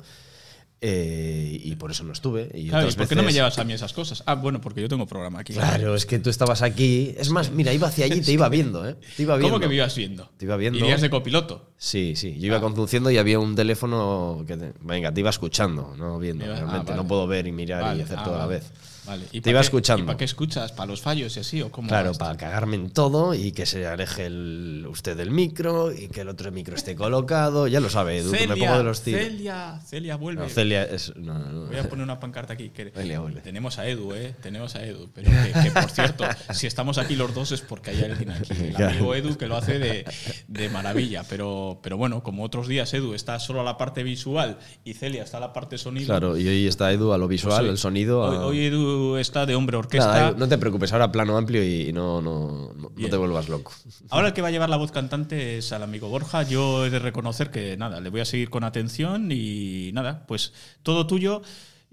Eh, 0.85 1.42
y 1.63 1.75
por 1.75 1.91
eso 1.91 2.03
no 2.03 2.13
estuve. 2.13 2.49
Y 2.53 2.69
Claro, 2.69 2.85
¿y 2.85 2.89
otras 2.89 2.95
por 2.95 3.07
qué 3.07 3.15
no 3.15 3.23
me 3.23 3.33
llevas 3.33 3.57
a 3.59 3.63
mí 3.63 3.73
esas 3.73 3.93
cosas? 3.93 4.23
Ah, 4.25 4.35
bueno, 4.35 4.61
porque 4.61 4.81
yo 4.81 4.87
tengo 4.87 5.05
programa 5.05 5.39
aquí. 5.39 5.53
Claro, 5.53 5.95
es 5.95 6.05
que 6.05 6.19
tú 6.19 6.29
estabas 6.29 6.61
aquí. 6.61 7.13
Es 7.17 7.29
más, 7.29 7.51
mira, 7.51 7.73
iba 7.73 7.87
hacia 7.87 8.05
allí 8.05 8.19
y 8.19 8.21
te 8.21 8.31
iba 8.33 8.47
viendo, 8.49 8.87
¿eh? 8.87 8.95
Te 9.17 9.23
iba 9.23 9.35
viendo. 9.35 9.53
¿Cómo 9.55 9.59
que 9.61 9.67
me 9.67 9.75
ibas 9.75 9.95
viendo? 9.95 10.29
Te 10.37 10.45
iba 10.45 10.55
viendo. 10.57 10.79
¿Irías 10.79 11.01
de 11.01 11.09
copiloto? 11.09 11.71
Sí, 11.77 12.15
sí. 12.15 12.33
Ah. 12.35 12.39
Yo 12.39 12.47
iba 12.47 12.61
conduciendo 12.61 13.11
y 13.11 13.17
había 13.17 13.39
un 13.39 13.55
teléfono 13.55 14.43
que. 14.47 14.57
te- 14.57 14.73
venga, 14.81 15.11
te 15.13 15.19
iba 15.19 15.29
escuchando, 15.29 15.93
no 15.97 16.19
viendo. 16.19 16.45
Ah, 16.45 16.55
Realmente 16.55 16.91
vale. 16.91 16.95
no 17.03 17.07
puedo 17.07 17.27
ver 17.27 17.47
y 17.47 17.51
mirar 17.51 17.81
Vale, 17.81 17.99
y 17.99 18.03
hacer 18.03 18.17
ah, 18.19 18.23
todo 18.23 18.35
a 18.35 18.39
la 18.39 18.47
vez. 18.47 18.71
Vale. 19.05 19.25
¿Y 19.31 19.41
Te 19.41 19.49
iba 19.49 19.59
qué- 19.59 19.65
escuchando. 19.65 20.03
¿Y 20.03 20.05
para 20.07 20.17
qué 20.17 20.25
escuchas? 20.25 20.71
¿Para 20.71 20.87
los 20.87 21.01
fallos 21.01 21.35
y 21.35 21.39
así? 21.41 21.61
¿O 21.61 21.71
cómo 21.71 21.87
Claro, 21.89 22.13
para 22.13 22.37
cagarme 22.37 22.75
en 22.75 22.89
todo 22.89 23.33
y 23.33 23.51
que 23.51 23.65
se 23.65 23.85
aleje 23.85 24.25
el, 24.27 24.85
usted 24.89 25.17
del 25.17 25.31
micro 25.31 25.91
y 25.91 26.07
que 26.07 26.21
el 26.21 26.29
otro 26.29 26.51
micro 26.51 26.75
esté 26.75 26.95
colocado. 26.95 27.67
Ya 27.67 27.79
lo 27.79 27.89
sabe, 27.89 28.19
Edu, 28.19 28.31
que 28.31 28.47
me 28.47 28.55
pongo 28.55 28.77
de 28.77 28.83
los 28.83 29.01
tiros. 29.01 29.21
Celia, 29.21 29.79
Celia, 29.85 30.15
vuelve. 30.15 30.43
No, 30.43 30.49
Celia 30.49 30.83
es. 30.83 31.13
no, 31.15 31.37
no. 31.39 31.65
Voy 31.67 31.77
a 31.77 31.89
poner 31.89 32.03
una 32.03 32.19
pancarta 32.19 32.53
aquí. 32.53 32.69
Que 32.69 32.91
Celia, 32.91 33.19
vuelve. 33.19 33.41
tenemos 33.41 33.77
a 33.79 33.87
Edu, 33.87 34.13
¿eh? 34.13 34.35
Tenemos 34.41 34.75
a 34.75 34.85
Edu. 34.85 35.09
Pero 35.13 35.29
que, 35.31 35.51
que, 35.63 35.71
por 35.71 35.89
cierto, 35.89 36.23
si 36.53 36.67
estamos 36.67 36.97
aquí 36.97 37.15
los 37.15 37.33
dos 37.33 37.51
es 37.51 37.61
porque 37.61 37.91
hay 37.91 38.03
alguien 38.03 38.31
aquí. 38.31 38.53
El 38.53 38.73
Claro. 38.75 38.91
amigo 38.93 39.15
Edu 39.15 39.35
que 39.37 39.47
lo 39.47 39.57
hace 39.57 39.79
de, 39.79 40.05
de 40.47 40.69
maravilla. 40.69 41.23
Pero, 41.29 41.79
pero 41.83 41.97
bueno, 41.97 42.23
como 42.23 42.43
otros 42.43 42.67
días 42.67 42.93
Edu 42.93 43.13
está 43.13 43.39
solo 43.39 43.61
a 43.61 43.63
la 43.63 43.77
parte 43.77 44.03
visual 44.03 44.57
y 44.85 44.93
Celia 44.93 45.23
está 45.23 45.37
a 45.37 45.41
la 45.41 45.53
parte 45.53 45.77
sonido. 45.77 46.05
Claro, 46.07 46.37
y 46.37 46.47
hoy 46.47 46.67
está 46.67 46.91
Edu 46.91 47.11
a 47.13 47.17
lo 47.17 47.25
pues 47.27 47.41
visual, 47.41 47.65
hoy- 47.65 47.69
el 47.69 47.77
sonido. 47.77 48.21
Hoy, 48.21 48.35
a- 48.37 48.45
hoy 48.45 48.59
Edu 48.65 48.92
está 49.17 49.45
de 49.45 49.55
hombre 49.55 49.77
orquesta. 49.77 50.13
Nada, 50.13 50.35
no 50.37 50.47
te 50.47 50.57
preocupes, 50.57 50.91
ahora 50.93 51.11
plano 51.11 51.37
amplio 51.37 51.63
y 51.63 51.91
no, 51.93 52.21
no, 52.21 52.73
no, 52.75 52.91
no 52.95 53.09
te 53.09 53.17
vuelvas 53.17 53.49
loco. 53.49 53.71
Ahora 54.09 54.27
el 54.27 54.33
que 54.33 54.41
va 54.41 54.49
a 54.49 54.51
llevar 54.51 54.69
la 54.69 54.77
voz 54.77 54.91
cantante 54.91 55.57
es 55.57 55.71
al 55.71 55.83
amigo 55.83 56.09
Borja. 56.09 56.43
Yo 56.43 56.85
he 56.85 56.89
de 56.89 56.99
reconocer 56.99 57.51
que 57.51 57.77
nada, 57.77 57.99
le 57.99 58.09
voy 58.09 58.21
a 58.21 58.25
seguir 58.25 58.49
con 58.49 58.63
atención 58.63 59.29
y 59.31 59.91
nada, 59.93 60.25
pues 60.27 60.53
todo 60.83 61.07
tuyo. 61.07 61.41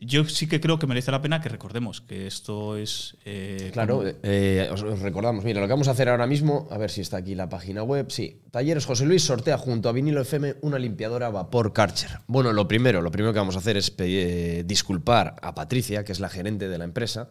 Yo 0.03 0.25
sí 0.25 0.47
que 0.47 0.61
creo 0.61 0.79
que 0.79 0.87
merece 0.87 1.11
la 1.11 1.21
pena 1.21 1.41
que 1.41 1.49
recordemos 1.51 2.01
que 2.01 2.27
esto 2.27 2.77
es. 2.77 3.17
eh, 3.25 3.71
Claro, 3.73 4.03
eh, 4.23 4.69
os, 4.73 4.83
os 4.83 4.99
recordamos, 5.01 5.45
mira, 5.45 5.61
lo 5.61 5.67
que 5.67 5.73
vamos 5.73 5.89
a 5.89 5.91
hacer 5.91 6.09
ahora 6.09 6.27
mismo, 6.27 6.67
a 6.71 6.79
ver 6.79 6.91
si 6.91 7.03
está 7.03 7.19
aquí 7.19 7.35
la 7.35 7.49
página 7.49 7.83
web, 7.83 8.11
sí. 8.11 8.41
Talleres 8.51 8.87
José 8.87 9.05
Luis 9.05 9.23
sortea 9.23 9.59
junto 9.59 9.89
a 9.89 9.93
Vinilo 9.93 10.23
FM 10.23 10.57
una 10.63 10.79
limpiadora 10.79 11.27
a 11.27 11.31
vapor 11.31 11.73
Karcher. 11.73 12.21
Bueno, 12.27 12.53
lo 12.53 12.67
primero, 12.67 13.03
lo 13.03 13.11
primero 13.11 13.33
que 13.35 13.39
vamos 13.41 13.57
a 13.57 13.59
hacer 13.59 13.77
es 13.77 13.95
eh, 13.99 14.63
disculpar 14.67 15.37
a 15.43 15.55
Patricia, 15.55 16.05
que 16.05 16.13
es 16.13 16.21
la 16.21 16.31
gerente 16.31 16.69
de 16.69 16.79
la 16.79 16.85
empresa, 16.85 17.29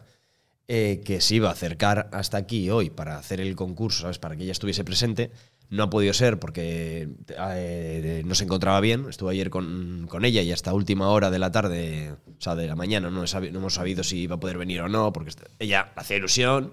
eh, 0.68 1.02
que 1.04 1.20
se 1.20 1.34
iba 1.34 1.48
a 1.48 1.52
acercar 1.52 2.08
hasta 2.12 2.36
aquí 2.36 2.70
hoy 2.70 2.90
para 2.90 3.18
hacer 3.18 3.40
el 3.40 3.56
concurso, 3.56 4.02
¿sabes? 4.02 4.20
Para 4.20 4.36
que 4.36 4.44
ella 4.44 4.52
estuviese 4.52 4.84
presente. 4.84 5.32
No 5.70 5.84
ha 5.84 5.90
podido 5.90 6.12
ser 6.12 6.38
porque 6.40 7.08
eh, 7.28 8.22
no 8.24 8.34
se 8.34 8.44
encontraba 8.44 8.80
bien. 8.80 9.06
Estuve 9.08 9.32
ayer 9.32 9.50
con, 9.50 10.06
con 10.08 10.24
ella 10.24 10.42
y 10.42 10.52
hasta 10.52 10.74
última 10.74 11.08
hora 11.08 11.30
de 11.30 11.38
la 11.38 11.52
tarde, 11.52 12.16
o 12.26 12.40
sea, 12.40 12.56
de 12.56 12.66
la 12.66 12.74
mañana, 12.74 13.08
no, 13.08 13.24
hemos 13.24 13.74
sabido 13.74 14.02
si 14.02 14.18
iba 14.18 14.34
a 14.34 14.40
poder 14.40 14.58
venir 14.58 14.80
o 14.80 14.88
no, 14.88 15.12
porque 15.12 15.30
ella 15.60 15.92
hacía 15.94 16.16
ilusión 16.16 16.72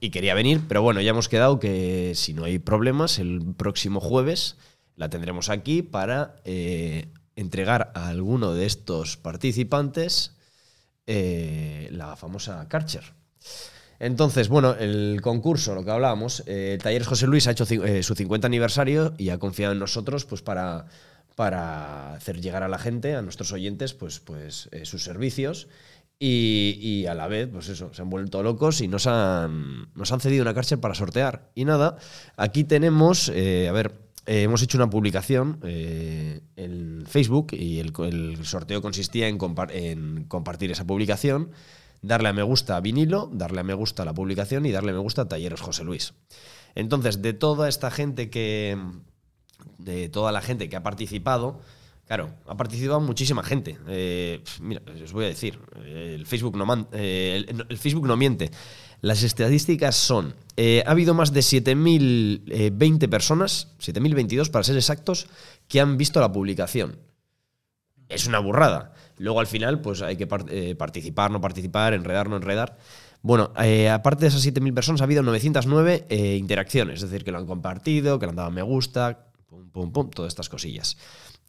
y 0.00 0.10
quería 0.10 0.34
venir. 0.34 0.62
Pero 0.68 0.80
bueno, 0.80 1.00
ya 1.00 1.10
hemos 1.10 1.28
quedado 1.28 1.58
que 1.58 2.12
si 2.14 2.34
no 2.34 2.44
hay 2.44 2.60
problemas, 2.60 3.18
el 3.18 3.54
próximo 3.56 4.00
jueves 4.00 4.56
la 4.94 5.10
tendremos 5.10 5.50
aquí 5.50 5.82
para 5.82 6.36
eh, 6.44 7.08
entregar 7.34 7.92
a 7.94 8.08
alguno 8.08 8.54
de 8.54 8.66
estos 8.66 9.16
participantes 9.16 10.36
eh, 11.06 11.88
la 11.92 12.16
famosa 12.16 12.66
Karcher. 12.68 13.04
Entonces, 13.98 14.48
bueno, 14.48 14.74
el 14.74 15.20
concurso, 15.22 15.74
lo 15.74 15.84
que 15.84 15.90
hablábamos, 15.90 16.42
eh, 16.46 16.78
Talleres 16.82 17.08
José 17.08 17.26
Luis 17.26 17.46
ha 17.46 17.52
hecho 17.52 17.64
eh, 17.68 18.02
su 18.02 18.14
50 18.14 18.46
aniversario 18.46 19.14
y 19.18 19.30
ha 19.30 19.38
confiado 19.38 19.72
en 19.72 19.78
nosotros 19.78 20.24
pues, 20.24 20.42
para, 20.42 20.86
para 21.36 22.14
hacer 22.14 22.40
llegar 22.40 22.62
a 22.62 22.68
la 22.68 22.78
gente, 22.78 23.14
a 23.14 23.22
nuestros 23.22 23.52
oyentes, 23.52 23.94
pues, 23.94 24.20
pues 24.20 24.68
eh, 24.72 24.84
sus 24.84 25.04
servicios. 25.04 25.68
Y, 26.18 26.78
y 26.80 27.06
a 27.06 27.14
la 27.14 27.28
vez, 27.28 27.46
pues 27.52 27.68
eso, 27.68 27.92
se 27.92 28.00
han 28.00 28.08
vuelto 28.08 28.42
locos 28.42 28.80
y 28.80 28.88
nos 28.88 29.06
han, 29.06 29.88
nos 29.94 30.10
han 30.12 30.20
cedido 30.20 30.42
una 30.42 30.54
cárcel 30.54 30.78
para 30.78 30.94
sortear. 30.94 31.50
Y 31.54 31.66
nada, 31.66 31.98
aquí 32.38 32.64
tenemos, 32.64 33.30
eh, 33.34 33.68
a 33.68 33.72
ver, 33.72 33.92
hemos 34.24 34.62
hecho 34.62 34.78
una 34.78 34.88
publicación 34.88 35.60
eh, 35.62 36.40
en 36.56 37.04
Facebook 37.06 37.48
y 37.52 37.80
el, 37.80 37.92
el 37.98 38.46
sorteo 38.46 38.80
consistía 38.80 39.28
en, 39.28 39.38
en 39.70 40.24
compartir 40.24 40.70
esa 40.70 40.86
publicación, 40.86 41.50
darle 42.02 42.28
a 42.28 42.32
me 42.32 42.42
gusta 42.42 42.76
a 42.76 42.80
vinilo, 42.80 43.30
darle 43.32 43.60
a 43.60 43.64
me 43.64 43.74
gusta 43.74 44.02
a 44.02 44.06
la 44.06 44.14
publicación 44.14 44.66
y 44.66 44.72
darle 44.72 44.90
a 44.90 44.94
me 44.94 45.00
gusta 45.00 45.22
a 45.22 45.28
Talleres 45.28 45.60
José 45.60 45.84
Luis. 45.84 46.14
Entonces, 46.74 47.22
de 47.22 47.32
toda 47.32 47.68
esta 47.68 47.90
gente 47.90 48.30
que. 48.30 48.78
de 49.78 50.08
toda 50.08 50.32
la 50.32 50.42
gente 50.42 50.68
que 50.68 50.76
ha 50.76 50.82
participado. 50.82 51.60
Claro, 52.06 52.30
ha 52.46 52.56
participado 52.56 53.00
muchísima 53.00 53.42
gente. 53.42 53.78
Eh, 53.88 54.40
mira, 54.60 54.80
os 55.02 55.12
voy 55.12 55.24
a 55.24 55.28
decir, 55.28 55.58
el 55.84 56.24
Facebook 56.24 56.56
no, 56.56 56.86
eh, 56.92 58.16
miente. 58.16 58.52
Las 59.00 59.22
estadísticas 59.22 59.96
son, 59.96 60.34
eh, 60.56 60.82
ha 60.86 60.90
habido 60.92 61.14
más 61.14 61.32
de 61.32 61.40
7.020 61.40 63.08
personas, 63.08 63.68
7.022 63.80 64.50
para 64.50 64.64
ser 64.64 64.76
exactos, 64.76 65.26
que 65.68 65.80
han 65.80 65.96
visto 65.96 66.20
la 66.20 66.32
publicación. 66.32 66.98
Es 68.08 68.26
una 68.26 68.38
burrada. 68.38 68.94
Luego 69.18 69.40
al 69.40 69.46
final, 69.46 69.80
pues 69.80 70.02
hay 70.02 70.16
que 70.16 70.28
eh, 70.48 70.74
participar, 70.74 71.30
no 71.30 71.40
participar, 71.40 71.94
enredar, 71.94 72.28
no 72.28 72.36
enredar. 72.36 72.76
Bueno, 73.22 73.52
eh, 73.62 73.88
aparte 73.88 74.22
de 74.22 74.28
esas 74.28 74.46
7.000 74.46 74.74
personas, 74.74 75.00
ha 75.00 75.04
habido 75.04 75.22
909 75.22 76.06
eh, 76.08 76.36
interacciones, 76.36 77.02
es 77.02 77.10
decir, 77.10 77.24
que 77.24 77.32
lo 77.32 77.38
han 77.38 77.46
compartido, 77.46 78.18
que 78.18 78.26
le 78.26 78.30
han 78.30 78.36
dado 78.36 78.50
me 78.50 78.62
gusta, 78.62 79.26
pum, 79.48 79.70
pum, 79.70 79.92
pum, 79.92 80.10
todas 80.10 80.30
estas 80.30 80.48
cosillas. 80.48 80.96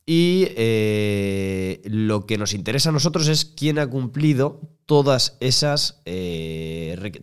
Y 0.10 0.48
lo 1.84 2.26
que 2.26 2.38
nos 2.38 2.54
interesa 2.54 2.90
a 2.90 2.94
nosotros 2.94 3.28
es 3.28 3.44
quién 3.44 3.78
ha 3.78 3.88
cumplido 3.88 4.62
todas 4.86 5.36
esas, 5.42 6.02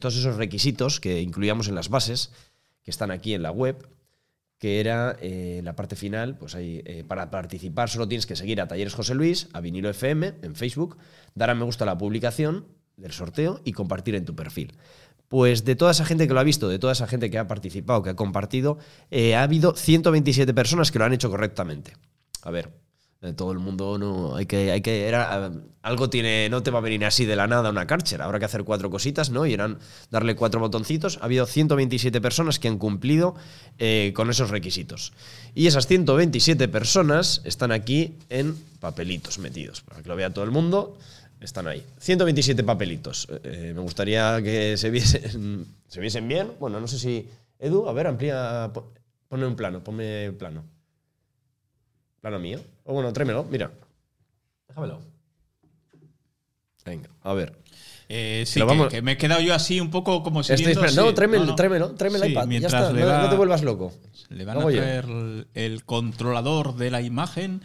todos 0.01 0.17
esos 0.17 0.37
requisitos 0.37 1.01
que 1.01 1.23
incluíamos 1.23 1.69
en 1.69 1.77
las 1.77 1.89
bases, 1.89 2.31
que 2.83 2.91
están 2.91 3.11
aquí 3.11 3.33
en 3.33 3.43
la 3.43 3.53
web, 3.53 3.89
que 4.65 4.81
era 4.81 5.19
eh, 5.21 5.61
la 5.63 5.77
parte 5.77 5.95
final, 5.95 6.39
pues 6.39 6.55
ahí, 6.55 6.81
eh, 6.87 7.05
para 7.07 7.31
participar 7.31 7.91
solo 7.91 8.09
tienes 8.09 8.25
que 8.25 8.35
seguir 8.35 8.63
a 8.63 8.67
Talleres 8.67 8.95
José 8.95 9.15
Luis, 9.15 9.51
a 9.53 9.61
Vinilo 9.61 9.91
FM 9.91 10.37
en 10.41 10.55
Facebook, 10.55 10.97
dar 11.35 11.51
a 11.51 11.55
me 11.55 11.67
gusta 11.67 11.85
a 11.85 11.87
la 11.87 11.99
publicación 11.99 12.67
del 12.97 13.13
sorteo 13.13 13.61
y 13.63 13.73
compartir 13.73 14.15
en 14.15 14.25
tu 14.25 14.35
perfil. 14.35 14.73
Pues 15.29 15.67
de 15.67 15.77
toda 15.77 15.91
esa 15.91 16.07
gente 16.07 16.27
que 16.27 16.33
lo 16.33 16.41
ha 16.41 16.45
visto, 16.45 16.71
de 16.71 16.79
toda 16.79 16.95
esa 16.95 17.07
gente 17.07 17.31
que 17.31 17.37
ha 17.37 17.47
participado, 17.47 18.03
que 18.03 18.09
ha 18.09 18.17
compartido, 18.17 18.79
eh, 19.11 19.35
ha 19.35 19.43
habido 19.43 19.77
127 19.77 20.55
personas 20.55 20.91
que 20.91 20.99
lo 20.99 21.05
han 21.05 21.13
hecho 21.13 21.29
correctamente. 21.29 21.93
A 22.41 22.51
ver, 22.51 22.71
todo 23.33 23.53
el 23.53 23.59
mundo 23.59 23.97
no 23.99 24.37
hay 24.37 24.47
que 24.47 24.71
hay 24.71 24.83
que 24.83 25.09
era 25.09 25.51
algo 25.83 26.11
tiene 26.11 26.49
no 26.51 26.63
te 26.63 26.71
va 26.71 26.79
a 26.79 26.83
venir 26.83 27.05
así 27.05 27.25
de 27.25 27.37
la 27.37 27.47
nada 27.47 27.71
una 27.71 27.87
cárcel. 27.87 28.21
Habrá 28.21 28.39
que 28.39 28.45
hacer 28.45 28.65
cuatro 28.65 28.91
cositas 28.91 29.31
no 29.31 29.47
y 29.47 29.53
eran 29.55 29.79
darle 30.11 30.37
cuatro 30.37 30.61
botoncitos. 30.61 31.19
Ha 31.23 31.25
habido 31.25 31.47
127 31.47 32.21
personas 32.21 32.59
que 32.59 32.69
han 32.69 32.79
cumplido 32.79 33.35
eh, 33.79 34.13
con 34.15 34.31
esos 34.31 34.51
requisitos. 34.51 35.13
Y 35.55 35.67
esas 35.67 35.87
127 35.87 36.69
personas 36.69 37.41
están 37.45 37.73
aquí 37.73 38.15
en 38.29 38.55
papelitos 38.81 39.39
metidos 39.39 39.81
para 39.81 40.03
que 40.03 40.09
lo 40.09 40.17
vea 40.17 40.31
todo 40.33 40.45
el 40.45 40.51
mundo 40.51 40.99
están 41.41 41.67
ahí. 41.67 41.85
127 41.99 42.65
papelitos. 42.65 43.29
Eh, 43.45 43.73
me 43.75 43.81
gustaría 43.83 44.41
que 44.43 44.77
se 44.79 44.91
viesen 44.91 45.67
se 45.89 46.01
viesen 46.01 46.27
bien. 46.29 46.53
Bueno 46.59 46.81
no 46.81 46.89
sé 46.89 46.99
si 46.99 47.29
Edu 47.59 47.89
a 47.89 47.93
ver 47.93 48.07
amplía 48.07 48.71
po- 48.73 48.93
ponme 49.29 49.47
un 49.47 49.55
plano 49.57 49.83
ponme 49.85 50.33
plano. 50.33 50.65
Plano 52.23 52.39
mío 52.39 52.61
o 52.85 52.93
bueno 52.95 53.13
tráemelo 53.13 53.45
mira 53.45 53.71
déjamelo 54.69 55.01
venga 56.85 57.09
a 57.23 57.33
ver 57.35 57.57
Eh, 58.09 58.45
sí, 58.47 58.61
que, 58.61 58.65
vamos- 58.67 58.89
que 58.89 59.01
me 59.01 59.13
he 59.13 59.17
quedado 59.17 59.41
yo 59.41 59.55
así 59.55 59.81
un 59.81 59.91
poco 59.91 60.23
como 60.23 60.43
si. 60.43 60.53
Estoy 60.53 60.73
esperando. 60.73 61.07
No, 61.07 61.15
tráeme, 61.15 61.39
el- 61.39 61.55
tráemelo, 61.55 61.95
tráeme 61.95 62.19
el 62.19 62.25
Sí, 62.25 62.31
iPad. 62.33 62.43
Ya 62.43 62.47
mientras 62.47 62.73
está, 62.75 62.93
le 62.93 63.01
no, 63.01 63.07
va- 63.07 63.23
no 63.23 63.31
te 63.31 63.37
vuelvas 63.37 63.63
loco. 63.63 63.93
Le 64.29 64.45
van 64.45 64.59
a 64.59 64.61
traer 64.67 65.05
el, 65.07 65.47
el 65.55 65.85
controlador 65.87 66.77
de 66.77 66.91
la 66.91 67.01
imagen. 67.01 67.63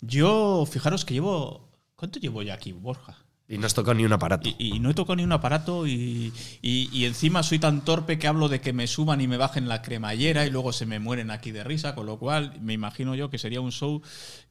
Yo, 0.00 0.64
fijaros 0.70 1.04
que 1.04 1.14
llevo. 1.14 1.68
¿Cuánto 1.96 2.20
llevo 2.20 2.40
ya 2.42 2.54
aquí, 2.54 2.70
Borja? 2.70 3.18
Y 3.52 3.58
no 3.58 3.66
has 3.66 3.74
tocado 3.74 3.94
ni 3.94 4.04
un 4.04 4.12
aparato. 4.12 4.48
Y, 4.48 4.54
y 4.58 4.78
no 4.78 4.90
he 4.90 4.94
tocado 4.94 5.16
ni 5.16 5.24
un 5.24 5.32
aparato 5.32 5.84
y, 5.86 6.32
y- 6.62 6.88
y 6.92 7.04
encima 7.04 7.42
soy 7.42 7.58
tan 7.58 7.80
torpe 7.84 8.16
que 8.16 8.28
hablo 8.28 8.48
de 8.48 8.60
que 8.60 8.72
me 8.72 8.86
suban 8.86 9.20
y 9.20 9.26
me 9.26 9.36
bajen 9.36 9.66
la 9.68 9.82
cremallera 9.82 10.46
y 10.46 10.50
luego 10.50 10.72
se 10.72 10.86
me 10.86 11.00
mueren 11.00 11.32
aquí 11.32 11.50
de 11.50 11.64
risa, 11.64 11.96
con 11.96 12.06
lo 12.06 12.16
cual 12.18 12.54
me 12.60 12.74
imagino 12.74 13.16
yo 13.16 13.28
que 13.28 13.38
sería 13.38 13.60
un 13.60 13.72
show 13.72 14.02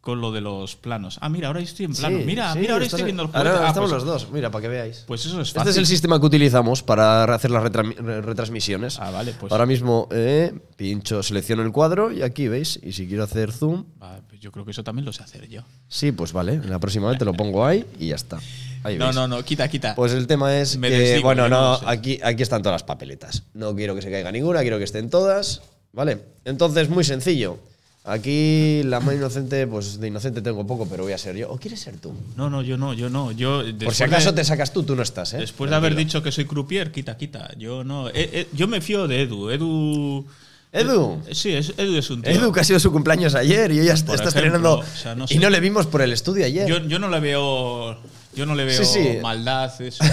con 0.01 0.19
lo 0.19 0.33
de 0.33 0.41
los 0.41 0.75
planos. 0.75 1.17
Ah, 1.21 1.29
mira, 1.29 1.47
ahora 1.47 1.61
estoy 1.61 1.85
en 1.85 1.93
plano. 1.93 2.17
Sí, 2.19 2.23
mira, 2.25 2.51
sí, 2.53 2.59
mira, 2.59 2.73
ahora 2.73 2.85
estoy 2.85 2.99
en- 2.99 3.05
viendo 3.05 3.23
el 3.23 3.29
Ahora. 3.33 3.65
Ah, 3.65 3.67
estamos 3.69 3.89
pues- 3.89 4.03
los 4.03 4.11
dos, 4.23 4.31
mira, 4.33 4.51
para 4.51 4.63
que 4.63 4.67
veáis. 4.67 5.05
Pues 5.07 5.25
eso 5.25 5.39
es 5.39 5.47
Este 5.47 5.59
fácil. 5.59 5.71
es 5.71 5.77
el 5.77 5.85
sistema 5.85 6.19
que 6.19 6.25
utilizamos 6.25 6.83
para 6.83 7.23
hacer 7.23 7.51
las 7.51 7.63
retra- 7.63 7.83
re- 7.95 8.21
retransmisiones. 8.21 8.99
Ah, 8.99 9.11
vale, 9.11 9.33
pues. 9.39 9.49
Ahora 9.53 9.65
mismo 9.65 10.09
eh, 10.11 10.53
pincho, 10.75 11.23
selecciono 11.23 11.63
el 11.63 11.71
cuadro 11.71 12.11
y 12.11 12.21
aquí 12.21 12.49
veis. 12.49 12.77
Y 12.83 12.91
si 12.91 13.07
quiero 13.07 13.23
hacer 13.23 13.53
zoom, 13.53 13.85
Ah, 14.01 14.19
Pues 14.27 14.41
yo 14.41 14.51
creo 14.51 14.63
que 14.65 14.71
eso 14.71 14.83
también 14.83 15.05
lo 15.05 15.11
sé 15.13 15.23
hacer 15.23 15.47
yo. 15.49 15.61
Sí, 15.87 16.11
pues 16.11 16.33
vale. 16.33 16.61
La 16.65 16.79
próxima 16.79 17.09
vez 17.09 17.17
te 17.17 17.25
lo 17.25 17.33
pongo 17.33 17.65
ahí 17.65 17.85
y 17.99 18.07
ya 18.09 18.15
está. 18.15 18.39
Ahí 18.83 18.97
No, 18.97 19.05
veis. 19.05 19.15
no, 19.15 19.27
no, 19.27 19.43
quita, 19.43 19.67
quita. 19.67 19.95
Pues 19.95 20.13
el 20.13 20.25
tema 20.27 20.57
es 20.57 20.77
Me 20.77 20.89
que, 20.89 20.97
desdigo, 20.99 21.23
bueno, 21.27 21.49
no, 21.49 21.59
no 21.61 21.71
lo 21.73 21.77
sé. 21.79 21.85
aquí, 21.87 22.19
aquí 22.23 22.43
están 22.43 22.61
todas 22.61 22.75
las 22.75 22.83
papeletas. 22.83 23.43
No 23.53 23.75
quiero 23.75 23.95
que 23.95 24.01
se 24.01 24.09
caiga 24.11 24.31
ninguna, 24.31 24.61
quiero 24.61 24.77
que 24.77 24.83
estén 24.85 25.09
todas, 25.09 25.61
¿vale? 25.93 26.19
Entonces, 26.45 26.89
muy 26.89 27.03
sencillo. 27.03 27.57
Aquí 28.05 28.81
la 28.85 29.01
mano 29.01 29.17
inocente, 29.17 29.67
pues 29.67 29.99
de 29.99 30.07
inocente 30.07 30.41
tengo 30.41 30.65
poco, 30.65 30.87
pero 30.89 31.03
voy 31.03 31.11
a 31.13 31.17
ser 31.17 31.35
yo. 31.35 31.49
¿O 31.51 31.57
quieres 31.57 31.81
ser 31.81 31.97
tú? 31.97 32.13
No, 32.37 32.49
no, 32.49 32.61
yo 32.61 32.77
no, 32.77 32.93
yo 32.93 33.09
no. 33.09 33.31
Yo, 33.33 33.61
Por 33.83 33.93
si 33.93 34.03
acaso 34.03 34.31
de- 34.31 34.37
te 34.37 34.45
sacas 34.45 34.71
tú, 34.71 34.83
tú 34.83 34.95
no 34.95 35.03
estás, 35.03 35.33
¿eh? 35.33 35.37
Después 35.37 35.69
de 35.69 35.75
haber 35.75 35.95
dicho 35.95 36.23
que 36.23 36.31
soy 36.31 36.45
croupier, 36.45 36.91
quita, 36.91 37.17
quita. 37.17 37.51
Yo 37.57 37.83
no. 37.83 38.07
eh, 38.09 38.13
eh, 38.15 38.47
yo 38.53 38.67
me 38.67 38.79
fío 38.81 39.07
de 39.07 39.23
Edu. 39.23 39.49
Edu. 39.51 40.25
¿Edu? 40.71 41.21
eh, 41.27 41.35
sí, 41.35 41.51
es- 41.51 41.73
Edu 41.77 41.97
es 41.97 42.09
un 42.09 42.21
tío. 42.21 42.31
Edu, 42.31 42.51
que 42.51 42.61
ha 42.61 42.63
sido 42.63 42.79
su 42.79 42.91
cumpleaños 42.91 43.35
ayer 43.35 43.71
y 43.71 43.79
ella 43.81 43.93
está, 43.93 44.13
Por 44.13 44.15
está 44.25 44.29
ejemplo, 44.29 44.57
estrenando. 44.57 44.79
o 44.79 44.97
sea, 44.97 45.15
no 45.15 45.25
Y 45.29 45.37
no 45.37 45.49
le 45.49 45.59
vimos 45.59 45.85
por 45.87 46.01
el 46.01 46.13
estudio 46.13 46.45
ayer. 46.45 46.67
Yo, 46.67 46.79
yo 46.79 46.99
no 46.99 47.09
le 47.09 47.19
veo. 47.19 47.97
Yo 48.35 48.45
no 48.45 48.55
le 48.55 48.65
veo 48.65 48.83
Sí, 48.83 48.85
sí. 48.85 49.17
maldad. 49.21 49.71
eso. 49.81 50.03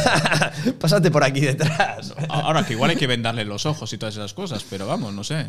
Pásate 0.80 1.10
por 1.10 1.22
aquí 1.24 1.40
detrás. 1.40 2.14
Ahora 2.28 2.64
que 2.64 2.72
igual 2.74 2.90
hay 2.90 2.96
que 2.96 3.06
vendarle 3.06 3.44
los 3.44 3.66
ojos 3.66 3.92
y 3.92 3.98
todas 3.98 4.14
esas 4.16 4.32
cosas, 4.34 4.64
pero 4.68 4.86
vamos, 4.86 5.12
no 5.12 5.22
sé. 5.24 5.46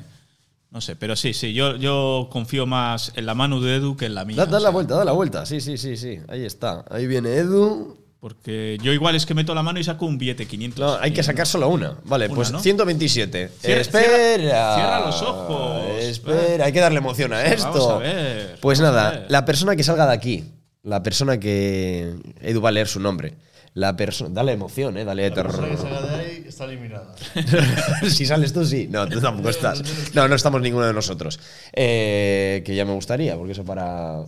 No 0.69 0.81
sé, 0.81 0.98
pero 0.98 1.15
sí, 1.15 1.34
sí, 1.34 1.53
yo, 1.53 1.77
yo 1.77 2.27
confío 2.30 2.65
más 2.65 3.14
en 3.15 3.26
la 3.26 3.34
mano 3.34 3.61
de 3.61 3.76
Edu 3.77 3.95
que 3.95 4.06
en 4.07 4.15
la 4.15 4.26
mía. 4.26 4.35
Da, 4.35 4.45
da 4.45 4.52
la 4.53 4.60
sea, 4.60 4.69
vuelta, 4.72 4.95
da 4.95 5.06
la 5.06 5.14
vuelta. 5.14 5.45
Sí, 5.45 5.61
sí, 5.61 5.77
sí, 5.77 5.95
sí. 5.95 6.19
Ahí 6.27 6.44
está. 6.44 6.84
Ahí 6.91 7.07
viene 7.07 7.35
Edu. 7.35 7.98
Porque 8.19 8.77
yo 8.81 8.91
igual 8.91 9.15
es 9.15 9.26
que 9.26 9.34
meto 9.34 9.53
la 9.56 9.64
mano 9.64 9.80
y 9.80 9.84
saco 9.84 10.06
un 10.06 10.18
billete 10.18 10.45
500. 10.48 10.80
No, 10.80 10.98
hay 11.02 11.14
que 11.14 11.23
sacar 11.23 11.48
solo 11.48 11.69
una. 11.69 11.95
Vale, 12.03 12.26
Una, 12.26 12.35
pues 12.35 12.52
¿no? 12.52 12.60
127. 12.60 13.49
Cierra- 13.61 13.80
espera. 13.81 14.07
cierra- 14.07 14.76
cierra 14.76 14.99
los 15.06 15.22
ojos. 15.22 15.81
Espera, 15.99 16.65
hay 16.65 16.73
que 16.73 16.80
darle 16.81 16.98
emoción 16.98 17.31
a 17.31 17.45
esto. 17.45 17.69
Vamos 17.72 17.89
a 17.94 17.98
ver, 17.99 18.57
Pues 18.60 18.81
vamos 18.81 18.95
a 18.98 18.98
nada, 19.03 19.11
ver. 19.11 19.26
la 19.30 19.45
persona 19.45 19.76
que 19.76 19.84
salga 19.84 20.06
de 20.07 20.14
aquí, 20.14 20.44
la 20.88 21.04
persona 21.04 21.40
que. 21.40 22.16
Edu 22.42 22.62
va 22.62 22.70
a 22.70 22.72
leer 22.72 22.88
su 22.88 23.00
nombre. 23.00 23.34
La 23.74 23.96
persona. 23.96 24.32
Dale 24.34 24.54
emoción, 24.54 24.98
eh. 24.98 25.06
Dale 25.06 25.30
La 25.30 25.36
persona 25.36 25.68
que 25.70 25.76
terror. 25.76 25.94
salga 26.02 26.18
de 26.18 26.26
ahí 26.26 26.46
está 26.48 26.66
eliminada. 26.66 27.14
si 28.10 28.26
sales 28.26 28.52
tú, 28.54 28.66
sí. 28.66 28.88
No, 28.90 29.08
tú 29.08 29.22
tampoco 29.22 29.50
estás. 29.50 29.84
No, 30.16 30.28
no 30.28 30.34
estamos 30.36 30.62
ninguno 30.62 30.86
de 30.88 30.94
nosotros. 30.94 31.40
Eh, 31.74 32.64
que 32.66 32.74
ya 32.76 32.86
me 32.86 32.94
gustaría, 32.94 33.36
porque 33.36 33.52
eso 33.52 33.64
para. 33.64 34.24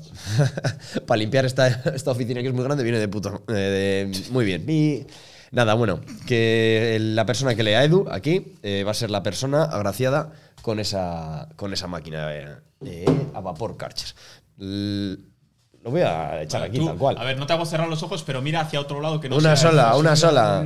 para 1.08 1.18
limpiar 1.18 1.46
esta, 1.46 1.68
esta 1.96 2.12
oficina 2.12 2.42
que 2.42 2.48
es 2.50 2.54
muy 2.54 2.64
grande 2.64 2.84
viene 2.84 3.00
de 3.00 3.08
puto. 3.08 3.44
eh, 3.50 4.08
de- 4.12 4.30
muy 4.32 4.46
bien. 4.46 4.66
Y. 4.68 5.06
Nada, 5.52 5.74
bueno, 5.74 6.00
que 6.28 6.98
la 7.02 7.26
persona 7.26 7.56
que 7.56 7.64
lea 7.64 7.84
Edu 7.84 8.06
aquí 8.12 8.54
eh, 8.62 8.84
va 8.86 8.92
a 8.92 8.94
ser 8.94 9.10
la 9.10 9.24
persona 9.24 9.64
agraciada 9.64 10.32
con 10.62 10.80
esa, 10.80 11.50
con 11.56 11.74
esa 11.74 11.88
máquina 11.88 12.62
a 13.34 13.40
vapor 13.42 13.76
Karcher. 13.76 14.10
L- 14.60 15.18
Lo 15.84 15.92
voy 15.92 16.02
a 16.02 16.42
echar 16.42 16.62
Vale, 16.62 16.70
aquí 16.72 16.80
tú, 16.80 16.86
tal 16.88 16.98
cual. 16.98 17.18
A 17.18 17.24
ver, 17.24 17.38
no 17.38 17.46
te 17.48 17.54
hago 17.54 17.66
cerrar 17.66 17.88
los 17.88 18.04
ojos, 18.04 18.24
pero 18.24 18.42
mira 18.42 18.62
hacia 18.62 18.80
otro 18.82 19.00
lado 19.02 19.20
que 19.20 19.30
no 19.30 19.38
una 19.38 19.56
sea- 19.56 19.70
sola, 19.72 19.96
una 19.96 20.16
sola. 20.16 20.66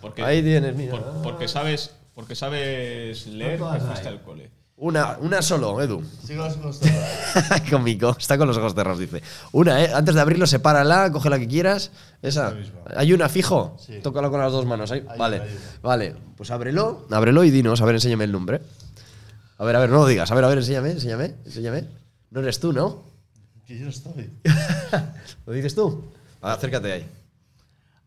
Porque, 0.00 0.22
Ahí 0.22 0.42
tienes, 0.42 0.74
mira. 0.74 0.92
por- 0.92 1.22
porque 1.22 1.48
sabes, 1.48 1.90
porque 2.14 2.34
sabes 2.34 3.26
leer 3.26 3.58
No 3.60 3.78
fuiste 3.80 4.08
al 4.08 4.22
cole. 4.22 4.50
Una, 4.78 5.16
una 5.20 5.40
solo, 5.40 5.80
Edu. 5.80 6.02
Sigo 6.26 6.44
las 6.44 6.56
cosas. 6.58 6.90
Cómico, 7.70 8.14
está 8.18 8.36
con 8.36 8.46
los 8.46 8.58
ojos 8.58 8.74
cerrados, 8.74 8.98
dice. 8.98 9.22
Una, 9.52 9.82
¿eh? 9.82 9.90
Antes 9.94 10.14
de 10.14 10.20
abrirlo, 10.20 10.46
sepárala, 10.46 11.10
coge 11.10 11.30
la 11.30 11.38
que 11.38 11.48
quieras. 11.48 11.90
Esa. 12.20 12.54
¿Hay 12.94 13.12
una 13.14 13.30
fijo? 13.30 13.76
Sí. 13.78 14.00
Tócalo 14.02 14.30
con 14.30 14.38
las 14.40 14.52
dos 14.52 14.66
manos. 14.66 14.90
ahí. 14.90 15.02
Vale, 15.18 15.42
vale. 15.82 16.14
Pues 16.36 16.50
ábrelo, 16.50 17.06
ábrelo 17.10 17.42
y 17.44 17.50
dinos. 17.50 17.80
A 17.80 17.86
ver, 17.86 17.94
enséñame 17.94 18.24
el 18.24 18.32
nombre. 18.32 18.60
A 19.58 19.64
ver, 19.64 19.76
a 19.76 19.80
ver, 19.80 19.88
no 19.88 19.96
lo 20.00 20.06
digas. 20.06 20.30
A 20.30 20.34
ver, 20.34 20.44
a 20.44 20.48
ver, 20.48 20.58
enséñame, 20.58 20.90
enséñame, 20.90 21.34
enséñame. 21.46 21.84
No 22.30 22.40
eres 22.40 22.60
tú, 22.60 22.74
¿no? 22.74 23.02
Que 23.66 23.78
yo 23.78 23.84
no 23.84 23.90
estoy. 23.90 24.30
¿Lo 25.46 25.52
dices 25.52 25.74
tú? 25.74 26.04
Acércate 26.40 26.92
ahí. 26.92 27.06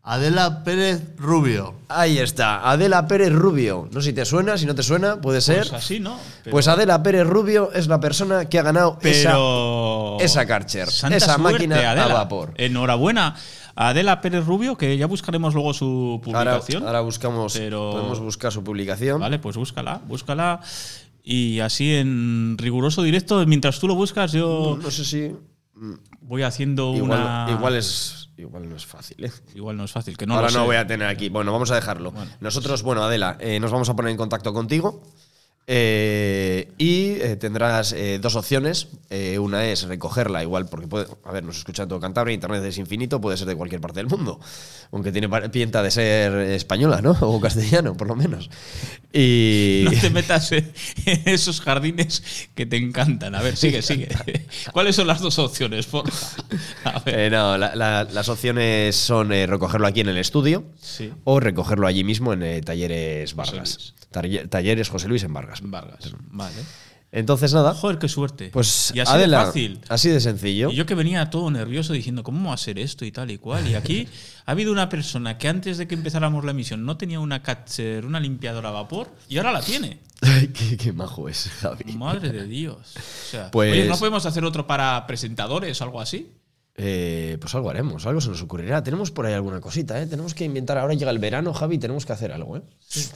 Adela 0.02 0.64
Pérez 0.64 1.02
Rubio. 1.18 1.74
Ahí 1.88 2.18
está, 2.18 2.68
Adela 2.70 3.06
Pérez 3.06 3.30
Rubio. 3.32 3.86
No 3.92 4.00
sé 4.00 4.08
si 4.08 4.12
te 4.14 4.24
suena, 4.24 4.56
si 4.56 4.64
no 4.64 4.74
te 4.74 4.82
suena, 4.82 5.20
puede 5.20 5.42
ser. 5.42 5.58
Pues 5.68 5.72
así, 5.74 6.00
¿no? 6.00 6.18
Pero- 6.42 6.52
Pues 6.52 6.68
Adela 6.68 7.02
Pérez 7.02 7.26
Rubio 7.26 7.70
es 7.74 7.86
la 7.86 8.00
persona 8.00 8.46
que 8.48 8.58
ha 8.58 8.62
ganado 8.62 8.98
Pero. 9.02 10.16
esa, 10.18 10.24
esa 10.24 10.46
Karcher, 10.46 10.88
esa 10.88 11.08
suerte, 11.08 11.38
máquina 11.42 11.76
Adela. 11.90 12.04
a 12.04 12.14
vapor. 12.14 12.54
Enhorabuena 12.56 13.36
Adela 13.76 14.22
Pérez 14.22 14.46
Rubio, 14.46 14.78
que 14.78 14.96
ya 14.96 15.04
buscaremos 15.06 15.52
luego 15.52 15.74
su 15.74 16.18
publicación. 16.24 16.86
ahora 16.86 17.00
buscamos, 17.02 17.52
Pero- 17.52 17.90
podemos 17.92 18.20
buscar 18.20 18.50
su 18.52 18.64
publicación. 18.64 19.20
Vale, 19.20 19.38
pues 19.38 19.56
búscala, 19.58 20.00
búscala. 20.08 20.60
Y 21.22 21.60
así 21.60 21.94
en 21.94 22.56
riguroso 22.56 23.02
directo, 23.02 23.44
mientras 23.46 23.78
tú 23.78 23.86
lo 23.86 23.94
buscas, 23.94 24.32
yo 24.32 24.78
No 24.82 24.90
sé 24.90 25.04
si. 25.04 25.32
Voy 26.20 26.42
haciendo 26.42 26.94
Igual, 26.94 27.20
una. 27.20 27.46
igual 27.50 27.76
es. 27.76 28.28
Igual 28.36 28.68
no 28.70 28.76
es 28.76 28.86
fácil, 28.86 29.22
¿eh? 29.24 29.32
Igual 29.54 29.76
no 29.76 29.84
es 29.84 29.92
fácil, 29.92 30.16
que 30.16 30.24
no 30.26 30.34
Ahora 30.34 30.46
no 30.48 30.60
sé. 30.60 30.64
voy 30.66 30.76
a 30.76 30.86
tener 30.86 31.06
aquí. 31.08 31.28
Bueno, 31.28 31.52
vamos 31.52 31.70
a 31.70 31.74
dejarlo. 31.74 32.14
Nosotros, 32.40 32.82
bueno, 32.82 33.02
Adela, 33.02 33.36
eh, 33.38 33.60
nos 33.60 33.70
vamos 33.70 33.88
a 33.90 33.94
poner 33.96 34.10
en 34.12 34.16
contacto 34.16 34.54
contigo. 34.54 35.02
Eh, 35.72 36.68
y 36.78 37.10
eh, 37.20 37.36
tendrás 37.36 37.92
eh, 37.92 38.18
dos 38.20 38.34
opciones. 38.34 38.88
Una 39.38 39.66
es 39.66 39.82
recogerla, 39.84 40.42
igual, 40.42 40.66
porque 40.68 40.86
puede. 40.88 41.06
A 41.24 41.32
ver, 41.32 41.44
nos 41.44 41.58
escucha 41.58 41.86
todo 41.86 42.00
Cantabria, 42.00 42.34
Internet 42.34 42.64
es 42.64 42.78
infinito, 42.78 43.20
puede 43.20 43.36
ser 43.36 43.46
de 43.46 43.54
cualquier 43.56 43.80
parte 43.80 44.00
del 44.00 44.06
mundo. 44.08 44.40
Aunque 44.92 45.10
tiene 45.12 45.28
pinta 45.50 45.82
de 45.82 45.90
ser 45.90 46.32
española, 46.50 47.00
¿no? 47.02 47.12
O 47.20 47.40
castellano, 47.40 47.96
por 47.96 48.08
lo 48.08 48.16
menos. 48.16 48.50
Y. 49.12 49.84
No 49.90 49.92
te 50.00 50.10
metas 50.10 50.50
en 50.52 50.72
esos 51.24 51.60
jardines 51.60 52.48
que 52.54 52.66
te 52.66 52.76
encantan. 52.76 53.34
A 53.34 53.42
ver, 53.42 53.56
sigue, 53.56 53.82
sigue. 53.82 54.08
¿Cuáles 54.72 54.96
son 54.96 55.06
las 55.06 55.20
dos 55.20 55.38
opciones, 55.38 55.90
Borja? 55.90 56.16
A 56.84 56.98
ver. 57.00 57.18
Eh, 57.20 57.30
no, 57.30 57.56
la- 57.58 57.74
la- 57.76 58.04
las 58.04 58.28
opciones 58.28 58.96
son 58.96 59.30
recogerlo 59.30 59.86
aquí 59.86 60.00
en 60.00 60.08
el 60.08 60.18
estudio 60.18 60.64
Sí. 60.80 61.12
o 61.24 61.38
recogerlo 61.40 61.86
allí 61.86 62.02
mismo 62.04 62.32
en 62.32 62.60
Talleres 62.64 63.34
Vargas. 63.34 63.94
Talleres 64.48 64.88
José 64.88 65.06
Luis 65.08 65.22
en 65.22 65.32
Vargas. 65.32 65.59
Vargas. 65.62 66.12
Vale. 66.30 66.54
Entonces, 67.12 67.52
nada. 67.52 67.74
Joder, 67.74 67.98
qué 67.98 68.08
suerte. 68.08 68.50
Pues 68.52 68.92
y 68.94 69.00
así 69.00 69.10
Adela, 69.12 69.40
de 69.40 69.44
fácil. 69.46 69.80
así 69.88 70.08
de 70.10 70.20
sencillo. 70.20 70.70
Y 70.70 70.76
yo 70.76 70.86
que 70.86 70.94
venía 70.94 71.28
todo 71.28 71.50
nervioso 71.50 71.92
diciendo, 71.92 72.22
¿cómo 72.22 72.50
va 72.50 72.54
a 72.54 72.58
ser 72.58 72.78
esto 72.78 73.04
y 73.04 73.10
tal 73.10 73.32
y 73.32 73.38
cual? 73.38 73.68
Y 73.68 73.74
aquí 73.74 74.06
ha 74.46 74.52
habido 74.52 74.70
una 74.70 74.88
persona 74.88 75.36
que 75.36 75.48
antes 75.48 75.76
de 75.78 75.88
que 75.88 75.96
empezáramos 75.96 76.44
la 76.44 76.52
emisión 76.52 76.84
no 76.86 76.96
tenía 76.96 77.18
una 77.18 77.42
catcher, 77.42 78.06
una 78.06 78.20
limpiadora 78.20 78.68
a 78.68 78.72
vapor, 78.72 79.10
y 79.28 79.38
ahora 79.38 79.50
la 79.50 79.60
tiene. 79.60 79.98
Ay, 80.22 80.48
qué, 80.48 80.76
qué 80.76 80.92
majo 80.92 81.28
es, 81.28 81.48
Javi. 81.60 81.92
Madre 81.94 82.30
de 82.30 82.44
Dios. 82.46 82.94
O 82.96 83.30
sea, 83.30 83.50
Pues- 83.50 83.72
oye, 83.72 83.86
¿no 83.88 83.96
podemos 83.98 84.24
hacer 84.24 84.44
otro 84.44 84.68
para 84.68 85.04
presentadores 85.08 85.80
o 85.80 85.84
algo 85.84 86.00
así? 86.00 86.30
Eh, 86.76 87.36
pues 87.40 87.52
algo 87.56 87.68
haremos, 87.70 88.06
algo 88.06 88.20
se 88.20 88.28
nos 88.30 88.40
ocurrirá. 88.40 88.84
Tenemos 88.84 89.10
por 89.10 89.26
ahí 89.26 89.34
alguna 89.34 89.60
cosita, 89.60 90.00
¿eh? 90.00 90.06
Tenemos 90.06 90.32
que 90.32 90.44
inventar. 90.44 90.78
Ahora 90.78 90.94
llega 90.94 91.10
el 91.10 91.18
verano, 91.18 91.52
Javi, 91.52 91.76
tenemos 91.78 92.06
que 92.06 92.12
hacer 92.12 92.30
algo, 92.32 92.56
¿eh? 92.56 92.62
Sí, 92.86 93.06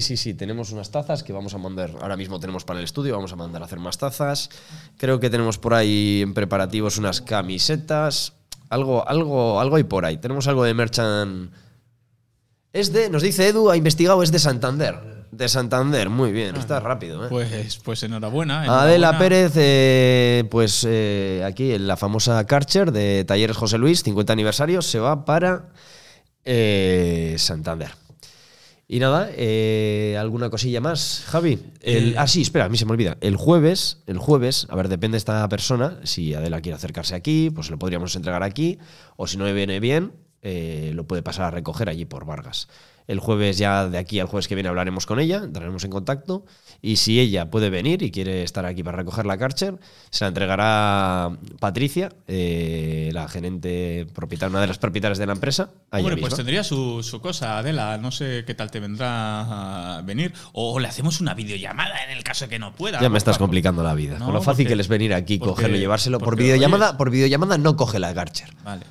sí, 0.00 0.16
sí. 0.16 0.32
Tenemos 0.32 0.72
unas 0.72 0.90
tazas 0.90 1.22
que 1.22 1.34
vamos 1.34 1.52
a 1.52 1.58
mandar. 1.58 1.90
Ahora 2.00 2.16
mismo 2.16 2.40
tenemos 2.40 2.64
para 2.64 2.78
el 2.78 2.86
estudio, 2.86 3.14
vamos 3.14 3.34
a 3.34 3.36
mandar 3.36 3.60
a 3.60 3.66
hacer 3.66 3.78
más 3.78 3.98
tazas. 3.98 4.48
Creo 4.96 5.20
que 5.20 5.28
tenemos 5.28 5.58
por 5.58 5.74
ahí 5.74 6.22
en 6.22 6.32
preparativos 6.32 6.96
unas 6.96 7.20
camisetas. 7.20 8.32
Algo, 8.70 9.06
algo, 9.06 9.60
algo 9.60 9.76
hay 9.76 9.84
por 9.84 10.06
ahí. 10.06 10.16
Tenemos 10.16 10.48
algo 10.48 10.64
de 10.64 10.72
merchant. 10.72 11.52
Es 12.72 12.94
de, 12.94 13.10
nos 13.10 13.22
dice 13.22 13.46
Edu, 13.46 13.68
ha 13.68 13.76
investigado, 13.76 14.22
es 14.22 14.32
de 14.32 14.38
Santander. 14.38 15.26
De 15.30 15.48
Santander, 15.50 16.08
muy 16.08 16.32
bien, 16.32 16.56
está 16.56 16.80
rápido, 16.80 17.26
¿eh? 17.26 17.28
Pues, 17.28 17.78
pues 17.84 18.02
enhorabuena. 18.04 18.62
Adela. 18.62 19.18
Pérez, 19.18 19.52
eh, 19.56 20.44
pues 20.50 20.86
eh, 20.88 21.42
aquí 21.44 21.72
en 21.72 21.86
la 21.86 21.98
famosa 21.98 22.46
Karcher 22.46 22.90
de 22.90 23.24
Talleres 23.26 23.56
José 23.56 23.76
Luis, 23.76 24.02
50 24.02 24.32
aniversario, 24.32 24.80
se 24.80 24.98
va 24.98 25.26
para 25.26 25.66
eh, 26.44 27.34
Santander. 27.36 28.03
Y 28.86 28.98
nada, 28.98 29.30
eh, 29.34 30.16
¿alguna 30.20 30.50
cosilla 30.50 30.80
más, 30.80 31.24
Javi? 31.26 31.58
El- 31.80 32.12
Eh, 32.12 32.14
ah, 32.18 32.26
sí, 32.26 32.42
espera, 32.42 32.66
a 32.66 32.68
mí 32.68 32.76
se 32.76 32.84
me 32.84 32.92
olvida. 32.92 33.16
El 33.22 33.36
jueves, 33.36 34.02
el 34.06 34.18
jueves, 34.18 34.66
a 34.68 34.76
ver, 34.76 34.88
depende 34.88 35.14
de 35.14 35.18
esta 35.18 35.48
persona, 35.48 35.98
si 36.04 36.34
Adela 36.34 36.60
quiere 36.60 36.76
acercarse 36.76 37.14
aquí, 37.14 37.50
pues 37.50 37.70
lo 37.70 37.78
podríamos 37.78 38.14
entregar 38.14 38.42
aquí, 38.42 38.78
o 39.16 39.26
si 39.26 39.38
no 39.38 39.46
le 39.46 39.54
viene 39.54 39.80
bien, 39.80 40.12
eh, 40.42 40.92
lo 40.94 41.06
puede 41.06 41.22
pasar 41.22 41.46
a 41.46 41.50
recoger 41.50 41.88
allí 41.88 42.04
por 42.04 42.26
Vargas. 42.26 42.68
El 43.06 43.20
jueves 43.20 43.56
ya 43.58 43.88
de 43.88 43.96
aquí 43.98 44.20
al 44.20 44.26
jueves 44.26 44.48
que 44.48 44.54
viene 44.54 44.68
hablaremos 44.68 45.06
con 45.06 45.18
ella, 45.18 45.42
entraremos 45.44 45.84
en 45.84 45.90
contacto 45.90 46.44
y 46.84 46.96
si 46.96 47.18
ella 47.18 47.50
puede 47.50 47.70
venir 47.70 48.02
y 48.02 48.10
quiere 48.10 48.42
estar 48.42 48.66
aquí 48.66 48.82
para 48.82 48.98
recoger 48.98 49.24
la 49.24 49.38
Karcher, 49.38 49.78
se 50.10 50.24
la 50.24 50.28
entregará 50.28 51.30
Patricia, 51.58 52.10
eh, 52.28 53.08
la 53.14 53.26
gerente 53.26 54.06
propietaria, 54.14 54.50
una 54.50 54.60
de 54.60 54.66
las 54.66 54.76
propietarias 54.76 55.16
de 55.16 55.24
la 55.24 55.32
empresa. 55.32 55.70
Hombre, 55.90 56.18
pues 56.18 56.34
tendría 56.34 56.62
su, 56.62 57.02
su 57.02 57.22
cosa, 57.22 57.56
Adela. 57.56 57.96
No 57.96 58.10
sé 58.10 58.44
qué 58.46 58.54
tal 58.54 58.70
te 58.70 58.80
vendrá 58.80 59.96
a 59.96 60.02
venir. 60.02 60.34
O 60.52 60.78
le 60.78 60.86
hacemos 60.86 61.22
una 61.22 61.32
videollamada 61.32 62.04
en 62.04 62.10
el 62.10 62.22
caso 62.22 62.44
de 62.44 62.50
que 62.50 62.58
no 62.58 62.74
pueda. 62.74 63.00
Ya 63.00 63.08
me 63.08 63.16
estás 63.16 63.38
complicando 63.38 63.82
la 63.82 63.94
vida. 63.94 64.18
No, 64.18 64.26
con 64.26 64.34
lo 64.34 64.42
fácil 64.42 64.64
porque- 64.66 64.72
que 64.72 64.76
les 64.76 64.88
venir 64.88 65.14
aquí, 65.14 65.38
porque- 65.38 65.52
cogerlo, 65.54 65.78
llevárselo. 65.78 66.18
Por 66.18 66.36
videollamada, 66.36 66.90
oye- 66.90 66.98
por 66.98 67.10
videollamada 67.10 67.56
no 67.56 67.76
coge 67.76 67.98
la 67.98 68.12
Garcher. 68.12 68.50
Vale. 68.62 68.84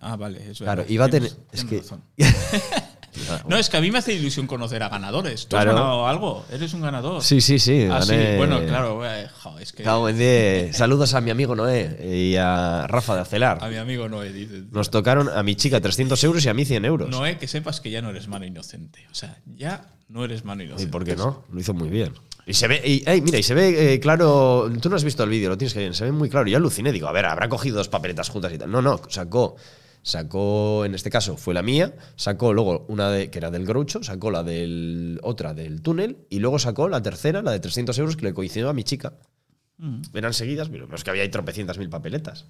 Ah, 0.00 0.14
vale. 0.16 0.50
Es 0.52 0.58
Claro, 0.58 0.84
va 0.98 1.04
a 1.04 1.08
tener. 1.08 1.32
Es 1.50 1.64
que. 1.64 1.82
razón. 3.28 3.46
No, 3.48 3.56
es 3.56 3.68
que 3.68 3.76
a 3.76 3.80
mí 3.80 3.90
me 3.90 3.98
hace 3.98 4.12
ilusión 4.12 4.46
conocer 4.46 4.82
a 4.82 4.88
ganadores. 4.88 5.42
¿Tú 5.44 5.50
Claro. 5.50 5.70
has 5.70 5.76
ganado 5.76 6.06
algo? 6.06 6.44
Eres 6.50 6.72
un 6.74 6.80
ganador. 6.82 7.22
Sí, 7.22 7.40
sí, 7.40 7.58
sí. 7.58 7.86
Ah, 7.90 8.02
sí. 8.02 8.14
Bueno, 8.36 8.60
claro, 8.66 9.02
eh, 9.06 9.28
jo, 9.42 9.58
es 9.58 9.72
que. 9.72 10.70
Saludos 10.72 11.14
a 11.14 11.20
mi 11.20 11.30
amigo 11.30 11.54
Noé 11.54 11.98
y 12.32 12.36
a 12.36 12.86
Rafa 12.86 13.14
de 13.14 13.20
Acelar. 13.22 13.58
a 13.62 13.68
mi 13.68 13.76
amigo 13.76 14.08
Noé 14.08 14.32
dice. 14.32 14.62
Nos 14.70 14.90
tocaron 14.90 15.28
a 15.28 15.42
mi 15.42 15.54
chica 15.56 15.80
300 15.80 16.22
euros 16.24 16.44
y 16.44 16.48
a 16.48 16.54
mí 16.54 16.64
100 16.64 16.84
euros. 16.84 17.08
Noé, 17.10 17.38
que 17.38 17.48
sepas 17.48 17.80
que 17.80 17.90
ya 17.90 18.02
no 18.02 18.10
eres 18.10 18.28
mano 18.28 18.44
inocente. 18.44 19.06
O 19.10 19.14
sea, 19.14 19.38
ya 19.56 19.86
no 20.08 20.24
eres 20.24 20.44
mano 20.44 20.62
¿Y 20.62 20.66
inocente. 20.66 20.90
por 20.90 21.04
qué 21.04 21.16
no? 21.16 21.44
Lo 21.52 21.60
hizo 21.60 21.74
muy 21.74 21.88
bien. 21.88 22.12
Y 22.46 22.54
se 22.54 22.66
ve, 22.66 22.80
y, 22.84 23.04
mira, 23.20 23.38
y 23.38 23.42
se 23.42 23.54
ve 23.54 23.94
eh, 23.94 24.00
claro. 24.00 24.70
Tú 24.80 24.88
no 24.88 24.96
has 24.96 25.04
visto 25.04 25.22
el 25.22 25.30
vídeo, 25.30 25.50
lo 25.50 25.58
tienes 25.58 25.72
que 25.74 25.80
ver. 25.80 25.94
Se 25.94 26.04
ve 26.04 26.12
muy 26.12 26.28
claro. 26.28 26.48
Yo 26.48 26.56
aluciné, 26.56 26.90
digo, 26.90 27.06
a 27.06 27.12
ver, 27.12 27.26
habrá 27.26 27.48
cogido 27.48 27.76
dos 27.76 27.88
papeletas 27.88 28.28
juntas 28.28 28.52
y 28.52 28.58
tal. 28.58 28.70
No, 28.70 28.82
no, 28.82 29.00
sacó. 29.08 29.56
Sacó, 30.02 30.84
en 30.84 30.94
este 30.94 31.10
caso 31.10 31.36
fue 31.36 31.52
la 31.52 31.62
mía, 31.62 31.94
sacó 32.16 32.54
luego 32.54 32.86
una 32.88 33.10
de, 33.10 33.30
que 33.30 33.38
era 33.38 33.50
del 33.50 33.66
Groucho, 33.66 34.02
sacó 34.02 34.30
la 34.30 34.42
del 34.42 35.20
otra 35.22 35.52
del 35.52 35.82
túnel 35.82 36.26
y 36.30 36.38
luego 36.38 36.58
sacó 36.58 36.88
la 36.88 37.02
tercera, 37.02 37.42
la 37.42 37.52
de 37.52 37.60
300 37.60 37.98
euros 37.98 38.16
que 38.16 38.24
le 38.24 38.34
coincidió 38.34 38.70
a 38.70 38.72
mi 38.72 38.82
chica. 38.82 39.14
Mm. 39.76 40.02
Eran 40.14 40.32
seguidas, 40.32 40.68
pero 40.70 40.94
es 40.94 41.04
que 41.04 41.10
había 41.10 41.22
ahí 41.22 41.28
tropecientas 41.28 41.78
mil 41.78 41.90
papeletas. 41.90 42.46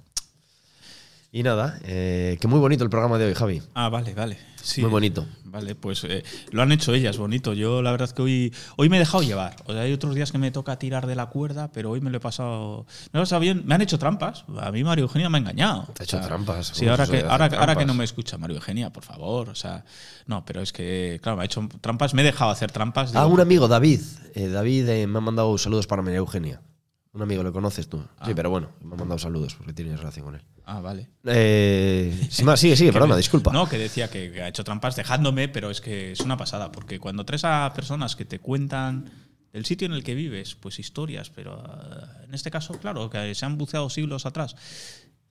Y 1.32 1.44
nada, 1.44 1.78
eh, 1.84 2.38
que 2.40 2.48
muy 2.48 2.58
bonito 2.58 2.82
el 2.82 2.90
programa 2.90 3.16
de 3.16 3.26
hoy, 3.26 3.34
Javi. 3.34 3.62
Ah, 3.74 3.88
vale, 3.88 4.14
vale. 4.14 4.36
Sí. 4.60 4.80
Muy 4.80 4.90
bonito. 4.90 5.26
Vale, 5.44 5.76
pues 5.76 6.02
eh, 6.04 6.24
lo 6.50 6.62
han 6.62 6.72
hecho 6.72 6.92
ellas, 6.92 7.18
bonito. 7.18 7.54
Yo 7.54 7.82
la 7.82 7.92
verdad 7.92 8.08
es 8.08 8.14
que 8.14 8.22
hoy, 8.22 8.54
hoy 8.76 8.88
me 8.88 8.96
he 8.96 8.98
dejado 8.98 9.22
llevar. 9.22 9.54
O 9.66 9.72
sea, 9.72 9.82
hay 9.82 9.92
otros 9.92 10.14
días 10.16 10.32
que 10.32 10.38
me 10.38 10.50
toca 10.50 10.76
tirar 10.78 11.06
de 11.06 11.14
la 11.14 11.26
cuerda, 11.26 11.70
pero 11.72 11.90
hoy 11.90 12.00
me 12.00 12.10
lo 12.10 12.16
he 12.16 12.20
pasado. 12.20 12.84
Me 13.12 13.18
lo 13.18 13.20
he 13.20 13.22
pasado 13.22 13.40
bien. 13.40 13.62
Me 13.64 13.76
han 13.76 13.80
hecho 13.80 13.96
trampas. 13.98 14.44
A 14.58 14.72
mí 14.72 14.82
Mario 14.82 15.04
Eugenia 15.04 15.28
me 15.30 15.38
ha 15.38 15.40
engañado. 15.40 15.88
Te 15.94 16.02
ha 16.02 16.04
hecho 16.04 16.20
trampas. 16.20 16.72
Sí, 16.74 16.80
¿Cómo 16.80 16.90
ahora 16.90 17.06
que, 17.06 17.20
ahora, 17.20 17.46
ahora 17.58 17.76
que 17.76 17.86
no 17.86 17.94
me 17.94 18.04
escucha 18.04 18.36
Mario 18.36 18.56
Eugenia, 18.56 18.92
por 18.92 19.04
favor. 19.04 19.50
O 19.50 19.54
sea, 19.54 19.84
no, 20.26 20.44
pero 20.44 20.60
es 20.60 20.72
que, 20.72 21.20
claro, 21.22 21.36
me 21.36 21.44
ha 21.44 21.46
hecho 21.46 21.68
trampas. 21.80 22.12
Me 22.12 22.22
he 22.22 22.24
dejado 22.24 22.50
hacer 22.50 22.72
trampas. 22.72 23.14
Ah, 23.14 23.22
digo, 23.22 23.34
un 23.34 23.40
amigo, 23.40 23.68
David. 23.68 24.00
Eh, 24.34 24.48
David 24.48 24.88
eh, 24.88 25.06
me 25.06 25.18
ha 25.18 25.20
mandado 25.20 25.56
saludos 25.58 25.86
para 25.86 26.02
María 26.02 26.18
Eugenia. 26.18 26.60
Un 27.12 27.22
amigo, 27.22 27.42
¿lo 27.42 27.52
conoces 27.52 27.88
tú? 27.88 27.98
Sí, 28.24 28.32
pero 28.34 28.50
bueno, 28.50 28.70
me 28.80 28.94
ha 28.94 28.98
mandado 28.98 29.18
saludos 29.18 29.56
porque 29.56 29.72
tienes 29.72 29.98
relación 29.98 30.26
con 30.26 30.36
él. 30.36 30.42
Ah, 30.64 30.80
vale. 30.80 31.10
Eh, 31.24 32.26
sin 32.30 32.46
más, 32.46 32.60
sigue, 32.60 32.76
sigue, 32.76 32.92
perdona, 32.92 33.16
disculpa. 33.16 33.52
No, 33.52 33.68
que 33.68 33.78
decía 33.78 34.08
que, 34.08 34.40
ha 34.40 34.48
hecho 34.48 34.62
trampas 34.62 34.94
dejándome, 34.94 35.48
pero 35.48 35.70
es 35.70 35.80
que 35.80 36.12
es 36.12 36.20
una 36.20 36.36
pasada, 36.36 36.70
porque 36.70 37.00
cuando 37.00 37.24
traes 37.24 37.44
a 37.44 37.72
personas 37.74 38.14
que 38.14 38.24
te 38.24 38.38
cuentan 38.38 39.10
el 39.52 39.64
sitio 39.64 39.86
en 39.86 39.92
el 39.92 40.04
que 40.04 40.14
vives, 40.14 40.54
pues 40.54 40.78
historias, 40.78 41.30
pero 41.30 41.60
ah, 41.66 42.22
en 42.22 42.32
este 42.32 42.52
caso, 42.52 42.74
claro, 42.74 43.10
que 43.10 43.34
se 43.34 43.44
han 43.44 43.58
buceado 43.58 43.90
siglos 43.90 44.24
atrás, 44.24 44.54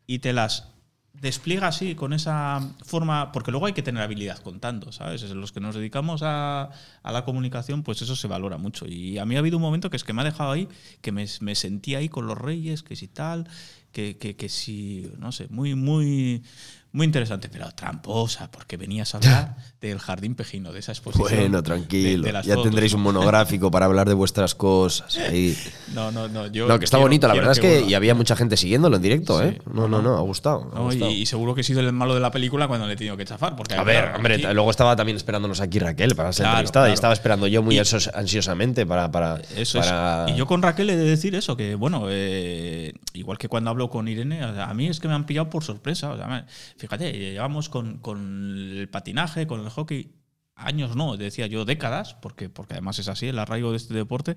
y 0.06 0.20
te 0.20 0.34
las 0.34 0.68
despliega 1.14 1.68
así, 1.68 1.96
con 1.96 2.14
esa 2.14 2.62
forma, 2.86 3.32
porque 3.32 3.52
luego 3.52 3.66
hay 3.66 3.74
que 3.74 3.82
tener 3.82 4.02
habilidad 4.02 4.40
contando, 4.40 4.92
¿sabes? 4.92 5.22
Los 5.32 5.52
que 5.52 5.60
nos 5.60 5.76
dedicamos 5.76 6.22
a, 6.24 6.70
a 7.04 7.12
la 7.12 7.26
comunicación, 7.26 7.84
pues 7.84 8.02
eso 8.02 8.16
se 8.16 8.28
valora 8.28 8.58
mucho. 8.58 8.86
Y 8.88 9.18
a 9.18 9.26
mí 9.26 9.36
ha 9.36 9.40
habido 9.40 9.58
un 9.58 9.64
momento 9.64 9.90
que 9.90 9.98
es 9.98 10.04
que 10.04 10.14
me 10.14 10.22
ha 10.22 10.26
dejado 10.26 10.52
ahí, 10.52 10.68
que 11.02 11.12
me, 11.12 11.26
me 11.42 11.56
sentí 11.56 11.96
ahí 11.96 12.10
con 12.10 12.28
los 12.28 12.38
reyes, 12.38 12.84
que 12.84 12.96
si 12.96 13.08
tal, 13.08 13.48
que, 13.92 14.18
que, 14.18 14.36
que 14.36 14.50
si, 14.50 15.12
no 15.18 15.32
sé, 15.32 15.48
muy, 15.50 15.76
muy, 15.76 16.44
muy 16.92 17.06
interesante, 17.06 17.50
pero 17.50 17.70
tramposa, 17.72 18.50
porque 18.50 18.76
venías 18.78 19.14
a 19.14 19.18
hablar 19.20 19.56
del 19.82 20.00
jardín 20.00 20.36
pejino, 20.36 20.72
de 20.74 20.80
esa 20.80 20.92
exposición. 20.92 21.28
Bueno, 21.40 21.62
tranquilo. 21.64 22.22
de- 22.24 22.28
de 22.28 22.34
las 22.34 22.46
ya 22.46 22.56
fotos, 22.56 22.70
tendréis 22.72 22.94
un 22.94 23.02
monográfico 23.02 23.70
para 23.72 23.86
hablar 23.86 24.08
de 24.08 24.16
vuestras 24.16 24.56
cosas. 24.56 25.16
Ahí. 25.30 25.56
No, 25.94 26.12
no, 26.12 26.28
no. 26.28 26.48
Yo 26.48 26.68
no, 26.68 26.80
que 26.80 26.86
está 26.86 26.98
quiero- 26.98 27.06
bonito, 27.08 27.28
la 27.28 27.34
verdad 27.36 27.52
es 27.52 27.60
que. 27.60 27.70
vuelva. 27.70 27.90
Y 27.90 27.94
había 27.94 28.16
mucha 28.16 28.36
gente 28.36 28.58
siguiéndolo 28.58 28.96
en 28.96 29.02
directo, 29.02 29.40
Sí. 29.40 29.46
¿eh? 29.46 29.62
No, 29.74 29.88
no, 29.88 30.02
no, 30.02 30.18
ha 30.18 30.22
gustado. 30.22 30.70
ha 30.74 30.76
No, 30.76 30.82
y, 30.82 30.86
gustado. 30.96 31.12
y 31.12 31.26
seguro 31.26 31.54
que 31.56 31.62
he 31.62 31.64
sido 31.64 31.80
el 31.80 31.92
malo 31.94 32.14
de 32.16 32.20
la 32.22 32.32
película 32.32 32.68
cuando 32.68 32.88
le 32.88 32.94
he 32.94 32.98
tenido 32.98 33.16
que 33.16 33.26
chafar. 33.26 33.56
Porque, 33.56 33.76
A 33.76 33.84
ver, 33.84 34.16
hombre, 34.16 34.36
aquí- 34.36 34.48
luego 34.54 34.72
estaba 34.72 34.96
también 34.96 35.16
esperándonos 35.16 35.62
aquí 35.62 35.80
Raquel 35.80 36.16
para 36.16 36.34
ser 36.34 36.44
Claro, 36.46 36.58
entrevistada 36.58 36.90
y 36.90 36.94
estaba 36.94 37.14
esperando 37.14 37.48
yo 37.48 37.62
muy 37.62 37.76
Y- 37.76 37.80
ansiosamente 37.80 38.86
para. 38.86 39.12
para, 39.12 39.40
Eso 39.56 39.80
para- 39.80 40.26
es. 40.28 40.34
Y 40.34 40.38
yo 40.38 40.46
con 40.48 40.62
Raquel 40.62 40.90
he 40.90 40.96
de 40.98 41.04
decir 41.06 41.36
eso, 41.36 41.56
que 41.56 41.76
bueno, 41.76 42.06
eh, 42.10 42.94
igual 43.14 43.38
que 43.38 43.48
cuando 43.48 43.70
hablo 43.70 43.90
con 43.90 44.08
Irene, 44.08 44.42
a 44.44 44.74
mí 44.74 44.88
es 44.88 45.00
que 45.00 45.08
me 45.08 45.14
han 45.14 45.26
pillado 45.26 45.50
por 45.50 45.64
sorpresa. 45.64 46.10
o 46.12 46.18
sea, 46.18 46.46
fíjate, 46.80 47.12
llevamos 47.12 47.70
con, 47.70 48.00
con 48.00 48.72
el 48.78 48.90
patinaje, 48.90 49.46
con 49.46 49.62
el 49.62 49.70
hockey, 49.70 50.16
años 50.56 50.96
no, 50.96 51.18
decía 51.18 51.48
yo 51.48 51.66
décadas, 51.66 52.16
porque, 52.16 52.50
porque 52.50 52.74
además 52.74 53.00
es 53.00 53.08
así 53.08 53.28
el 53.28 53.40
arraigo 53.40 53.72
de 53.72 53.78
este 53.78 53.94
deporte. 53.94 54.36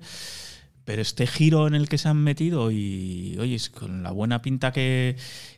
Pero 0.85 1.01
este 1.01 1.27
giro 1.27 1.65
en 1.65 1.75
el 1.75 1.87
que 1.87 1.97
se 1.97 2.09
han 2.09 2.17
metido 2.17 2.69
y, 2.69 3.37
oye, 3.39 3.57
con 3.71 4.03
la 4.03 4.11
buena 4.11 4.41
pinta 4.41 4.73
que, 4.73 5.15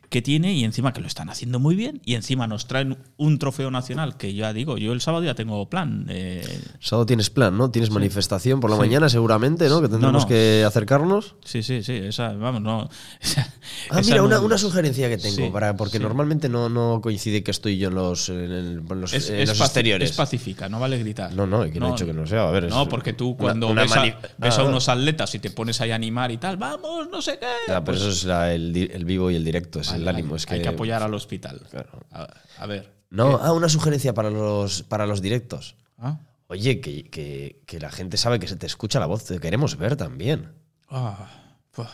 que 0.08 0.22
tiene 0.22 0.54
y 0.54 0.64
encima 0.64 0.92
que 0.92 1.00
lo 1.00 1.06
están 1.06 1.28
haciendo 1.30 1.58
muy 1.58 1.74
bien 1.74 2.00
y 2.04 2.14
encima 2.14 2.46
nos 2.46 2.66
traen 2.66 2.98
un 3.16 3.38
trofeo 3.38 3.70
nacional 3.70 4.16
que 4.16 4.34
ya 4.34 4.52
digo, 4.52 4.78
yo 4.78 4.92
el 4.92 5.00
sábado 5.00 5.24
ya 5.24 5.34
tengo 5.34 5.68
plan. 5.68 6.06
eh, 6.08 6.46
Sábado 6.80 7.06
tienes 7.06 7.30
plan, 7.30 7.56
¿no? 7.56 7.70
Tienes 7.70 7.90
manifestación 7.90 8.60
por 8.60 8.70
la 8.70 8.76
Sí. 8.76 8.80
mañana 8.80 9.08
seguramente, 9.08 9.68
¿no? 9.68 9.80
Que 9.82 9.88
tendremos 9.88 10.22
no. 10.22 10.28
que 10.28 10.64
acercarnos. 10.66 11.34
Sí, 11.44 11.62
sí, 11.62 11.82
sí, 11.82 11.92
esa, 11.94 12.32
vamos, 12.34 12.62
no. 12.62 12.88
esa- 13.20 13.52
Ah, 13.90 14.00
esa 14.00 14.02
mira, 14.02 14.16
no- 14.18 14.24
una, 14.24 14.40
una 14.40 14.58
sugerencia 14.58 15.08
que 15.08 15.18
tengo, 15.18 15.36
Sí, 15.36 15.50
para, 15.52 15.76
porque 15.76 15.98
normalmente 15.98 16.48
no, 16.48 16.68
no 16.68 17.00
coincide 17.02 17.42
que 17.42 17.50
estoy 17.50 17.78
yo 17.78 17.88
en 17.88 17.94
los, 17.96 18.28
en 18.28 18.36
el- 18.52 18.82
en 18.88 19.00
los, 19.00 19.12
es, 19.12 19.28
en 19.30 19.40
es 19.40 19.48
los 19.48 19.60
exteriores. 19.60 20.10
es 20.10 20.16
pacífica, 20.16 20.68
no 20.68 20.78
vale 20.78 20.98
gritar. 20.98 21.32
No, 21.34 21.46
no, 21.46 21.64
que 21.70 21.80
no 21.80 21.88
he 21.88 21.90
dicho 21.92 22.06
que 22.06 22.12
no 22.12 22.26
sea, 22.26 22.48
a 22.48 22.50
ver, 22.52 22.64
es 22.66 22.70
no, 22.70 22.88
porque 22.88 23.12
tú 23.12 23.36
cuando 23.36 23.68
una 23.68 23.82
ves, 23.82 23.96
a, 23.96 24.04
Ah, 24.40 24.64
unos 24.64 24.88
atletas 24.88 25.34
y 25.34 25.38
te 25.40 25.50
pones 25.50 25.80
ahí 25.80 25.90
a 25.90 25.96
animar 25.96 26.30
y 26.30 26.36
tal, 26.38 26.56
vamos, 26.56 27.08
no 27.10 27.20
sé 27.20 27.38
qué. 27.38 27.46
Pero 27.66 27.84
pues 27.84 27.98
eso 27.98 28.08
es 28.10 28.24
la- 28.24 28.52
el, 28.54 28.76
el 28.76 29.04
vivo 29.04 29.30
y 29.30 29.36
el 29.36 29.44
directo, 29.44 29.80
es 29.80 29.88
vale, 29.88 29.95
el 29.96 30.08
ánimo. 30.08 30.34
hay, 30.34 30.36
es 30.36 30.46
que, 30.46 30.54
hay 30.54 30.62
que 30.62 30.68
apoyar 30.68 31.02
al 31.02 31.14
hospital. 31.14 31.60
Claro. 31.70 32.00
A, 32.10 32.28
a 32.58 32.66
ver. 32.66 32.92
No, 33.10 33.38
ah, 33.42 33.52
una 33.52 33.68
sugerencia 33.68 34.14
para 34.14 34.30
los, 34.30 34.82
para 34.82 35.06
los 35.06 35.20
directos. 35.22 35.76
Ah, 35.98 36.18
Oye, 36.48 36.80
que, 36.80 37.04
que- 37.10 37.62
que 37.66 37.80
la 37.80 37.90
gente 37.90 38.16
sabe 38.16 38.38
que 38.38 38.46
se 38.48 38.56
te 38.56 38.66
escucha 38.66 39.00
la 39.00 39.06
voz, 39.06 39.24
te 39.24 39.38
queremos 39.40 39.76
ver 39.76 39.96
también. 39.96 40.52
ah, 40.90 41.28
pues. 41.72 41.88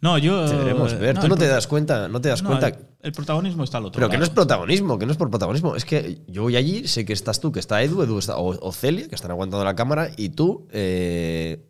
No, 0.00 0.18
yo. 0.18 0.44
Te 0.48 0.56
queremos 0.56 0.98
ver. 0.98 1.16
Tú 1.18 1.24
el 1.24 1.28
no 1.28 1.36
te 1.36 1.46
das 1.46 1.66
cuenta, 1.66 2.08
no 2.08 2.20
te 2.20 2.28
das 2.28 2.42
no, 2.42 2.48
cuenta. 2.50 2.68
El, 2.68 2.76
el 3.02 3.12
protagonismo 3.12 3.62
está 3.64 3.78
al 3.78 3.84
otro 3.86 3.98
Pero 4.00 4.08
que 4.10 4.16
no 4.16 4.24
es 4.24 4.30
lado. 4.30 4.34
protagonismo, 4.36 4.98
que 4.98 5.06
no 5.06 5.12
es 5.12 5.18
por 5.18 5.30
protagonismo. 5.30 5.76
Es 5.76 5.84
que 5.84 6.22
yo 6.26 6.42
voy 6.42 6.56
allí, 6.56 6.88
sé 6.88 7.04
que 7.04 7.12
estás 7.12 7.38
tú, 7.40 7.52
que 7.52 7.60
está 7.60 7.82
Edu, 7.82 8.02
Edu 8.02 8.18
está, 8.18 8.36
o, 8.38 8.58
o 8.66 8.72
Celia, 8.72 9.08
que 9.08 9.14
están 9.14 9.30
aguantando 9.30 9.64
la 9.64 9.74
cámara, 9.76 10.10
y 10.16 10.30
tú 10.30 10.66
eh, 10.72 11.64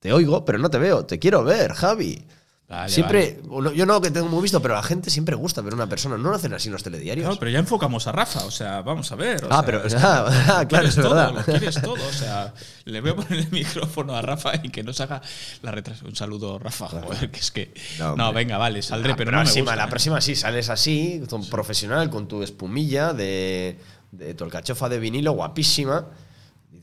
te 0.00 0.12
oigo, 0.12 0.44
pero 0.44 0.58
no 0.58 0.68
te 0.70 0.78
veo. 0.78 1.06
Te 1.06 1.18
quiero 1.18 1.44
ver, 1.44 1.72
Javi. 1.72 2.26
Vale, 2.66 2.88
siempre, 2.90 3.40
yo 3.74 3.84
no 3.84 4.00
que 4.00 4.10
tengo 4.10 4.26
muy 4.28 4.40
visto, 4.42 4.60
pero 4.62 4.72
a 4.74 4.78
la 4.78 4.82
gente 4.82 5.10
siempre 5.10 5.34
gusta 5.36 5.60
ver 5.60 5.74
a 5.74 5.76
una 5.76 5.86
persona. 5.86 6.16
No 6.16 6.30
lo 6.30 6.34
hacen 6.36 6.54
así 6.54 6.68
en 6.68 6.72
los 6.72 6.82
telediarios. 6.82 7.26
Claro, 7.26 7.38
pero 7.38 7.50
ya 7.50 7.58
enfocamos 7.58 8.06
a 8.06 8.12
Rafa, 8.12 8.42
o 8.46 8.50
sea, 8.50 8.80
vamos 8.80 9.12
a 9.12 9.16
ver. 9.16 9.44
o 9.44 9.48
Ah, 9.50 9.56
sea, 9.56 9.66
pero- 9.66 9.84
es 9.84 9.94
que 9.94 10.00
ah, 10.02 10.58
lo 10.62 10.68
claro, 10.68 10.88
es 10.88 10.94
todo, 10.94 11.14
verdad. 11.14 11.32
Lo 11.34 11.42
quieres 11.44 11.74
todo, 11.82 11.92
o 12.08 12.12
sea, 12.12 12.54
le 12.86 13.00
voy 13.02 13.10
a 13.10 13.16
poner 13.16 13.32
el 13.40 13.50
micrófono 13.50 14.16
a 14.16 14.22
Rafa 14.22 14.52
y 14.62 14.70
que 14.70 14.82
nos 14.82 14.98
haga 15.02 15.20
la 15.60 15.72
retraso. 15.72 16.06
Un 16.06 16.16
saludo, 16.16 16.58
Rafa, 16.58 16.88
joder, 16.88 17.30
que 17.30 17.38
es 17.40 17.50
que. 17.50 17.74
No, 17.98 18.32
venga, 18.32 18.56
vale, 18.56 18.80
saldré, 18.82 19.10
la 19.10 19.16
pero 19.16 19.30
no 19.30 19.44
me 19.44 19.44
gusta, 19.44 19.76
la 19.76 19.84
¿eh? 19.84 19.88
próxima 19.90 20.20
sí, 20.22 20.34
sales 20.34 20.70
así, 20.70 21.22
con 21.28 21.44
profesional, 21.48 22.08
con 22.08 22.26
tu 22.28 22.42
espumilla 22.42 23.12
de, 23.12 23.78
de 24.10 24.32
tu 24.34 24.42
alcachofa 24.44 24.88
de 24.88 24.98
vinilo, 24.98 25.32
guapísima. 25.32 26.06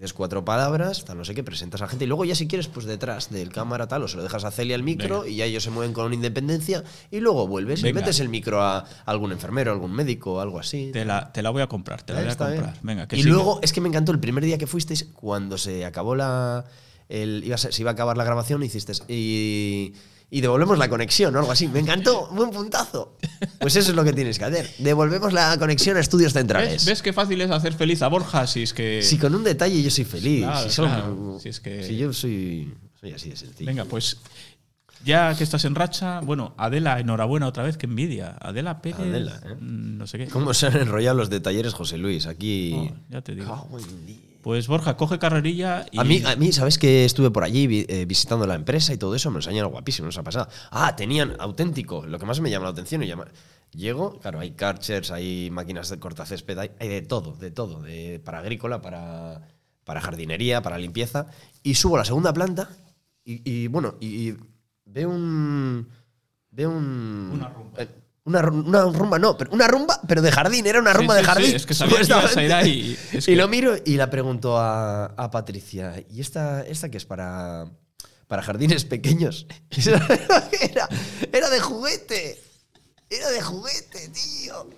Dices 0.02 0.14
cuatro 0.14 0.44
palabras, 0.44 1.06
tal, 1.06 1.20
no 1.20 1.24
sé 1.26 1.36
qué, 1.36 1.44
presentas 1.44 1.80
a 1.80 1.84
la 1.84 1.90
gente. 1.90 2.06
Y 2.06 2.08
luego 2.08 2.26
ya 2.26 2.34
si 2.34 2.48
quieres, 2.48 2.68
pues 2.68 2.88
detrás 2.88 3.30
del 3.30 3.52
cámara 3.52 3.88
tal, 3.88 4.02
o 4.02 4.08
se 4.08 4.18
lo 4.18 4.24
dejas 4.24 4.44
a 4.46 4.50
Celia 4.50 4.74
el 4.74 4.82
micro 4.82 5.20
Venga. 5.22 5.30
y 5.32 5.36
ya 5.36 5.46
ellos 5.46 5.62
se 5.62 5.70
mueven 5.70 5.94
con 5.94 6.12
independencia. 6.12 6.84
Y 7.12 7.20
luego 7.20 7.46
vuelves 7.48 7.84
y 7.84 7.94
metes 7.94 8.20
el 8.20 8.28
micro 8.28 8.64
a 8.64 8.84
algún 9.06 9.32
enfermero, 9.32 9.72
algún 9.72 9.92
médico, 9.92 10.42
algo 10.42 10.60
así. 10.60 10.90
Te 10.92 11.06
la, 11.06 11.32
te 11.32 11.44
la 11.44 11.52
voy 11.52 11.62
a 11.62 11.68
comprar, 11.68 12.02
te 12.02 12.14
la 12.14 12.22
voy 12.22 12.30
a 12.30 12.34
¿eh? 12.34 12.36
comprar. 12.36 12.74
Venga, 12.82 13.08
que 13.08 13.16
y 13.16 13.22
luego, 13.22 13.60
es 13.62 13.72
que 13.74 13.80
me 13.80 13.90
encantó 13.90 14.12
el 14.12 14.20
primer 14.20 14.44
día 14.44 14.58
que 14.58 14.66
fuisteis, 14.66 15.04
cuando 15.14 15.60
se 15.60 15.86
acabó 15.86 16.16
la. 16.16 16.66
el- 17.08 17.44
iba 17.46 17.54
a 17.54 17.58
ser- 17.60 17.72
se 17.72 17.84
iba 17.84 17.92
a 17.92 17.94
acabar 17.94 18.18
la 18.18 18.24
grabación, 18.24 18.64
hiciste. 18.64 18.94
Y, 19.08 19.94
y 20.34 20.40
devolvemos 20.42 20.78
la 20.80 20.88
conexión 20.90 21.36
o 21.36 21.40
algo 21.40 21.52
así. 21.52 21.68
Me 21.68 21.80
encantó, 21.80 22.28
buen 22.32 22.50
puntazo. 22.52 23.18
Pues 23.60 23.76
eso 23.76 23.90
es 23.92 23.96
lo 23.96 24.04
que 24.06 24.14
tienes 24.14 24.40
que 24.40 24.46
hacer. 24.46 24.68
Devolvemos 24.80 25.34
la 25.34 25.58
conexión 25.60 25.98
a 25.98 26.00
estudios 26.00 26.32
centrales. 26.34 26.72
¿Ves, 26.72 26.86
ves 26.86 27.02
qué 27.02 27.12
fácil 27.14 27.42
es 27.42 27.52
hacer 27.52 27.74
feliz 27.74 28.02
a 28.02 28.08
Borja 28.08 28.48
si 28.48 28.64
es 28.64 28.74
que. 28.74 29.04
Si 29.04 29.18
con 29.18 29.36
un 29.36 29.44
detalle 29.44 29.84
yo 29.84 29.92
soy 29.92 30.06
feliz. 30.06 30.44
Claro, 30.46 30.64
si, 30.70 30.74
solo- 30.76 30.88
claro, 30.88 31.38
si 31.42 31.50
es 31.50 31.60
que- 31.60 31.84
si 31.84 31.98
yo 31.98 32.14
soy, 32.14 32.74
soy 33.00 33.12
así 33.12 33.30
de 33.30 33.36
sencillo. 33.36 33.68
Venga, 33.68 33.86
pues. 33.86 34.18
Ya 35.04 35.36
que 35.36 35.44
estás 35.44 35.66
en 35.66 35.74
racha, 35.74 36.20
bueno, 36.22 36.54
Adela, 36.58 37.00
enhorabuena 37.00 37.48
otra 37.48 37.64
vez, 37.64 37.76
que 37.76 37.88
envidia. 37.88 38.38
Adela 38.40 38.82
Pérez. 38.84 39.00
Adela, 39.00 39.42
¿eh? 39.46 39.56
mm, 39.60 39.98
No 39.98 40.06
sé 40.08 40.18
qué. 40.20 40.28
¿Cómo 40.28 40.54
se 40.54 40.68
han 40.68 40.78
enrollado 40.78 41.18
los 41.18 41.30
de 41.32 41.40
talleres 41.40 41.74
José 41.74 41.98
Luis? 41.98 42.28
Aquí. 42.28 42.74
Oh, 42.78 42.96
ya 43.10 43.22
te 43.22 43.34
digo. 43.36 43.68
Pues 44.42 44.68
Borja, 44.68 44.98
coge 44.98 45.20
carrerilla 45.20 45.86
y. 45.92 46.00
A 46.00 46.04
mí, 46.04 46.22
a 46.26 46.36
mí, 46.36 46.52
¿sabes 46.52 46.78
que 46.80 47.06
estuve 47.06 47.30
por 47.32 47.44
allí 47.44 47.68
vi- 47.68 47.86
eh, 47.88 48.06
visitando 48.06 48.48
la 48.48 48.56
empresa 48.56 48.94
y 48.94 48.98
todo 48.98 49.14
eso? 49.16 49.30
Me 49.32 49.38
enseñaron 49.38 49.72
guapísimo, 49.72 50.08
nos 50.08 50.18
ha 50.18 50.24
pasado. 50.24 50.48
Ah, 50.72 50.96
tenían 50.96 51.36
auténtico, 51.40 52.06
lo 52.06 52.18
que 52.18 52.26
más 52.26 52.40
me 52.42 52.50
llama 52.50 52.66
la 52.66 52.72
atención. 52.72 53.04
Y 53.04 53.08
llama, 53.08 53.28
llego, 53.72 54.20
claro, 54.20 54.40
hay 54.40 54.52
karchers, 54.52 55.12
hay 55.12 55.50
máquinas 55.52 55.90
de 55.90 56.00
cortacésped, 56.00 56.58
hay, 56.58 56.72
hay 56.80 56.88
de 56.90 57.02
todo, 57.04 57.34
de 57.36 57.52
todo, 57.52 57.82
de, 57.82 58.20
para 58.24 58.40
agrícola, 58.40 58.82
para, 58.82 59.48
para 59.84 60.02
jardinería, 60.02 60.62
para 60.62 60.78
limpieza. 60.80 61.28
Y 61.62 61.76
subo 61.76 61.96
a 61.96 62.00
la 62.00 62.06
segunda 62.06 62.34
planta 62.34 62.70
y, 63.24 63.42
y, 63.50 63.68
bueno, 63.68 63.96
y, 64.00 64.30
y 64.30 64.38
veo 64.86 65.10
un. 65.10 65.88
Veo 66.50 66.70
un. 66.72 67.30
Una 67.34 67.48
rumba. 67.50 67.82
eh, 67.84 67.88
Una, 68.32 68.42
ru- 68.42 68.66
una 68.66 68.82
rumba, 68.84 69.20
no, 69.20 69.38
pero 69.38 69.52
una 69.52 69.68
rumba, 69.68 70.00
pero 70.08 70.22
de 70.22 70.32
jardín, 70.32 70.66
era 70.66 70.80
una 70.80 70.92
Sí, 70.92 70.98
rumba 70.98 71.14
sí, 71.14 71.18
de 71.18 71.24
sí, 71.24 71.28
jardín. 71.28 71.56
es 71.56 71.66
que 71.66 71.74
sabía 71.74 71.98
que 71.98 72.04
ibas 72.06 72.12
a 72.12 72.16
ir 72.16 72.22
supuestamente. 72.30 72.54
ahí, 72.54 72.98
es 73.14 73.28
y 73.28 73.32
que- 73.32 73.36
lo 73.36 73.48
miro 73.48 73.76
y 73.86 73.96
la 73.98 74.10
pregunto 74.10 74.58
a, 74.58 75.06
a 75.06 75.30
Patricia, 75.32 76.04
¿y 76.10 76.22
esta, 76.22 76.62
esta 76.64 76.90
qué 76.90 76.98
es 76.98 77.06
para, 77.06 77.66
para 78.28 78.42
jardines 78.42 78.86
pequeños? 78.86 79.46
era, 80.62 80.88
era 81.32 81.50
de 81.50 81.60
juguete. 81.60 82.42
Era 83.10 83.30
de 83.30 83.42
juguete, 83.42 84.08
tío. 84.10 84.70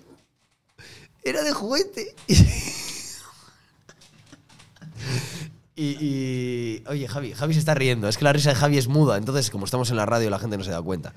Era 1.22 1.42
de 1.42 1.52
juguete. 1.52 2.14
Y, 5.76 5.96
y- 6.00 6.84
oye, 6.86 7.08
Javi, 7.08 7.32
Javi 7.32 7.52
se 7.54 7.58
está 7.58 7.74
riendo. 7.74 8.08
Es 8.08 8.16
que 8.16 8.24
la 8.24 8.32
risa 8.32 8.50
de 8.50 8.54
Javi 8.54 8.78
es 8.78 8.86
muda, 8.86 9.16
entonces 9.16 9.50
como 9.50 9.64
estamos 9.64 9.90
en 9.90 9.96
la 9.96 10.06
radio 10.06 10.30
la 10.30 10.38
gente 10.38 10.56
no 10.56 10.62
se 10.62 10.70
da 10.70 10.80
cuenta. 10.80 11.12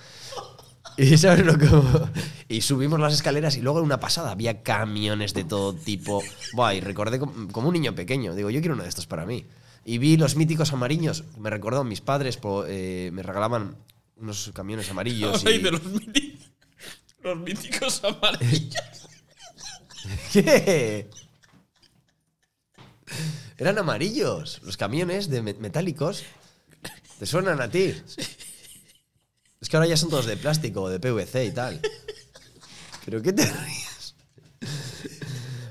Y, 1.11 1.17
¿sabes 1.17 1.45
lo 1.45 1.57
que- 1.57 1.69
y 2.49 2.61
subimos 2.61 2.99
las 2.99 3.13
escaleras 3.13 3.55
y 3.57 3.61
luego 3.61 3.79
en 3.79 3.85
una 3.85 3.99
pasada 3.99 4.31
había 4.31 4.63
camiones 4.63 5.33
de 5.33 5.43
todo 5.43 5.73
tipo. 5.75 6.23
Buah, 6.53 6.73
y 6.73 6.79
recordé 6.81 7.19
com- 7.19 7.49
como 7.51 7.67
un 7.67 7.73
niño 7.73 7.93
pequeño. 7.93 8.33
Digo, 8.33 8.49
yo 8.49 8.59
quiero 8.61 8.73
uno 8.73 8.83
de 8.83 8.89
estos 8.89 9.05
para 9.05 9.25
mí. 9.25 9.45
Y 9.85 9.99
vi 9.99 10.17
los 10.17 10.35
míticos 10.35 10.73
amarillos. 10.73 11.23
Me 11.37 11.49
recordó, 11.49 11.83
mis 11.83 12.01
padres 12.01 12.39
eh, 12.67 13.11
me 13.13 13.21
regalaban 13.21 13.77
unos 14.15 14.51
camiones 14.53 14.89
amarillos. 14.89 15.43
Ay, 15.45 15.55
y- 15.55 15.59
de 15.59 15.71
los, 15.71 15.81
míticos 17.37 18.01
amarillos. 18.03 19.07
¿Qué? 20.33 21.09
Eran 23.57 23.77
amarillos. 23.77 24.61
Los 24.63 24.77
camiones 24.77 25.29
de 25.29 25.41
me- 25.41 25.53
metálicos. 25.53 26.23
¿Te 27.19 27.25
suenan 27.25 27.61
a 27.61 27.69
ti? 27.69 27.93
Es 29.61 29.69
que 29.69 29.77
ahora 29.77 29.87
ya 29.87 29.97
son 29.97 30.09
todos 30.09 30.25
de 30.25 30.37
plástico 30.37 30.83
o 30.83 30.89
de 30.89 30.99
PVC 30.99 31.45
y 31.45 31.51
tal. 31.51 31.79
¿Pero 33.05 33.21
qué 33.21 33.33
te 33.33 33.45
ríes? 33.45 34.15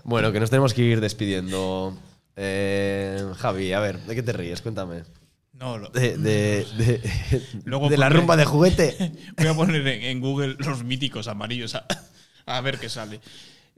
Bueno, 0.04 0.32
que 0.32 0.40
nos 0.40 0.50
tenemos 0.50 0.74
que 0.74 0.82
ir 0.82 1.00
despidiendo. 1.00 1.96
Eh, 2.36 3.22
Javi, 3.38 3.72
a 3.72 3.80
ver, 3.80 4.00
¿de 4.02 4.14
qué 4.14 4.22
te 4.22 4.32
ríes? 4.32 4.62
Cuéntame. 4.62 5.04
No, 5.52 5.78
lo- 5.78 5.88
De, 5.88 6.16
de, 6.18 6.66
de- 6.78 7.42
Luego 7.64 7.88
de 7.88 7.96
la 7.96 8.08
rumba 8.08 8.36
de 8.36 8.44
juguete. 8.44 9.12
Voy 9.36 9.46
a 9.46 9.54
poner 9.54 9.86
en, 9.86 10.02
en 10.02 10.20
Google 10.20 10.56
los 10.58 10.84
míticos 10.84 11.28
amarillos 11.28 11.74
a, 11.74 11.86
a 12.46 12.60
ver 12.60 12.78
qué 12.78 12.88
sale. 12.88 13.20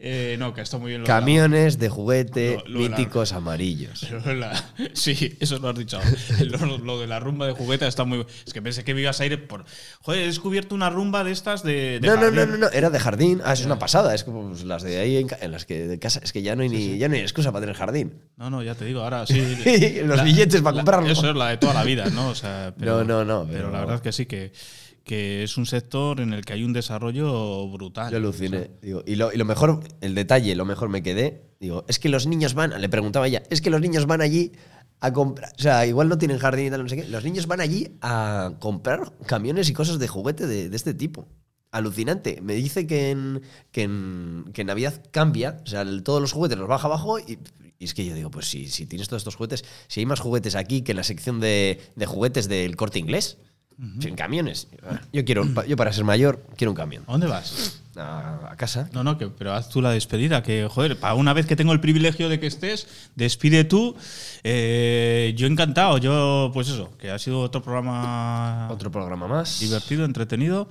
Eh, 0.01 0.37
no, 0.39 0.55
que 0.55 0.61
está 0.61 0.79
muy 0.79 0.91
bien 0.91 1.01
lo 1.01 1.07
de 1.09 1.13
la- 1.13 1.19
Camiones 1.19 1.77
de 1.81 1.89
juguete 1.89 2.63
Lo- 2.65 2.69
lo 2.75 2.79
de 2.85 2.89
la- 2.89 2.97
míticos 2.97 3.33
amarillos. 3.33 4.07
La- 4.27 4.65
sí, 4.93 5.37
eso 5.41 5.59
lo 5.59 5.69
has 5.71 5.77
dicho. 5.77 5.99
Lo, 6.85 7.01
de 7.01 7.09
la 7.09 7.19
rumba 7.19 7.49
de 7.49 7.53
juguete 7.53 7.85
está 7.87 8.05
muy. 8.05 8.25
Es 8.47 8.53
que 8.53 8.63
pensé 8.63 8.85
que 8.85 8.95
me 8.95 9.01
ibas 9.01 9.21
a 9.21 9.27
ir 9.27 9.49
por. 9.49 9.65
Joder, 10.03 10.23
he 10.23 10.27
descubierto 10.27 10.77
una 10.77 10.89
rumba 10.89 11.25
de 11.25 11.33
estas 11.33 11.65
de. 11.65 11.99
de 12.01 12.07
No, 12.07 12.17
no, 12.17 12.31
no, 12.31 12.47
no, 12.47 12.57
no, 12.59 12.69
era 12.71 12.91
de 12.91 13.01
jardín. 13.01 13.41
Ah, 13.45 13.55
es 13.55 13.65
una 13.65 13.81
pasada. 13.81 14.15
Es 14.15 14.23
como 14.23 14.49
pues, 14.51 14.63
las 14.63 14.85
de 14.85 14.99
ahí 15.01 15.17
en, 15.41 15.51
las 15.51 15.65
que 15.67 15.89
de 15.89 15.99
casa. 15.99 16.21
Es 16.23 16.33
que 16.33 16.43
ya 16.43 16.55
no 16.55 16.63
hay 16.63 16.69
ni, 16.69 16.97
ya 16.97 17.09
no 17.09 17.17
hay 17.17 17.21
excusa 17.23 17.51
para 17.51 17.63
tener 17.63 17.75
jardín. 17.75 18.23
No, 18.37 18.51
no, 18.51 18.63
ya 18.63 18.77
te 18.77 18.85
digo, 18.85 19.01
ahora 19.03 19.27
sí. 19.27 20.01
Los 20.05 20.23
billetes 20.23 20.63
para 20.63 20.77
comprarlo. 20.77 21.11
Eso 21.11 21.29
es 21.29 21.35
la 21.37 21.49
de 21.49 21.57
toda 21.57 21.75
la 21.75 21.83
vida, 21.83 22.07
¿no? 22.11 22.29
O 22.29 22.35
sea, 22.37 22.73
pero, 22.79 22.99
No, 23.03 23.05
no, 23.05 23.25
no, 23.25 23.47
Pero, 23.49 23.59
pero- 23.65 23.73
la 23.73 23.81
verdad 23.81 23.97
es 23.97 24.03
que 24.03 24.13
sí, 24.13 24.27
que, 24.27 24.53
que 25.09 25.43
es 25.43 25.57
un 25.57 25.67
sector 25.67 26.21
en 26.21 26.33
el 26.33 26.45
que 26.45 26.53
hay 26.53 26.63
un 26.63 26.73
desarrollo 26.73 27.67
brutal. 27.69 28.13
Yo 28.13 28.19
aluciné. 28.19 28.71
Digo, 28.83 29.03
y, 29.07 29.17
lo, 29.17 29.33
y 29.33 29.37
lo 29.39 29.45
mejor, 29.45 29.81
el 30.01 30.15
detalle, 30.15 30.55
lo 30.55 30.65
mejor 30.65 30.89
me 30.91 31.03
quedé. 31.03 31.49
Digo, 31.59 31.85
es 31.89 31.99
que 31.99 32.09
los 32.09 32.27
niños 32.29 32.55
van, 32.55 32.81
le 32.81 32.89
preguntaba 32.89 33.27
ella, 33.27 33.43
es 33.51 33.61
que 33.61 33.71
los 33.71 33.81
niños 33.81 34.07
van 34.07 34.21
allí 34.21 34.53
a 35.01 35.13
comprar. 35.13 35.51
O 35.59 35.63
sea, 35.63 35.87
igual 35.87 36.09
no 36.09 36.19
tienen 36.19 36.39
jardín 36.39 36.67
y 36.67 36.71
tal, 36.71 36.83
no 36.83 36.89
sé 36.89 36.97
qué. 36.97 37.09
Los 37.09 37.25
niños 37.25 37.47
van 37.49 37.61
allí 37.61 37.97
a 38.01 38.53
comprar 38.61 39.13
camiones 39.27 39.69
y 39.69 39.73
cosas 39.73 39.99
de 39.99 40.07
juguete 40.09 40.47
de, 40.47 40.69
de 40.69 40.77
este 40.77 40.95
tipo. 40.95 41.27
Alucinante. 41.71 42.41
Me 42.43 42.55
dice 42.55 42.87
que 42.87 43.11
en, 43.11 43.43
que 43.73 43.83
en, 43.83 44.45
que 44.53 44.61
en 44.63 44.67
Navidad 44.69 45.03
cambia. 45.11 45.61
O 45.65 45.67
sea, 45.67 45.83
el- 45.83 46.03
todos 46.03 46.21
los 46.21 46.33
juguetes 46.33 46.59
los 46.59 46.69
baja 46.69 46.87
abajo 46.87 47.19
y. 47.19 47.39
y 47.79 47.85
es 47.85 47.95
que 47.95 48.05
yo 48.07 48.15
digo, 48.15 48.31
pues 48.31 48.47
si, 48.47 48.69
si 48.69 48.87
tienes 48.87 49.09
todos 49.09 49.21
estos 49.21 49.37
juguetes, 49.37 49.65
si 49.87 50.01
hay 50.01 50.07
más 50.07 50.21
juguetes 50.21 50.55
aquí 50.55 50.83
que 50.83 50.93
en 50.93 50.97
la 50.97 51.05
sección 51.05 51.41
de, 51.41 51.81
de 51.95 52.07
juguetes 52.07 52.49
del 52.49 52.75
corte 52.77 52.99
inglés, 52.99 53.39
en 53.79 54.17
camiones. 54.17 54.69
Yo 55.13 55.25
quiero, 55.25 55.45
yo 55.67 55.77
para 55.77 55.93
ser 55.93 56.05
mayor, 56.05 56.45
quiero 56.57 56.73
un 56.73 56.77
camión. 56.77 57.05
¿A 57.07 57.13
dónde 57.13 57.27
vas? 57.29 57.81
A, 57.97 58.51
a 58.53 58.57
casa. 58.57 58.89
No, 58.93 59.03
no, 59.05 59.19
que, 59.19 59.29
pero 59.29 59.53
haz 59.55 59.69
tú 59.69 59.81
la 59.83 59.91
despedida, 59.91 60.43
que 60.43 60.69
joder, 60.69 60.99
para 60.99 61.15
una 61.15 61.33
vez 61.33 61.47
que 61.47 61.57
tengo 61.57 61.73
el 61.73 61.81
privilegio 61.81 62.29
de 62.29 62.39
que 62.41 62.47
estés, 62.47 62.87
despide 63.15 63.65
tú. 63.65 63.97
Eh, 64.45 65.35
yo 65.37 65.47
encantado, 65.47 65.99
yo, 65.99 66.51
pues 66.55 66.69
eso, 66.69 66.97
que 66.99 67.11
ha 67.11 67.19
sido 67.19 67.41
otro 67.41 67.63
programa 67.63 68.69
Otro 68.71 68.91
programa 68.91 69.27
más. 69.29 69.61
divertido, 69.61 70.05
entretenido. 70.05 70.69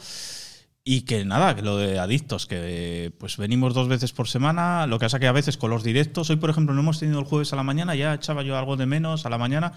Y 0.89 1.01
que 1.01 1.25
nada, 1.25 1.53
que 1.53 1.63
lo 1.63 1.75
de 1.75 1.99
adictos, 1.99 2.45
que 2.45 3.11
pues 3.19 3.35
venimos 3.35 3.73
dos 3.73 3.89
veces 3.89 4.13
por 4.13 4.29
semana, 4.29 4.87
lo 4.87 4.99
que 4.99 5.05
pasa 5.07 5.19
que 5.19 5.27
a 5.27 5.33
veces 5.33 5.57
con 5.57 5.69
los 5.69 5.83
directos, 5.83 6.29
hoy 6.29 6.37
por 6.37 6.49
ejemplo 6.49 6.73
no 6.73 6.79
hemos 6.79 6.97
tenido 6.97 7.19
el 7.19 7.25
jueves 7.25 7.51
a 7.51 7.57
la 7.57 7.63
mañana, 7.63 7.93
ya 7.93 8.13
echaba 8.13 8.41
yo 8.41 8.57
algo 8.57 8.77
de 8.77 8.85
menos 8.85 9.25
a 9.25 9.29
la 9.29 9.37
mañana, 9.37 9.73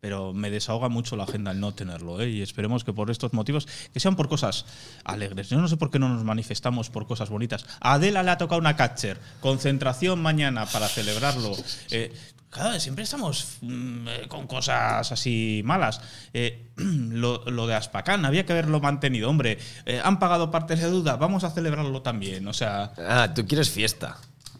pero 0.00 0.32
me 0.32 0.50
desahoga 0.50 0.88
mucho 0.88 1.16
la 1.16 1.24
agenda 1.24 1.50
el 1.50 1.60
no 1.60 1.74
tenerlo, 1.74 2.20
¿eh? 2.20 2.30
y 2.30 2.42
esperemos 2.42 2.84
que 2.84 2.92
por 2.92 3.10
estos 3.10 3.32
motivos, 3.32 3.66
que 3.92 4.00
sean 4.00 4.16
por 4.16 4.28
cosas 4.28 4.64
alegres. 5.04 5.48
Yo 5.48 5.58
no 5.60 5.68
sé 5.68 5.76
por 5.76 5.90
qué 5.90 5.98
no 5.98 6.08
nos 6.08 6.24
manifestamos 6.24 6.90
por 6.90 7.06
cosas 7.06 7.30
bonitas. 7.30 7.66
Adela 7.80 8.22
le 8.22 8.30
ha 8.30 8.38
tocado 8.38 8.60
una 8.60 8.76
catcher, 8.76 9.18
concentración 9.40 10.20
mañana 10.22 10.66
para 10.66 10.88
celebrarlo. 10.88 11.52
Eh, 11.90 12.12
Claro, 12.50 12.80
siempre 12.80 13.04
estamos 13.04 13.58
mm, 13.60 14.08
eh, 14.08 14.22
con 14.28 14.46
cosas 14.46 15.12
así 15.12 15.60
malas. 15.64 16.00
Eh, 16.32 16.70
lo, 16.76 17.44
lo 17.44 17.66
de 17.66 17.74
Aspacán, 17.74 18.24
había 18.24 18.46
que 18.46 18.52
haberlo 18.52 18.80
mantenido. 18.80 19.28
Hombre, 19.28 19.58
eh, 19.84 20.00
han 20.02 20.18
pagado 20.18 20.50
partes 20.50 20.80
de 20.80 20.88
duda, 20.88 21.16
vamos 21.16 21.44
a 21.44 21.50
celebrarlo 21.50 22.00
también. 22.00 22.48
O 22.48 22.54
sea, 22.54 22.92
Ah, 22.96 23.32
tú 23.34 23.46
quieres 23.46 23.68
fiesta. 23.68 24.16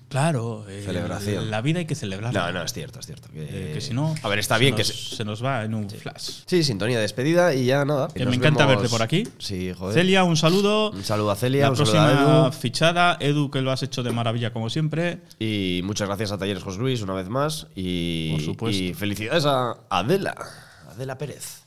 Claro, 0.09 0.65
eh, 0.69 0.83
Celebración. 0.85 1.51
La 1.51 1.61
vida 1.61 1.79
hay 1.81 1.87
que 1.87 1.95
celebrarla. 1.95 2.47
No, 2.47 2.53
no, 2.53 2.63
es 2.65 2.73
cierto, 2.73 2.99
es 3.01 3.07
cierto. 3.07 3.29
Que, 3.31 3.43
Eh, 3.43 3.71
que 3.75 3.81
si 3.81 3.93
no. 3.95 4.15
A 4.23 4.29
ver, 4.29 4.39
está 4.39 4.59
bien 4.59 4.75
que. 4.75 4.85
se- 4.85 4.93
se 4.95 5.25
nos 5.25 5.45
va 5.45 5.65
en 5.65 5.75
un 5.75 5.89
flash. 5.91 6.41
Sí, 6.47 6.65
sintonía 6.65 6.97
de 6.97 7.03
despedida 7.03 7.55
y 7.55 7.67
ya 7.67 7.85
nada. 7.85 8.09
Que 8.09 8.25
me 8.27 8.35
encanta 8.37 8.65
vemos- 8.67 8.83
verte 8.83 8.91
por 8.91 9.03
aquí. 9.03 9.27
Sí, 9.39 9.73
joder. 9.77 9.95
Celia, 9.95 10.25
un 10.25 10.37
saludo. 10.37 10.91
Un 10.91 11.05
saludo 11.05 11.31
a 11.31 11.37
Celia, 11.37 11.65
La 11.65 11.71
un 11.71 11.77
saludo 11.77 12.01
a 12.01 12.07
próxima 12.07 12.43
Edu. 12.47 12.53
fichada. 12.53 13.17
Edu, 13.21 13.51
que 13.51 13.61
lo 13.61 13.71
has 13.71 13.83
hecho 13.83 14.03
de 14.03 14.11
maravilla 14.13 14.53
como 14.53 14.71
siempre. 14.71 15.21
Y 15.39 15.81
muchas 15.85 16.09
gracias 16.09 16.33
a 16.33 16.39
Talleres 16.39 16.63
José 16.63 16.79
Luis 16.79 17.03
una 17.03 17.13
vez 17.15 17.29
más. 17.29 17.67
Y, 17.75 18.33
Por 18.33 18.41
supuesto. 18.43 18.83
y 18.83 18.95
felicidades 18.95 19.45
a 19.47 19.77
Adela. 19.91 20.35
Adela 20.91 21.19
Pérez. 21.19 21.63